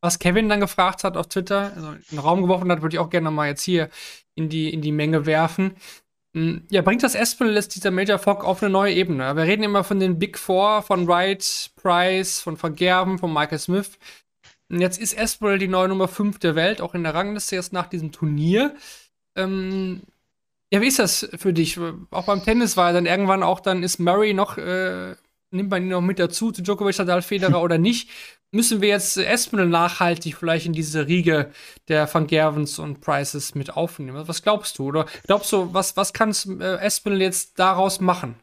was 0.00 0.18
Kevin 0.18 0.48
dann 0.48 0.60
gefragt 0.60 1.04
hat 1.04 1.16
auf 1.16 1.28
Twitter, 1.28 1.72
also 1.74 1.92
in 1.92 2.02
den 2.10 2.18
Raum 2.18 2.42
geworfen 2.42 2.70
hat, 2.70 2.82
würde 2.82 2.96
ich 2.96 3.00
auch 3.00 3.10
gerne 3.10 3.26
nochmal 3.26 3.48
jetzt 3.48 3.62
hier 3.62 3.88
in 4.34 4.48
die, 4.48 4.72
in 4.72 4.82
die 4.82 4.92
Menge 4.92 5.26
werfen. 5.26 5.76
Hm, 6.34 6.66
ja, 6.70 6.82
bringt 6.82 7.02
das 7.02 7.14
Espinel 7.14 7.54
jetzt 7.54 7.74
dieser 7.74 7.90
Major 7.90 8.18
Fog 8.18 8.44
auf 8.44 8.62
eine 8.62 8.70
neue 8.70 8.94
Ebene? 8.94 9.36
Wir 9.36 9.44
reden 9.44 9.62
immer 9.62 9.84
von 9.84 10.00
den 10.00 10.18
Big 10.18 10.38
Four, 10.38 10.82
von 10.82 11.06
Wright, 11.06 11.70
Price, 11.76 12.40
von 12.40 12.56
Vergerben, 12.56 13.18
von 13.18 13.32
Michael 13.32 13.58
Smith. 13.58 13.98
Und 14.70 14.80
jetzt 14.80 14.98
ist 14.98 15.16
Espinel 15.16 15.58
die 15.58 15.68
neue 15.68 15.88
Nummer 15.88 16.08
5 16.08 16.38
der 16.38 16.54
Welt, 16.54 16.80
auch 16.80 16.94
in 16.94 17.02
der 17.02 17.14
Rangliste 17.14 17.56
jetzt 17.56 17.74
nach 17.74 17.86
diesem 17.86 18.10
Turnier. 18.10 18.74
Ähm, 19.36 20.02
ja, 20.72 20.80
wie 20.80 20.86
ist 20.86 20.98
das 20.98 21.28
für 21.36 21.52
dich? 21.52 21.78
Auch 22.10 22.24
beim 22.24 22.42
Tennis 22.42 22.76
war 22.76 22.92
dann 22.92 23.06
irgendwann 23.06 23.42
auch 23.42 23.60
dann, 23.60 23.82
ist 23.82 23.98
Murray 23.98 24.32
noch, 24.32 24.56
äh, 24.56 25.14
nimmt 25.50 25.70
man 25.70 25.82
ihn 25.82 25.88
noch 25.90 26.00
mit 26.00 26.18
dazu 26.18 26.50
zu 26.50 26.62
Djokovic, 26.62 26.98
Nadal, 26.98 27.22
Federer 27.22 27.62
oder 27.62 27.78
nicht? 27.78 28.08
Müssen 28.52 28.82
wir 28.82 28.88
jetzt 28.88 29.16
Espinel 29.16 29.66
nachhaltig 29.66 30.36
vielleicht 30.36 30.66
in 30.66 30.72
diese 30.72 31.06
Riege 31.06 31.50
der 31.88 32.12
Van 32.12 32.26
Gervens 32.26 32.78
und 32.78 33.00
Prices 33.00 33.54
mit 33.54 33.74
aufnehmen? 33.74 34.28
Was 34.28 34.42
glaubst 34.42 34.78
du? 34.78 34.86
Oder 34.86 35.06
glaubst 35.26 35.52
du, 35.52 35.72
was, 35.72 35.96
was 35.96 36.12
kann 36.12 36.34
äh, 36.60 36.76
Espinel 36.76 37.22
jetzt 37.22 37.58
daraus 37.58 38.00
machen? 38.00 38.36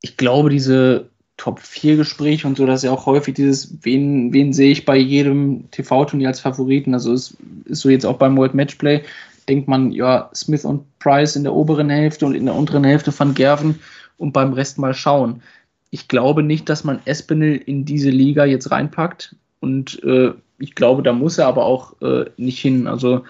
Ich 0.00 0.16
glaube, 0.16 0.50
diese 0.50 1.10
Top-4-Gespräche 1.38 2.46
und 2.46 2.58
so, 2.58 2.66
dass 2.66 2.82
ja 2.82 2.90
auch 2.90 3.06
häufig 3.06 3.34
dieses, 3.34 3.78
wen, 3.82 4.32
wen 4.32 4.52
sehe 4.52 4.72
ich 4.72 4.84
bei 4.84 4.96
jedem 4.96 5.70
TV-Turnier 5.70 6.28
als 6.28 6.40
Favoriten. 6.40 6.92
Also 6.92 7.14
es 7.14 7.36
ist 7.64 7.80
so 7.80 7.88
jetzt 7.88 8.04
auch 8.04 8.18
beim 8.18 8.36
World 8.36 8.54
Matchplay, 8.54 9.02
denkt 9.48 9.68
man, 9.68 9.92
ja, 9.92 10.30
Smith 10.34 10.64
und 10.64 10.84
Price 10.98 11.36
in 11.36 11.44
der 11.44 11.54
oberen 11.54 11.88
Hälfte 11.88 12.26
und 12.26 12.34
in 12.34 12.44
der 12.44 12.54
unteren 12.54 12.84
Hälfte 12.84 13.12
von 13.12 13.34
Gerven 13.34 13.78
und 14.18 14.32
beim 14.32 14.52
Rest 14.52 14.78
mal 14.78 14.92
schauen. 14.92 15.42
Ich 15.90 16.08
glaube 16.08 16.42
nicht, 16.42 16.68
dass 16.68 16.84
man 16.84 17.00
Espinel 17.06 17.56
in 17.56 17.84
diese 17.84 18.10
Liga 18.10 18.44
jetzt 18.44 18.70
reinpackt 18.70 19.36
und 19.60 20.02
äh, 20.02 20.32
ich 20.58 20.74
glaube, 20.74 21.02
da 21.02 21.12
muss 21.12 21.38
er 21.38 21.46
aber 21.46 21.64
auch 21.64 22.00
äh, 22.02 22.26
nicht 22.36 22.60
hin. 22.60 22.88
Also 22.88 23.24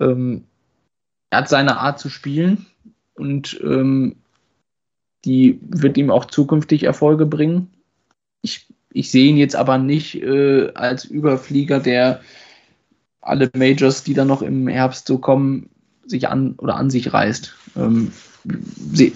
ähm, 0.00 0.44
er 1.28 1.40
hat 1.40 1.48
seine 1.48 1.78
Art 1.78 2.00
zu 2.00 2.08
spielen 2.08 2.66
und 3.14 3.60
ähm, 3.62 4.16
die 5.24 5.58
wird 5.62 5.98
ihm 5.98 6.10
auch 6.10 6.24
zukünftig 6.24 6.84
Erfolge 6.84 7.26
bringen. 7.26 7.70
Ich, 8.42 8.66
ich 8.92 9.10
sehe 9.10 9.28
ihn 9.28 9.36
jetzt 9.36 9.56
aber 9.56 9.78
nicht 9.78 10.22
äh, 10.22 10.72
als 10.74 11.04
Überflieger, 11.04 11.80
der 11.80 12.20
alle 13.20 13.50
Majors, 13.54 14.02
die 14.02 14.14
dann 14.14 14.28
noch 14.28 14.42
im 14.42 14.66
Herbst 14.68 15.06
so 15.06 15.18
kommen, 15.18 15.68
sich 16.06 16.28
an 16.28 16.54
oder 16.58 16.76
an 16.76 16.90
sich 16.90 17.12
reißt. 17.12 17.54
Ähm, 17.76 18.12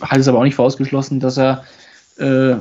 halte 0.02 0.20
es 0.20 0.28
aber 0.28 0.38
auch 0.38 0.44
nicht 0.44 0.56
für 0.56 0.62
ausgeschlossen, 0.62 1.20
dass 1.20 1.38
er 1.38 1.64
äh, 2.18 2.56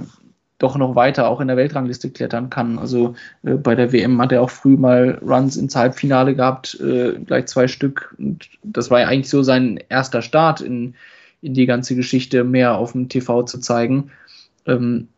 doch 0.64 0.78
noch 0.78 0.96
weiter 0.96 1.28
auch 1.28 1.42
in 1.42 1.48
der 1.48 1.58
Weltrangliste 1.58 2.10
klettern 2.10 2.50
kann. 2.50 2.80
Also 2.80 3.16
äh, 3.44 3.56
bei 3.56 3.76
der 3.76 3.92
WM 3.92 4.22
hat 4.22 4.32
er 4.32 4.42
auch 4.42 4.50
früh 4.50 4.78
mal 4.78 5.20
Runs 5.22 5.58
ins 5.58 5.76
Halbfinale 5.76 6.36
gehabt, 6.36 6.80
äh, 6.80 7.20
gleich 7.20 7.48
zwei 7.48 7.68
Stück. 7.68 8.16
Und 8.18 8.50
das 8.64 8.90
war 8.90 9.02
ja 9.02 9.08
eigentlich 9.08 9.30
so 9.30 9.44
sein 9.44 9.80
erster 9.90 10.22
Start 10.22 10.62
in, 10.62 10.96
in 11.44 11.54
die 11.54 11.66
ganze 11.66 11.96
Geschichte 11.96 12.44
mehr 12.44 12.78
auf 12.78 12.94
dem 12.94 13.10
TV 13.10 13.44
zu 13.44 13.60
zeigen. 13.60 14.12
Ähm, 14.66 15.10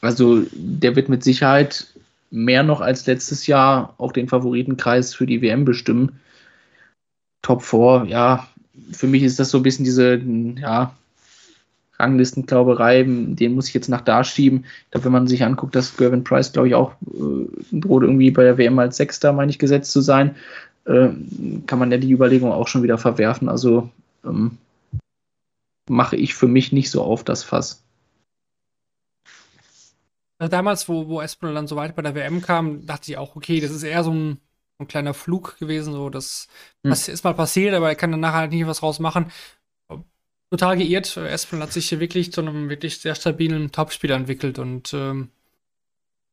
also 0.00 0.42
der 0.52 0.94
wird 0.94 1.08
mit 1.08 1.24
Sicherheit 1.24 1.86
mehr 2.30 2.62
noch 2.62 2.80
als 2.80 3.06
letztes 3.06 3.46
Jahr 3.46 3.94
auch 3.98 4.12
den 4.12 4.28
Favoritenkreis 4.28 5.14
für 5.14 5.26
die 5.26 5.42
WM 5.42 5.64
bestimmen. 5.64 6.20
Top 7.40 7.62
4, 7.62 8.06
ja, 8.08 8.46
für 8.92 9.06
mich 9.06 9.22
ist 9.22 9.38
das 9.38 9.50
so 9.50 9.58
ein 9.58 9.62
bisschen 9.62 9.84
diese, 9.84 10.20
ja, 10.60 10.94
Ranglistenklauberei, 11.98 13.04
den 13.04 13.54
muss 13.54 13.68
ich 13.68 13.74
jetzt 13.74 13.88
nach 13.88 14.00
da 14.00 14.24
schieben. 14.24 14.64
Ich 14.64 14.90
glaube, 14.90 15.06
wenn 15.06 15.12
man 15.12 15.28
sich 15.28 15.44
anguckt, 15.44 15.74
dass 15.74 15.96
Gervin 15.96 16.24
Price, 16.24 16.52
glaube 16.52 16.68
ich, 16.68 16.74
auch 16.74 16.94
äh, 17.06 17.80
droht 17.80 18.02
irgendwie 18.02 18.30
bei 18.30 18.42
der 18.44 18.58
WM 18.58 18.78
als 18.78 18.96
Sechster, 18.96 19.32
meine 19.32 19.50
ich, 19.50 19.58
gesetzt 19.58 19.92
zu 19.92 20.00
sein, 20.00 20.34
äh, 20.84 21.08
kann 21.66 21.78
man 21.78 21.92
ja 21.92 21.98
die 21.98 22.10
Überlegung 22.10 22.50
auch 22.50 22.66
schon 22.66 22.82
wieder 22.82 22.98
verwerfen. 22.98 23.48
Also 23.48 23.88
ähm, 24.24 24.58
mache 25.92 26.16
ich 26.16 26.34
für 26.34 26.48
mich 26.48 26.72
nicht 26.72 26.90
so 26.90 27.02
auf 27.02 27.22
das 27.22 27.44
Fass. 27.44 27.84
Also 30.38 30.50
damals, 30.50 30.88
wo, 30.88 31.06
wo 31.06 31.20
Espinel 31.20 31.54
dann 31.54 31.68
so 31.68 31.76
weit 31.76 31.94
bei 31.94 32.02
der 32.02 32.14
WM 32.14 32.42
kam, 32.42 32.84
dachte 32.84 33.12
ich 33.12 33.18
auch, 33.18 33.36
okay, 33.36 33.60
das 33.60 33.70
ist 33.70 33.84
eher 33.84 34.02
so 34.02 34.12
ein, 34.12 34.40
ein 34.78 34.88
kleiner 34.88 35.14
Flug 35.14 35.58
gewesen, 35.58 35.92
so 35.92 36.10
das, 36.10 36.48
hm. 36.82 36.90
das 36.90 37.06
ist 37.08 37.22
mal 37.22 37.34
passiert, 37.34 37.74
aber 37.74 37.88
er 37.88 37.94
kann 37.94 38.10
dann 38.10 38.20
nachher 38.20 38.38
halt 38.38 38.52
nicht 38.52 38.66
was 38.66 38.82
rausmachen. 38.82 39.30
Total 40.50 40.76
geirrt. 40.76 41.16
Espinel 41.16 41.62
hat 41.62 41.72
sich 41.72 41.88
hier 41.88 42.00
wirklich 42.00 42.32
zu 42.32 42.40
einem 42.40 42.68
wirklich 42.68 43.00
sehr 43.00 43.14
stabilen 43.14 43.70
Topspieler 43.70 44.16
entwickelt 44.16 44.58
und 44.58 44.92
ähm, 44.92 45.30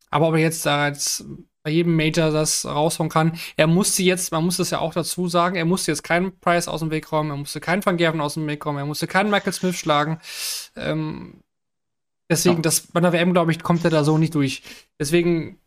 aber 0.09 0.29
ob 0.29 0.33
er 0.33 0.41
jetzt 0.41 0.65
da 0.65 0.87
jetzt 0.87 1.23
bei 1.63 1.71
jedem 1.71 1.95
Major 1.95 2.31
das 2.31 2.65
raushauen 2.65 3.09
kann. 3.09 3.37
Er 3.57 3.67
musste 3.67 4.03
jetzt, 4.03 4.31
man 4.31 4.45
muss 4.45 4.57
das 4.57 4.69
ja 4.69 4.79
auch 4.79 4.93
dazu 4.93 5.27
sagen, 5.27 5.55
er 5.55 5.65
musste 5.65 5.91
jetzt 5.91 6.03
keinen 6.03 6.37
Price 6.39 6.67
aus 6.67 6.79
dem 6.79 6.91
Weg 6.91 7.11
räumen, 7.11 7.31
er 7.31 7.37
musste 7.37 7.59
keinen 7.59 7.85
Van 7.85 7.97
Gerven 7.97 8.21
aus 8.21 8.35
dem 8.35 8.47
Weg 8.47 8.65
räumen, 8.65 8.79
er 8.79 8.85
musste 8.85 9.07
keinen 9.07 9.29
Michael 9.29 9.53
Smith 9.53 9.75
schlagen. 9.75 10.19
Ähm, 10.75 11.41
deswegen, 12.29 12.57
ja. 12.57 12.61
das, 12.61 12.81
bei 12.81 13.01
der 13.01 13.13
WM, 13.13 13.33
glaube 13.33 13.51
ich, 13.51 13.61
kommt 13.61 13.83
er 13.83 13.91
da 13.91 14.03
so 14.03 14.17
nicht 14.17 14.35
durch. 14.35 14.63
Deswegen 14.99 15.59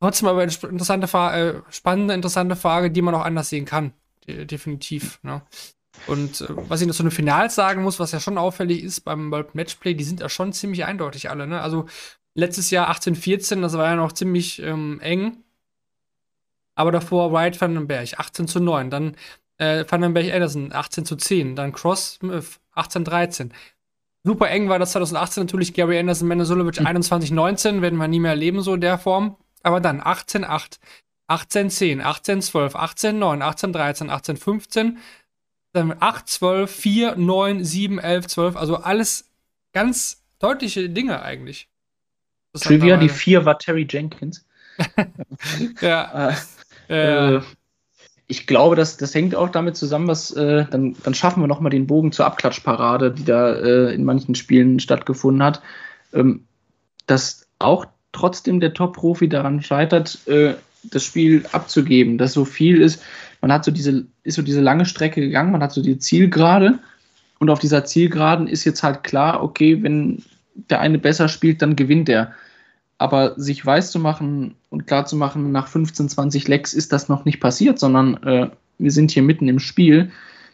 trotzdem 0.00 0.28
aber 0.28 0.42
eine 0.42 0.52
interessante, 0.52 1.06
äh, 1.06 1.72
spannende, 1.72 2.14
interessante 2.14 2.56
Frage, 2.56 2.90
die 2.90 3.02
man 3.02 3.14
auch 3.14 3.24
anders 3.24 3.48
sehen 3.48 3.64
kann. 3.64 3.92
De 4.26 4.44
definitiv. 4.44 5.18
Ne? 5.22 5.42
Und 6.06 6.42
äh, 6.42 6.46
was 6.50 6.80
ich 6.80 6.86
noch 6.86 6.94
zu 6.94 7.02
den 7.02 7.10
Finals 7.10 7.54
sagen 7.54 7.82
muss, 7.82 7.98
was 7.98 8.12
ja 8.12 8.20
schon 8.20 8.38
auffällig 8.38 8.82
ist 8.82 9.00
beim 9.00 9.30
World 9.30 9.54
Matchplay, 9.54 9.94
die 9.94 10.04
sind 10.04 10.20
ja 10.20 10.28
schon 10.28 10.52
ziemlich 10.52 10.84
eindeutig 10.84 11.30
alle. 11.30 11.46
Ne? 11.46 11.60
Also 11.60 11.86
letztes 12.34 12.70
Jahr 12.70 12.90
18-14, 12.90 13.60
das 13.60 13.74
war 13.74 13.86
ja 13.86 13.96
noch 13.96 14.12
ziemlich 14.12 14.60
ähm, 14.62 15.00
eng. 15.00 15.38
Aber 16.74 16.92
davor 16.92 17.32
Wright 17.32 17.60
Vandenberg 17.60 18.18
18 18.18 18.46
zu 18.46 18.60
9, 18.60 18.90
dann 18.90 19.16
äh, 19.58 19.84
Vandenberg 19.88 20.32
Anderson 20.32 20.72
18 20.72 21.04
zu 21.04 21.16
10, 21.16 21.56
dann 21.56 21.72
Cross 21.72 22.14
Smith 22.20 22.60
18 22.74 23.04
13. 23.04 23.52
Super 24.24 24.50
eng 24.50 24.68
war 24.68 24.78
das 24.78 24.92
2018 24.92 25.44
natürlich 25.44 25.74
Gary 25.74 25.98
Anderson, 25.98 26.28
Menezulovic 26.28 26.80
mhm. 26.80 26.86
21 26.86 27.30
19, 27.30 27.82
werden 27.82 27.98
wir 27.98 28.08
nie 28.08 28.20
mehr 28.20 28.32
erleben 28.32 28.62
so 28.62 28.74
in 28.74 28.80
der 28.80 28.98
Form. 28.98 29.36
Aber 29.62 29.80
dann 29.80 30.00
18 30.00 30.44
8, 30.44 30.78
18 31.26 31.70
10, 31.70 32.00
18 32.00 32.42
12, 32.42 32.76
18 32.76 33.18
9, 33.18 33.42
18 33.42 33.72
13, 33.72 34.10
18 34.10 34.36
15, 34.36 34.98
dann 35.72 35.96
8 35.98 36.28
12, 36.28 36.70
4 36.70 37.16
9, 37.16 37.64
7 37.64 37.98
11 37.98 38.26
12, 38.26 38.56
also 38.56 38.76
alles 38.76 39.30
ganz 39.72 40.24
deutliche 40.38 40.88
Dinge 40.88 41.22
eigentlich. 41.22 41.68
Trivia, 42.60 42.96
die 42.96 43.08
4 43.08 43.44
war 43.44 43.58
Terry 43.58 43.86
Jenkins. 43.88 44.46
ja. 45.80 46.34
Äh, 46.90 47.34
äh, 47.34 47.42
ich 48.28 48.46
glaube, 48.46 48.76
das, 48.76 48.96
das 48.96 49.14
hängt 49.14 49.34
auch 49.34 49.50
damit 49.50 49.76
zusammen, 49.76 50.08
was 50.08 50.30
äh, 50.30 50.64
dann, 50.70 50.96
dann 51.02 51.12
schaffen 51.12 51.42
wir 51.42 51.46
nochmal 51.46 51.68
den 51.68 51.86
Bogen 51.86 52.12
zur 52.12 52.24
Abklatschparade, 52.24 53.10
die 53.10 53.26
da 53.26 53.52
äh, 53.52 53.94
in 53.94 54.04
manchen 54.04 54.34
Spielen 54.34 54.80
stattgefunden 54.80 55.42
hat. 55.42 55.60
Ähm, 56.14 56.46
dass 57.06 57.46
auch 57.58 57.84
trotzdem 58.12 58.60
der 58.60 58.72
Top-Profi 58.72 59.28
daran 59.28 59.62
scheitert, 59.62 60.26
äh, 60.28 60.54
das 60.84 61.04
Spiel 61.04 61.44
abzugeben, 61.52 62.18
dass 62.18 62.32
so 62.32 62.44
viel 62.44 62.80
ist. 62.80 63.02
Man 63.40 63.52
hat 63.52 63.64
so 63.64 63.70
diese, 63.70 64.06
ist 64.22 64.36
so 64.36 64.42
diese 64.42 64.60
lange 64.60 64.86
Strecke 64.86 65.20
gegangen, 65.20 65.52
man 65.52 65.62
hat 65.62 65.72
so 65.72 65.82
die 65.82 65.98
Zielgerade 65.98 66.78
und 67.38 67.50
auf 67.50 67.58
dieser 67.58 67.84
Zielgeraden 67.84 68.46
ist 68.46 68.64
jetzt 68.64 68.82
halt 68.82 69.04
klar, 69.04 69.42
okay, 69.42 69.82
wenn 69.82 70.22
der 70.54 70.80
eine 70.80 70.98
besser 70.98 71.28
spielt, 71.28 71.62
dann 71.62 71.76
gewinnt 71.76 72.08
er. 72.08 72.32
Aber 72.98 73.34
sich 73.36 73.64
weiß 73.64 73.92
zu 73.92 74.00
machen 74.00 74.56
und 74.70 74.86
klar 74.86 75.06
zu 75.06 75.16
machen, 75.16 75.52
nach 75.52 75.68
15, 75.68 76.08
20 76.08 76.48
Lecks 76.48 76.74
ist 76.74 76.92
das 76.92 77.08
noch 77.08 77.24
nicht 77.24 77.40
passiert, 77.40 77.78
sondern 77.78 78.22
äh, 78.24 78.50
wir 78.78 78.90
sind 78.90 79.12
hier 79.12 79.22
mitten 79.22 79.48
im 79.48 79.60
Spiel. 79.60 80.10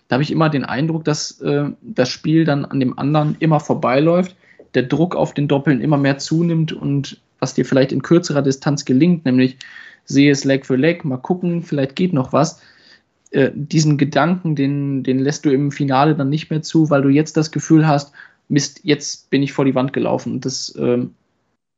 Da 0.08 0.14
habe 0.14 0.22
ich 0.22 0.30
immer 0.30 0.50
den 0.50 0.64
Eindruck, 0.64 1.04
dass 1.04 1.40
äh, 1.40 1.70
das 1.80 2.10
Spiel 2.10 2.44
dann 2.44 2.66
an 2.66 2.80
dem 2.80 2.98
anderen 2.98 3.36
immer 3.40 3.60
vorbeiläuft, 3.60 4.36
der 4.74 4.82
Druck 4.82 5.16
auf 5.16 5.32
den 5.32 5.48
Doppeln 5.48 5.80
immer 5.80 5.96
mehr 5.96 6.18
zunimmt 6.18 6.72
und 6.72 7.20
was 7.38 7.54
dir 7.54 7.64
vielleicht 7.64 7.92
in 7.92 8.02
kürzerer 8.02 8.42
Distanz 8.42 8.84
gelingt, 8.84 9.24
nämlich 9.24 9.56
sehe 10.04 10.30
es 10.30 10.44
Leg 10.44 10.66
für 10.66 10.76
Leg, 10.76 11.04
mal 11.04 11.16
gucken, 11.16 11.62
vielleicht 11.62 11.96
geht 11.96 12.12
noch 12.12 12.32
was. 12.34 12.60
Äh, 13.30 13.50
diesen 13.54 13.96
Gedanken, 13.96 14.54
den, 14.54 15.02
den 15.02 15.18
lässt 15.18 15.46
du 15.46 15.50
im 15.50 15.72
Finale 15.72 16.14
dann 16.14 16.28
nicht 16.28 16.50
mehr 16.50 16.60
zu, 16.60 16.90
weil 16.90 17.00
du 17.00 17.08
jetzt 17.08 17.38
das 17.38 17.50
Gefühl 17.50 17.86
hast, 17.86 18.12
Mist, 18.48 18.80
jetzt 18.82 19.30
bin 19.30 19.42
ich 19.42 19.54
vor 19.54 19.64
die 19.64 19.74
Wand 19.74 19.94
gelaufen. 19.94 20.40
Das 20.40 20.74
äh, 20.76 21.06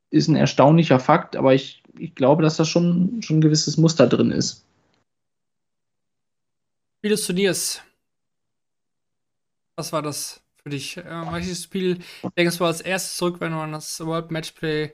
ist 0.09 0.27
ein 0.27 0.35
erstaunlicher 0.35 0.99
Fakt, 0.99 1.35
aber 1.35 1.53
ich, 1.53 1.83
ich 1.97 2.15
glaube, 2.15 2.43
dass 2.43 2.57
da 2.57 2.65
schon, 2.65 3.21
schon 3.21 3.37
ein 3.37 3.41
gewisses 3.41 3.77
Muster 3.77 4.07
drin 4.07 4.31
ist. 4.31 4.65
Spiel 6.99 7.11
des 7.11 7.25
Turniers. 7.25 7.81
Was 9.75 9.93
war 9.93 10.01
das 10.01 10.41
für 10.63 10.69
dich? 10.69 10.97
Äh, 10.97 11.31
welches 11.31 11.63
Spiel 11.63 11.99
denkst 12.37 12.57
du 12.57 12.65
als 12.65 12.81
erstes 12.81 13.17
zurück, 13.17 13.39
wenn 13.39 13.51
du 13.51 13.59
an 13.59 13.71
das 13.71 13.99
World 13.99 14.31
Matchplay 14.31 14.91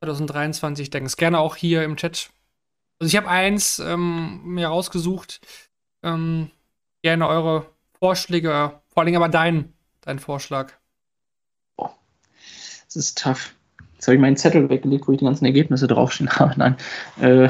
2023 0.00 0.90
denkst? 0.90 1.16
Gerne 1.16 1.38
auch 1.38 1.56
hier 1.56 1.84
im 1.84 1.96
Chat. 1.96 2.30
Also 2.98 3.08
ich 3.08 3.16
habe 3.16 3.28
eins 3.28 3.78
ähm, 3.78 4.40
mir 4.44 4.68
rausgesucht. 4.68 5.40
Ähm, 6.02 6.50
gerne 7.02 7.28
eure 7.28 7.66
Vorschläge, 7.98 8.80
vor 8.88 9.02
allem 9.02 9.14
aber 9.14 9.28
dein, 9.28 9.72
dein 10.00 10.18
Vorschlag. 10.18 10.72
Boah, 11.76 11.94
das 12.86 12.96
ist 12.96 13.18
tough. 13.18 13.54
Jetzt 14.02 14.08
habe 14.08 14.16
ich 14.16 14.20
meinen 14.20 14.36
Zettel 14.36 14.68
weggelegt, 14.68 15.06
wo 15.06 15.12
ich 15.12 15.18
die 15.18 15.24
ganzen 15.24 15.44
Ergebnisse 15.44 15.86
draufstehen 15.86 16.28
habe. 16.40 16.54
Nein. 16.56 16.76
Äh, 17.20 17.48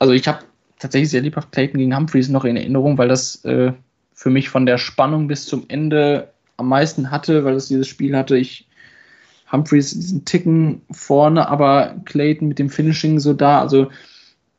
also 0.00 0.12
ich 0.12 0.26
habe 0.26 0.40
tatsächlich 0.80 1.10
sehr 1.10 1.20
lebhaft 1.20 1.52
Clayton 1.52 1.78
gegen 1.78 1.96
Humphreys 1.96 2.28
noch 2.28 2.44
in 2.44 2.56
Erinnerung, 2.56 2.98
weil 2.98 3.06
das 3.06 3.44
äh, 3.44 3.72
für 4.12 4.30
mich 4.30 4.48
von 4.48 4.66
der 4.66 4.78
Spannung 4.78 5.28
bis 5.28 5.46
zum 5.46 5.66
Ende 5.68 6.32
am 6.56 6.68
meisten 6.68 7.12
hatte, 7.12 7.44
weil 7.44 7.54
es 7.54 7.68
dieses 7.68 7.86
Spiel 7.86 8.16
hatte. 8.16 8.36
Ich 8.36 8.66
Humphreys 9.52 9.92
diesen 9.92 10.24
Ticken 10.24 10.82
vorne, 10.90 11.48
aber 11.48 11.94
Clayton 12.04 12.48
mit 12.48 12.58
dem 12.58 12.68
Finishing 12.68 13.20
so 13.20 13.34
da. 13.34 13.60
Also 13.60 13.92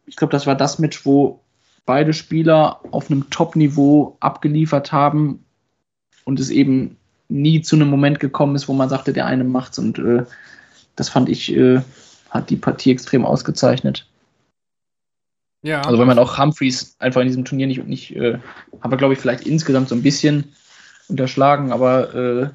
ich 0.06 0.16
glaube, 0.16 0.32
das 0.32 0.48
war 0.48 0.56
das 0.56 0.80
Match, 0.80 1.06
wo 1.06 1.42
beide 1.86 2.14
Spieler 2.14 2.80
auf 2.92 3.12
einem 3.12 3.30
Top-Niveau 3.30 4.16
abgeliefert 4.22 4.94
haben 4.94 5.44
und 6.24 6.40
es 6.40 6.50
eben 6.50 6.97
nie 7.30 7.62
zu 7.62 7.76
einem 7.76 7.90
Moment 7.90 8.20
gekommen 8.20 8.56
ist, 8.56 8.68
wo 8.68 8.74
man 8.74 8.90
sagte, 8.90 9.14
der 9.14 9.26
eine 9.26 9.44
macht's 9.44 9.80
und 9.80 10.00
äh, 10.00 10.26
das 10.96 11.10
fand 11.10 11.30
ich, 11.30 11.54
äh, 11.54 11.82
hat 12.30 12.50
die 12.50 12.56
Partie 12.56 12.92
extrem 12.92 13.26
ausgezeichnet. 13.26 14.08
Ja. 15.64 15.82
Also 15.82 16.00
wenn 16.00 16.08
man 16.08 16.20
auch 16.20 16.38
Humphreys 16.38 16.96
einfach 17.00 17.22
in 17.22 17.28
diesem 17.28 17.46
Turnier 17.46 17.68
nicht, 17.68 17.86
nicht 17.86 18.16
äh, 18.16 18.40
haben 18.82 18.92
wir 18.92 18.98
glaube 18.98 19.14
ich 19.14 19.20
vielleicht 19.20 19.46
insgesamt 19.46 19.90
so 19.90 19.96
ein 19.96 20.04
bisschen 20.04 20.54
unterschlagen, 21.08 21.72
aber 21.72 22.16
äh, 22.16 22.50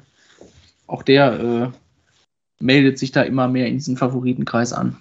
auch 0.87 1.03
der 1.03 1.39
äh, 1.39 2.63
meldet 2.63 2.97
sich 2.97 3.11
da 3.11 3.21
immer 3.21 3.47
mehr 3.47 3.67
in 3.67 3.75
diesen 3.75 3.97
Favoritenkreis 3.97 4.73
an. 4.73 4.97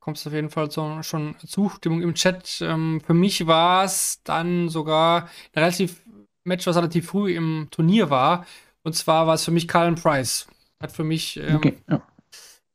Kommst 0.00 0.26
auf 0.26 0.32
jeden 0.32 0.50
Fall 0.50 0.68
zu, 0.68 1.02
schon 1.02 1.36
Zustimmung 1.46 2.02
im 2.02 2.14
Chat. 2.14 2.60
Ähm, 2.60 3.00
für 3.06 3.14
mich 3.14 3.46
war 3.46 3.84
es 3.84 4.20
dann 4.24 4.68
sogar 4.68 5.22
ein 5.22 5.28
relativ 5.54 6.02
Match, 6.44 6.66
was 6.66 6.76
relativ 6.76 7.06
früh 7.06 7.34
im 7.34 7.68
Turnier 7.70 8.10
war. 8.10 8.46
Und 8.82 8.94
zwar 8.94 9.26
war 9.26 9.34
es 9.34 9.44
für 9.44 9.50
mich 9.50 9.68
Colin 9.68 9.94
Price. 9.94 10.46
Hat 10.80 10.92
für 10.92 11.04
mich, 11.04 11.36
ähm, 11.36 11.56
okay, 11.56 11.78
ja. 11.88 12.02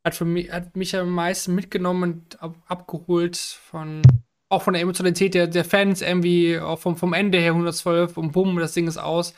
hat 0.03 0.15
für 0.15 0.25
mich, 0.25 0.51
hat 0.51 0.75
mich 0.75 0.95
am 0.95 1.09
meisten 1.09 1.53
mitgenommen 1.53 2.03
und 2.03 2.41
ab, 2.41 2.55
abgeholt 2.67 3.35
von, 3.35 4.01
auch 4.49 4.61
von 4.61 4.73
der 4.73 4.81
Emotionalität 4.81 5.33
der, 5.33 5.47
der 5.47 5.65
Fans, 5.65 6.01
irgendwie 6.01 6.59
auch 6.59 6.79
vom, 6.79 6.95
vom 6.95 7.13
Ende 7.13 7.39
her 7.39 7.51
112 7.51 8.17
und 8.17 8.31
bumm, 8.31 8.57
das 8.57 8.73
Ding 8.73 8.87
ist 8.87 8.97
aus. 8.97 9.33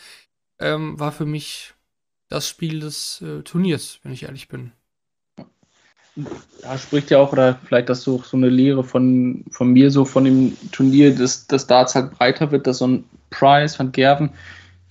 Ähm, 0.60 0.99
war 0.99 1.11
für 1.11 1.26
mich 1.26 1.73
das 2.27 2.47
Spiel 2.47 2.81
des 2.81 3.22
äh, 3.22 3.41
Turniers, 3.41 3.99
wenn 4.03 4.11
ich 4.11 4.23
ehrlich 4.23 4.47
bin. 4.47 4.72
Ja, 6.64 6.77
spricht 6.77 7.11
ja 7.11 7.19
auch, 7.19 7.31
oder 7.31 7.60
vielleicht 7.65 7.89
das 7.89 8.03
so, 8.03 8.22
so 8.22 8.35
eine 8.35 8.49
Lehre 8.49 8.84
von, 8.84 9.45
von 9.51 9.72
mir, 9.72 9.89
so 9.89 10.06
von 10.06 10.26
dem 10.26 10.57
Turnier, 10.72 11.15
dass 11.15 11.47
das 11.47 11.65
Darts 11.65 11.95
halt 11.95 12.11
breiter 12.11 12.51
wird, 12.51 12.68
dass 12.68 12.80
so 12.80 12.88
ein 12.88 13.03
Price 13.30 13.76
von 13.76 13.91
Gerven, 13.91 14.31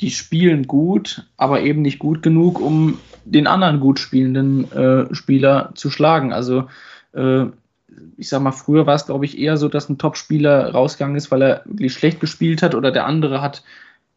die 0.00 0.10
spielen 0.10 0.66
gut, 0.66 1.26
aber 1.36 1.62
eben 1.62 1.82
nicht 1.82 1.98
gut 1.98 2.22
genug, 2.22 2.60
um 2.60 2.98
den 3.24 3.46
anderen 3.46 3.80
gut 3.80 3.98
spielenden 3.98 4.70
äh, 4.72 5.12
Spieler 5.14 5.72
zu 5.74 5.90
schlagen. 5.90 6.32
Also 6.32 6.68
äh, 7.14 7.46
ich 8.16 8.28
sag 8.28 8.42
mal, 8.42 8.52
früher 8.52 8.86
war 8.86 8.94
es, 8.94 9.06
glaube 9.06 9.24
ich, 9.24 9.38
eher 9.38 9.56
so, 9.56 9.68
dass 9.68 9.88
ein 9.88 9.98
Top-Spieler 9.98 10.70
rausgegangen 10.70 11.16
ist, 11.16 11.30
weil 11.30 11.42
er 11.42 11.62
wirklich 11.64 11.92
schlecht 11.92 12.20
gespielt 12.20 12.62
hat 12.62 12.74
oder 12.74 12.92
der 12.92 13.06
andere 13.06 13.42
hat 13.42 13.62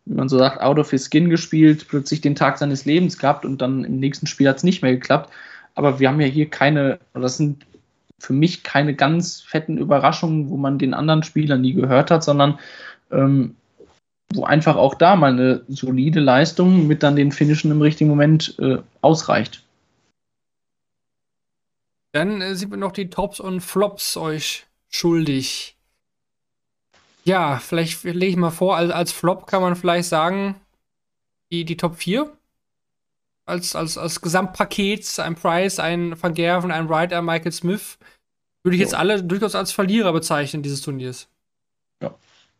wie 0.05 0.15
man 0.15 0.29
so 0.29 0.37
sagt, 0.37 0.61
out 0.61 0.79
of 0.79 0.89
his 0.89 1.05
skin 1.05 1.29
gespielt, 1.29 1.87
plötzlich 1.87 2.21
den 2.21 2.35
Tag 2.35 2.57
seines 2.57 2.85
Lebens 2.85 3.17
gehabt 3.17 3.45
und 3.45 3.61
dann 3.61 3.83
im 3.83 3.99
nächsten 3.99 4.27
Spiel 4.27 4.49
hat 4.49 4.57
es 4.57 4.63
nicht 4.63 4.81
mehr 4.81 4.93
geklappt. 4.93 5.31
Aber 5.75 5.99
wir 5.99 6.09
haben 6.09 6.19
ja 6.19 6.27
hier 6.27 6.49
keine, 6.49 6.99
das 7.13 7.37
sind 7.37 7.65
für 8.19 8.33
mich 8.33 8.63
keine 8.63 8.93
ganz 8.93 9.41
fetten 9.41 9.77
Überraschungen, 9.77 10.49
wo 10.49 10.57
man 10.57 10.79
den 10.79 10.93
anderen 10.93 11.23
Spielern 11.23 11.61
nie 11.61 11.73
gehört 11.73 12.11
hat, 12.11 12.23
sondern 12.23 12.59
ähm, 13.11 13.55
wo 14.33 14.43
einfach 14.43 14.75
auch 14.75 14.95
da 14.95 15.15
mal 15.15 15.31
eine 15.31 15.63
solide 15.67 16.19
Leistung 16.19 16.87
mit 16.87 17.03
dann 17.03 17.15
den 17.15 17.31
Finishen 17.31 17.71
im 17.71 17.81
richtigen 17.81 18.09
Moment 18.09 18.55
äh, 18.59 18.77
ausreicht. 19.01 19.63
Dann 22.11 22.41
äh, 22.41 22.55
sind 22.55 22.71
wir 22.71 22.77
noch 22.77 22.91
die 22.91 23.09
Tops 23.09 23.39
und 23.39 23.61
Flops 23.61 24.17
euch 24.17 24.65
schuldig. 24.89 25.75
Ja, 27.23 27.59
vielleicht 27.59 28.03
lege 28.03 28.25
ich 28.25 28.35
mal 28.35 28.51
vor, 28.51 28.77
als, 28.77 28.91
als 28.91 29.11
Flop 29.11 29.47
kann 29.47 29.61
man 29.61 29.75
vielleicht 29.75 30.09
sagen, 30.09 30.55
die, 31.51 31.65
die 31.65 31.77
Top 31.77 31.97
4. 31.97 32.31
Als, 33.45 33.75
als, 33.75 33.97
als 33.97 34.21
Gesamtpaket, 34.21 35.19
ein 35.19 35.35
Price, 35.35 35.79
ein 35.79 36.21
Van 36.21 36.33
Gerven, 36.33 36.71
ein 36.71 36.91
ein 36.91 37.25
Michael 37.25 37.51
Smith, 37.51 37.97
würde 38.63 38.75
ich 38.75 38.81
jetzt 38.81 38.95
alle 38.95 39.23
durchaus 39.23 39.55
als 39.55 39.71
Verlierer 39.71 40.13
bezeichnen 40.13 40.63
dieses 40.63 40.81
Turniers. 40.81 41.27
Ja. 42.01 42.13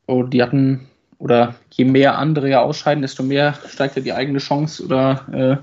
Oh, 0.08 0.24
die 0.24 0.42
hatten, 0.42 0.88
oder 1.22 1.54
je 1.70 1.86
mehr 1.86 2.18
andere 2.18 2.50
ja 2.50 2.62
ausscheiden, 2.62 3.04
desto 3.04 3.22
mehr 3.22 3.54
steigt 3.70 3.96
ja 3.96 4.02
die 4.02 4.14
eigene 4.14 4.40
Chance 4.40 4.84
oder 4.84 5.28
äh, 5.32 5.58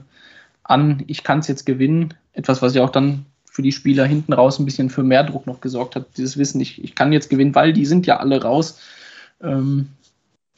an, 0.62 1.02
ich 1.09 1.24
kann 1.24 1.40
es 1.40 1.48
jetzt 1.48 1.66
gewinnen. 1.66 2.14
Etwas, 2.32 2.62
was 2.62 2.74
ja 2.74 2.85
auch 2.85 2.90
dann 2.90 3.26
für 3.51 3.62
die 3.62 3.72
Spieler 3.72 4.06
hinten 4.06 4.32
raus 4.32 4.60
ein 4.60 4.64
bisschen 4.64 4.89
für 4.89 5.02
mehr 5.02 5.24
Druck 5.24 5.48
noch 5.48 5.60
gesorgt 5.60 5.97
hat. 5.97 6.16
Dieses 6.16 6.39
Wissen, 6.39 6.60
ich, 6.60 6.82
ich 6.82 6.94
kann 6.94 7.12
jetzt 7.12 7.28
gewinnen, 7.28 7.56
weil 7.56 7.72
die 7.72 7.86
sind 7.86 8.06
ja 8.06 8.18
alle 8.18 8.40
raus. 8.40 8.78
Ähm, 9.43 9.89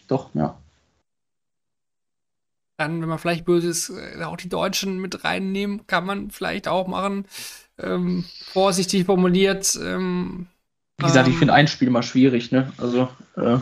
doch, 0.06 0.28
ja. 0.34 0.58
Dann, 2.76 3.00
wenn 3.00 3.08
man 3.08 3.18
vielleicht 3.18 3.46
böse 3.46 3.68
ist, 3.68 3.88
äh, 3.88 4.22
auch 4.22 4.36
die 4.36 4.50
Deutschen 4.50 5.00
mit 5.00 5.24
reinnehmen, 5.24 5.86
kann 5.86 6.04
man 6.04 6.30
vielleicht 6.30 6.68
auch 6.68 6.88
machen. 6.88 7.24
Ähm, 7.78 8.26
vorsichtig 8.52 9.06
formuliert. 9.06 9.78
Ähm, 9.82 10.48
Wie 10.98 11.06
gesagt, 11.06 11.28
ich 11.28 11.34
ähm, 11.34 11.38
finde 11.38 11.54
ein 11.54 11.68
Spiel 11.68 11.88
mal 11.88 12.02
schwierig, 12.02 12.52
ne? 12.52 12.70
Also, 12.76 13.08
äh, 13.36 13.56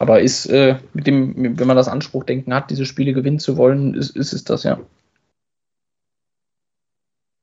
aber 0.00 0.22
ist 0.22 0.46
äh, 0.46 0.78
mit 0.94 1.06
dem, 1.06 1.58
wenn 1.58 1.66
man 1.66 1.76
das 1.76 1.86
Anspruchdenken 1.86 2.54
hat, 2.54 2.70
diese 2.70 2.86
Spiele 2.86 3.12
gewinnen 3.12 3.38
zu 3.38 3.58
wollen, 3.58 3.92
ist, 3.92 4.16
ist 4.16 4.32
es 4.32 4.44
das, 4.44 4.62
ja. 4.62 4.80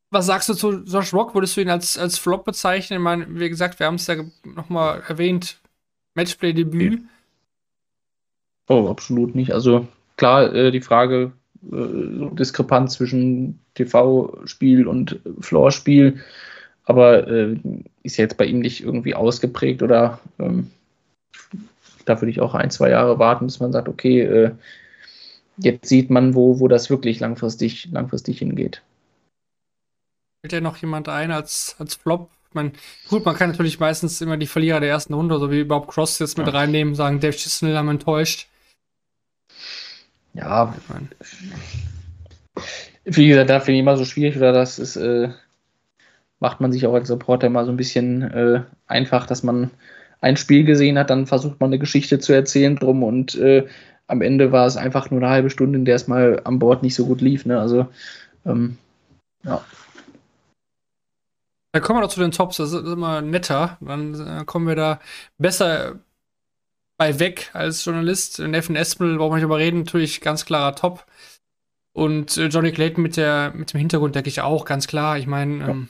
Was 0.10 0.26
sagst 0.26 0.50
du 0.50 0.56
zu 0.56 0.72
Josh 0.84 1.14
Rock? 1.14 1.36
Würdest 1.36 1.56
du 1.56 1.62
ihn 1.62 1.70
als, 1.70 2.00
als 2.00 2.18
Flop 2.18 2.46
bezeichnen? 2.46 2.98
Ich 2.98 3.04
meine, 3.04 3.28
wie 3.30 3.48
gesagt, 3.48 3.80
wir 3.80 3.86
haben 3.86 3.96
es 3.96 4.08
ja 4.08 4.16
nochmal 4.44 5.04
erwähnt, 5.08 5.60
Matchplay-Debüt. 6.16 7.04
Oh, 8.68 8.88
absolut 8.90 9.36
nicht. 9.36 9.54
Also 9.54 9.88
klar, 10.16 10.52
äh, 10.52 10.72
die 10.72 10.82
Frage, 10.82 11.34
äh, 11.72 12.36
Diskrepanz 12.36 12.94
zwischen 12.94 13.60
TV-Spiel 13.76 14.88
und 14.88 15.20
Floor-Spiel, 15.42 16.24
aber 16.86 17.28
äh, 17.28 17.56
ist 18.02 18.18
jetzt 18.18 18.38
bei 18.38 18.46
ihm 18.46 18.62
nicht 18.62 18.82
irgendwie 18.84 19.14
ausgeprägt 19.14 19.84
oder 19.84 20.20
ähm, 20.40 20.72
da 22.08 22.22
würde 22.22 22.32
ich 22.32 22.42
auch 22.42 22.56
ein, 22.56 22.72
zwei 22.72 22.90
Jahre 22.90 23.20
warten, 23.20 23.46
bis 23.46 23.60
man 23.60 23.72
sagt, 23.72 23.90
okay, 23.90 24.22
äh, 24.22 24.52
jetzt 25.58 25.88
sieht 25.88 26.10
man, 26.10 26.36
wo, 26.36 26.60
wo 26.60 26.68
das 26.68 26.90
wirklich 26.90 27.20
langfristig, 27.20 27.90
langfristig 27.92 28.40
hingeht. 28.40 28.82
Fällt 30.42 30.54
ja 30.54 30.62
noch 30.62 30.78
jemand 30.78 31.10
ein 31.10 31.32
als, 31.32 31.76
als 31.80 31.96
Flop? 31.96 32.30
Meine, 32.54 32.72
gut, 33.10 33.26
man 33.26 33.36
kann 33.36 33.50
natürlich 33.52 33.80
meistens 33.80 34.22
immer 34.22 34.38
die 34.38 34.48
Verlierer 34.48 34.80
der 34.80 34.90
ersten 34.90 35.14
Runde, 35.14 35.38
so 35.38 35.52
wie 35.52 35.60
überhaupt 35.60 35.90
Cross 35.90 36.20
jetzt 36.20 36.38
mit 36.38 36.48
ja. 36.48 36.54
reinnehmen, 36.54 36.96
sagen, 36.96 37.20
Dave 37.20 37.36
Chisnell 37.36 37.76
haben 37.76 37.90
enttäuscht. 37.90 38.48
Ja, 40.34 40.74
ich 40.78 40.90
meine. 40.90 41.08
Wie 43.04 43.28
gesagt, 43.28 43.50
da 43.50 43.60
finde 43.60 43.74
ich 43.74 43.80
immer 43.82 43.98
so 43.98 44.06
schwierig, 44.06 44.38
oder 44.38 44.54
das 44.54 44.80
ist, 44.80 44.96
äh, 44.96 45.30
macht 46.40 46.62
man 46.62 46.72
sich 46.72 46.86
auch 46.86 46.94
als 46.94 47.10
Reporter 47.10 47.48
immer 47.48 47.66
so 47.66 47.72
ein 47.72 47.78
bisschen 47.78 48.22
äh, 48.22 48.64
einfach, 48.86 49.26
dass 49.26 49.44
man 49.44 49.72
ein 50.22 50.38
Spiel 50.38 50.64
gesehen 50.64 50.98
hat, 50.98 51.10
dann 51.10 51.28
versucht 51.28 51.60
man 51.60 51.70
eine 51.70 51.80
Geschichte 51.80 52.20
zu 52.20 52.34
erzählen 52.34 52.76
drum 52.76 53.04
und 53.04 53.36
äh, 53.36 53.68
am 54.08 54.22
Ende 54.22 54.52
war 54.52 54.66
es 54.66 54.78
einfach 54.78 55.12
nur 55.12 55.22
eine 55.22 55.30
halbe 55.30 55.50
Stunde, 55.50 55.78
in 55.78 55.86
der 55.86 55.96
es 55.96 56.08
mal 56.08 56.42
an 56.46 56.60
Bord 56.60 56.82
nicht 56.82 56.96
so 56.96 57.06
gut 57.06 57.22
lief. 57.22 57.46
Ne? 57.46 57.60
Also, 57.60 57.88
ähm, 58.46 58.78
ja. 59.44 59.64
Dann 61.74 61.82
kommen 61.84 62.00
wir 62.00 62.04
doch 62.04 62.14
zu 62.14 62.22
den 62.22 62.32
Tops, 62.32 62.58
das 62.58 62.72
ist 62.72 62.86
immer 62.86 63.22
netter. 63.22 63.78
Dann 63.82 64.14
äh, 64.40 64.46
kommen 64.46 64.68
wir 64.68 64.76
da 64.76 65.00
besser 65.38 66.00
bei 66.98 67.20
weg 67.20 67.52
als 67.54 67.84
Journalist. 67.84 68.40
Neffen 68.40 68.76
Espel, 68.76 69.18
brauchen 69.18 69.34
wir 69.34 69.36
nicht 69.36 69.44
überreden, 69.44 69.80
natürlich 69.80 70.22
ganz 70.22 70.46
klarer 70.46 70.76
Top. 70.76 71.06
Und 71.94 72.38
äh, 72.38 72.48
Johnny 72.48 72.72
Clayton 72.72 73.04
mit, 73.04 73.18
der, 73.18 73.52
mit 73.54 73.74
dem 73.74 73.80
Hintergrund, 73.80 74.16
denke 74.16 74.30
ich 74.30 74.42
auch, 74.42 74.66
ganz 74.66 74.88
klar. 74.88 75.18
Ich 75.18 75.28
meine, 75.28 75.58
ja. 75.60 75.68
ähm, 75.70 75.90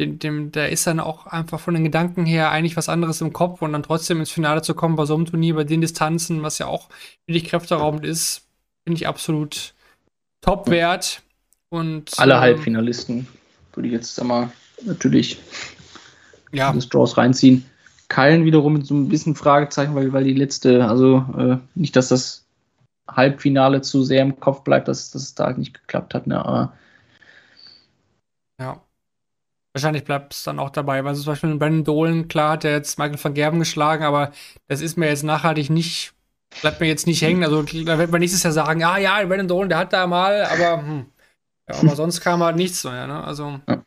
dem, 0.00 0.18
dem, 0.18 0.52
der 0.52 0.70
ist 0.70 0.86
dann 0.86 0.98
auch 0.98 1.26
einfach 1.26 1.60
von 1.60 1.74
den 1.74 1.84
Gedanken 1.84 2.24
her 2.24 2.50
eigentlich 2.50 2.76
was 2.76 2.88
anderes 2.88 3.20
im 3.20 3.32
Kopf 3.32 3.60
und 3.62 3.72
dann 3.72 3.82
trotzdem 3.82 4.18
ins 4.18 4.30
Finale 4.30 4.62
zu 4.62 4.74
kommen 4.74 4.96
bei 4.96 5.04
so 5.04 5.14
einem 5.14 5.26
Turnier, 5.26 5.54
bei 5.54 5.64
den 5.64 5.82
Distanzen, 5.82 6.42
was 6.42 6.58
ja 6.58 6.66
auch 6.66 6.88
wirklich 7.26 7.44
kräfteraubend 7.44 8.04
ist, 8.04 8.46
finde 8.84 8.96
ich 8.96 9.06
absolut 9.06 9.74
top 10.40 10.70
wert. 10.70 11.22
Und, 11.68 12.18
Alle 12.18 12.34
ähm, 12.34 12.40
Halbfinalisten 12.40 13.28
würde 13.74 13.88
ich 13.88 13.92
jetzt 13.92 14.22
mal 14.24 14.50
natürlich 14.84 15.38
ja. 16.50 16.72
das 16.72 16.88
Draws 16.88 17.16
reinziehen. 17.16 17.66
Keilen 18.08 18.44
wiederum 18.44 18.72
mit 18.72 18.86
so 18.86 18.94
ein 18.94 19.08
bisschen 19.08 19.36
Fragezeichen, 19.36 19.94
weil, 19.94 20.12
weil 20.12 20.24
die 20.24 20.34
letzte, 20.34 20.88
also 20.88 21.24
äh, 21.38 21.58
nicht, 21.76 21.94
dass 21.94 22.08
das 22.08 22.44
Halbfinale 23.08 23.82
zu 23.82 24.02
sehr 24.02 24.22
im 24.22 24.40
Kopf 24.40 24.64
bleibt, 24.64 24.88
dass, 24.88 25.10
dass 25.10 25.22
es 25.22 25.34
da 25.34 25.46
halt 25.46 25.58
nicht 25.58 25.74
geklappt 25.74 26.14
hat, 26.14 26.26
ne? 26.26 26.44
aber 26.44 26.72
ja. 28.58 28.80
Wahrscheinlich 29.72 30.04
bleibt 30.04 30.34
es 30.34 30.42
dann 30.42 30.58
auch 30.58 30.70
dabei, 30.70 31.04
weil 31.04 31.14
so 31.14 31.22
zum 31.22 31.32
Beispiel 31.32 31.54
Brandon 31.54 31.84
Dolan, 31.84 32.28
klar, 32.28 32.52
hat 32.52 32.64
der 32.64 32.72
jetzt 32.72 32.98
Michael 32.98 33.22
van 33.22 33.34
Gerben 33.34 33.58
geschlagen, 33.60 34.02
aber 34.02 34.32
das 34.66 34.80
ist 34.80 34.96
mir 34.96 35.06
jetzt 35.06 35.22
nachhaltig 35.22 35.70
nicht, 35.70 36.12
bleibt 36.60 36.80
mir 36.80 36.88
jetzt 36.88 37.06
nicht 37.06 37.22
hängen. 37.22 37.44
Also 37.44 37.62
da 37.62 37.98
wird 37.98 38.10
man 38.10 38.20
nächstes 38.20 38.42
Jahr 38.42 38.52
sagen, 38.52 38.82
ah 38.82 38.98
ja, 38.98 39.24
Brandon 39.24 39.46
Dolan, 39.46 39.68
der 39.68 39.78
hat 39.78 39.92
da 39.92 40.08
mal, 40.08 40.44
aber, 40.44 40.82
hm. 40.82 41.06
ja, 41.68 41.76
aber 41.78 41.94
sonst 41.94 42.20
kam 42.20 42.42
halt 42.42 42.56
nichts 42.56 42.82
mehr, 42.82 43.06
ne? 43.06 43.22
Also 43.22 43.60
ja. 43.68 43.84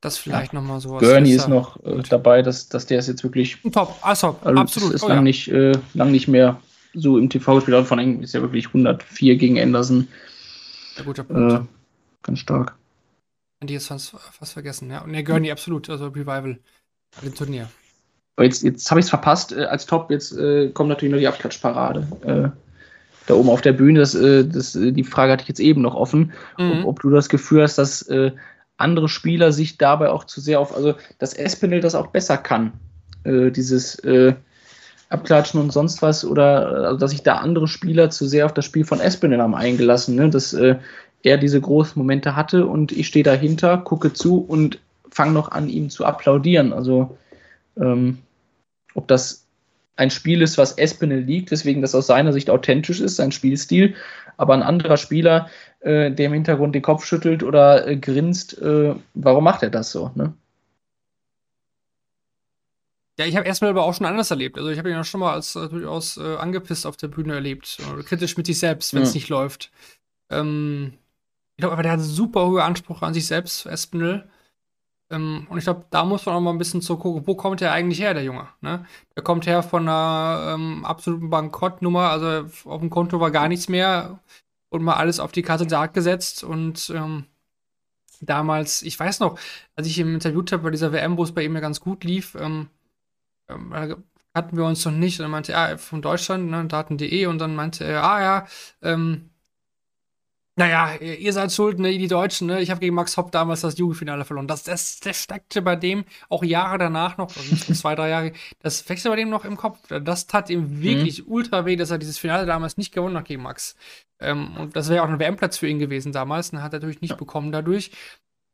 das 0.00 0.18
vielleicht 0.18 0.52
ja. 0.52 0.58
nochmal 0.58 0.80
so. 0.80 0.96
Gurney 0.96 1.30
ist 1.30 1.46
noch 1.46 1.80
äh, 1.84 2.02
dabei, 2.08 2.42
dass, 2.42 2.68
dass 2.68 2.86
der 2.86 2.98
ist 2.98 3.06
jetzt 3.06 3.22
wirklich. 3.22 3.56
Top, 3.72 3.96
also, 4.02 4.36
also 4.42 4.60
absolut. 4.60 4.94
Ist 4.94 5.04
oh, 5.04 5.08
lang, 5.08 5.18
ja. 5.18 5.22
nicht, 5.22 5.46
äh, 5.46 5.78
lang 5.94 6.10
nicht 6.10 6.26
mehr 6.26 6.60
so 6.94 7.18
im 7.18 7.30
TV 7.30 7.54
gespielt. 7.54 7.86
Von 7.86 8.00
Eng 8.00 8.20
ist 8.20 8.34
ja 8.34 8.40
wirklich 8.40 8.66
104 8.66 9.36
gegen 9.36 9.60
Anderson. 9.60 10.08
Ja, 10.96 11.04
guter 11.04 11.22
Punkt. 11.22 11.52
Äh, 11.52 11.60
ganz 12.24 12.40
stark. 12.40 12.79
Die 13.62 13.74
ist 13.74 13.88
fast, 13.88 14.10
fast 14.10 14.52
vergessen, 14.52 14.90
ja. 14.90 15.02
Und 15.02 15.12
der 15.12 15.22
Gurney 15.22 15.50
absolut, 15.50 15.90
also 15.90 16.06
Revival 16.06 16.58
bei 17.14 17.22
dem 17.22 17.34
Turnier. 17.34 17.68
Jetzt, 18.38 18.62
jetzt 18.62 18.90
habe 18.90 19.00
ich 19.00 19.04
es 19.04 19.10
verpasst 19.10 19.52
äh, 19.52 19.64
als 19.64 19.84
Top. 19.84 20.10
Jetzt 20.10 20.32
äh, 20.32 20.70
kommt 20.70 20.88
natürlich 20.88 21.12
noch 21.12 21.18
die 21.18 21.28
Abklatschparade. 21.28 22.06
Äh, 22.24 22.56
da 23.26 23.34
oben 23.34 23.50
auf 23.50 23.60
der 23.60 23.72
Bühne, 23.72 24.00
das, 24.00 24.14
äh, 24.14 24.44
das, 24.44 24.74
äh, 24.74 24.92
die 24.92 25.04
Frage 25.04 25.32
hatte 25.32 25.42
ich 25.42 25.48
jetzt 25.48 25.60
eben 25.60 25.82
noch 25.82 25.94
offen, 25.94 26.32
mhm. 26.58 26.80
ob, 26.80 26.86
ob, 26.86 27.00
du 27.00 27.10
das 27.10 27.28
Gefühl 27.28 27.62
hast, 27.62 27.76
dass 27.76 28.02
äh, 28.02 28.32
andere 28.76 29.08
Spieler 29.08 29.52
sich 29.52 29.78
dabei 29.78 30.08
auch 30.08 30.24
zu 30.24 30.40
sehr 30.40 30.58
auf, 30.58 30.74
also 30.74 30.94
dass 31.18 31.34
Espinel 31.34 31.80
das 31.80 31.94
auch 31.94 32.08
besser 32.08 32.38
kann, 32.38 32.72
dieses 33.22 34.00
Abklatschen 35.10 35.60
und 35.60 35.70
sonst 35.70 36.00
was, 36.00 36.24
oder 36.24 36.86
also, 36.86 36.96
dass 36.96 37.10
sich 37.10 37.22
da 37.22 37.36
andere 37.36 37.68
Spieler 37.68 38.08
zu 38.08 38.26
sehr 38.26 38.46
auf 38.46 38.54
das 38.54 38.64
Spiel 38.64 38.86
von 38.86 38.98
Espinel 38.98 39.42
haben 39.42 39.54
eingelassen, 39.54 40.14
ne? 40.14 40.30
dass 40.30 40.56
er 41.22 41.38
diese 41.38 41.60
großen 41.60 41.98
Momente 42.00 42.36
hatte 42.36 42.66
und 42.66 42.92
ich 42.92 43.06
stehe 43.06 43.22
dahinter, 43.22 43.78
gucke 43.78 44.12
zu 44.12 44.38
und 44.38 44.78
fange 45.10 45.32
noch 45.32 45.50
an, 45.50 45.68
ihm 45.68 45.90
zu 45.90 46.04
applaudieren. 46.04 46.72
Also, 46.72 47.16
ähm, 47.76 48.18
ob 48.94 49.08
das 49.08 49.46
ein 49.96 50.10
Spiel 50.10 50.40
ist, 50.40 50.56
was 50.56 50.78
Espinel 50.78 51.20
liegt, 51.20 51.50
deswegen 51.50 51.82
das 51.82 51.94
aus 51.94 52.06
seiner 52.06 52.32
Sicht 52.32 52.48
authentisch 52.48 53.00
ist, 53.00 53.16
sein 53.16 53.32
Spielstil, 53.32 53.94
aber 54.38 54.54
ein 54.54 54.62
anderer 54.62 54.96
Spieler, 54.96 55.50
äh, 55.80 56.10
der 56.10 56.26
im 56.26 56.32
Hintergrund 56.32 56.74
den 56.74 56.82
Kopf 56.82 57.04
schüttelt 57.04 57.42
oder 57.42 57.86
äh, 57.86 57.96
grinst, 57.96 58.60
äh, 58.60 58.94
warum 59.14 59.44
macht 59.44 59.62
er 59.62 59.70
das 59.70 59.92
so? 59.92 60.10
Ne? 60.14 60.32
Ja, 63.18 63.26
ich 63.26 63.36
habe 63.36 63.46
erstmal 63.46 63.70
aber 63.70 63.82
auch 63.82 63.92
schon 63.92 64.06
anders 64.06 64.30
erlebt. 64.30 64.56
Also 64.56 64.70
ich 64.70 64.78
habe 64.78 64.88
ihn 64.88 64.96
ja 64.96 65.04
schon 65.04 65.20
mal 65.20 65.34
als 65.34 65.54
äh, 65.54 65.68
durchaus 65.68 66.16
äh, 66.16 66.36
angepisst 66.36 66.86
auf 66.86 66.96
der 66.96 67.08
Bühne 67.08 67.34
erlebt. 67.34 67.76
Oder 67.92 68.02
kritisch 68.02 68.38
mit 68.38 68.46
sich 68.46 68.58
selbst, 68.58 68.94
wenn 68.94 69.02
es 69.02 69.10
ja. 69.10 69.16
nicht 69.16 69.28
läuft. 69.28 69.70
Ähm, 70.30 70.94
ich 71.60 71.62
glaube 71.62 71.74
aber, 71.74 71.82
der 71.82 71.92
hat 71.92 72.00
super 72.00 72.46
hohe 72.46 72.64
Ansprüche 72.64 73.04
an 73.04 73.12
sich 73.12 73.26
selbst, 73.26 73.66
Espinel. 73.66 74.26
Ähm, 75.10 75.46
und 75.50 75.58
ich 75.58 75.64
glaube, 75.64 75.84
da 75.90 76.06
muss 76.06 76.24
man 76.24 76.34
auch 76.34 76.40
mal 76.40 76.52
ein 76.52 76.58
bisschen 76.58 76.80
zu 76.80 76.96
gucken, 76.96 77.26
wo 77.26 77.34
kommt 77.34 77.60
der 77.60 77.72
eigentlich 77.72 78.00
her, 78.00 78.14
der 78.14 78.24
Junge? 78.24 78.48
Ne? 78.62 78.86
Der 79.14 79.22
kommt 79.22 79.46
her 79.46 79.62
von 79.62 79.86
einer 79.86 80.54
ähm, 80.54 80.86
absoluten 80.86 81.28
Bankrottnummer, 81.28 82.08
also 82.08 82.48
auf 82.64 82.80
dem 82.80 82.88
Konto 82.88 83.20
war 83.20 83.30
gar 83.30 83.46
nichts 83.48 83.68
mehr 83.68 84.20
und 84.70 84.82
mal 84.82 84.94
alles 84.94 85.20
auf 85.20 85.32
die 85.32 85.42
Karte 85.42 85.66
Dark 85.66 85.92
gesetzt 85.92 86.44
und 86.44 86.90
ähm, 86.96 87.26
damals, 88.22 88.80
ich 88.80 88.98
weiß 88.98 89.20
noch, 89.20 89.38
als 89.76 89.86
ich 89.86 89.98
ihn 89.98 90.14
interviewt 90.14 90.52
habe 90.52 90.62
bei 90.62 90.70
dieser 90.70 90.92
WM, 90.92 91.18
wo 91.18 91.24
es 91.24 91.32
bei 91.32 91.44
ihm 91.44 91.54
ja 91.54 91.60
ganz 91.60 91.80
gut 91.80 92.04
lief, 92.04 92.36
ähm, 92.36 92.70
ähm, 93.48 93.74
hatten 94.34 94.56
wir 94.56 94.64
uns 94.64 94.82
noch 94.86 94.92
nicht. 94.92 95.18
Und 95.20 95.24
dann 95.24 95.32
meinte 95.32 95.52
er, 95.52 95.74
ah, 95.74 95.76
von 95.76 96.00
Deutschland, 96.00 96.50
ne, 96.50 96.64
Daten.de, 96.64 97.26
und 97.26 97.38
dann 97.38 97.54
meinte 97.54 97.84
er, 97.84 98.02
ah 98.04 98.22
ja, 98.22 98.46
ähm, 98.82 99.29
naja, 100.60 100.94
ihr 100.96 101.32
seid 101.32 101.52
schuld, 101.52 101.78
ne, 101.78 101.96
die 101.96 102.06
Deutschen, 102.06 102.46
ne? 102.46 102.60
Ich 102.60 102.70
habe 102.70 102.80
gegen 102.80 102.94
Max 102.94 103.16
Hopp 103.16 103.32
damals 103.32 103.62
das 103.62 103.78
Jugendfinale 103.78 104.26
verloren. 104.26 104.46
Das, 104.46 104.62
das, 104.62 105.00
das 105.00 105.22
steckte 105.22 105.62
bei 105.62 105.74
dem 105.74 106.04
auch 106.28 106.44
Jahre 106.44 106.76
danach 106.76 107.16
noch, 107.16 107.34
also 107.34 107.72
zwei, 107.72 107.94
drei 107.94 108.10
Jahre, 108.10 108.32
das 108.58 108.86
wechselte 108.86 109.08
bei 109.08 109.16
dem 109.16 109.30
noch 109.30 109.46
im 109.46 109.56
Kopf. 109.56 109.78
Das 109.88 110.26
tat 110.26 110.50
ihm 110.50 110.82
wirklich 110.82 111.24
mhm. 111.24 111.32
ultra 111.32 111.64
weh, 111.64 111.76
dass 111.76 111.90
er 111.90 111.96
dieses 111.96 112.18
Finale 112.18 112.44
damals 112.44 112.76
nicht 112.76 112.92
gewonnen 112.92 113.16
hat 113.16 113.24
gegen 113.24 113.42
Max. 113.42 113.74
Ähm, 114.20 114.54
und 114.58 114.76
das 114.76 114.90
wäre 114.90 115.02
auch 115.02 115.08
ein 115.08 115.18
WM-Platz 115.18 115.56
für 115.56 115.66
ihn 115.66 115.78
gewesen 115.78 116.12
damals. 116.12 116.50
Den 116.50 116.62
hat 116.62 116.74
er 116.74 116.80
natürlich 116.80 117.00
nicht 117.00 117.12
ja. 117.12 117.16
bekommen 117.16 117.52
dadurch. 117.52 117.92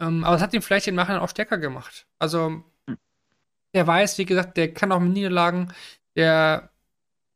Ähm, 0.01 0.23
aber 0.23 0.37
es 0.37 0.43
hat 0.43 0.55
ihn 0.55 0.63
vielleicht 0.63 0.87
im 0.87 0.95
Nachhinein 0.95 1.21
auch 1.21 1.29
stärker 1.29 1.59
gemacht. 1.59 2.07
Also, 2.21 2.51
mhm. 2.87 2.99
der 3.75 3.85
weiß, 3.85 4.17
wie 4.19 4.27
gesagt, 4.27 4.57
der 4.57 4.73
kann 4.73 4.93
auch 4.93 5.01
mit 5.01 5.13
Niederlagen, 5.13 5.73
der 6.15 6.71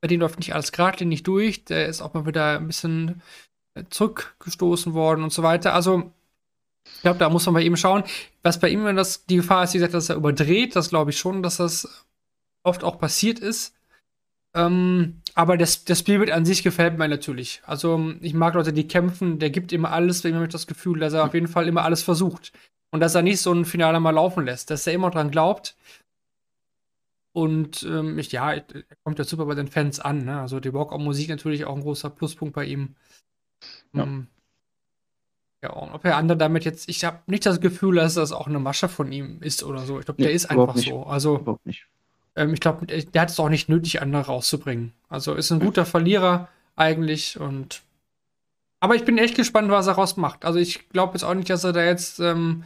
bei 0.01 0.07
dem 0.07 0.21
läuft 0.21 0.39
nicht 0.39 0.55
alles 0.55 0.71
geradlinig 0.71 1.25
durch. 1.25 1.65
Der 1.65 1.87
ist 1.87 2.03
auch 2.03 2.15
mal 2.15 2.25
wieder 2.25 2.57
ein 2.59 2.69
bisschen 2.69 3.21
zurückgestoßen 3.91 4.95
worden 4.95 5.23
und 5.23 5.33
so 5.33 5.43
weiter. 5.43 5.75
Also, 5.75 6.13
ich 6.95 7.03
glaube, 7.03 7.19
da 7.19 7.29
muss 7.29 7.47
man 7.47 7.55
bei 7.55 7.63
ihm 7.63 7.77
schauen. 7.77 8.05
Was 8.43 8.59
bei 8.61 8.69
ihm, 8.69 8.85
wenn 8.85 8.97
das 8.97 9.27
die 9.27 9.37
Gefahr 9.37 9.65
ist, 9.65 9.75
wie 9.75 9.79
gesagt, 9.79 9.95
dass 9.95 10.09
er 10.09 10.17
überdreht, 10.17 10.77
das 10.77 10.91
glaube 10.91 11.11
ich 11.11 11.19
schon, 11.19 11.43
dass 11.43 11.59
das 11.59 12.07
oft 12.63 12.85
auch 12.85 12.99
passiert 12.99 13.39
ist. 13.39 13.75
Ähm, 14.55 15.21
aber 15.35 15.57
das, 15.57 15.85
das 15.85 16.01
Spielbild 16.01 16.33
an 16.33 16.45
sich 16.45 16.63
gefällt 16.63 16.99
mir 16.99 17.09
natürlich. 17.09 17.63
Also, 17.65 18.15
ich 18.21 18.35
mag 18.35 18.55
Leute, 18.55 18.73
die 18.73 18.89
kämpfen, 18.89 19.39
der 19.39 19.51
gibt 19.51 19.73
immer 19.73 19.93
alles, 19.93 20.25
wenn 20.25 20.35
man 20.35 20.49
das 20.49 20.67
Gefühl, 20.67 20.99
dass 20.99 21.13
er 21.13 21.25
auf 21.25 21.35
jeden 21.35 21.49
Fall 21.49 21.69
immer 21.69 21.85
alles 21.85 22.03
versucht. 22.03 22.53
Und 22.91 23.01
dass 23.01 23.15
er 23.15 23.23
nicht 23.23 23.41
so 23.41 23.53
ein 23.53 23.65
Finale 23.65 24.01
mal 24.01 24.11
laufen 24.11 24.45
lässt, 24.45 24.71
dass 24.71 24.87
er 24.87 24.95
immer 24.95 25.11
dran 25.11 25.31
glaubt. 25.31 25.77
Und 27.33 27.85
ähm, 27.85 28.19
ich, 28.19 28.33
ja, 28.33 28.53
er 28.53 28.65
kommt 29.05 29.19
ja 29.19 29.25
super 29.25 29.47
bei 29.47 29.55
den 29.55 29.69
Fans 29.69 30.01
an. 30.01 30.25
Ne? 30.25 30.41
Also 30.41 30.59
die 30.59 30.75
Walk-on-Musik 30.75 31.29
natürlich 31.29 31.65
auch 31.65 31.77
ein 31.77 31.83
großer 31.83 32.11
Pluspunkt 32.11 32.55
bei 32.55 32.65
ihm. 32.65 32.97
Ja. 33.93 34.03
Um, 34.05 34.27
ja, 35.63 35.71
und 35.73 35.93
ob 35.93 36.03
der 36.03 36.17
andere 36.17 36.39
damit 36.39 36.65
jetzt, 36.65 36.89
ich 36.89 37.05
habe 37.05 37.19
nicht 37.27 37.45
das 37.45 37.61
Gefühl, 37.61 37.97
dass 37.97 38.15
das 38.15 38.33
auch 38.33 38.47
eine 38.47 38.59
Masche 38.59 38.89
von 38.89 39.13
ihm 39.13 39.43
ist 39.43 39.63
oder 39.63 39.81
so. 39.81 39.99
Ich 39.99 40.07
glaube, 40.07 40.23
der 40.23 40.31
nee, 40.31 40.35
ist 40.35 40.51
einfach 40.51 40.75
nicht. 40.75 40.89
so. 40.89 41.05
Also, 41.05 41.39
überhaupt 41.39 41.67
nicht. 41.67 41.87
Ähm, 42.37 42.55
ich 42.55 42.61
glaube, 42.61 42.87
der 42.87 43.23
hat 43.23 43.31
es 43.31 43.39
auch 43.39 43.49
nicht 43.49 43.69
nötig, 43.69 44.01
andere 44.01 44.27
rauszubringen. 44.27 44.93
Also 45.09 45.35
ist 45.35 45.51
ein 45.51 45.61
guter 45.61 45.85
Verlierer 45.85 46.49
eigentlich 46.77 47.39
und. 47.39 47.83
Aber 48.83 48.95
ich 48.95 49.05
bin 49.05 49.19
echt 49.19 49.35
gespannt, 49.35 49.71
was 49.71 49.89
er 49.89 49.95
rausmacht. 49.95 50.47
Also 50.47 50.59
ich 50.59 50.89
glaube 50.89 51.13
jetzt 51.13 51.25
auch 51.25 51.35
nicht, 51.35 51.51
dass 51.51 51.65
er 51.65 51.75
da 51.75 51.85
jetzt 51.85 52.19
ähm, 52.19 52.65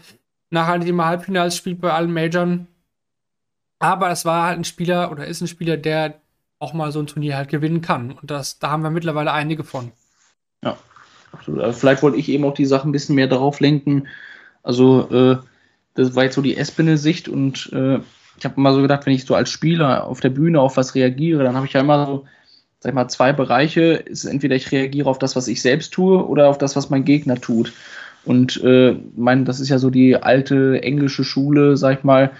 nachhaltig 0.50 0.88
im 0.88 1.04
Halbfinals 1.04 1.56
spielt 1.56 1.80
bei 1.80 1.92
allen 1.92 2.12
Majors. 2.12 2.60
Aber 3.80 4.10
es 4.10 4.24
war 4.24 4.46
halt 4.46 4.58
ein 4.58 4.64
Spieler 4.64 5.10
oder 5.10 5.26
ist 5.26 5.40
ein 5.40 5.48
Spieler, 5.48 5.76
der 5.76 6.20
auch 6.60 6.72
mal 6.72 6.92
so 6.92 7.00
ein 7.00 7.08
Turnier 7.08 7.36
halt 7.36 7.48
gewinnen 7.48 7.80
kann. 7.80 8.12
Und 8.12 8.30
das, 8.30 8.60
da 8.60 8.70
haben 8.70 8.84
wir 8.84 8.90
mittlerweile 8.90 9.32
einige 9.32 9.64
von. 9.64 9.90
Ja, 10.62 10.78
absolut. 11.34 11.60
Also 11.60 11.78
vielleicht 11.78 12.02
wollte 12.02 12.18
ich 12.18 12.28
eben 12.28 12.44
auch 12.44 12.54
die 12.54 12.66
Sachen 12.66 12.88
ein 12.88 12.92
bisschen 12.92 13.14
mehr 13.14 13.26
darauf 13.26 13.60
lenken. 13.60 14.06
Also, 14.62 15.08
äh, 15.10 15.36
das 15.94 16.16
war 16.16 16.24
jetzt 16.24 16.34
so 16.34 16.42
die 16.42 16.56
Espinel-Sicht 16.56 17.28
und 17.28 17.70
äh, 17.72 17.98
ich 18.38 18.44
habe 18.44 18.56
immer 18.56 18.74
so 18.74 18.82
gedacht, 18.82 19.06
wenn 19.06 19.12
ich 19.12 19.24
so 19.24 19.34
als 19.34 19.50
Spieler 19.50 20.06
auf 20.06 20.20
der 20.20 20.30
Bühne 20.30 20.60
auf 20.60 20.76
was 20.76 20.94
reagiere, 20.94 21.44
dann 21.44 21.54
habe 21.54 21.66
ich 21.66 21.72
ja 21.72 21.80
immer 21.80 22.06
so, 22.06 22.24
sag 22.80 22.90
ich 22.90 22.94
mal, 22.94 23.08
zwei 23.08 23.32
Bereiche. 23.32 23.92
Ist 23.92 24.24
entweder 24.24 24.56
ich 24.56 24.72
reagiere 24.72 25.08
auf 25.08 25.18
das, 25.18 25.36
was 25.36 25.46
ich 25.46 25.62
selbst 25.62 25.92
tue, 25.92 26.26
oder 26.26 26.48
auf 26.48 26.58
das, 26.58 26.74
was 26.74 26.90
mein 26.90 27.04
Gegner 27.04 27.40
tut. 27.40 27.72
Und 28.24 28.62
äh, 28.64 28.96
mein, 29.16 29.44
das 29.44 29.60
ist 29.60 29.68
ja 29.68 29.78
so 29.78 29.90
die 29.90 30.16
alte 30.16 30.82
englische 30.82 31.24
Schule, 31.24 31.76
sag 31.76 31.98
ich 31.98 32.04
mal, 32.04 32.32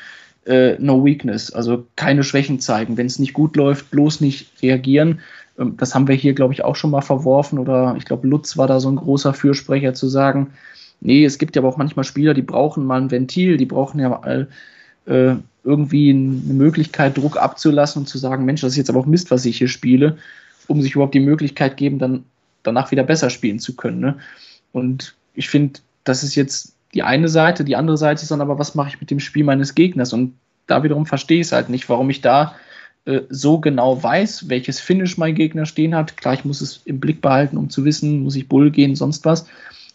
äh, 0.47 0.77
no 0.79 1.05
weakness, 1.05 1.53
also 1.53 1.87
keine 1.97 2.25
Schwächen 2.25 2.61
zeigen. 2.61 2.97
Wenn 2.97 3.07
es 3.07 3.19
nicht 3.19 3.33
gut 3.33 3.57
läuft, 3.57 3.91
bloß 3.91 4.21
nicht 4.21 4.51
reagieren. 4.63 5.21
Ähm, 5.59 5.77
das 5.77 5.95
haben 5.95 6.09
wir 6.09 6.15
hier, 6.15 6.35
glaube 6.35 6.55
ich, 6.55 6.65
auch 6.65 6.77
schon 6.77 6.91
mal 6.91 7.03
verworfen. 7.03 7.59
Oder 7.59 7.95
ich 7.99 8.05
glaube, 8.05 8.27
Lutz 8.27 8.57
war 8.57 8.67
da 8.67 8.81
so 8.81 8.91
ein 8.91 8.97
großer 8.97 9.35
Fürsprecher 9.35 9.95
zu 9.95 10.09
sagen, 10.09 10.53
nee, 11.01 11.25
es 11.25 11.39
gibt 11.39 11.57
ja 11.57 11.63
aber 11.63 11.69
auch 11.69 11.77
manchmal 11.77 12.05
Spieler, 12.05 12.35
die 12.35 12.43
brauchen 12.43 12.85
mal 12.85 13.01
ein 13.01 13.11
Ventil, 13.11 13.57
die 13.57 13.67
brauchen 13.67 14.01
ja 14.01 14.09
mal 14.09 14.49
äh, 15.07 15.35
irgendwie 15.65 16.11
eine 16.11 16.55
Möglichkeit, 16.55 17.17
Druck 17.17 17.37
abzulassen 17.37 18.03
und 18.03 18.07
zu 18.07 18.19
sagen, 18.19 18.45
Mensch, 18.45 18.61
das 18.61 18.73
ist 18.73 18.79
jetzt 18.79 18.91
aber 18.91 19.01
auch 19.01 19.07
Mist, 19.07 19.31
was 19.31 19.45
ich 19.45 19.59
hier 19.59 19.69
spiele, 19.69 20.19
um 20.67 20.83
sich 20.83 20.95
überhaupt 20.95 21.15
die 21.15 21.21
Möglichkeit 21.21 21.77
geben, 21.77 21.99
dann 21.99 22.25
danach 22.63 22.91
wieder 22.91 23.03
besser 23.03 23.31
spielen 23.31 23.59
zu 23.59 23.77
können. 23.77 24.01
Ne? 24.01 24.17
Und 24.73 25.15
ich 25.35 25.49
finde, 25.49 25.81
das 26.05 26.23
ist 26.23 26.35
jetzt 26.35 26.75
die 26.95 27.03
eine 27.03 27.29
Seite. 27.29 27.65
Die 27.65 27.77
andere 27.77 27.97
Seite 27.97 28.23
ist 28.23 28.31
dann 28.31 28.41
aber, 28.41 28.59
was 28.59 28.75
mache 28.75 28.89
ich 28.89 29.01
mit 29.01 29.11
dem 29.11 29.21
Spiel 29.21 29.45
meines 29.45 29.75
Gegners? 29.75 30.13
Und 30.13 30.35
da 30.67 30.83
wiederum 30.83 31.07
verstehe 31.07 31.41
ich 31.41 31.49
es 31.49 31.53
halt 31.53 31.69
nicht, 31.69 31.89
warum 31.89 32.09
ich 32.11 32.21
da 32.21 32.55
äh, 33.07 33.21
so 33.29 33.59
genau 33.59 34.03
weiß, 34.03 34.49
welches 34.49 34.81
Finish 34.81 35.19
mein 35.19 35.35
Gegner 35.35 35.67
stehen 35.67 35.95
hat. 35.95 36.17
Klar, 36.17 36.35
ich 36.35 36.45
muss 36.45 36.61
es 36.61 36.81
im 36.85 37.01
Blick 37.01 37.21
behalten, 37.21 37.57
um 37.57 37.71
zu 37.71 37.85
wissen, 37.85 38.23
muss 38.23 38.37
ich 38.37 38.49
Bull 38.49 38.71
gehen, 38.71 38.97
sonst 38.97 39.25
was. 39.25 39.47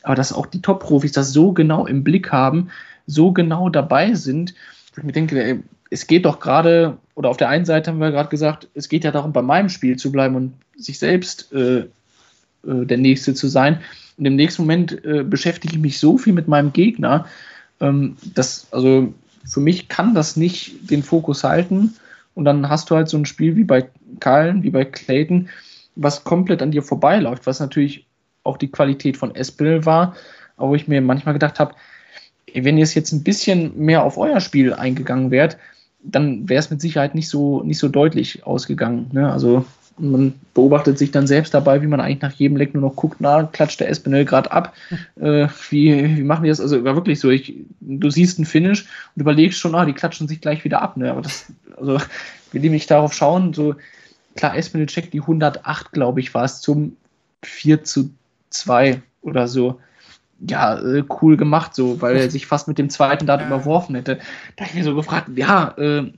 Aber 0.04 0.16
dass 0.16 0.34
auch 0.34 0.46
die 0.46 0.62
Top-Profis 0.62 1.12
das 1.12 1.34
so 1.34 1.52
genau 1.52 1.86
im 1.86 2.04
Blick 2.04 2.32
haben, 2.32 2.70
so 3.06 3.32
genau 3.32 3.70
dabei 3.70 4.14
sind, 4.14 4.54
ich 5.00 5.04
mir 5.04 5.12
denke, 5.12 5.44
ey, 5.44 5.60
es 5.90 6.08
geht 6.08 6.26
doch 6.26 6.40
gerade, 6.40 6.98
oder 7.16 7.30
auf 7.30 7.38
der 7.38 7.50
einen 7.50 7.66
Seite 7.66 7.90
haben 7.90 8.00
wir 8.00 8.12
gerade 8.12 8.30
gesagt, 8.30 8.68
es 8.74 8.90
geht 8.90 9.04
ja 9.04 9.12
darum, 9.12 9.34
bei 9.34 9.42
meinem 9.42 9.70
Spiel 9.70 9.98
zu 9.98 10.12
bleiben 10.12 10.36
und 10.36 10.54
sich 10.78 11.00
selbst 11.00 11.52
äh, 11.52 11.80
äh, 11.80 11.86
der 12.64 12.98
Nächste 12.98 13.34
zu 13.34 13.48
sein. 13.48 13.80
Und 14.18 14.26
im 14.26 14.36
nächsten 14.36 14.64
Moment 14.64 15.04
äh, 15.04 15.24
beschäftige 15.24 15.76
ich 15.76 15.80
mich 15.80 16.00
so 16.00 16.18
viel 16.18 16.34
mit 16.34 16.48
meinem 16.48 16.74
Gegner, 16.74 17.26
ähm, 17.80 18.18
dass, 18.36 18.68
also 18.72 19.14
für 19.46 19.62
mich 19.62 19.88
kann 19.88 20.14
das 20.14 20.36
nicht 20.36 20.92
den 20.92 21.02
Fokus 21.02 21.44
halten. 21.44 21.96
Und 22.40 22.46
dann 22.46 22.70
hast 22.70 22.90
du 22.90 22.96
halt 22.96 23.10
so 23.10 23.18
ein 23.18 23.26
Spiel 23.26 23.58
wie 23.58 23.66
bei 23.66 23.90
Kallen, 24.22 24.64
wie 24.64 24.70
bei 24.70 24.86
Clayton, 24.86 25.50
was 25.98 26.24
komplett 26.24 26.62
an 26.62 26.72
dir 26.72 26.82
vorbeiläuft, 26.82 27.46
was 27.46 27.60
natürlich 27.60 28.08
auch 28.46 28.56
die 28.56 28.72
Qualität 28.72 29.18
von 29.18 29.36
Espinel 29.36 29.86
war, 29.86 30.16
aber 30.56 30.70
wo 30.70 30.76
ich 30.76 30.88
mir 30.88 31.02
manchmal 31.02 31.34
gedacht 31.34 31.60
habe, 31.60 31.76
wenn 32.54 32.78
ihr 32.78 32.86
es 32.86 32.94
jetzt 32.94 33.12
ein 33.12 33.24
bisschen 33.24 33.78
mehr 33.78 34.06
auf 34.06 34.18
euer 34.18 34.40
Spiel 34.40 34.74
eingegangen 34.74 35.32
wärt, 35.32 35.58
dann 36.02 36.48
wäre 36.48 36.62
es 36.62 36.70
mit 36.70 36.80
Sicherheit 36.80 37.14
nicht 37.14 37.28
so, 37.28 37.62
nicht 37.62 37.78
so 37.78 37.90
deutlich 37.90 38.46
ausgegangen. 38.46 39.10
Ne? 39.12 39.30
Also 39.30 39.66
man 40.00 40.34
beobachtet 40.54 40.98
sich 40.98 41.12
dann 41.12 41.28
selbst 41.28 41.54
dabei, 41.54 41.82
wie 41.82 41.88
man 41.88 42.00
eigentlich 42.00 42.22
nach 42.22 42.34
jedem 42.34 42.58
Leck 42.58 42.74
nur 42.74 42.82
noch 42.84 42.96
guckt, 42.96 43.18
na, 43.20 43.44
klatscht 43.44 43.80
der 43.80 43.90
Espinel 43.90 44.26
gerade 44.26 44.52
ab. 44.52 44.74
Äh, 45.20 45.50
wie, 45.70 46.18
wie 46.18 46.24
machen 46.24 46.44
die 46.44 46.50
das? 46.50 46.62
Also 46.62 46.82
war 46.86 46.96
wirklich 46.96 47.20
so, 47.20 47.30
ich, 47.30 47.54
du 47.82 48.10
siehst 48.10 48.38
einen 48.38 48.46
Finish 48.46 48.86
und 49.16 49.22
überlegst 49.22 49.60
schon, 49.60 49.76
ah, 49.76 49.86
die 49.86 49.92
klatschen 49.92 50.30
sich 50.30 50.40
gleich 50.40 50.64
wieder 50.64 50.82
ab. 50.82 50.96
Ne? 50.96 51.12
Aber 51.12 51.22
das, 51.22 51.52
also, 51.76 52.00
wenn 52.54 52.62
die 52.62 52.70
mich 52.70 52.88
darauf 52.88 53.14
schauen, 53.14 53.54
so, 53.54 53.76
klar, 54.36 54.56
Espinel 54.56 54.88
checkt 54.88 55.14
die 55.14 55.20
108, 55.20 55.92
glaube 55.92 56.22
ich, 56.22 56.34
war 56.34 56.46
es 56.46 56.62
zum 56.62 56.96
4 57.44 57.84
zu 57.84 58.12
2 58.50 59.02
oder 59.22 59.50
so. 59.50 59.82
Ja, 60.40 60.80
äh, 60.80 61.04
cool 61.22 61.36
gemacht, 61.36 61.76
so, 61.76 62.02
weil 62.02 62.16
er 62.16 62.32
sich 62.32 62.48
fast 62.48 62.70
mit 62.70 62.78
dem 62.78 62.90
zweiten 62.90 63.26
Dart 63.26 63.46
überworfen 63.46 63.96
hätte. 63.96 64.20
Da 64.56 64.64
habe 64.64 64.70
ich 64.70 64.76
mir 64.76 64.86
so 64.86 64.96
gefragt, 64.96 65.30
ja, 65.36 65.76
äh, 65.78 66.14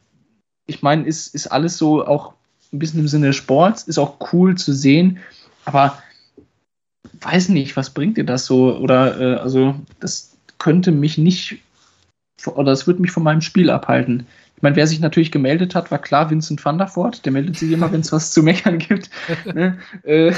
ich 0.67 0.83
meine, 0.83 1.05
ist, 1.05 1.33
ist 1.33 1.47
alles 1.47 1.77
so 1.77 2.05
auch 2.05 2.35
ein 2.73 2.79
bisschen 2.79 2.99
im 2.99 3.07
Sinne 3.07 3.27
des 3.27 3.35
Sports, 3.35 3.83
ist 3.83 3.97
auch 3.97 4.33
cool 4.33 4.55
zu 4.55 4.73
sehen, 4.73 5.19
aber 5.65 6.01
weiß 7.21 7.49
nicht, 7.49 7.75
was 7.75 7.89
bringt 7.89 8.17
dir 8.17 8.25
das 8.25 8.45
so? 8.45 8.77
Oder 8.77 9.19
äh, 9.19 9.35
also 9.39 9.75
das 9.99 10.37
könnte 10.57 10.91
mich 10.91 11.17
nicht 11.17 11.59
oder 12.47 12.71
das 12.71 12.87
würde 12.87 13.01
mich 13.01 13.11
von 13.11 13.23
meinem 13.23 13.41
Spiel 13.41 13.69
abhalten. 13.69 14.25
Ich 14.55 14.63
meine, 14.63 14.75
wer 14.75 14.87
sich 14.87 14.99
natürlich 14.99 15.31
gemeldet 15.31 15.73
hat, 15.73 15.91
war 15.91 15.99
klar 15.99 16.29
Vincent 16.29 16.63
van 16.63 16.77
der 16.77 16.95
Voort. 16.95 17.25
Der 17.25 17.31
meldet 17.31 17.57
sich 17.57 17.71
immer, 17.71 17.91
wenn 17.91 18.01
es 18.01 18.11
was 18.11 18.31
zu 18.31 18.43
meckern 18.43 18.77
gibt. 18.77 19.09
ne? 19.53 19.77
äh, 20.03 20.33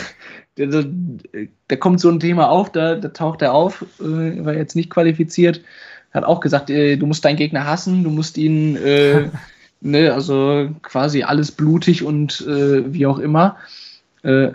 der, 0.57 1.77
kommt 1.77 1.99
so 1.99 2.09
ein 2.09 2.19
Thema 2.19 2.49
auf, 2.49 2.71
da, 2.71 2.95
da 2.95 3.09
taucht 3.09 3.41
er 3.41 3.53
auf, 3.53 3.85
äh, 3.99 4.45
war 4.45 4.53
jetzt 4.53 4.75
nicht 4.75 4.89
qualifiziert. 4.89 5.61
Hat 6.13 6.23
auch 6.23 6.41
gesagt, 6.41 6.69
äh, 6.69 6.95
du 6.95 7.07
musst 7.07 7.25
deinen 7.25 7.37
Gegner 7.37 7.65
hassen, 7.65 8.03
du 8.03 8.11
musst 8.11 8.37
ihn 8.37 8.75
äh, 8.77 9.29
ne, 9.83 10.13
also 10.13 10.69
quasi 10.81 11.23
alles 11.23 11.51
blutig 11.51 12.03
und 12.03 12.41
äh, 12.41 12.91
wie 12.91 13.05
auch 13.05 13.19
immer. 13.19 13.57
Äh, 14.23 14.51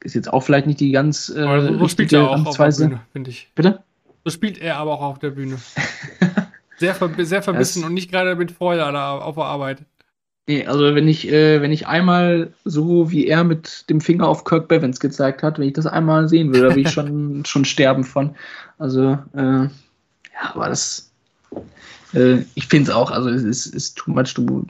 ist 0.00 0.14
jetzt 0.14 0.32
auch 0.32 0.40
vielleicht 0.40 0.66
nicht 0.66 0.80
die 0.80 0.92
ganz 0.92 1.32
äh, 1.34 1.40
also, 1.40 1.78
so 1.78 1.88
spielt 1.88 2.12
er 2.12 2.30
auch 2.30 2.46
auf 2.46 2.56
der 2.56 2.70
Bühne, 2.70 3.00
finde 3.12 3.30
ich. 3.30 3.50
Bitte? 3.54 3.82
So 4.24 4.30
spielt 4.30 4.60
er 4.60 4.76
aber 4.76 4.92
auch 4.92 5.02
auf 5.02 5.18
der 5.18 5.30
Bühne. 5.30 5.56
sehr, 6.78 6.94
ver 6.94 7.10
sehr 7.18 7.42
verbissen 7.42 7.82
das, 7.82 7.88
und 7.88 7.94
nicht 7.94 8.10
gerade 8.10 8.36
mit 8.36 8.52
Freude 8.52 8.86
auf 8.86 9.34
der 9.34 9.44
Arbeit. 9.44 9.82
Nee, 10.48 10.64
also 10.64 10.94
wenn 10.94 11.08
ich, 11.08 11.28
äh, 11.28 11.60
wenn 11.60 11.72
ich 11.72 11.88
einmal 11.88 12.52
so 12.64 13.10
wie 13.10 13.26
er 13.26 13.42
mit 13.42 13.90
dem 13.90 14.00
Finger 14.00 14.28
auf 14.28 14.44
Kirk 14.44 14.68
Bevins 14.68 15.00
gezeigt 15.00 15.42
hat, 15.42 15.58
wenn 15.58 15.66
ich 15.66 15.72
das 15.74 15.86
einmal 15.86 16.28
sehen 16.28 16.54
würde, 16.54 16.68
würde 16.68 16.80
ich 16.80 16.90
schon, 16.90 17.44
schon 17.46 17.64
sterben 17.64 18.04
von. 18.04 18.36
Also, 18.78 19.18
äh, 19.34 19.64
ja, 19.64 20.54
aber 20.54 20.68
das, 20.68 21.10
äh, 22.16 22.44
ich 22.54 22.66
finde 22.66 22.90
es 22.90 22.96
auch, 22.96 23.10
also 23.10 23.28
es 23.28 23.42
ist, 23.42 23.66
ist 23.66 23.96
too 23.96 24.10
much, 24.10 24.34
du, 24.34 24.66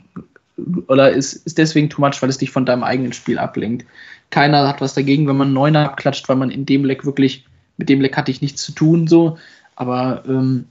oder 0.87 1.11
ist, 1.11 1.33
ist 1.45 1.57
deswegen 1.57 1.89
too 1.89 2.01
much, 2.01 2.21
weil 2.21 2.29
es 2.29 2.37
dich 2.37 2.51
von 2.51 2.65
deinem 2.65 2.83
eigenen 2.83 3.13
Spiel 3.13 3.39
ablenkt. 3.39 3.85
Keiner 4.29 4.67
hat 4.67 4.81
was 4.81 4.93
dagegen, 4.93 5.27
wenn 5.27 5.37
man 5.37 5.53
Neuner 5.53 5.85
abklatscht, 5.85 6.27
weil 6.29 6.35
man 6.35 6.51
in 6.51 6.65
dem 6.65 6.83
Leck 6.85 7.05
wirklich, 7.05 7.45
mit 7.77 7.89
dem 7.89 8.01
Leck 8.01 8.17
hatte 8.17 8.31
ich 8.31 8.41
nichts 8.41 8.63
zu 8.63 8.73
tun, 8.73 9.07
so, 9.07 9.37
aber 9.75 10.23
ähm, 10.27 10.65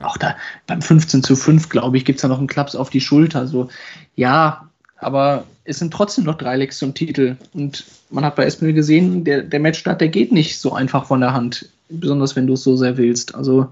auch 0.00 0.16
da 0.16 0.36
beim 0.66 0.80
15 0.80 1.22
zu 1.22 1.36
5, 1.36 1.68
glaube 1.68 1.96
ich, 1.96 2.04
gibt 2.04 2.18
es 2.18 2.22
da 2.22 2.28
noch 2.28 2.38
einen 2.38 2.46
Klaps 2.46 2.76
auf 2.76 2.90
die 2.90 3.00
Schulter. 3.00 3.46
So, 3.48 3.68
ja, 4.14 4.68
aber 4.98 5.44
es 5.64 5.78
sind 5.78 5.92
trotzdem 5.92 6.24
noch 6.24 6.38
drei 6.38 6.56
Lecks 6.56 6.78
zum 6.78 6.94
Titel. 6.94 7.36
Und 7.52 7.84
man 8.10 8.24
hat 8.24 8.36
bei 8.36 8.44
Espinel 8.44 8.74
gesehen, 8.74 9.24
der, 9.24 9.42
der 9.42 9.60
Matchstart, 9.60 10.00
der 10.00 10.08
geht 10.08 10.32
nicht 10.32 10.60
so 10.60 10.72
einfach 10.72 11.06
von 11.06 11.20
der 11.20 11.32
Hand. 11.32 11.68
Besonders 11.88 12.36
wenn 12.36 12.46
du 12.46 12.54
es 12.54 12.62
so 12.62 12.76
sehr 12.76 12.96
willst. 12.96 13.34
Also 13.34 13.68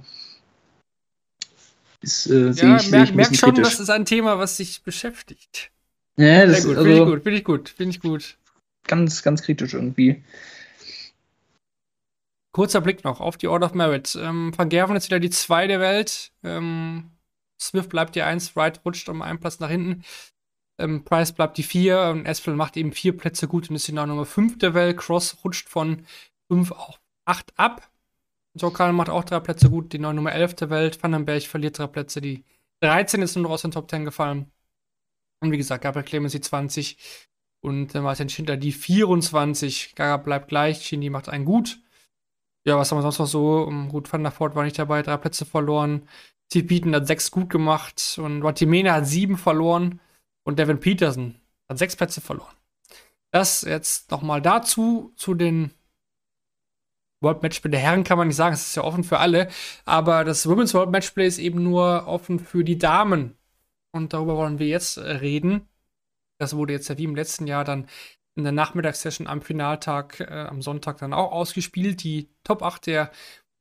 ist, 2.00 2.26
äh, 2.26 2.50
ja, 2.50 2.76
ich, 2.76 2.90
merk, 2.90 3.14
merk 3.14 3.34
schon, 3.34 3.54
kritisch. 3.54 3.72
das 3.72 3.80
ist 3.80 3.90
ein 3.90 4.04
Thema, 4.04 4.38
was 4.38 4.56
sich 4.56 4.82
beschäftigt. 4.82 5.70
Ja, 6.16 6.46
das 6.46 6.62
Sehr 6.62 6.74
gut, 6.74 6.78
also, 6.78 6.88
finde 6.88 6.98
ich 6.98 7.04
gut, 7.04 7.22
finde 7.22 7.38
ich 7.38 7.44
gut, 7.44 7.68
finde 7.68 7.90
ich 7.90 8.00
gut. 8.00 8.38
Ganz, 8.86 9.22
ganz 9.22 9.42
kritisch 9.42 9.74
irgendwie. 9.74 10.22
Kurzer 12.52 12.80
Blick 12.80 13.04
noch 13.04 13.20
auf 13.20 13.36
die 13.36 13.48
Order 13.48 13.66
of 13.66 13.74
Merit. 13.74 14.16
Ähm, 14.20 14.52
Van 14.56 14.68
Gerven 14.68 14.96
ist 14.96 15.06
wieder 15.06 15.20
die 15.20 15.30
2 15.30 15.66
der 15.66 15.80
Welt. 15.80 16.32
Ähm, 16.42 17.10
Smith 17.60 17.88
bleibt 17.88 18.14
die 18.14 18.22
1, 18.22 18.56
Wright 18.56 18.80
rutscht 18.84 19.08
um 19.08 19.22
einen 19.22 19.40
Platz 19.40 19.60
nach 19.60 19.70
hinten. 19.70 20.04
Ähm, 20.78 21.04
Price 21.04 21.32
bleibt 21.32 21.56
die 21.58 21.62
4 21.62 22.00
und 22.12 22.26
Espel 22.26 22.54
macht 22.54 22.76
eben 22.76 22.92
vier 22.92 23.16
Plätze 23.16 23.48
gut 23.48 23.70
und 23.70 23.76
ist 23.76 23.88
die 23.88 23.92
Nummer 23.92 24.26
5 24.26 24.58
der 24.58 24.74
Welt. 24.74 24.96
Cross 24.98 25.38
rutscht 25.44 25.68
von 25.68 26.04
5 26.50 26.72
auf 26.72 27.00
8 27.24 27.52
ab. 27.56 27.88
Jokal 28.56 28.92
macht 28.92 29.10
auch 29.10 29.24
drei 29.24 29.40
Plätze 29.40 29.70
gut, 29.70 29.92
die 29.92 29.98
neue 29.98 30.14
Nummer 30.14 30.32
11 30.32 30.54
der 30.54 30.70
Welt. 30.70 31.02
Vandenberg 31.02 31.42
verliert 31.42 31.78
drei 31.78 31.86
Plätze, 31.86 32.20
die 32.20 32.44
13 32.80 33.22
ist 33.22 33.36
nur 33.36 33.50
aus 33.50 33.62
den 33.62 33.70
Top 33.70 33.90
10 33.90 34.04
gefallen. 34.04 34.50
Und 35.40 35.52
wie 35.52 35.56
gesagt, 35.56 35.82
Gabriel 35.82 36.04
Clemens 36.04 36.32
die 36.32 36.40
20 36.40 36.96
und 37.60 37.94
äh, 37.94 38.00
Martin 38.00 38.28
Schindler 38.28 38.56
die 38.56 38.72
24. 38.72 39.94
Gaga 39.94 40.16
bleibt 40.18 40.48
gleich, 40.48 40.82
Shindy 40.82 41.10
macht 41.10 41.28
einen 41.28 41.44
gut. 41.44 41.78
Ja, 42.66 42.76
was 42.76 42.90
haben 42.90 42.98
wir 42.98 43.02
sonst 43.02 43.18
noch 43.18 43.26
so? 43.26 43.70
Gut, 43.88 44.12
Van 44.12 44.22
der 44.22 44.32
Ford 44.32 44.54
war 44.54 44.64
nicht 44.64 44.78
dabei, 44.78 45.02
drei 45.02 45.16
Plätze 45.16 45.44
verloren. 45.44 46.08
Steve 46.50 46.66
Beaton 46.66 46.94
hat 46.94 47.06
sechs 47.06 47.30
gut 47.30 47.50
gemacht 47.50 48.18
und 48.22 48.42
Watimena 48.42 48.94
hat 48.94 49.06
sieben 49.06 49.36
verloren 49.36 50.00
und 50.44 50.58
Devin 50.58 50.80
Peterson 50.80 51.36
hat 51.68 51.78
sechs 51.78 51.96
Plätze 51.96 52.20
verloren. 52.20 52.54
Das 53.32 53.62
jetzt 53.62 54.10
nochmal 54.10 54.40
dazu, 54.40 55.12
zu 55.16 55.34
den 55.34 55.70
World 57.20 57.42
Matchplay 57.42 57.70
der 57.70 57.80
Herren 57.80 58.04
kann 58.04 58.18
man 58.18 58.28
nicht 58.28 58.36
sagen, 58.36 58.54
es 58.54 58.66
ist 58.66 58.76
ja 58.76 58.84
offen 58.84 59.04
für 59.04 59.18
alle, 59.18 59.48
aber 59.84 60.24
das 60.24 60.46
Women's 60.46 60.74
World 60.74 60.90
Matchplay 60.90 61.26
ist 61.26 61.38
eben 61.38 61.62
nur 61.62 62.06
offen 62.06 62.38
für 62.38 62.64
die 62.64 62.78
Damen. 62.78 63.36
Und 63.92 64.12
darüber 64.12 64.36
wollen 64.36 64.58
wir 64.58 64.66
jetzt 64.66 64.98
äh, 64.98 65.10
reden. 65.10 65.68
Das 66.38 66.54
wurde 66.54 66.74
jetzt 66.74 66.88
ja 66.88 66.98
wie 66.98 67.04
im 67.04 67.16
letzten 67.16 67.46
Jahr 67.46 67.64
dann 67.64 67.88
in 68.34 68.44
der 68.44 68.52
Nachmittagssession 68.52 69.26
am 69.26 69.40
Finaltag, 69.40 70.20
äh, 70.20 70.46
am 70.48 70.60
Sonntag 70.60 70.98
dann 70.98 71.14
auch 71.14 71.32
ausgespielt. 71.32 72.02
Die 72.04 72.28
Top 72.44 72.62
8 72.62 72.86
der 72.86 73.10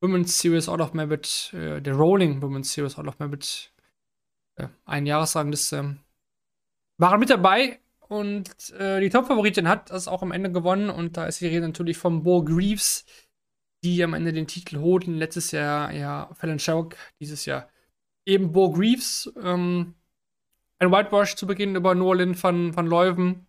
Women's 0.02 0.40
Series 0.40 0.68
Out 0.68 0.82
of 0.82 0.94
Merit, 0.94 1.54
äh, 1.54 1.82
der 1.82 1.96
Rolling 1.96 2.42
Women's 2.42 2.74
Series 2.74 2.98
Out 2.98 3.08
of 3.08 3.20
Merit, 3.20 3.72
äh, 4.58 4.68
ein 4.84 5.06
Jahresrangliste, 5.06 5.98
waren 6.98 7.20
mit 7.20 7.30
dabei. 7.30 7.80
Und 8.08 8.72
äh, 8.78 9.00
die 9.00 9.10
Top-Favoritin 9.10 9.68
hat 9.68 9.90
das 9.90 10.08
auch 10.08 10.22
am 10.22 10.32
Ende 10.32 10.52
gewonnen. 10.52 10.90
Und 10.90 11.18
da 11.18 11.26
ist 11.26 11.42
die 11.42 11.48
Rede 11.48 11.68
natürlich 11.68 11.98
von 11.98 12.24
Bo 12.24 12.44
Greaves, 12.44 13.06
die 13.86 14.04
am 14.04 14.14
Ende 14.14 14.34
den 14.34 14.48
Titel 14.48 14.80
holten. 14.80 15.16
Letztes 15.16 15.52
Jahr 15.52 15.94
ja 15.94 16.30
Fallon 16.34 16.60
Schauk, 16.60 16.96
dieses 17.20 17.46
Jahr 17.46 17.70
eben 18.26 18.52
Bo 18.52 18.72
Greaves. 18.72 19.32
Ähm, 19.42 19.94
ein 20.80 20.92
Whitewash 20.92 21.36
zu 21.36 21.48
Beginn 21.48 21.76
über 21.76 21.96
Nolan 21.96 22.42
van, 22.42 22.76
van 22.76 22.88
Leuven. 22.88 23.46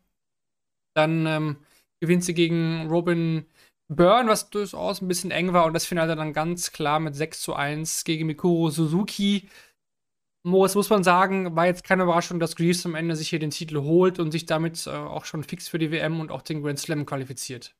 Dann 0.95 1.27
ähm, 1.27 1.57
gewinnt 2.01 2.25
sie 2.25 2.35
gegen 2.35 2.89
Robin 2.89 3.47
Byrne, 3.89 4.29
was 4.29 4.51
durchaus 4.51 5.01
ein 5.01 5.09
bisschen 5.09 5.31
eng 5.31 5.53
war. 5.53 5.65
Und 5.65 5.75
das 5.75 5.87
Finale 5.87 6.15
dann 6.17 6.33
ganz 6.33 6.73
klar 6.73 7.01
mit 7.01 7.15
6 7.15 7.41
zu 7.41 7.55
1 7.55 8.05
gegen 8.05 8.27
Mikuro 8.27 8.71
Suzuki. 8.71 9.49
Moritz 10.45 10.77
muss 10.77 10.91
man 10.91 11.03
sagen, 11.03 11.57
war 11.57 11.67
jetzt 11.67 11.83
keine 11.83 12.05
Überraschung, 12.05 12.39
dass 12.39 12.55
Greaves 12.55 12.87
am 12.87 12.95
Ende 12.95 13.17
sich 13.17 13.31
hier 13.31 13.41
den 13.41 13.51
Titel 13.51 13.81
holt 13.81 14.21
und 14.21 14.31
sich 14.31 14.47
damit 14.47 14.87
äh, 14.87 14.91
auch 14.91 15.25
schon 15.25 15.43
fix 15.43 15.67
für 15.67 15.79
die 15.79 15.91
WM 15.91 16.21
und 16.21 16.31
auch 16.31 16.43
den 16.43 16.63
Grand 16.63 16.79
Slam 16.79 17.05
qualifiziert. 17.05 17.75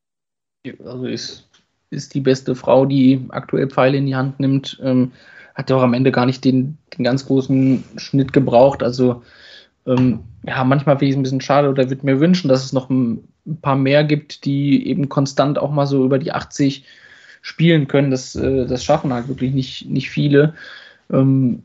Also 0.81 1.07
ist 1.07 1.49
ist 1.91 2.15
die 2.15 2.21
beste 2.21 2.55
Frau, 2.55 2.87
die 2.87 3.27
aktuell 3.31 3.69
Pfeile 3.69 3.99
in 3.99 4.07
die 4.07 4.17
Hand 4.17 4.41
nimmt. 4.41 4.79
Ähm, 4.83 5.13
hat 5.55 5.71
ja 5.71 5.77
auch 5.77 5.83
am 5.83 5.95
Ende 5.95 6.13
gar 6.13 6.27
nicht 6.27 6.45
den, 6.45 6.77
den 6.97 7.05
ganz 7.05 7.27
großen 7.27 7.83
Schnitt 7.97 8.33
gebraucht. 8.33 8.83
Also 8.83 9.23
ähm, 9.87 10.25
ja, 10.47 10.63
manchmal 10.65 10.99
finde 10.99 11.07
ich 11.07 11.11
es 11.13 11.17
ein 11.17 11.23
bisschen 11.23 11.41
schade 11.41 11.69
oder 11.69 11.89
würde 11.89 12.05
mir 12.05 12.21
wünschen, 12.21 12.49
dass 12.49 12.65
es 12.65 12.73
noch 12.73 12.91
ein, 12.91 13.27
paar 13.63 13.77
mehr 13.77 14.03
gibt, 14.03 14.45
die 14.45 14.89
eben 14.89 15.09
konstant 15.09 15.57
auch 15.57 15.71
mal 15.71 15.87
so 15.87 16.05
über 16.05 16.19
die 16.19 16.33
80 16.33 16.85
spielen 17.43 17.87
können. 17.87 18.11
Das, 18.11 18.35
äh, 18.35 18.67
das 18.67 18.83
schaffen 18.83 19.13
halt 19.13 19.29
wirklich 19.29 19.55
nicht, 19.55 19.89
nicht 19.89 20.11
viele. 20.11 20.55
Ähm, 21.13 21.63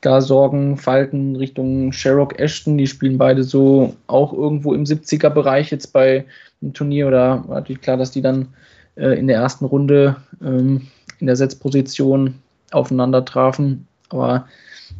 da 0.00 0.20
sorgen 0.20 0.76
Falken 0.76 1.36
Richtung 1.36 1.92
Sherrock 1.92 2.40
Ashton, 2.40 2.76
die 2.76 2.88
spielen 2.88 3.18
beide 3.18 3.44
so 3.44 3.94
auch 4.08 4.32
irgendwo 4.32 4.74
im 4.74 4.82
70er-Bereich 4.82 5.70
jetzt 5.70 5.92
bei 5.92 6.24
einem 6.60 6.74
Turnier. 6.74 7.06
Oder 7.06 7.44
natürlich 7.48 7.82
klar, 7.82 7.96
dass 7.96 8.10
die 8.10 8.20
dann 8.20 8.48
äh, 8.96 9.18
in 9.18 9.26
der 9.26 9.36
ersten 9.36 9.64
Runde 9.64 10.16
ähm, 10.42 10.88
in 11.18 11.26
der 11.26 11.36
Setzposition 11.36 12.34
aufeinander 12.70 13.24
trafen. 13.24 13.86
Aber 14.08 14.46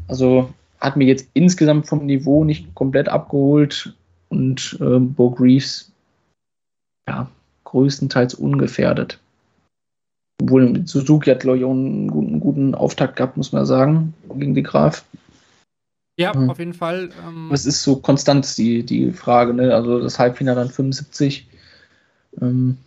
also 0.08 0.52
hat 0.80 0.96
mir 0.96 1.06
jetzt 1.06 1.28
insgesamt 1.34 1.86
vom 1.86 2.06
Niveau 2.06 2.44
nicht 2.44 2.74
komplett 2.74 3.08
abgeholt 3.08 3.94
und 4.28 4.78
äh, 4.80 4.98
Bo 4.98 5.30
Greaves 5.30 5.92
ja, 7.08 7.28
größtenteils 7.64 8.34
ungefährdet. 8.34 9.18
Obwohl 10.40 10.86
Suzuki 10.86 11.30
hat, 11.30 11.40
glaube 11.40 11.58
ich, 11.58 11.64
auch 11.64 11.70
einen 11.70 12.08
guten, 12.08 12.40
guten, 12.40 12.74
Auftakt 12.74 13.16
gehabt, 13.16 13.36
muss 13.36 13.52
man 13.52 13.66
sagen, 13.66 14.14
gegen 14.34 14.54
die 14.54 14.62
Graf. 14.62 15.04
Ja, 16.18 16.34
hm. 16.34 16.50
auf 16.50 16.58
jeden 16.58 16.74
Fall. 16.74 17.10
Ähm, 17.26 17.50
es 17.52 17.64
ist 17.64 17.82
so 17.82 17.96
konstant 17.96 18.56
die, 18.58 18.82
die 18.82 19.12
Frage, 19.12 19.54
ne? 19.54 19.74
Also 19.74 20.00
das 20.00 20.18
Halbfinale 20.18 20.60
dann 20.60 20.70
75. 20.70 21.46
Ähm, 22.40 22.78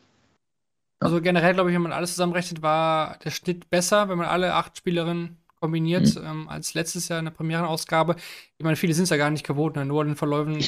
also 1.00 1.22
generell, 1.22 1.54
glaube 1.54 1.70
ich, 1.70 1.76
wenn 1.76 1.82
man 1.82 1.92
alles 1.92 2.12
zusammenrechnet, 2.12 2.62
war 2.62 3.18
der 3.24 3.32
Schnitt 3.32 3.70
besser, 3.70 4.10
wenn 4.10 4.18
man 4.18 4.28
alle 4.28 4.54
acht 4.54 4.78
Spielerinnen 4.78 5.38
kombiniert, 5.60 6.16
mhm. 6.16 6.26
ähm, 6.26 6.50
als 6.50 6.74
letztes 6.74 7.08
Jahr 7.08 7.20
in 7.20 7.26
der 7.26 7.32
Premierenausgabe. 7.32 8.16
Ich 8.58 8.64
meine, 8.64 8.76
viele 8.76 8.94
sind 8.94 9.04
es 9.04 9.10
ja 9.10 9.18
gar 9.18 9.30
nicht 9.30 9.46
gewohnt, 9.46 9.76
ne? 9.76 9.86
nur 9.86 10.04
den 10.04 10.16
Verläufen 10.16 10.64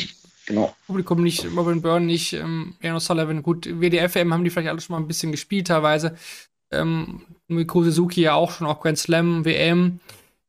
genau. 0.46 0.76
Publikum 0.88 1.22
nicht, 1.22 1.46
Robin 1.56 1.82
Byrne 1.82 2.06
nicht, 2.06 2.34
ähm, 2.34 2.76
Jano 2.82 3.00
Sullivan, 3.00 3.44
gut, 3.44 3.66
WDFM 3.66 4.34
haben 4.34 4.44
die 4.44 4.50
vielleicht 4.50 4.70
alle 4.70 4.82
schon 4.82 4.96
mal 4.96 5.02
ein 5.02 5.08
bisschen 5.08 5.32
gespielt 5.32 5.68
teilweise. 5.68 6.16
Ähm, 6.72 7.22
Miko 7.48 7.84
Suzuki 7.84 8.22
ja 8.22 8.34
auch 8.34 8.52
schon, 8.52 8.68
auch 8.68 8.82
Grand 8.82 8.98
Slam, 8.98 9.46
WM. 9.46 10.00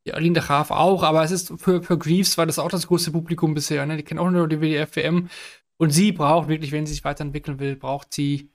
Ja, 0.05 0.19
Linda 0.19 0.41
Graf 0.41 0.71
auch, 0.71 1.03
aber 1.03 1.23
es 1.23 1.31
ist 1.31 1.53
für, 1.59 1.83
für 1.83 1.99
Greaves 1.99 2.39
war 2.39 2.47
das 2.47 2.59
auch 2.59 2.71
das 2.71 2.87
größte 2.87 3.11
Publikum 3.11 3.53
bisher, 3.53 3.85
ne? 3.85 3.99
Die 3.99 4.03
kennen 4.03 4.21
auch 4.21 4.31
nur 4.31 4.49
die 4.49 4.61
WDF-WM. 4.61 5.29
Und 5.77 5.91
sie 5.91 6.13
braucht 6.13 6.49
wirklich, 6.49 6.73
wenn 6.73 6.87
sie 6.87 6.95
sich 6.95 7.05
weiterentwickeln 7.05 7.61
will, 7.61 7.77
braucht 7.77 8.15
sie 8.15 8.49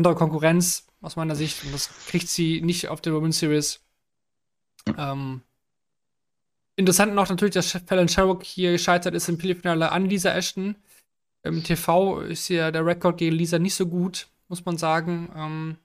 andere 0.00 0.14
Konkurrenz 0.14 0.86
aus 1.02 1.16
meiner 1.16 1.36
Sicht. 1.36 1.64
Und 1.64 1.72
das 1.72 1.88
kriegt 2.06 2.28
sie 2.28 2.60
nicht 2.62 2.88
auf 2.88 3.00
der 3.00 3.12
Women's 3.12 3.38
Series. 3.38 3.80
Ähm, 4.96 5.42
interessant 6.76 7.14
noch 7.14 7.28
natürlich, 7.28 7.54
dass 7.54 7.70
Fallon 7.86 8.08
Sherrock 8.08 8.42
hier 8.44 8.72
gescheitert 8.72 9.14
ist 9.14 9.28
im 9.28 9.38
Viertelfinale 9.38 9.92
an 9.92 10.06
Lisa 10.06 10.30
Ashton. 10.30 10.76
Im 11.42 11.62
TV 11.62 12.20
ist 12.20 12.48
ja 12.48 12.70
der 12.70 12.84
Rekord 12.84 13.18
gegen 13.18 13.36
Lisa 13.36 13.58
nicht 13.58 13.74
so 13.74 13.86
gut, 13.86 14.28
muss 14.48 14.64
man 14.64 14.78
sagen. 14.78 15.30
Ähm, 15.36 15.76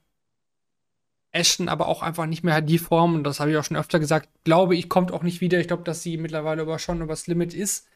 Ashton 1.32 1.68
aber 1.68 1.88
auch 1.88 2.02
einfach 2.02 2.26
nicht 2.26 2.44
mehr 2.44 2.62
die 2.62 2.78
Form, 2.78 3.14
und 3.14 3.24
das 3.24 3.40
habe 3.40 3.50
ich 3.50 3.56
auch 3.58 3.64
schon 3.64 3.76
öfter 3.76 3.98
gesagt, 3.98 4.28
glaube 4.44 4.74
ich, 4.74 4.88
kommt 4.88 5.12
auch 5.12 5.22
nicht 5.22 5.42
wieder. 5.42 5.60
Ich 5.60 5.68
glaube, 5.68 5.84
dass 5.84 6.02
sie 6.02 6.16
mittlerweile 6.16 6.62
aber 6.62 6.78
schon 6.78 7.02
übers 7.02 7.26
Limit 7.26 7.52
ist. 7.52 7.86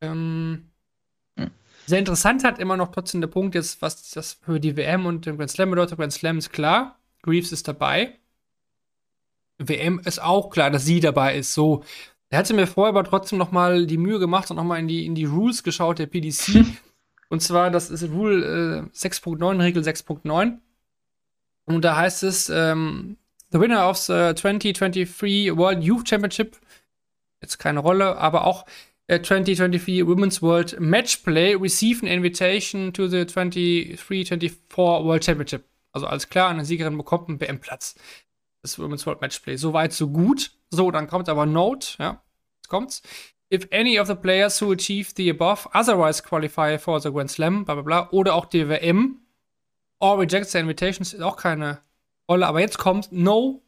Ähm, 0.00 0.12
hm. 0.12 0.69
Sehr 1.90 1.98
interessant 1.98 2.44
hat 2.44 2.60
immer 2.60 2.76
noch 2.76 2.92
trotzdem 2.92 3.20
der 3.20 3.26
Punkt 3.26 3.56
jetzt, 3.56 3.82
was 3.82 4.12
das 4.12 4.34
für 4.34 4.60
die 4.60 4.76
WM 4.76 5.06
und 5.06 5.26
den 5.26 5.36
Grand 5.36 5.50
Slam 5.50 5.70
bedeutet. 5.70 5.98
Grand 5.98 6.12
Slam 6.12 6.38
ist 6.38 6.52
klar, 6.52 7.00
Greaves 7.20 7.50
ist 7.50 7.66
dabei. 7.66 8.16
WM 9.58 10.00
ist 10.04 10.22
auch 10.22 10.50
klar, 10.50 10.70
dass 10.70 10.84
sie 10.84 11.00
dabei 11.00 11.36
ist. 11.36 11.52
So, 11.52 11.82
er 12.28 12.38
hatte 12.38 12.54
mir 12.54 12.68
vorher 12.68 12.90
aber 12.90 13.02
trotzdem 13.02 13.40
noch 13.40 13.50
mal 13.50 13.86
die 13.86 13.96
Mühe 13.96 14.20
gemacht 14.20 14.52
und 14.52 14.56
noch 14.58 14.62
mal 14.62 14.78
in 14.78 14.86
die, 14.86 15.04
in 15.04 15.16
die 15.16 15.24
Rules 15.24 15.64
geschaut 15.64 15.98
der 15.98 16.06
PDC. 16.06 16.64
und 17.28 17.42
zwar, 17.42 17.72
das 17.72 17.90
ist 17.90 18.04
Rule 18.04 18.86
äh, 18.94 18.96
6.9, 18.96 19.60
Regel 19.60 19.82
6.9. 19.82 20.58
Und 21.64 21.84
da 21.84 21.96
heißt 21.96 22.22
es, 22.22 22.48
ähm, 22.50 23.16
the 23.50 23.58
winner 23.58 23.90
of 23.90 23.96
the 23.96 24.32
2023 24.36 25.56
World 25.56 25.82
Youth 25.82 26.08
Championship, 26.08 26.56
jetzt 27.42 27.58
keine 27.58 27.80
Rolle, 27.80 28.16
aber 28.16 28.44
auch 28.44 28.64
2023 29.18 30.06
Women's 30.06 30.40
World 30.40 30.78
Match 30.78 31.24
Play 31.24 31.56
receive 31.56 32.00
an 32.02 32.08
invitation 32.08 32.92
to 32.92 33.08
the 33.08 33.24
23-24 33.24 34.54
World 34.76 35.24
Championship. 35.24 35.64
Also 35.92 36.06
alles 36.06 36.28
klar, 36.28 36.50
eine 36.50 36.64
Siegerin 36.64 36.96
bekommt 36.96 37.28
einen 37.28 37.40
WM-Platz. 37.40 37.96
Das 38.62 38.78
Women's 38.78 39.04
World 39.06 39.20
Match 39.20 39.40
Play. 39.40 39.56
Soweit, 39.56 39.92
so 39.92 40.08
gut. 40.08 40.52
So, 40.70 40.92
dann 40.92 41.08
kommt 41.08 41.28
aber 41.28 41.44
Note, 41.44 41.96
ja, 41.98 42.22
jetzt 42.58 42.68
kommt's. 42.68 43.02
If 43.52 43.66
any 43.72 43.98
of 43.98 44.06
the 44.06 44.14
players 44.14 44.62
who 44.62 44.70
achieve 44.70 45.10
the 45.16 45.28
above 45.28 45.68
otherwise 45.74 46.22
qualify 46.22 46.78
for 46.78 47.00
the 47.00 47.10
Grand 47.10 47.32
Slam, 47.32 47.64
bla 47.64 47.74
bla 47.74 47.82
bla, 47.82 48.08
oder 48.12 48.36
auch 48.36 48.46
die 48.46 48.68
WM, 48.68 49.18
or 49.98 50.20
rejects 50.20 50.52
the 50.52 50.58
invitations, 50.58 51.12
ist 51.12 51.22
auch 51.22 51.36
keine 51.36 51.80
Rolle. 52.28 52.46
Aber 52.46 52.60
jetzt 52.60 52.78
kommt 52.78 53.10
No 53.10 53.60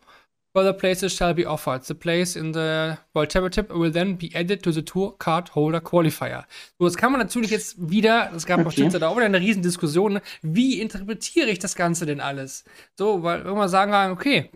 further 0.54 0.72
places 0.72 1.12
shall 1.12 1.34
be 1.34 1.46
offered. 1.46 1.84
The 1.84 1.94
place 1.94 2.36
in 2.36 2.52
the 2.52 2.98
World 3.14 3.32
Championship 3.32 3.70
will 3.70 3.90
then 3.90 4.16
be 4.16 4.30
added 4.34 4.62
to 4.62 4.72
the 4.72 4.82
Tour 4.82 5.16
Card 5.18 5.54
Holder 5.54 5.80
Qualifier. 5.80 6.44
So, 6.78 6.84
das 6.84 6.96
kann 6.96 7.12
man 7.12 7.20
natürlich 7.20 7.50
jetzt 7.50 7.76
wieder, 7.78 8.32
es 8.34 8.46
gab 8.46 8.64
okay. 8.64 8.88
da 8.88 9.08
auch 9.08 9.16
wieder 9.16 9.26
eine 9.26 9.40
riesen 9.40 9.62
Diskussion, 9.62 10.20
wie 10.42 10.80
interpretiere 10.80 11.50
ich 11.50 11.58
das 11.58 11.74
Ganze 11.74 12.06
denn 12.06 12.20
alles? 12.20 12.64
So, 12.98 13.22
weil 13.22 13.40
irgendwann 13.40 13.68
sagen, 13.68 14.12
okay, 14.12 14.50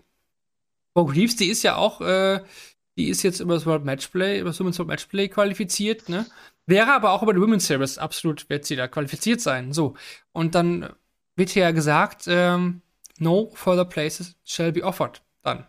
Bob 0.93 1.13
Reeves, 1.13 1.35
die 1.35 1.47
ist 1.47 1.63
ja 1.63 1.75
auch, 1.75 2.01
äh, 2.01 2.41
die 2.97 3.09
ist 3.09 3.23
jetzt 3.23 3.39
über 3.39 3.53
das 3.53 3.65
World 3.65 3.85
Matchplay, 3.85 4.39
über 4.39 4.49
das 4.49 4.59
Women's 4.59 4.79
World 4.79 4.89
Matchplay 4.89 5.27
qualifiziert, 5.27 6.09
ne? 6.09 6.25
Wäre 6.65 6.91
aber 6.93 7.11
auch 7.11 7.23
über 7.23 7.33
die 7.33 7.39
Women's 7.39 7.67
Series 7.67 7.97
absolut, 7.97 8.49
wird 8.49 8.65
sie 8.65 8.75
da 8.75 8.87
qualifiziert 8.87 9.39
sein. 9.39 9.71
So. 9.71 9.95
Und 10.33 10.53
dann 10.53 10.89
wird 11.37 11.49
hier 11.49 11.63
ja 11.63 11.71
gesagt, 11.71 12.25
ähm, 12.27 12.81
no 13.19 13.51
further 13.53 13.85
places 13.85 14.35
shall 14.43 14.73
be 14.73 14.83
offered. 14.83 15.21
Dann 15.43 15.65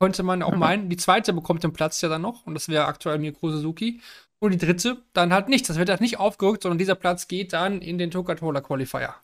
könnte 0.00 0.22
man 0.22 0.42
auch 0.42 0.52
mhm. 0.52 0.58
meinen, 0.58 0.88
die 0.88 0.96
zweite 0.96 1.32
bekommt 1.32 1.62
den 1.62 1.72
Platz 1.72 2.00
ja 2.00 2.08
dann 2.08 2.22
noch 2.22 2.46
und 2.46 2.54
das 2.54 2.68
wäre 2.68 2.86
aktuell 2.86 3.18
Mikro 3.18 3.50
Suzuki. 3.50 4.00
Und 4.42 4.52
die 4.52 4.58
dritte 4.58 4.96
dann 5.12 5.34
halt 5.34 5.50
nicht. 5.50 5.68
Das 5.68 5.76
wird 5.76 5.90
halt 5.90 6.00
nicht 6.00 6.18
aufgerückt, 6.18 6.62
sondern 6.62 6.78
dieser 6.78 6.94
Platz 6.94 7.28
geht 7.28 7.52
dann 7.52 7.82
in 7.82 7.98
den 7.98 8.10
Tokatola 8.10 8.62
Qualifier. 8.62 9.14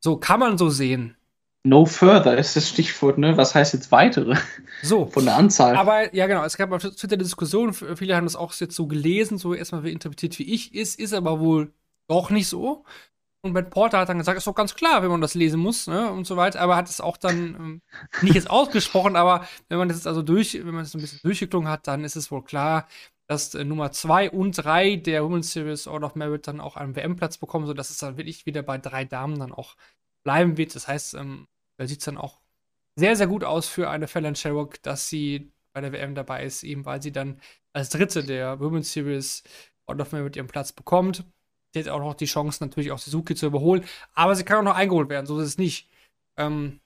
So 0.00 0.16
kann 0.16 0.40
man 0.40 0.56
so 0.56 0.70
sehen. 0.70 1.14
No 1.62 1.84
further 1.84 2.38
ist 2.38 2.56
das 2.56 2.70
Stichwort, 2.70 3.18
ne? 3.18 3.36
Was 3.36 3.54
heißt 3.54 3.74
jetzt 3.74 3.92
weitere? 3.92 4.34
So. 4.82 5.04
Von 5.04 5.26
der 5.26 5.36
Anzahl. 5.36 5.76
Aber 5.76 6.14
ja, 6.14 6.26
genau. 6.26 6.42
Es 6.42 6.56
gab 6.56 6.72
auf 6.72 6.80
Twitter 6.80 7.16
eine 7.16 7.22
Diskussion. 7.22 7.74
Viele 7.74 8.16
haben 8.16 8.24
das 8.24 8.34
auch 8.34 8.54
jetzt 8.54 8.74
so 8.74 8.86
gelesen, 8.86 9.36
so 9.36 9.52
erstmal 9.52 9.86
interpretiert 9.86 10.38
wie 10.38 10.54
ich. 10.54 10.74
Ist, 10.74 10.98
ist 10.98 11.12
aber 11.12 11.38
wohl 11.38 11.74
doch 12.08 12.30
nicht 12.30 12.48
so. 12.48 12.86
Und 13.42 13.52
Matt 13.52 13.70
Porter 13.70 13.98
hat 13.98 14.08
dann 14.08 14.18
gesagt, 14.18 14.36
ist 14.36 14.46
doch 14.46 14.54
ganz 14.54 14.74
klar, 14.74 15.02
wenn 15.02 15.10
man 15.10 15.22
das 15.22 15.34
lesen 15.34 15.60
muss, 15.60 15.86
ne, 15.86 16.10
und 16.10 16.26
so 16.26 16.36
weiter, 16.36 16.60
aber 16.60 16.76
hat 16.76 16.90
es 16.90 17.00
auch 17.00 17.16
dann 17.16 17.38
ähm, 17.38 17.82
nicht 18.22 18.34
jetzt 18.34 18.50
ausgesprochen, 18.50 19.16
aber 19.16 19.46
wenn 19.68 19.78
man 19.78 19.88
das 19.88 19.96
jetzt 19.96 20.06
also 20.06 20.22
durch, 20.22 20.54
wenn 20.54 20.74
man 20.74 20.84
das 20.84 20.94
ein 20.94 21.00
bisschen 21.00 21.20
durchgeklungen 21.22 21.70
hat, 21.70 21.86
dann 21.86 22.04
ist 22.04 22.16
es 22.16 22.30
wohl 22.30 22.44
klar, 22.44 22.86
dass 23.26 23.54
äh, 23.54 23.64
Nummer 23.64 23.92
2 23.92 24.30
und 24.30 24.52
3 24.52 24.96
der 24.96 25.24
Women's 25.24 25.52
Series 25.52 25.86
Order 25.86 26.08
of 26.08 26.16
Merit 26.16 26.48
dann 26.48 26.60
auch 26.60 26.76
einen 26.76 26.96
WM-Platz 26.96 27.38
bekommen, 27.38 27.66
sodass 27.66 27.88
es 27.88 27.98
dann 27.98 28.18
wirklich 28.18 28.44
wieder 28.44 28.62
bei 28.62 28.76
drei 28.76 29.04
Damen 29.04 29.38
dann 29.38 29.52
auch 29.52 29.76
bleiben 30.24 30.56
wird. 30.56 30.74
Das 30.74 30.88
heißt, 30.88 31.14
ähm, 31.14 31.46
da 31.78 31.86
sieht 31.86 32.00
es 32.00 32.04
dann 32.04 32.18
auch 32.18 32.40
sehr, 32.96 33.16
sehr 33.16 33.28
gut 33.28 33.44
aus 33.44 33.68
für 33.68 33.88
eine 33.88 34.08
Fallon 34.08 34.34
Sherrock, 34.34 34.82
dass 34.82 35.08
sie 35.08 35.52
bei 35.72 35.80
der 35.80 35.92
WM 35.92 36.14
dabei 36.14 36.44
ist, 36.44 36.62
eben 36.64 36.84
weil 36.84 37.00
sie 37.00 37.12
dann 37.12 37.40
als 37.72 37.90
Dritte 37.90 38.24
der 38.24 38.60
Women's 38.60 38.92
Series 38.92 39.44
Order 39.86 40.02
of 40.02 40.12
Merit 40.12 40.36
ihren 40.36 40.48
Platz 40.48 40.72
bekommt. 40.72 41.24
Sie 41.72 41.80
hat 41.80 41.88
auch 41.88 42.00
noch 42.00 42.14
die 42.14 42.26
Chance, 42.26 42.62
natürlich 42.64 42.90
auch 42.92 42.98
Suzuki 42.98 43.34
zu 43.34 43.46
überholen. 43.46 43.84
Aber 44.14 44.34
sie 44.34 44.44
kann 44.44 44.58
auch 44.58 44.72
noch 44.72 44.76
eingeholt 44.76 45.08
werden, 45.08 45.26
so 45.26 45.38
ist 45.38 45.46
es 45.46 45.58
nicht. 45.58 45.88
Ähm, 46.36 46.80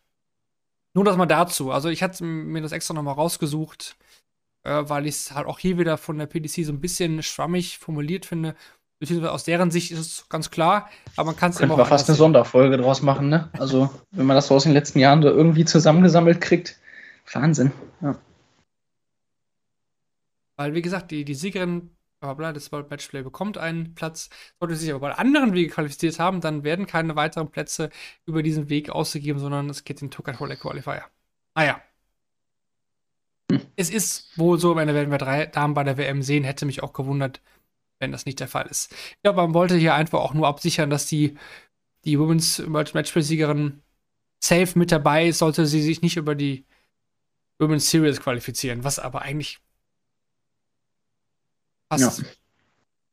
nur 0.94 1.04
das 1.04 1.16
mal 1.16 1.26
dazu. 1.26 1.70
Also, 1.70 1.88
ich 1.88 2.02
hatte 2.02 2.24
mir 2.24 2.62
das 2.62 2.72
extra 2.72 2.94
nochmal 2.94 3.14
rausgesucht, 3.14 3.96
äh, 4.62 4.82
weil 4.86 5.06
ich 5.06 5.16
es 5.16 5.32
halt 5.32 5.46
auch 5.46 5.58
hier 5.58 5.78
wieder 5.78 5.96
von 5.96 6.18
der 6.18 6.26
PDC 6.26 6.64
so 6.64 6.72
ein 6.72 6.80
bisschen 6.80 7.22
schwammig 7.22 7.78
formuliert 7.78 8.26
finde. 8.26 8.54
Beziehungsweise 9.00 9.32
aus 9.32 9.44
deren 9.44 9.70
Sicht 9.70 9.90
ist 9.90 9.98
es 9.98 10.28
ganz 10.28 10.50
klar, 10.50 10.88
aber 11.16 11.26
man 11.26 11.36
kann 11.36 11.50
es 11.50 11.60
immer 11.60 11.74
auch. 11.74 11.86
fast 11.86 12.08
eine 12.08 12.16
Sonderfolge 12.16 12.76
draus 12.76 13.02
machen, 13.02 13.28
ne? 13.28 13.50
Also, 13.58 13.90
wenn 14.12 14.26
man 14.26 14.36
das 14.36 14.46
so 14.46 14.54
aus 14.54 14.62
den 14.62 14.72
letzten 14.72 14.98
Jahren 14.98 15.20
da 15.20 15.30
irgendwie 15.30 15.64
zusammengesammelt 15.64 16.40
kriegt. 16.40 16.78
Wahnsinn, 17.32 17.72
ja. 18.00 18.16
Weil, 20.56 20.74
wie 20.74 20.82
gesagt, 20.82 21.10
die, 21.10 21.24
die 21.24 21.34
Siegerin 21.34 21.90
bla 22.32 22.52
das 22.52 22.72
World 22.72 22.90
Matchplay 22.90 23.22
bekommt 23.22 23.58
einen 23.58 23.94
Platz. 23.94 24.30
Sollte 24.58 24.76
sich 24.76 24.90
aber 24.90 25.00
bei 25.00 25.12
anderen 25.12 25.52
Wege 25.52 25.70
qualifiziert 25.70 26.18
haben, 26.18 26.40
dann 26.40 26.64
werden 26.64 26.86
keine 26.86 27.14
weiteren 27.16 27.50
Plätze 27.50 27.90
über 28.24 28.42
diesen 28.42 28.70
Weg 28.70 28.90
ausgegeben, 28.90 29.38
sondern 29.38 29.68
es 29.68 29.84
geht 29.84 30.00
in 30.00 30.10
Tucker 30.10 30.32
Qualifier. 30.32 31.04
Ah 31.54 31.64
ja. 31.64 31.82
Hm. 33.50 33.60
Es 33.76 33.90
ist 33.90 34.36
wohl 34.38 34.58
so, 34.58 34.76
wenn 34.76 34.88
wir 34.88 35.18
drei 35.18 35.46
Damen 35.46 35.74
bei 35.74 35.84
der 35.84 35.98
WM 35.98 36.22
sehen, 36.22 36.44
hätte 36.44 36.66
mich 36.66 36.82
auch 36.82 36.92
gewundert, 36.94 37.42
wenn 37.98 38.12
das 38.12 38.26
nicht 38.26 38.40
der 38.40 38.48
Fall 38.48 38.66
ist. 38.66 38.92
Ich 38.92 39.22
glaube, 39.22 39.42
man 39.42 39.54
wollte 39.54 39.76
hier 39.76 39.94
einfach 39.94 40.20
auch 40.20 40.34
nur 40.34 40.48
absichern, 40.48 40.90
dass 40.90 41.06
die, 41.06 41.36
die 42.04 42.18
Women's 42.18 42.62
World 42.66 42.94
Matchplay-Siegerin 42.94 43.82
safe 44.40 44.78
mit 44.78 44.92
dabei 44.92 45.28
ist, 45.28 45.38
sollte 45.38 45.66
sie 45.66 45.82
sich 45.82 46.02
nicht 46.02 46.16
über 46.16 46.34
die 46.34 46.64
Women's 47.58 47.90
Series 47.90 48.20
qualifizieren, 48.20 48.84
was 48.84 48.98
aber 48.98 49.22
eigentlich 49.22 49.60
fast, 51.98 52.20
ja. 52.20 52.28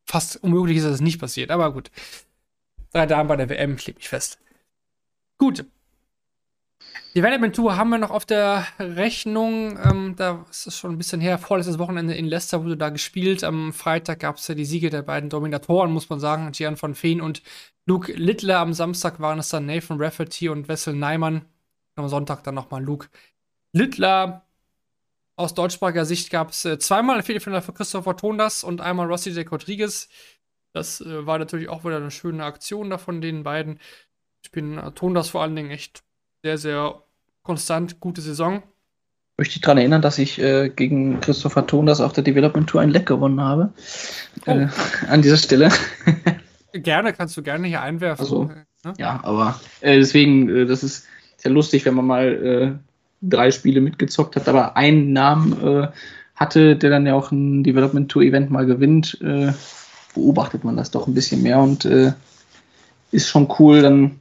fast 0.05 0.43
unmöglich 0.43 0.77
ist, 0.77 0.85
dass 0.85 0.95
es 0.95 1.01
nicht 1.01 1.19
passiert. 1.19 1.51
Aber 1.51 1.73
gut. 1.73 1.91
Drei 2.91 3.05
Damen 3.05 3.29
bei 3.29 3.37
der 3.37 3.49
WM, 3.49 3.75
ich 3.75 3.87
leg 3.87 3.95
mich 3.97 4.09
fest. 4.09 4.39
Gut. 5.37 5.65
Development 7.15 7.55
Tour 7.55 7.75
haben 7.75 7.89
wir 7.89 7.97
noch 7.97 8.11
auf 8.11 8.25
der 8.25 8.65
Rechnung. 8.79 9.77
Ähm, 9.83 10.15
da 10.15 10.45
ist 10.49 10.67
es 10.67 10.77
schon 10.77 10.91
ein 10.91 10.97
bisschen 10.97 11.19
her. 11.19 11.37
Vorletztes 11.37 11.79
Wochenende 11.79 12.13
in 12.13 12.25
Leicester 12.25 12.63
wurde 12.63 12.77
da 12.77 12.89
gespielt. 12.89 13.43
Am 13.43 13.73
Freitag 13.73 14.19
gab 14.19 14.37
es 14.37 14.47
ja 14.47 14.55
die 14.55 14.65
Siege 14.65 14.89
der 14.89 15.01
beiden 15.01 15.29
Dominatoren, 15.29 15.91
muss 15.91 16.09
man 16.09 16.19
sagen. 16.19 16.51
Gian 16.51 16.77
von 16.77 16.95
Feen 16.95 17.21
und 17.21 17.41
Luke 17.85 18.13
Littler. 18.13 18.59
Am 18.59 18.73
Samstag 18.73 19.19
waren 19.19 19.39
es 19.39 19.49
dann 19.49 19.65
Nathan 19.65 20.01
Rafferty 20.01 20.49
und 20.49 20.67
Wessel 20.67 20.93
Neimann. 20.93 21.45
Am 21.95 22.07
Sonntag 22.07 22.43
dann 22.43 22.55
nochmal 22.55 22.83
Luke 22.83 23.07
Littler. 23.73 24.45
Aus 25.35 25.53
deutschsprachiger 25.53 26.05
Sicht 26.05 26.29
gab 26.29 26.51
es 26.51 26.65
äh, 26.65 26.77
zweimal 26.77 27.17
ein 27.17 27.23
Viertelfinale 27.23 27.61
für 27.61 27.73
Christopher 27.73 28.15
Tondas 28.15 28.63
und 28.63 28.81
einmal 28.81 29.07
Rossi 29.07 29.33
de 29.33 29.47
Rodriguez. 29.47 30.09
Das 30.73 31.01
äh, 31.01 31.25
war 31.25 31.39
natürlich 31.39 31.69
auch 31.69 31.83
wieder 31.83 31.97
eine 31.97 32.11
schöne 32.11 32.43
Aktion 32.43 32.89
da 32.89 32.97
von 32.97 33.21
den 33.21 33.43
beiden. 33.43 33.79
Ich 34.43 34.51
bin 34.51 34.77
äh, 34.77 34.91
Tondas 34.91 35.29
vor 35.29 35.41
allen 35.41 35.55
Dingen 35.55 35.71
echt 35.71 36.03
sehr, 36.43 36.57
sehr 36.57 37.03
konstant 37.43 37.99
gute 37.99 38.21
Saison. 38.21 38.63
Möchte 39.37 39.55
ich 39.55 39.61
daran 39.61 39.77
erinnern, 39.77 40.01
dass 40.01 40.19
ich 40.19 40.39
äh, 40.39 40.69
gegen 40.69 41.19
Christopher 41.19 41.65
Tondas 41.65 42.01
auf 42.01 42.13
der 42.13 42.23
Development 42.23 42.69
Tour 42.69 42.81
ein 42.81 42.89
Leck 42.89 43.07
gewonnen 43.07 43.41
habe. 43.41 43.73
Oh. 44.45 44.51
Äh, 44.51 44.67
an 45.07 45.21
dieser 45.21 45.37
Stelle. 45.37 45.69
gerne, 46.73 47.13
kannst 47.13 47.35
du 47.37 47.41
gerne 47.41 47.67
hier 47.67 47.81
einwerfen. 47.81 48.23
Also, 48.23 48.51
ne? 48.83 48.93
Ja, 48.97 49.19
aber 49.23 49.59
äh, 49.81 49.97
deswegen, 49.97 50.49
äh, 50.49 50.65
das 50.65 50.83
ist 50.83 51.07
sehr 51.37 51.51
lustig, 51.51 51.85
wenn 51.85 51.95
man 51.95 52.05
mal 52.05 52.27
äh, 52.27 52.90
drei 53.21 53.51
Spiele 53.51 53.81
mitgezockt 53.81 54.35
hat, 54.35 54.47
aber 54.47 54.75
einen 54.77 55.13
Namen 55.13 55.53
äh, 55.61 55.87
hatte, 56.35 56.75
der 56.75 56.89
dann 56.89 57.05
ja 57.05 57.13
auch 57.13 57.31
ein 57.31 57.63
Development 57.63 58.09
Tour 58.09 58.23
Event 58.23 58.49
mal 58.49 58.65
gewinnt, 58.65 59.19
beobachtet 60.15 60.63
man 60.63 60.75
das 60.75 60.89
doch 60.89 61.05
ein 61.05 61.13
bisschen 61.13 61.43
mehr 61.43 61.59
und 61.59 61.85
ist 61.85 63.27
schon 63.27 63.47
cool, 63.59 63.83
dann 63.83 64.19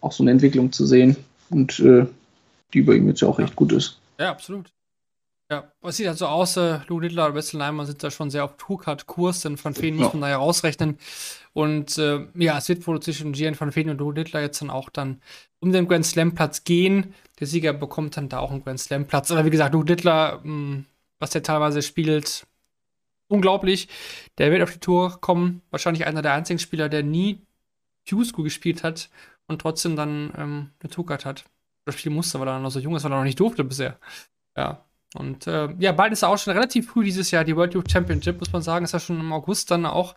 auch 0.00 0.12
so 0.12 0.22
eine 0.22 0.30
Entwicklung 0.30 0.70
zu 0.70 0.86
sehen 0.86 1.16
und 1.50 1.80
äh, 1.80 2.06
die 2.72 2.82
bei 2.82 2.94
ihm 2.94 3.08
jetzt 3.08 3.22
ja 3.22 3.28
auch 3.28 3.40
recht 3.40 3.56
gut 3.56 3.72
ist. 3.72 3.98
Ja, 4.20 4.30
absolut. 4.30 4.70
Ja, 5.50 5.72
es 5.80 5.96
sieht 5.96 6.06
halt 6.06 6.18
so 6.18 6.26
aus, 6.26 6.58
äh, 6.58 6.80
Lou 6.88 7.00
Littler 7.00 7.26
und 7.26 7.34
Wesley 7.34 7.58
Neimer 7.58 7.86
sind 7.86 8.02
da 8.02 8.10
schon 8.10 8.30
sehr 8.30 8.44
auf 8.44 8.58
Tourcard-Kurs, 8.58 9.40
denn 9.40 9.56
von 9.56 9.72
Feen 9.74 9.96
ja. 9.96 10.04
muss 10.04 10.12
man 10.12 10.20
da 10.20 10.28
ja 10.28 10.36
rausrechnen. 10.36 10.98
Und 11.54 11.96
äh, 11.96 12.26
ja, 12.34 12.58
es 12.58 12.68
wird 12.68 12.86
wohl 12.86 13.00
zwischen 13.00 13.32
Gian 13.32 13.54
von 13.54 13.72
Feen 13.72 13.88
und 13.88 13.98
Lou 13.98 14.10
Littler 14.10 14.42
jetzt 14.42 14.60
dann 14.60 14.68
auch 14.68 14.90
dann 14.90 15.22
um 15.60 15.72
den 15.72 15.88
Grand 15.88 16.04
Slam-Platz 16.04 16.64
gehen. 16.64 17.14
Der 17.40 17.46
Sieger 17.46 17.72
bekommt 17.72 18.18
dann 18.18 18.28
da 18.28 18.40
auch 18.40 18.50
einen 18.50 18.62
Grand 18.62 18.78
Slam-Platz. 18.78 19.30
Aber 19.30 19.46
wie 19.46 19.50
gesagt, 19.50 19.72
Lou 19.72 19.82
Littler, 19.82 20.40
mh, 20.42 20.44
hm, 20.44 20.84
was 21.18 21.30
der 21.30 21.42
teilweise 21.42 21.80
spielt, 21.80 22.46
unglaublich. 23.28 23.88
Der 24.36 24.50
wird 24.50 24.62
auf 24.62 24.72
die 24.72 24.80
Tour 24.80 25.18
kommen. 25.20 25.62
Wahrscheinlich 25.70 26.06
einer 26.06 26.20
der 26.20 26.34
einzigen 26.34 26.58
Spieler, 26.58 26.90
der 26.90 27.02
nie 27.02 27.40
Q-School 28.08 28.44
gespielt 28.44 28.84
hat 28.84 29.08
und 29.46 29.62
trotzdem 29.62 29.96
dann 29.96 30.30
ähm, 30.36 30.70
getuckert 30.78 31.24
hat. 31.24 31.46
Das 31.86 31.98
Spiel 31.98 32.12
musste, 32.12 32.38
weil 32.38 32.48
er 32.48 32.58
noch 32.58 32.70
so 32.70 32.80
jung 32.80 32.96
ist, 32.96 33.04
weil 33.04 33.12
er 33.12 33.18
noch 33.18 33.24
nicht 33.24 33.40
durfte 33.40 33.64
bisher. 33.64 33.98
Ja. 34.54 34.84
Und 35.14 35.46
äh, 35.46 35.68
ja, 35.78 35.92
bald 35.92 36.12
ist 36.12 36.24
auch 36.24 36.36
schon 36.38 36.52
relativ 36.52 36.90
früh 36.90 37.04
dieses 37.04 37.30
Jahr. 37.30 37.44
Die 37.44 37.56
World 37.56 37.74
Youth 37.74 37.90
Championship, 37.90 38.38
muss 38.38 38.52
man 38.52 38.62
sagen, 38.62 38.84
ist 38.84 38.92
ja 38.92 39.00
schon 39.00 39.20
im 39.20 39.32
August 39.32 39.70
dann 39.70 39.86
auch. 39.86 40.14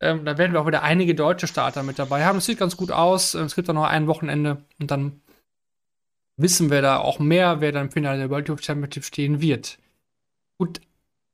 Ähm, 0.00 0.24
da 0.24 0.38
werden 0.38 0.52
wir 0.52 0.60
auch 0.60 0.66
wieder 0.66 0.82
einige 0.82 1.14
deutsche 1.14 1.46
Starter 1.46 1.82
mit 1.82 1.98
dabei 1.98 2.24
haben. 2.24 2.38
Es 2.38 2.46
sieht 2.46 2.58
ganz 2.58 2.76
gut 2.76 2.90
aus. 2.90 3.34
Es 3.34 3.54
gibt 3.54 3.68
auch 3.68 3.74
noch 3.74 3.84
ein 3.84 4.06
Wochenende 4.06 4.64
und 4.80 4.90
dann 4.90 5.20
wissen 6.36 6.70
wir 6.70 6.82
da 6.82 6.98
auch 6.98 7.18
mehr, 7.18 7.60
wer 7.60 7.72
dann 7.72 7.86
im 7.86 7.92
Finale 7.92 8.18
der 8.18 8.30
World 8.30 8.48
Youth 8.48 8.64
Championship 8.64 9.04
stehen 9.04 9.40
wird. 9.40 9.78
Gut, 10.58 10.80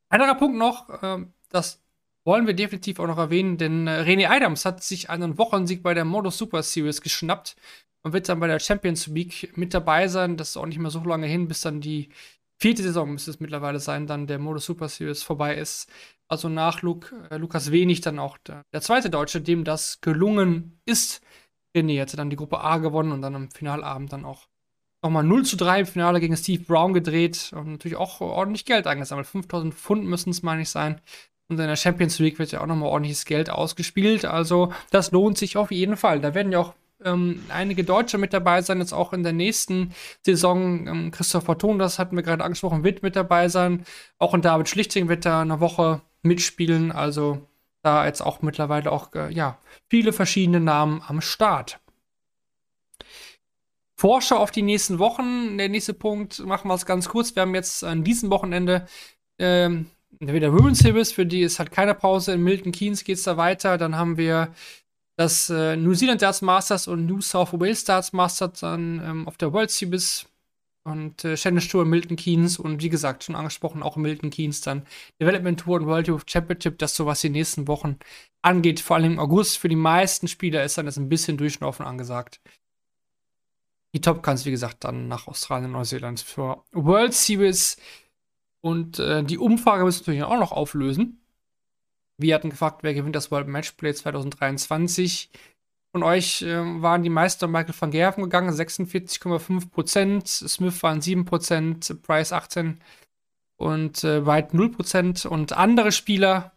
anderer 0.09 0.35
Punkt 0.35 0.59
noch, 0.59 1.03
äh, 1.03 1.25
das 1.51 1.81
wollen 2.25 2.47
wir 2.47 2.55
definitiv 2.55 3.01
auch 3.01 3.07
noch 3.07 3.19
erwähnen, 3.19 3.57
denn 3.57 3.87
äh, 3.87 4.03
René 4.03 4.29
Adams 4.29 4.65
hat 4.65 4.83
sich 4.83 5.09
einen 5.09 5.39
Wochensieg 5.39 5.83
bei 5.83 5.95
der 5.95 6.05
Modus 6.05 6.37
Super 6.37 6.62
Series 6.62 7.01
geschnappt 7.01 7.57
und 8.03 8.12
wird 8.12 8.29
dann 8.29 8.41
bei 8.41 8.47
der 8.47 8.61
Champions 8.61 9.07
League 9.07 9.57
mit 9.57 9.73
dabei 9.73 10.09
sein. 10.09 10.37
Das 10.37 10.51
ist 10.51 10.57
auch 10.57 10.66
nicht 10.66 10.79
mehr 10.79 10.91
so 10.91 11.03
lange 11.05 11.27
hin, 11.27 11.49
bis 11.49 11.62
dann 11.62 11.81
die 11.81 12.11
vierte 12.59 12.82
Saison 12.82 13.10
müsste 13.12 13.30
es 13.30 13.40
mittlerweile 13.40 13.80
sein, 13.80 14.06
dann 14.06 14.26
der 14.26 14.39
Modus 14.39 14.66
Super 14.66 14.89
Series 14.89 15.22
vorbei 15.22 15.56
ist. 15.56 15.90
Also 16.28 16.48
nach 16.48 16.82
Luke, 16.82 17.28
äh, 17.30 17.36
Lukas 17.36 17.72
Wenig 17.72 18.01
dann 18.01 18.18
auch 18.18 18.36
der, 18.39 18.64
der, 18.72 18.82
zweite 18.82 19.09
Deutsche, 19.10 19.40
dem 19.40 19.64
das 19.64 20.01
gelungen 20.01 20.80
ist. 20.85 21.22
René 21.74 22.01
hatte 22.01 22.16
dann 22.16 22.30
die 22.30 22.36
Gruppe 22.36 22.60
A 22.60 22.78
gewonnen 22.78 23.12
und 23.12 23.22
dann 23.22 23.35
am 23.35 23.51
Finalabend 23.51 24.12
dann 24.12 24.24
auch 24.24 24.48
nochmal 25.02 25.24
0 25.24 25.44
zu 25.44 25.56
3 25.56 25.80
im 25.80 25.86
Finale 25.86 26.20
gegen 26.20 26.36
Steve 26.36 26.64
Brown 26.64 26.93
gedreht 26.93 27.52
und 27.55 27.72
natürlich 27.72 27.97
auch 27.97 28.20
ordentlich 28.20 28.64
Geld 28.64 28.86
eingesammelt. 28.86 29.26
5000 29.26 29.72
Pfund 29.74 30.05
müssen 30.05 30.30
es, 30.30 30.43
meine 30.43 30.62
ich, 30.62 30.70
sein. 30.70 31.01
Und 31.48 31.59
in 31.59 31.66
der 31.66 31.76
Champions 31.76 32.18
League 32.18 32.39
wird 32.39 32.52
ja 32.52 32.60
auch 32.60 32.66
nochmal 32.66 32.90
ordentliches 32.90 33.24
Geld 33.24 33.48
ausgespielt. 33.48 34.24
Also 34.24 34.72
das 34.90 35.12
lohnt 35.12 35.39
sich 35.39 35.56
auf 35.56 35.70
jeden 35.70 35.97
Fall. 35.97 36.20
Da 36.20 36.35
werden 36.35 36.52
ja 36.52 36.59
auch 36.59 36.74
ähm, 37.05 37.45
einige 37.49 37.85
Deutsche 37.85 38.19
mit 38.19 38.33
dabei 38.33 38.62
sein, 38.62 38.79
jetzt 38.79 38.93
auch 38.93 39.12
in 39.12 39.23
der 39.23 39.33
nächsten 39.33 39.93
Saison. 40.25 40.87
Ähm, 40.87 41.11
Christopher 41.11 41.59
Thon, 41.59 41.79
das 41.79 41.99
hatten 41.99 42.16
wir 42.16 42.23
gerade 42.23 42.45
angesprochen, 42.45 42.85
wird 42.85 43.03
mit 43.03 43.16
dabei 43.16 43.49
sein. 43.49 43.85
Auch 44.19 44.35
in 44.35 44.43
David 44.43 44.69
Schlichting 44.69 45.09
wird 45.09 45.25
da 45.25 45.43
eine 45.43 45.61
Woche 45.61 46.03
mitspielen. 46.23 46.93
Also 46.93 47.47
da 47.83 48.05
jetzt 48.07 48.20
auch 48.20 48.43
mittlerweile 48.43 48.91
auch 48.91 49.15
äh, 49.15 49.33
ja, 49.33 49.59
viele 49.89 50.12
verschiedene 50.12 50.61
Namen 50.61 51.03
am 51.07 51.20
Start. 51.20 51.81
Vorschau 53.97 54.37
auf 54.37 54.51
die 54.51 54.62
nächsten 54.62 54.99
Wochen. 54.99 55.59
Der 55.59 55.69
nächste 55.69 55.95
Punkt 55.95 56.41
machen 56.41 56.69
wir 56.69 56.75
es 56.75 56.87
ganz 56.87 57.09
kurz. 57.09 57.35
Wir 57.35 57.43
haben 57.43 57.55
jetzt 57.55 57.83
an 57.83 58.05
diesem 58.05 58.31
Wochenende 58.31 58.87
ähm, 59.39 59.87
wieder 60.20 60.53
Women's 60.53 60.79
Series, 60.79 61.12
für 61.12 61.27
die 61.27 61.43
ist 61.43 61.59
halt 61.59 61.70
keine 61.70 61.95
Pause. 61.95 62.33
In 62.33 62.43
Milton 62.43 62.73
Keynes 62.73 63.05
geht 63.05 63.19
es 63.19 63.25
da 63.25 63.37
weiter. 63.37 63.79
Dann 63.79 63.97
haben 63.97 64.16
wir 64.16 64.53
das 65.19 65.51
äh, 65.51 65.74
New 65.74 65.95
Zealand 65.95 66.23
Darts 66.23 66.43
Masters 66.43 66.86
und 66.86 67.05
New 67.05 67.20
South 67.20 67.53
Wales 67.53 67.82
Darts 67.82 68.12
Masters 68.12 68.61
dann 68.61 69.03
ähm, 69.05 69.27
auf 69.27 69.36
der 69.36 69.53
World 69.53 69.69
Series 69.69 70.27
und 70.85 71.24
äh, 71.24 71.35
Challenge 71.35 71.66
Tour 71.66 71.82
in 71.82 71.89
Milton 71.89 72.16
Keynes 72.16 72.57
und 72.57 72.82
wie 72.85 72.89
gesagt, 72.89 73.24
schon 73.24 73.35
angesprochen, 73.35 73.82
auch 73.82 73.97
Milton 73.97 74.31
Keynes 74.31 74.61
dann 74.61 74.86
Development 75.20 75.59
Tour 75.59 75.81
und 75.81 75.86
World 75.86 76.07
Youth 76.07 76.31
Championship, 76.31 76.78
das 76.78 76.95
so 76.95 77.05
was 77.05 77.20
die 77.20 77.31
nächsten 77.31 77.66
Wochen 77.66 77.99
angeht. 78.43 78.78
Vor 78.78 78.95
allem 78.95 79.15
im 79.15 79.19
August 79.19 79.59
für 79.59 79.69
die 79.69 79.74
meisten 79.74 80.28
Spieler 80.28 80.62
ist 80.62 80.78
dann 80.78 80.86
das 80.86 80.97
ein 80.97 81.09
bisschen 81.09 81.36
Durchlaufen 81.36 81.85
angesagt. 81.85 82.40
Die 83.95 84.01
Top 84.01 84.23
Guns, 84.23 84.45
wie 84.45 84.53
gesagt, 84.53 84.85
dann 84.85 85.09
nach 85.09 85.27
Australien 85.27 85.66
und 85.66 85.73
Neuseeland 85.73 86.20
für 86.20 86.62
World 86.70 87.12
Series. 87.12 87.77
Und 88.61 89.01
äh, 89.01 89.24
die 89.24 89.39
Umfrage 89.39 89.82
müssen 89.82 90.07
wir 90.07 90.15
natürlich 90.15 90.32
auch 90.32 90.39
noch 90.39 90.53
auflösen. 90.53 91.20
Wir 92.19 92.35
hatten 92.35 92.51
gefragt, 92.51 92.82
wer 92.82 92.95
gewinnt 92.95 93.15
das 93.15 93.31
World 93.31 93.47
Matchplay 93.47 93.95
2023. 93.95 95.31
Von 95.93 96.03
euch 96.03 96.43
äh, 96.43 96.82
waren 96.82 97.03
die 97.03 97.11
meisten 97.11 97.45
an 97.45 97.53
Michael 97.53 97.74
van 97.78 97.90
Gerven 97.93 98.24
gegangen, 98.24 98.51
46,5%. 98.51 100.49
Smith 100.49 100.82
waren 100.82 101.01
7%, 101.01 102.03
Price 102.03 102.32
18% 102.32 102.77
und 103.57 104.05
äh, 104.05 104.27
White 104.27 104.57
0%. 104.57 105.27
Und 105.28 105.53
andere 105.53 105.93
Spieler, 105.93 106.53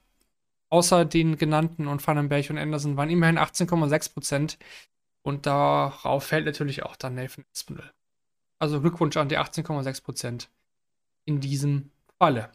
außer 0.70 1.06
den 1.06 1.38
genannten 1.38 1.88
und 1.88 2.06
Vandenberg 2.06 2.50
und 2.50 2.58
Anderson, 2.58 2.98
waren 2.98 3.10
immerhin 3.10 3.38
18,6%. 3.38 4.58
Und 5.24 5.46
darauf 5.46 6.26
fällt 6.26 6.46
natürlich 6.46 6.84
auch 6.84 6.96
dann 6.96 7.14
Nathan 7.14 7.46
Espinel. 7.54 7.92
Also 8.58 8.82
Glückwunsch 8.82 9.16
an 9.18 9.30
die 9.30 9.38
18,6% 9.38 10.48
in 11.26 11.40
diesem 11.40 11.92
Falle. 12.18 12.52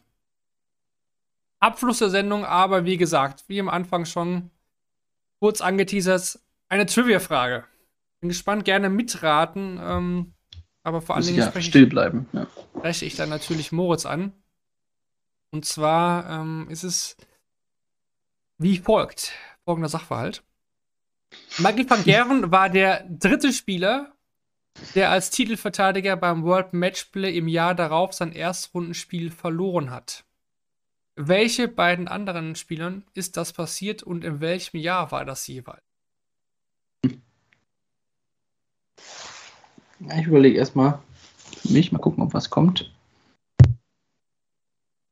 Abschluss 1.60 1.98
der 1.98 2.10
Sendung, 2.10 2.44
aber 2.44 2.84
wie 2.84 2.96
gesagt, 2.96 3.44
wie 3.48 3.60
am 3.60 3.68
Anfang 3.68 4.04
schon 4.04 4.50
kurz 5.40 5.60
angeteasert, 5.60 6.38
eine 6.68 6.86
Trivia-Frage. 6.86 7.64
Bin 8.20 8.28
gespannt, 8.28 8.64
gerne 8.64 8.88
mitraten, 8.88 9.78
ähm, 9.82 10.34
aber 10.82 11.02
vor 11.02 11.16
allen 11.16 11.24
Dingen 11.24 11.38
ja, 11.38 11.48
spreche, 11.48 11.68
still 11.68 11.86
bleiben. 11.86 12.28
Ja. 12.32 12.46
spreche 12.76 13.04
ich 13.04 13.16
dann 13.16 13.28
natürlich 13.28 13.72
Moritz 13.72 14.06
an. 14.06 14.32
Und 15.50 15.64
zwar 15.64 16.28
ähm, 16.30 16.68
ist 16.70 16.84
es 16.84 17.16
wie 18.58 18.78
folgt: 18.78 19.32
folgender 19.64 19.88
Sachverhalt. 19.88 20.42
Michael 21.58 21.88
van 21.88 22.04
Gerven 22.04 22.50
war 22.50 22.70
der 22.70 23.04
dritte 23.08 23.52
Spieler 23.52 24.16
der 24.94 25.10
als 25.10 25.30
Titelverteidiger 25.30 26.16
beim 26.16 26.44
World 26.44 26.72
Matchplay 26.72 27.36
im 27.36 27.48
Jahr 27.48 27.74
darauf 27.74 28.12
sein 28.12 28.32
Erstrundenspiel 28.32 29.30
verloren 29.30 29.90
hat. 29.90 30.24
Welche 31.18 31.66
beiden 31.66 32.08
anderen 32.08 32.56
Spielern 32.56 33.02
ist 33.14 33.38
das 33.38 33.54
passiert 33.54 34.02
und 34.02 34.22
in 34.22 34.40
welchem 34.40 34.76
Jahr 34.76 35.10
war 35.12 35.24
das 35.24 35.46
jeweils? 35.46 35.82
Ich 39.98 40.26
überlege 40.26 40.58
erstmal 40.58 41.02
für 41.62 41.72
mich, 41.72 41.90
mal 41.90 42.00
gucken, 42.00 42.22
ob 42.22 42.34
was 42.34 42.50
kommt. 42.50 42.94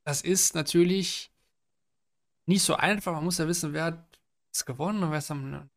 Das 0.04 0.20
ist 0.20 0.54
natürlich 0.54 1.30
nicht 2.44 2.62
so 2.62 2.74
einfach. 2.74 3.14
Man 3.14 3.24
muss 3.24 3.38
ja 3.38 3.48
wissen, 3.48 3.72
wer 3.72 3.84
hat 3.84 4.20
es 4.52 4.66
gewonnen 4.66 5.02
und 5.02 5.10
wer 5.10 5.18
ist 5.18 5.30
am 5.30 5.70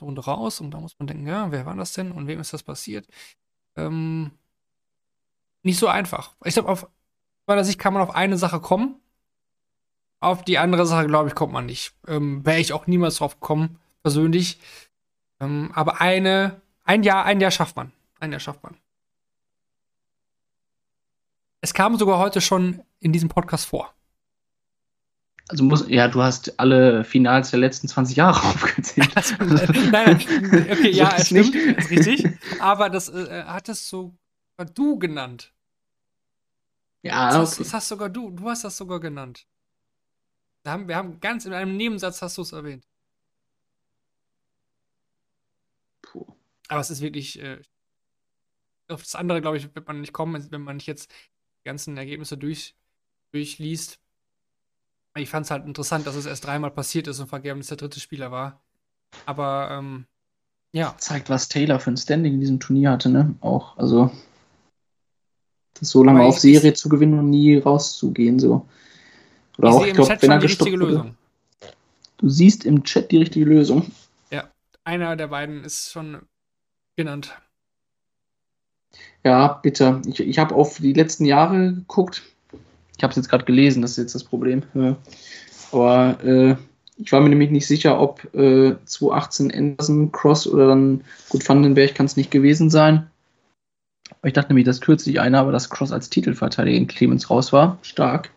Runde 0.00 0.24
raus 0.24 0.60
und 0.60 0.70
da 0.70 0.78
muss 0.78 0.96
man 1.00 1.08
denken, 1.08 1.26
ja, 1.26 1.50
wer 1.50 1.66
war 1.66 1.74
das 1.74 1.94
denn 1.94 2.12
und 2.12 2.28
wem 2.28 2.38
ist 2.38 2.52
das 2.52 2.62
passiert? 2.62 3.08
Ähm, 3.74 4.30
nicht 5.64 5.80
so 5.80 5.88
einfach. 5.88 6.36
Ich 6.44 6.54
glaube, 6.54 6.68
auf 6.68 6.88
meiner 7.46 7.64
Sicht 7.64 7.80
kann 7.80 7.92
man 7.92 8.02
auf 8.02 8.14
eine 8.14 8.38
Sache 8.38 8.60
kommen. 8.60 9.00
Auf 10.20 10.44
die 10.44 10.58
andere 10.58 10.86
Sache, 10.86 11.06
glaube 11.06 11.28
ich, 11.28 11.34
kommt 11.34 11.52
man 11.52 11.66
nicht. 11.66 11.92
Ähm, 12.06 12.44
Wäre 12.44 12.58
ich 12.58 12.72
auch 12.72 12.86
niemals 12.86 13.16
drauf 13.16 13.38
gekommen, 13.38 13.78
persönlich. 14.02 14.58
Ähm, 15.40 15.70
aber 15.74 16.00
eine, 16.00 16.60
ein 16.84 17.02
Jahr, 17.02 17.24
ein 17.24 17.40
Jahr 17.40 17.50
schafft 17.50 17.76
man. 17.76 17.92
ein 18.20 18.32
Jahr 18.32 18.40
schafft 18.40 18.62
man. 18.62 18.76
Es 21.60 21.74
kam 21.74 21.98
sogar 21.98 22.18
heute 22.18 22.40
schon 22.40 22.82
in 23.00 23.12
diesem 23.12 23.28
Podcast 23.28 23.66
vor. 23.66 23.92
Also 25.48 25.62
muss, 25.62 25.88
ja, 25.88 26.08
du 26.08 26.22
hast 26.22 26.58
alle 26.58 27.04
Finals 27.04 27.50
der 27.50 27.60
letzten 27.60 27.86
20 27.88 28.16
Jahre 28.16 28.40
aufgezählt. 28.48 29.10
Also, 29.16 29.34
nein, 29.38 29.90
nein, 29.92 30.16
okay, 30.72 30.90
ja, 30.90 31.14
es 31.16 31.26
stimmt, 31.26 31.54
ist 31.54 31.90
richtig. 31.90 32.28
Aber 32.58 32.90
das 32.90 33.08
äh, 33.08 33.44
hattest 33.46 33.88
so 33.88 34.14
du 34.74 34.98
genannt. 34.98 35.52
Ja, 37.02 37.26
das, 37.26 37.34
okay. 37.34 37.42
hast, 37.42 37.60
das 37.60 37.74
hast 37.74 37.88
sogar 37.88 38.08
du, 38.08 38.30
du 38.30 38.48
hast 38.48 38.64
das 38.64 38.76
sogar 38.76 38.98
genannt. 38.98 39.46
Haben, 40.66 40.88
wir 40.88 40.96
haben 40.96 41.20
ganz 41.20 41.44
in 41.44 41.52
einem 41.52 41.76
Nebensatz 41.76 42.22
hast 42.22 42.38
du 42.38 42.42
es 42.42 42.52
erwähnt. 42.52 42.86
Puh. 46.02 46.26
Aber 46.68 46.80
es 46.80 46.90
ist 46.90 47.00
wirklich, 47.00 47.40
äh, 47.40 47.60
auf 48.88 49.02
das 49.02 49.14
andere, 49.14 49.40
glaube 49.40 49.56
ich, 49.56 49.74
wird 49.74 49.86
man 49.86 50.00
nicht 50.00 50.12
kommen, 50.12 50.50
wenn 50.50 50.62
man 50.62 50.76
nicht 50.76 50.86
jetzt 50.86 51.10
die 51.10 51.64
ganzen 51.64 51.96
Ergebnisse 51.96 52.36
durch, 52.36 52.74
durchliest. 53.32 53.98
Ich 55.16 55.30
fand 55.30 55.46
es 55.46 55.50
halt 55.50 55.64
interessant, 55.64 56.06
dass 56.06 56.14
es 56.14 56.26
erst 56.26 56.44
dreimal 56.44 56.70
passiert 56.70 57.06
ist 57.06 57.20
und 57.20 57.28
Vergerbnis 57.28 57.68
der 57.68 57.78
dritte 57.78 58.00
Spieler 58.00 58.30
war. 58.30 58.60
Aber 59.24 59.68
ähm, 59.70 60.06
ja. 60.72 60.94
Zeigt, 60.98 61.30
was 61.30 61.48
Taylor 61.48 61.80
für 61.80 61.90
ein 61.90 61.96
Standing 61.96 62.34
in 62.34 62.40
diesem 62.40 62.60
Turnier 62.60 62.90
hatte, 62.90 63.08
ne? 63.08 63.34
Auch, 63.40 63.76
also 63.78 64.10
das 65.74 65.90
so 65.90 66.04
lange 66.04 66.22
auf 66.22 66.38
Serie 66.38 66.74
zu 66.74 66.88
gewinnen 66.88 67.18
und 67.18 67.30
nie 67.30 67.56
rauszugehen, 67.56 68.38
so. 68.38 68.68
Oder 69.58 69.68
ich 69.68 69.74
auch, 69.74 69.80
sehe 69.80 69.88
im 69.88 69.94
glaube, 69.94 70.08
Chat 70.08 70.20
schon 70.20 70.40
die 70.40 70.46
richtige. 70.46 70.76
Lösung. 70.76 71.14
Du 72.18 72.28
siehst 72.28 72.64
im 72.64 72.82
Chat 72.84 73.10
die 73.10 73.18
richtige 73.18 73.44
Lösung. 73.44 73.90
Einer 74.86 75.16
der 75.16 75.26
beiden 75.26 75.64
ist 75.64 75.90
schon 75.90 76.22
genannt. 76.94 77.36
Ja, 79.24 79.48
bitte. 79.60 80.00
Ich, 80.06 80.20
ich 80.20 80.38
habe 80.38 80.54
auf 80.54 80.76
die 80.78 80.92
letzten 80.92 81.24
Jahre 81.24 81.72
geguckt. 81.72 82.22
Ich 82.96 83.02
habe 83.02 83.10
es 83.10 83.16
jetzt 83.16 83.28
gerade 83.28 83.44
gelesen, 83.44 83.82
das 83.82 83.92
ist 83.92 83.96
jetzt 83.96 84.14
das 84.14 84.22
Problem. 84.22 84.62
Ja. 84.74 84.96
Aber 85.72 86.24
äh, 86.24 86.54
ich 86.98 87.10
war 87.10 87.20
mir 87.20 87.30
nämlich 87.30 87.50
nicht 87.50 87.66
sicher, 87.66 88.00
ob 88.00 88.32
äh, 88.32 88.76
2018 88.84 89.52
Anderson, 89.52 90.12
Cross 90.12 90.46
oder 90.46 90.68
dann, 90.68 91.02
gut, 91.30 91.46
Vandenberg 91.46 91.96
kann 91.96 92.06
es 92.06 92.16
nicht 92.16 92.30
gewesen 92.30 92.70
sein. 92.70 93.10
Aber 94.20 94.28
ich 94.28 94.34
dachte 94.34 94.50
nämlich, 94.50 94.66
dass 94.66 94.80
kürzlich 94.80 95.18
einer, 95.18 95.40
aber 95.40 95.50
dass 95.50 95.68
Cross 95.68 95.90
als 95.90 96.10
Titelverteidiger 96.10 96.78
in 96.78 96.86
Clemens 96.86 97.28
raus 97.28 97.52
war. 97.52 97.76
Stark. 97.82 98.30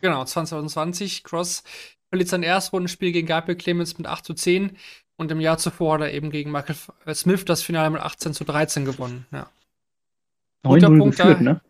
Genau, 0.00 0.24
2020. 0.24 1.24
Cross 1.24 1.62
verliert 2.08 2.28
sein 2.28 2.42
Erstrundenspiel 2.42 3.12
gegen 3.12 3.26
Gabriel 3.26 3.56
Clemens 3.56 3.96
mit 3.98 4.06
8 4.06 4.24
zu 4.24 4.34
10. 4.34 4.76
Und 5.16 5.30
im 5.30 5.40
Jahr 5.40 5.58
zuvor 5.58 5.94
hat 5.94 6.00
er 6.00 6.12
eben 6.12 6.30
gegen 6.30 6.50
Michael 6.50 6.76
äh, 7.04 7.14
Smith 7.14 7.44
das 7.44 7.62
Finale 7.62 7.90
mit 7.90 8.00
18 8.00 8.32
zu 8.32 8.44
13 8.44 8.84
gewonnen. 8.84 9.26
Ja. 9.32 9.48
Guter 10.62 10.88
9-0 10.88 10.98
Punkt 10.98 11.16
geführt, 11.16 11.38
da. 11.38 11.42
ne? 11.42 11.60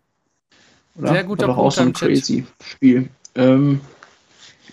Oder? 0.97 1.09
Sehr 1.09 1.25
guter 1.25 1.49
war 1.49 1.55
doch 1.55 1.59
auch 1.59 1.77
Punkt 1.77 1.99
so 1.99 2.07
ein 2.07 2.13
Chat. 2.13 2.19
crazy 2.21 2.47
Spiel. 2.63 3.09
Ähm, 3.35 3.81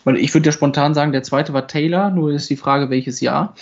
weil 0.03 0.17
ich 0.17 0.33
würde 0.33 0.45
ja 0.47 0.51
spontan 0.51 0.93
sagen, 0.93 1.11
der 1.11 1.23
zweite 1.23 1.53
war 1.53 1.67
Taylor, 1.67 2.09
nur 2.11 2.31
ist 2.31 2.49
die 2.49 2.55
Frage, 2.55 2.89
welches 2.89 3.19
Jahr. 3.19 3.55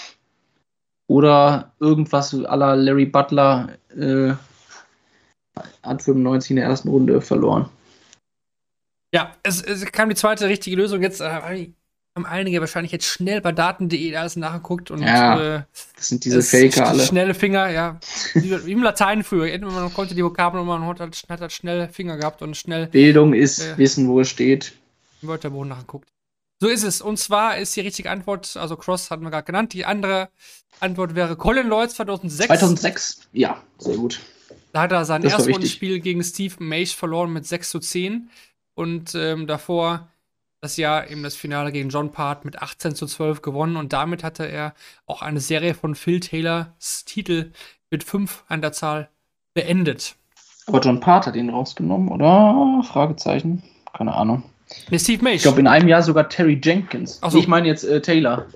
Oder 1.08 1.72
irgendwas 1.80 2.34
à 2.34 2.56
la 2.56 2.74
Larry 2.74 3.06
Butler 3.06 3.70
äh, 3.96 4.34
hat 5.84 6.02
95 6.02 6.52
in 6.52 6.56
der 6.58 6.66
ersten 6.66 6.90
Runde 6.90 7.22
verloren. 7.22 7.70
Ja, 9.16 9.32
es, 9.44 9.62
es 9.62 9.86
kam 9.92 10.10
die 10.10 10.16
zweite 10.16 10.48
richtige 10.48 10.76
Lösung. 10.76 11.02
Jetzt 11.02 11.22
äh, 11.22 11.26
haben 12.16 12.26
einige 12.26 12.60
wahrscheinlich 12.60 12.92
jetzt 12.92 13.06
schnell 13.06 13.40
bei 13.42 13.52
daten.de 13.52 14.16
alles 14.16 14.36
nachgeguckt 14.36 14.92
und 14.92 15.02
Ja, 15.02 15.58
äh, 15.58 15.64
Das 15.96 16.08
sind 16.10 16.26
diese 16.26 16.40
es- 16.40 16.50
Faker 16.52 16.88
alle. 16.90 17.04
Schnelle 17.06 17.34
Finger, 17.34 17.70
ja. 17.70 18.00
Wie, 18.34 18.72
im 18.72 18.84
Latein 18.84 19.24
früher. 19.24 19.58
Man 19.60 19.94
konnte 19.94 20.16
die 20.16 20.24
Vokabeln 20.24 20.62
und 20.62 20.68
man 20.68 20.86
hat 20.86 21.00
halt, 21.00 21.22
hat 21.30 21.42
halt 21.42 21.52
schnell 21.54 21.88
Finger 21.90 22.18
gehabt 22.18 22.42
und 22.42 22.56
schnell 22.58 22.88
Bildung 22.88 23.34
ist 23.34 23.60
Ja. 23.66 23.78
Wissen, 23.78 24.08
wo 24.10 24.20
es 24.20 24.30
steht. 24.30 24.74
im 25.22 25.30
Wörterbuch 25.30 25.66
nachgeguckt. 25.66 26.08
So 26.62 26.68
ist 26.70 26.84
es. 26.84 27.02
Und 27.02 27.18
zwar 27.18 27.58
ist 27.58 27.76
die 27.76 27.82
richtige 27.82 28.10
Antwort, 28.10 28.56
also 28.58 28.78
Cross 28.78 29.12
hatten 29.12 29.24
wir 29.24 29.30
gerade 29.32 29.46
genannt. 29.46 29.74
Die 29.74 29.86
andere 29.86 30.30
Antwort 30.80 31.16
wäre 31.16 31.36
Colin 31.36 31.68
Lloyd 31.68 31.92
2006. 31.92 32.48
2006, 32.48 33.20
ja, 33.34 33.62
sehr 33.78 33.96
gut. 33.98 34.22
Da 34.72 34.82
hat 34.82 34.92
er 34.92 35.04
sein 35.06 35.24
erstes. 35.24 35.72
Spiel 35.72 36.00
gegen 36.00 36.24
Steve 36.24 36.56
Mage 36.60 36.88
verloren 36.96 37.32
mit 37.34 37.46
6 37.46 37.70
zu 37.70 37.80
10. 37.80 38.30
Und 38.76 39.16
ähm, 39.16 39.48
davor 39.48 40.08
das 40.62 40.78
Jahr 40.78 41.10
eben 41.10 41.24
das 41.24 41.36
Finale 41.36 41.72
gegen 41.72 41.90
John 41.90 42.12
Part 42.12 42.44
mit 42.44 42.62
18 42.62 42.96
zu 42.96 43.06
12 43.06 43.42
gewonnen. 43.42 43.78
Und 43.78 43.94
damit 43.94 44.24
hatte 44.24 44.46
er 44.46 44.74
auch 45.06 45.22
eine 45.22 45.40
Serie 45.40 45.74
von 45.74 45.96
Phil 45.96 46.20
Taylors 46.20 47.06
Titel 47.06 47.52
mit 47.92 48.04
5 48.04 48.44
an 48.48 48.62
der 48.62 48.72
Zahl 48.72 49.10
beendet. 49.54 50.16
Aber 50.68 50.80
John 50.80 51.00
Part 51.00 51.28
hat 51.28 51.36
ihn 51.36 51.50
rausgenommen, 51.50 52.10
oder? 52.10 52.84
Fragezeichen. 52.84 53.64
Keine 53.94 54.14
Ahnung. 54.16 54.44
Ne, 54.90 55.00
Steve 55.00 55.24
Mage. 55.24 55.36
Ich 55.36 55.44
glaube, 55.44 55.60
in 55.60 55.68
einem 55.68 55.88
Jahr 55.88 56.02
sogar 56.02 56.28
Terry 56.28 56.60
Jenkins. 56.62 57.20
Ach 57.22 57.32
so. 57.32 57.38
Ich 57.38 57.48
meine 57.48 57.68
jetzt 57.68 57.84
äh, 57.84 58.02
Taylor. 58.02 58.48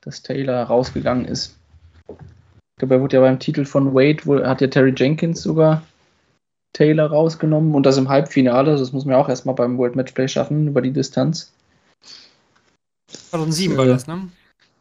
Dass 0.00 0.22
Taylor 0.22 0.64
rausgegangen 0.64 1.26
ist. 1.26 1.58
Ich 2.08 2.78
glaube, 2.78 2.94
er 2.94 3.00
wurde 3.02 3.16
ja 3.16 3.22
beim 3.22 3.38
Titel 3.38 3.64
von 3.64 3.94
Wade, 3.94 4.24
wo, 4.24 4.42
hat 4.42 4.60
ja 4.60 4.66
Terry 4.68 4.94
Jenkins 4.96 5.42
sogar 5.42 5.82
Taylor 6.74 7.06
rausgenommen 7.06 7.74
und 7.74 7.84
das 7.86 7.96
im 7.96 8.10
Halbfinale. 8.10 8.76
Das 8.76 8.92
muss 8.92 9.06
man 9.06 9.14
ja 9.14 9.20
auch 9.20 9.28
erstmal 9.30 9.54
beim 9.54 9.78
World 9.78 9.96
Matchplay 9.96 10.28
schaffen, 10.28 10.68
über 10.68 10.82
die 10.82 10.92
Distanz. 10.92 11.52
2007 13.08 13.76
war 13.78 13.86
das, 13.86 14.06
ne? 14.06 14.28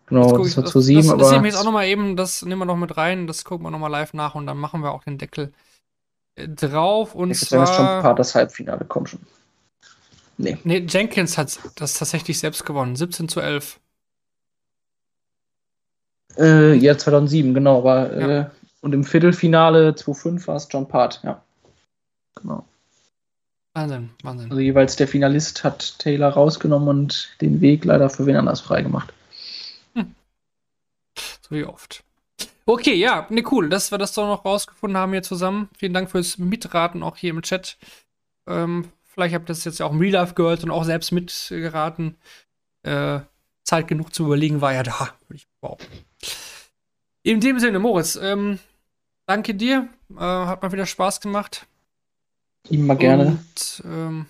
Genau, 0.08 0.38
das 0.38 0.48
ich- 0.50 0.58
war 0.58 0.64
das, 0.64 0.74
2007, 0.74 0.98
das, 0.98 1.08
das 1.08 1.14
aber 1.14 1.32
nehmen 1.32 1.44
wir 1.46 1.50
jetzt 1.52 1.60
auch 1.60 1.64
nochmal 1.66 1.88
eben, 1.88 2.16
das 2.18 2.42
nehmen 2.44 2.60
wir 2.60 2.66
noch 2.66 2.76
mit 2.76 2.98
rein, 2.98 3.26
das 3.28 3.46
gucken 3.46 3.66
wir 3.66 3.72
nochmal 3.72 3.92
live 3.92 4.14
nach 4.14 4.36
und 4.36 4.46
dann 4.48 4.58
machen 4.58 4.82
wir 4.82 4.92
auch 4.92 5.04
den 5.04 5.18
Deckel 5.18 5.54
äh, 6.36 6.48
drauf. 6.50 7.16
Und 7.16 7.32
ich 7.32 7.40
würde 7.42 7.50
sagen, 7.50 7.62
dass 7.62 7.78
John 7.78 7.86
zwar. 7.86 8.02
Part 8.02 8.20
das 8.20 8.36
Halbfinale 8.36 8.86
kommt 8.86 9.10
schon. 9.10 9.20
Nee. 10.38 10.58
Nee, 10.64 10.80
Jenkins 10.90 11.38
hat 11.38 11.60
das 11.76 11.94
tatsächlich 12.00 12.40
selbst 12.40 12.66
gewonnen. 12.66 12.96
17 12.96 13.30
zu 13.30 13.40
11. 13.40 13.80
Äh, 16.38 16.74
ja, 16.76 16.98
2007, 16.98 17.54
genau. 17.54 17.78
Aber, 17.80 18.20
Ja. 18.20 18.40
äh, 18.42 18.50
und 18.82 18.94
im 18.94 19.04
Viertelfinale 19.04 19.94
2-5 19.94 20.48
war 20.48 20.56
es 20.56 20.68
John 20.72 20.88
Part, 20.88 21.22
ja. 21.24 21.43
Genau. 22.36 22.66
Wahnsinn, 23.74 24.12
Wahnsinn. 24.22 24.52
Also 24.52 24.62
jeweils 24.62 24.96
der 24.96 25.08
Finalist 25.08 25.64
hat 25.64 25.98
Taylor 26.00 26.30
rausgenommen 26.30 26.90
und 26.90 27.36
den 27.42 27.60
Weg 27.62 27.86
leider 27.86 28.10
für 28.10 28.26
wen 28.26 28.36
anders 28.36 28.62
freigemacht. 28.62 29.14
So 31.16 31.56
wie 31.56 31.66
oft. 31.66 32.04
Okay, 32.66 32.96
ja, 32.96 33.28
ne, 33.30 33.44
cool, 33.52 33.70
dass 33.70 33.92
wir 33.92 33.98
das 33.98 34.14
doch 34.14 34.26
noch 34.26 34.46
rausgefunden 34.46 34.98
haben 34.98 35.12
hier 35.12 35.24
zusammen. 35.24 35.70
Vielen 35.78 35.94
Dank 35.94 36.10
fürs 36.10 36.38
Mitraten, 36.38 37.04
auch 37.04 37.18
hier 37.18 37.32
im 37.32 37.42
Chat. 37.42 37.78
Ähm, 38.48 38.90
vielleicht 39.04 39.36
habt 39.36 39.46
ihr 39.46 39.54
das 39.54 39.66
jetzt 39.66 39.80
ja 39.80 39.86
auch 39.86 39.92
im 39.92 40.00
Real 40.00 40.14
Life 40.14 40.34
gehört 40.34 40.64
und 40.64 40.72
auch 40.72 40.86
selbst 40.86 41.12
mitgeraten. 41.12 42.16
Äh, 42.84 43.20
Zeit 43.64 43.88
genug 43.88 44.14
zu 44.14 44.26
überlegen 44.26 44.62
war 44.62 44.74
ja 44.74 44.84
da, 44.84 45.10
würde 45.28 45.36
ich 45.36 45.48
behaupten. 45.60 46.06
In 47.24 47.42
dem 47.42 47.60
Sinne, 47.60 47.80
Moritz, 47.80 48.16
ähm, 48.16 48.60
danke 49.26 49.56
dir. 49.56 49.90
Äh, 50.12 50.20
hat 50.20 50.62
mal 50.62 50.72
wieder 50.72 50.86
Spaß 50.86 51.20
gemacht. 51.20 51.68
Immer 52.70 52.96
gerne. 52.96 53.26
Und 53.26 53.84
ähm, 53.86 54.26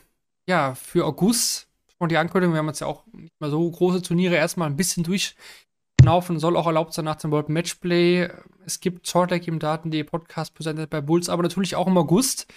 ja, 0.48 0.76
für 0.76 1.06
August 1.06 1.68
und 2.00 2.12
die 2.12 2.18
Ankündigung, 2.18 2.54
wir 2.54 2.60
haben 2.60 2.68
jetzt 2.68 2.82
ja 2.82 2.88
auch 2.88 3.04
nicht 3.12 3.34
mehr 3.40 3.50
so 3.50 3.70
große 3.70 4.02
Turniere 4.02 4.36
erstmal 4.36 4.70
ein 4.70 4.76
bisschen 4.76 5.04
durchschnaufen, 5.04 6.40
soll 6.40 6.58
auch 6.58 6.68
erlaubt 6.68 6.94
sein 6.94 7.06
nach 7.06 7.16
dem 7.16 7.32
World 7.32 7.50
Matchplay. 7.50 8.30
Es 8.66 8.80
gibt 8.80 9.08
Shortleg 9.08 9.48
im 9.48 9.60
Daten.de 9.60 10.04
Podcast 10.04 10.54
präsentiert 10.54 10.90
bei 10.90 11.02
Bulls, 11.02 11.30
aber 11.30 11.44
natürlich 11.44 11.76
auch 11.76 11.88
im 11.88 11.98
August. 11.98 12.48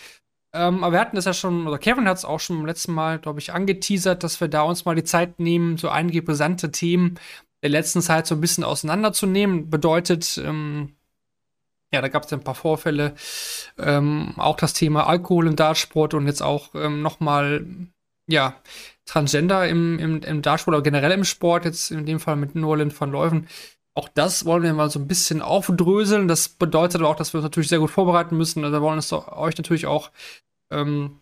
Ähm, 0.52 0.82
aber 0.82 0.92
wir 0.94 1.00
hatten 1.00 1.16
das 1.16 1.26
ja 1.26 1.34
schon, 1.34 1.66
oder 1.66 1.78
Kevin 1.78 2.08
hat 2.08 2.16
es 2.16 2.24
auch 2.24 2.40
schon 2.40 2.56
beim 2.56 2.66
letzten 2.66 2.92
Mal, 2.92 3.18
glaube 3.18 3.40
ich, 3.40 3.52
angeteasert, 3.52 4.24
dass 4.24 4.40
wir 4.40 4.48
da 4.48 4.62
uns 4.62 4.84
mal 4.84 4.94
die 4.94 5.04
Zeit 5.04 5.38
nehmen, 5.38 5.76
so 5.76 5.90
einige 5.90 6.22
brisante 6.22 6.70
Themen 6.72 7.18
der 7.62 7.70
letzten 7.70 8.00
Zeit 8.00 8.26
so 8.26 8.34
ein 8.34 8.40
bisschen 8.40 8.64
auseinanderzunehmen. 8.64 9.70
Bedeutet, 9.70 10.40
ähm, 10.42 10.96
ja, 11.92 12.00
da 12.00 12.08
gab 12.08 12.24
es 12.24 12.32
ein 12.32 12.44
paar 12.44 12.54
Vorfälle. 12.54 13.14
Ähm, 13.78 14.34
auch 14.36 14.56
das 14.56 14.72
Thema 14.72 15.06
Alkohol 15.06 15.46
im 15.46 15.56
Dartsport 15.56 16.14
und 16.14 16.26
jetzt 16.26 16.42
auch 16.42 16.74
ähm, 16.74 17.02
nochmal, 17.02 17.64
ja, 18.26 18.56
Transgender 19.04 19.68
im, 19.68 19.98
im, 20.00 20.22
im 20.22 20.42
Dartsport 20.42 20.76
oder 20.76 20.82
generell 20.82 21.12
im 21.12 21.24
Sport, 21.24 21.64
jetzt 21.64 21.92
in 21.92 22.06
dem 22.06 22.18
Fall 22.18 22.36
mit 22.36 22.56
Nolan 22.56 22.92
van 22.98 23.12
Leuven. 23.12 23.46
Auch 23.94 24.08
das 24.08 24.44
wollen 24.44 24.62
wir 24.62 24.74
mal 24.74 24.90
so 24.90 24.98
ein 24.98 25.08
bisschen 25.08 25.40
aufdröseln. 25.40 26.28
Das 26.28 26.48
bedeutet 26.48 27.00
aber 27.00 27.08
auch, 27.08 27.16
dass 27.16 27.32
wir 27.32 27.38
uns 27.38 27.44
natürlich 27.44 27.68
sehr 27.68 27.78
gut 27.78 27.90
vorbereiten 27.90 28.36
müssen. 28.36 28.62
Also 28.64 28.76
wir 28.76 28.82
wollen 28.82 28.98
es 28.98 29.12
euch 29.12 29.56
natürlich 29.56 29.86
auch 29.86 30.10
ähm, 30.70 31.20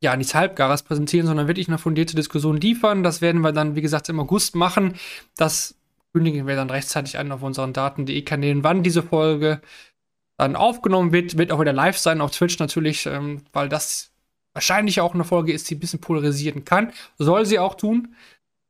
ja, 0.00 0.16
nichts 0.16 0.34
Halbgares 0.34 0.82
präsentieren, 0.82 1.26
sondern 1.26 1.48
wirklich 1.48 1.68
eine 1.68 1.78
fundierte 1.78 2.16
Diskussion 2.16 2.60
liefern. 2.60 3.02
Das 3.02 3.20
werden 3.20 3.40
wir 3.40 3.52
dann, 3.52 3.74
wie 3.74 3.82
gesagt, 3.82 4.08
im 4.08 4.20
August 4.20 4.54
machen. 4.54 4.94
Das 5.36 5.75
kündigen 6.16 6.46
wir 6.46 6.56
dann 6.56 6.70
rechtzeitig 6.70 7.18
an 7.18 7.30
auf 7.30 7.42
unseren 7.42 7.74
Daten.de-Kanälen, 7.74 8.64
wann 8.64 8.82
diese 8.82 9.02
Folge 9.02 9.60
dann 10.38 10.56
aufgenommen 10.56 11.12
wird. 11.12 11.36
Wird 11.36 11.52
auch 11.52 11.60
wieder 11.60 11.74
live 11.74 11.98
sein, 11.98 12.22
auf 12.22 12.30
Twitch 12.30 12.58
natürlich, 12.58 13.04
ähm, 13.04 13.42
weil 13.52 13.68
das 13.68 14.12
wahrscheinlich 14.54 15.02
auch 15.02 15.12
eine 15.12 15.24
Folge 15.24 15.52
ist, 15.52 15.68
die 15.68 15.74
ein 15.74 15.78
bisschen 15.78 16.00
polarisieren 16.00 16.64
kann. 16.64 16.90
Soll 17.18 17.44
sie 17.44 17.58
auch 17.58 17.74
tun. 17.74 18.14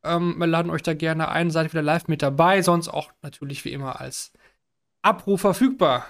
Ähm, 0.02 0.35
wir 0.39 0.48
laden 0.48 0.73
euch 0.73 0.82
da 0.82 0.93
gerne 0.94 1.28
ein, 1.28 1.52
seid 1.52 1.73
wieder 1.73 1.82
live 1.82 2.09
mit 2.09 2.20
dabei, 2.20 2.62
sonst 2.62 2.89
auch 2.89 3.12
natürlich 3.23 3.64
wie 3.64 3.73
immer 3.73 4.01
als 4.01 4.32
Abruf 5.02 5.43
verfügbar. 5.43 6.05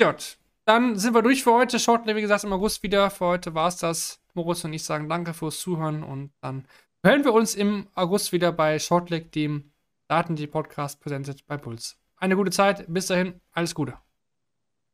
Jut, 0.00 0.38
dann 0.64 0.96
sind 0.96 1.12
wir 1.12 1.20
durch 1.20 1.42
für 1.42 1.52
heute. 1.52 1.78
Schaut, 1.78 2.06
wie 2.06 2.22
gesagt, 2.22 2.44
im 2.44 2.54
August 2.54 2.82
wieder. 2.82 3.10
Für 3.10 3.26
heute 3.26 3.52
war 3.52 3.68
es 3.68 3.76
das. 3.76 4.18
Moritz 4.32 4.64
und 4.64 4.72
ich 4.72 4.84
sagen 4.84 5.10
danke 5.10 5.34
fürs 5.34 5.60
Zuhören 5.60 6.02
und 6.02 6.30
dann 6.40 6.64
hören 7.04 7.22
wir 7.22 7.34
uns 7.34 7.54
im 7.54 7.86
August 7.94 8.32
wieder 8.32 8.50
bei 8.50 8.78
Shortleg, 8.78 9.30
dem 9.32 9.70
Daten, 10.10 10.34
die 10.34 10.48
Podcast 10.48 11.00
präsentiert 11.00 11.46
bei 11.46 11.56
Puls. 11.56 11.96
Eine 12.16 12.34
gute 12.34 12.50
Zeit, 12.50 12.84
bis 12.88 13.06
dahin, 13.06 13.40
alles 13.52 13.76
Gute. 13.76 13.96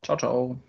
Ciao, 0.03 0.19
ciao. 0.19 0.61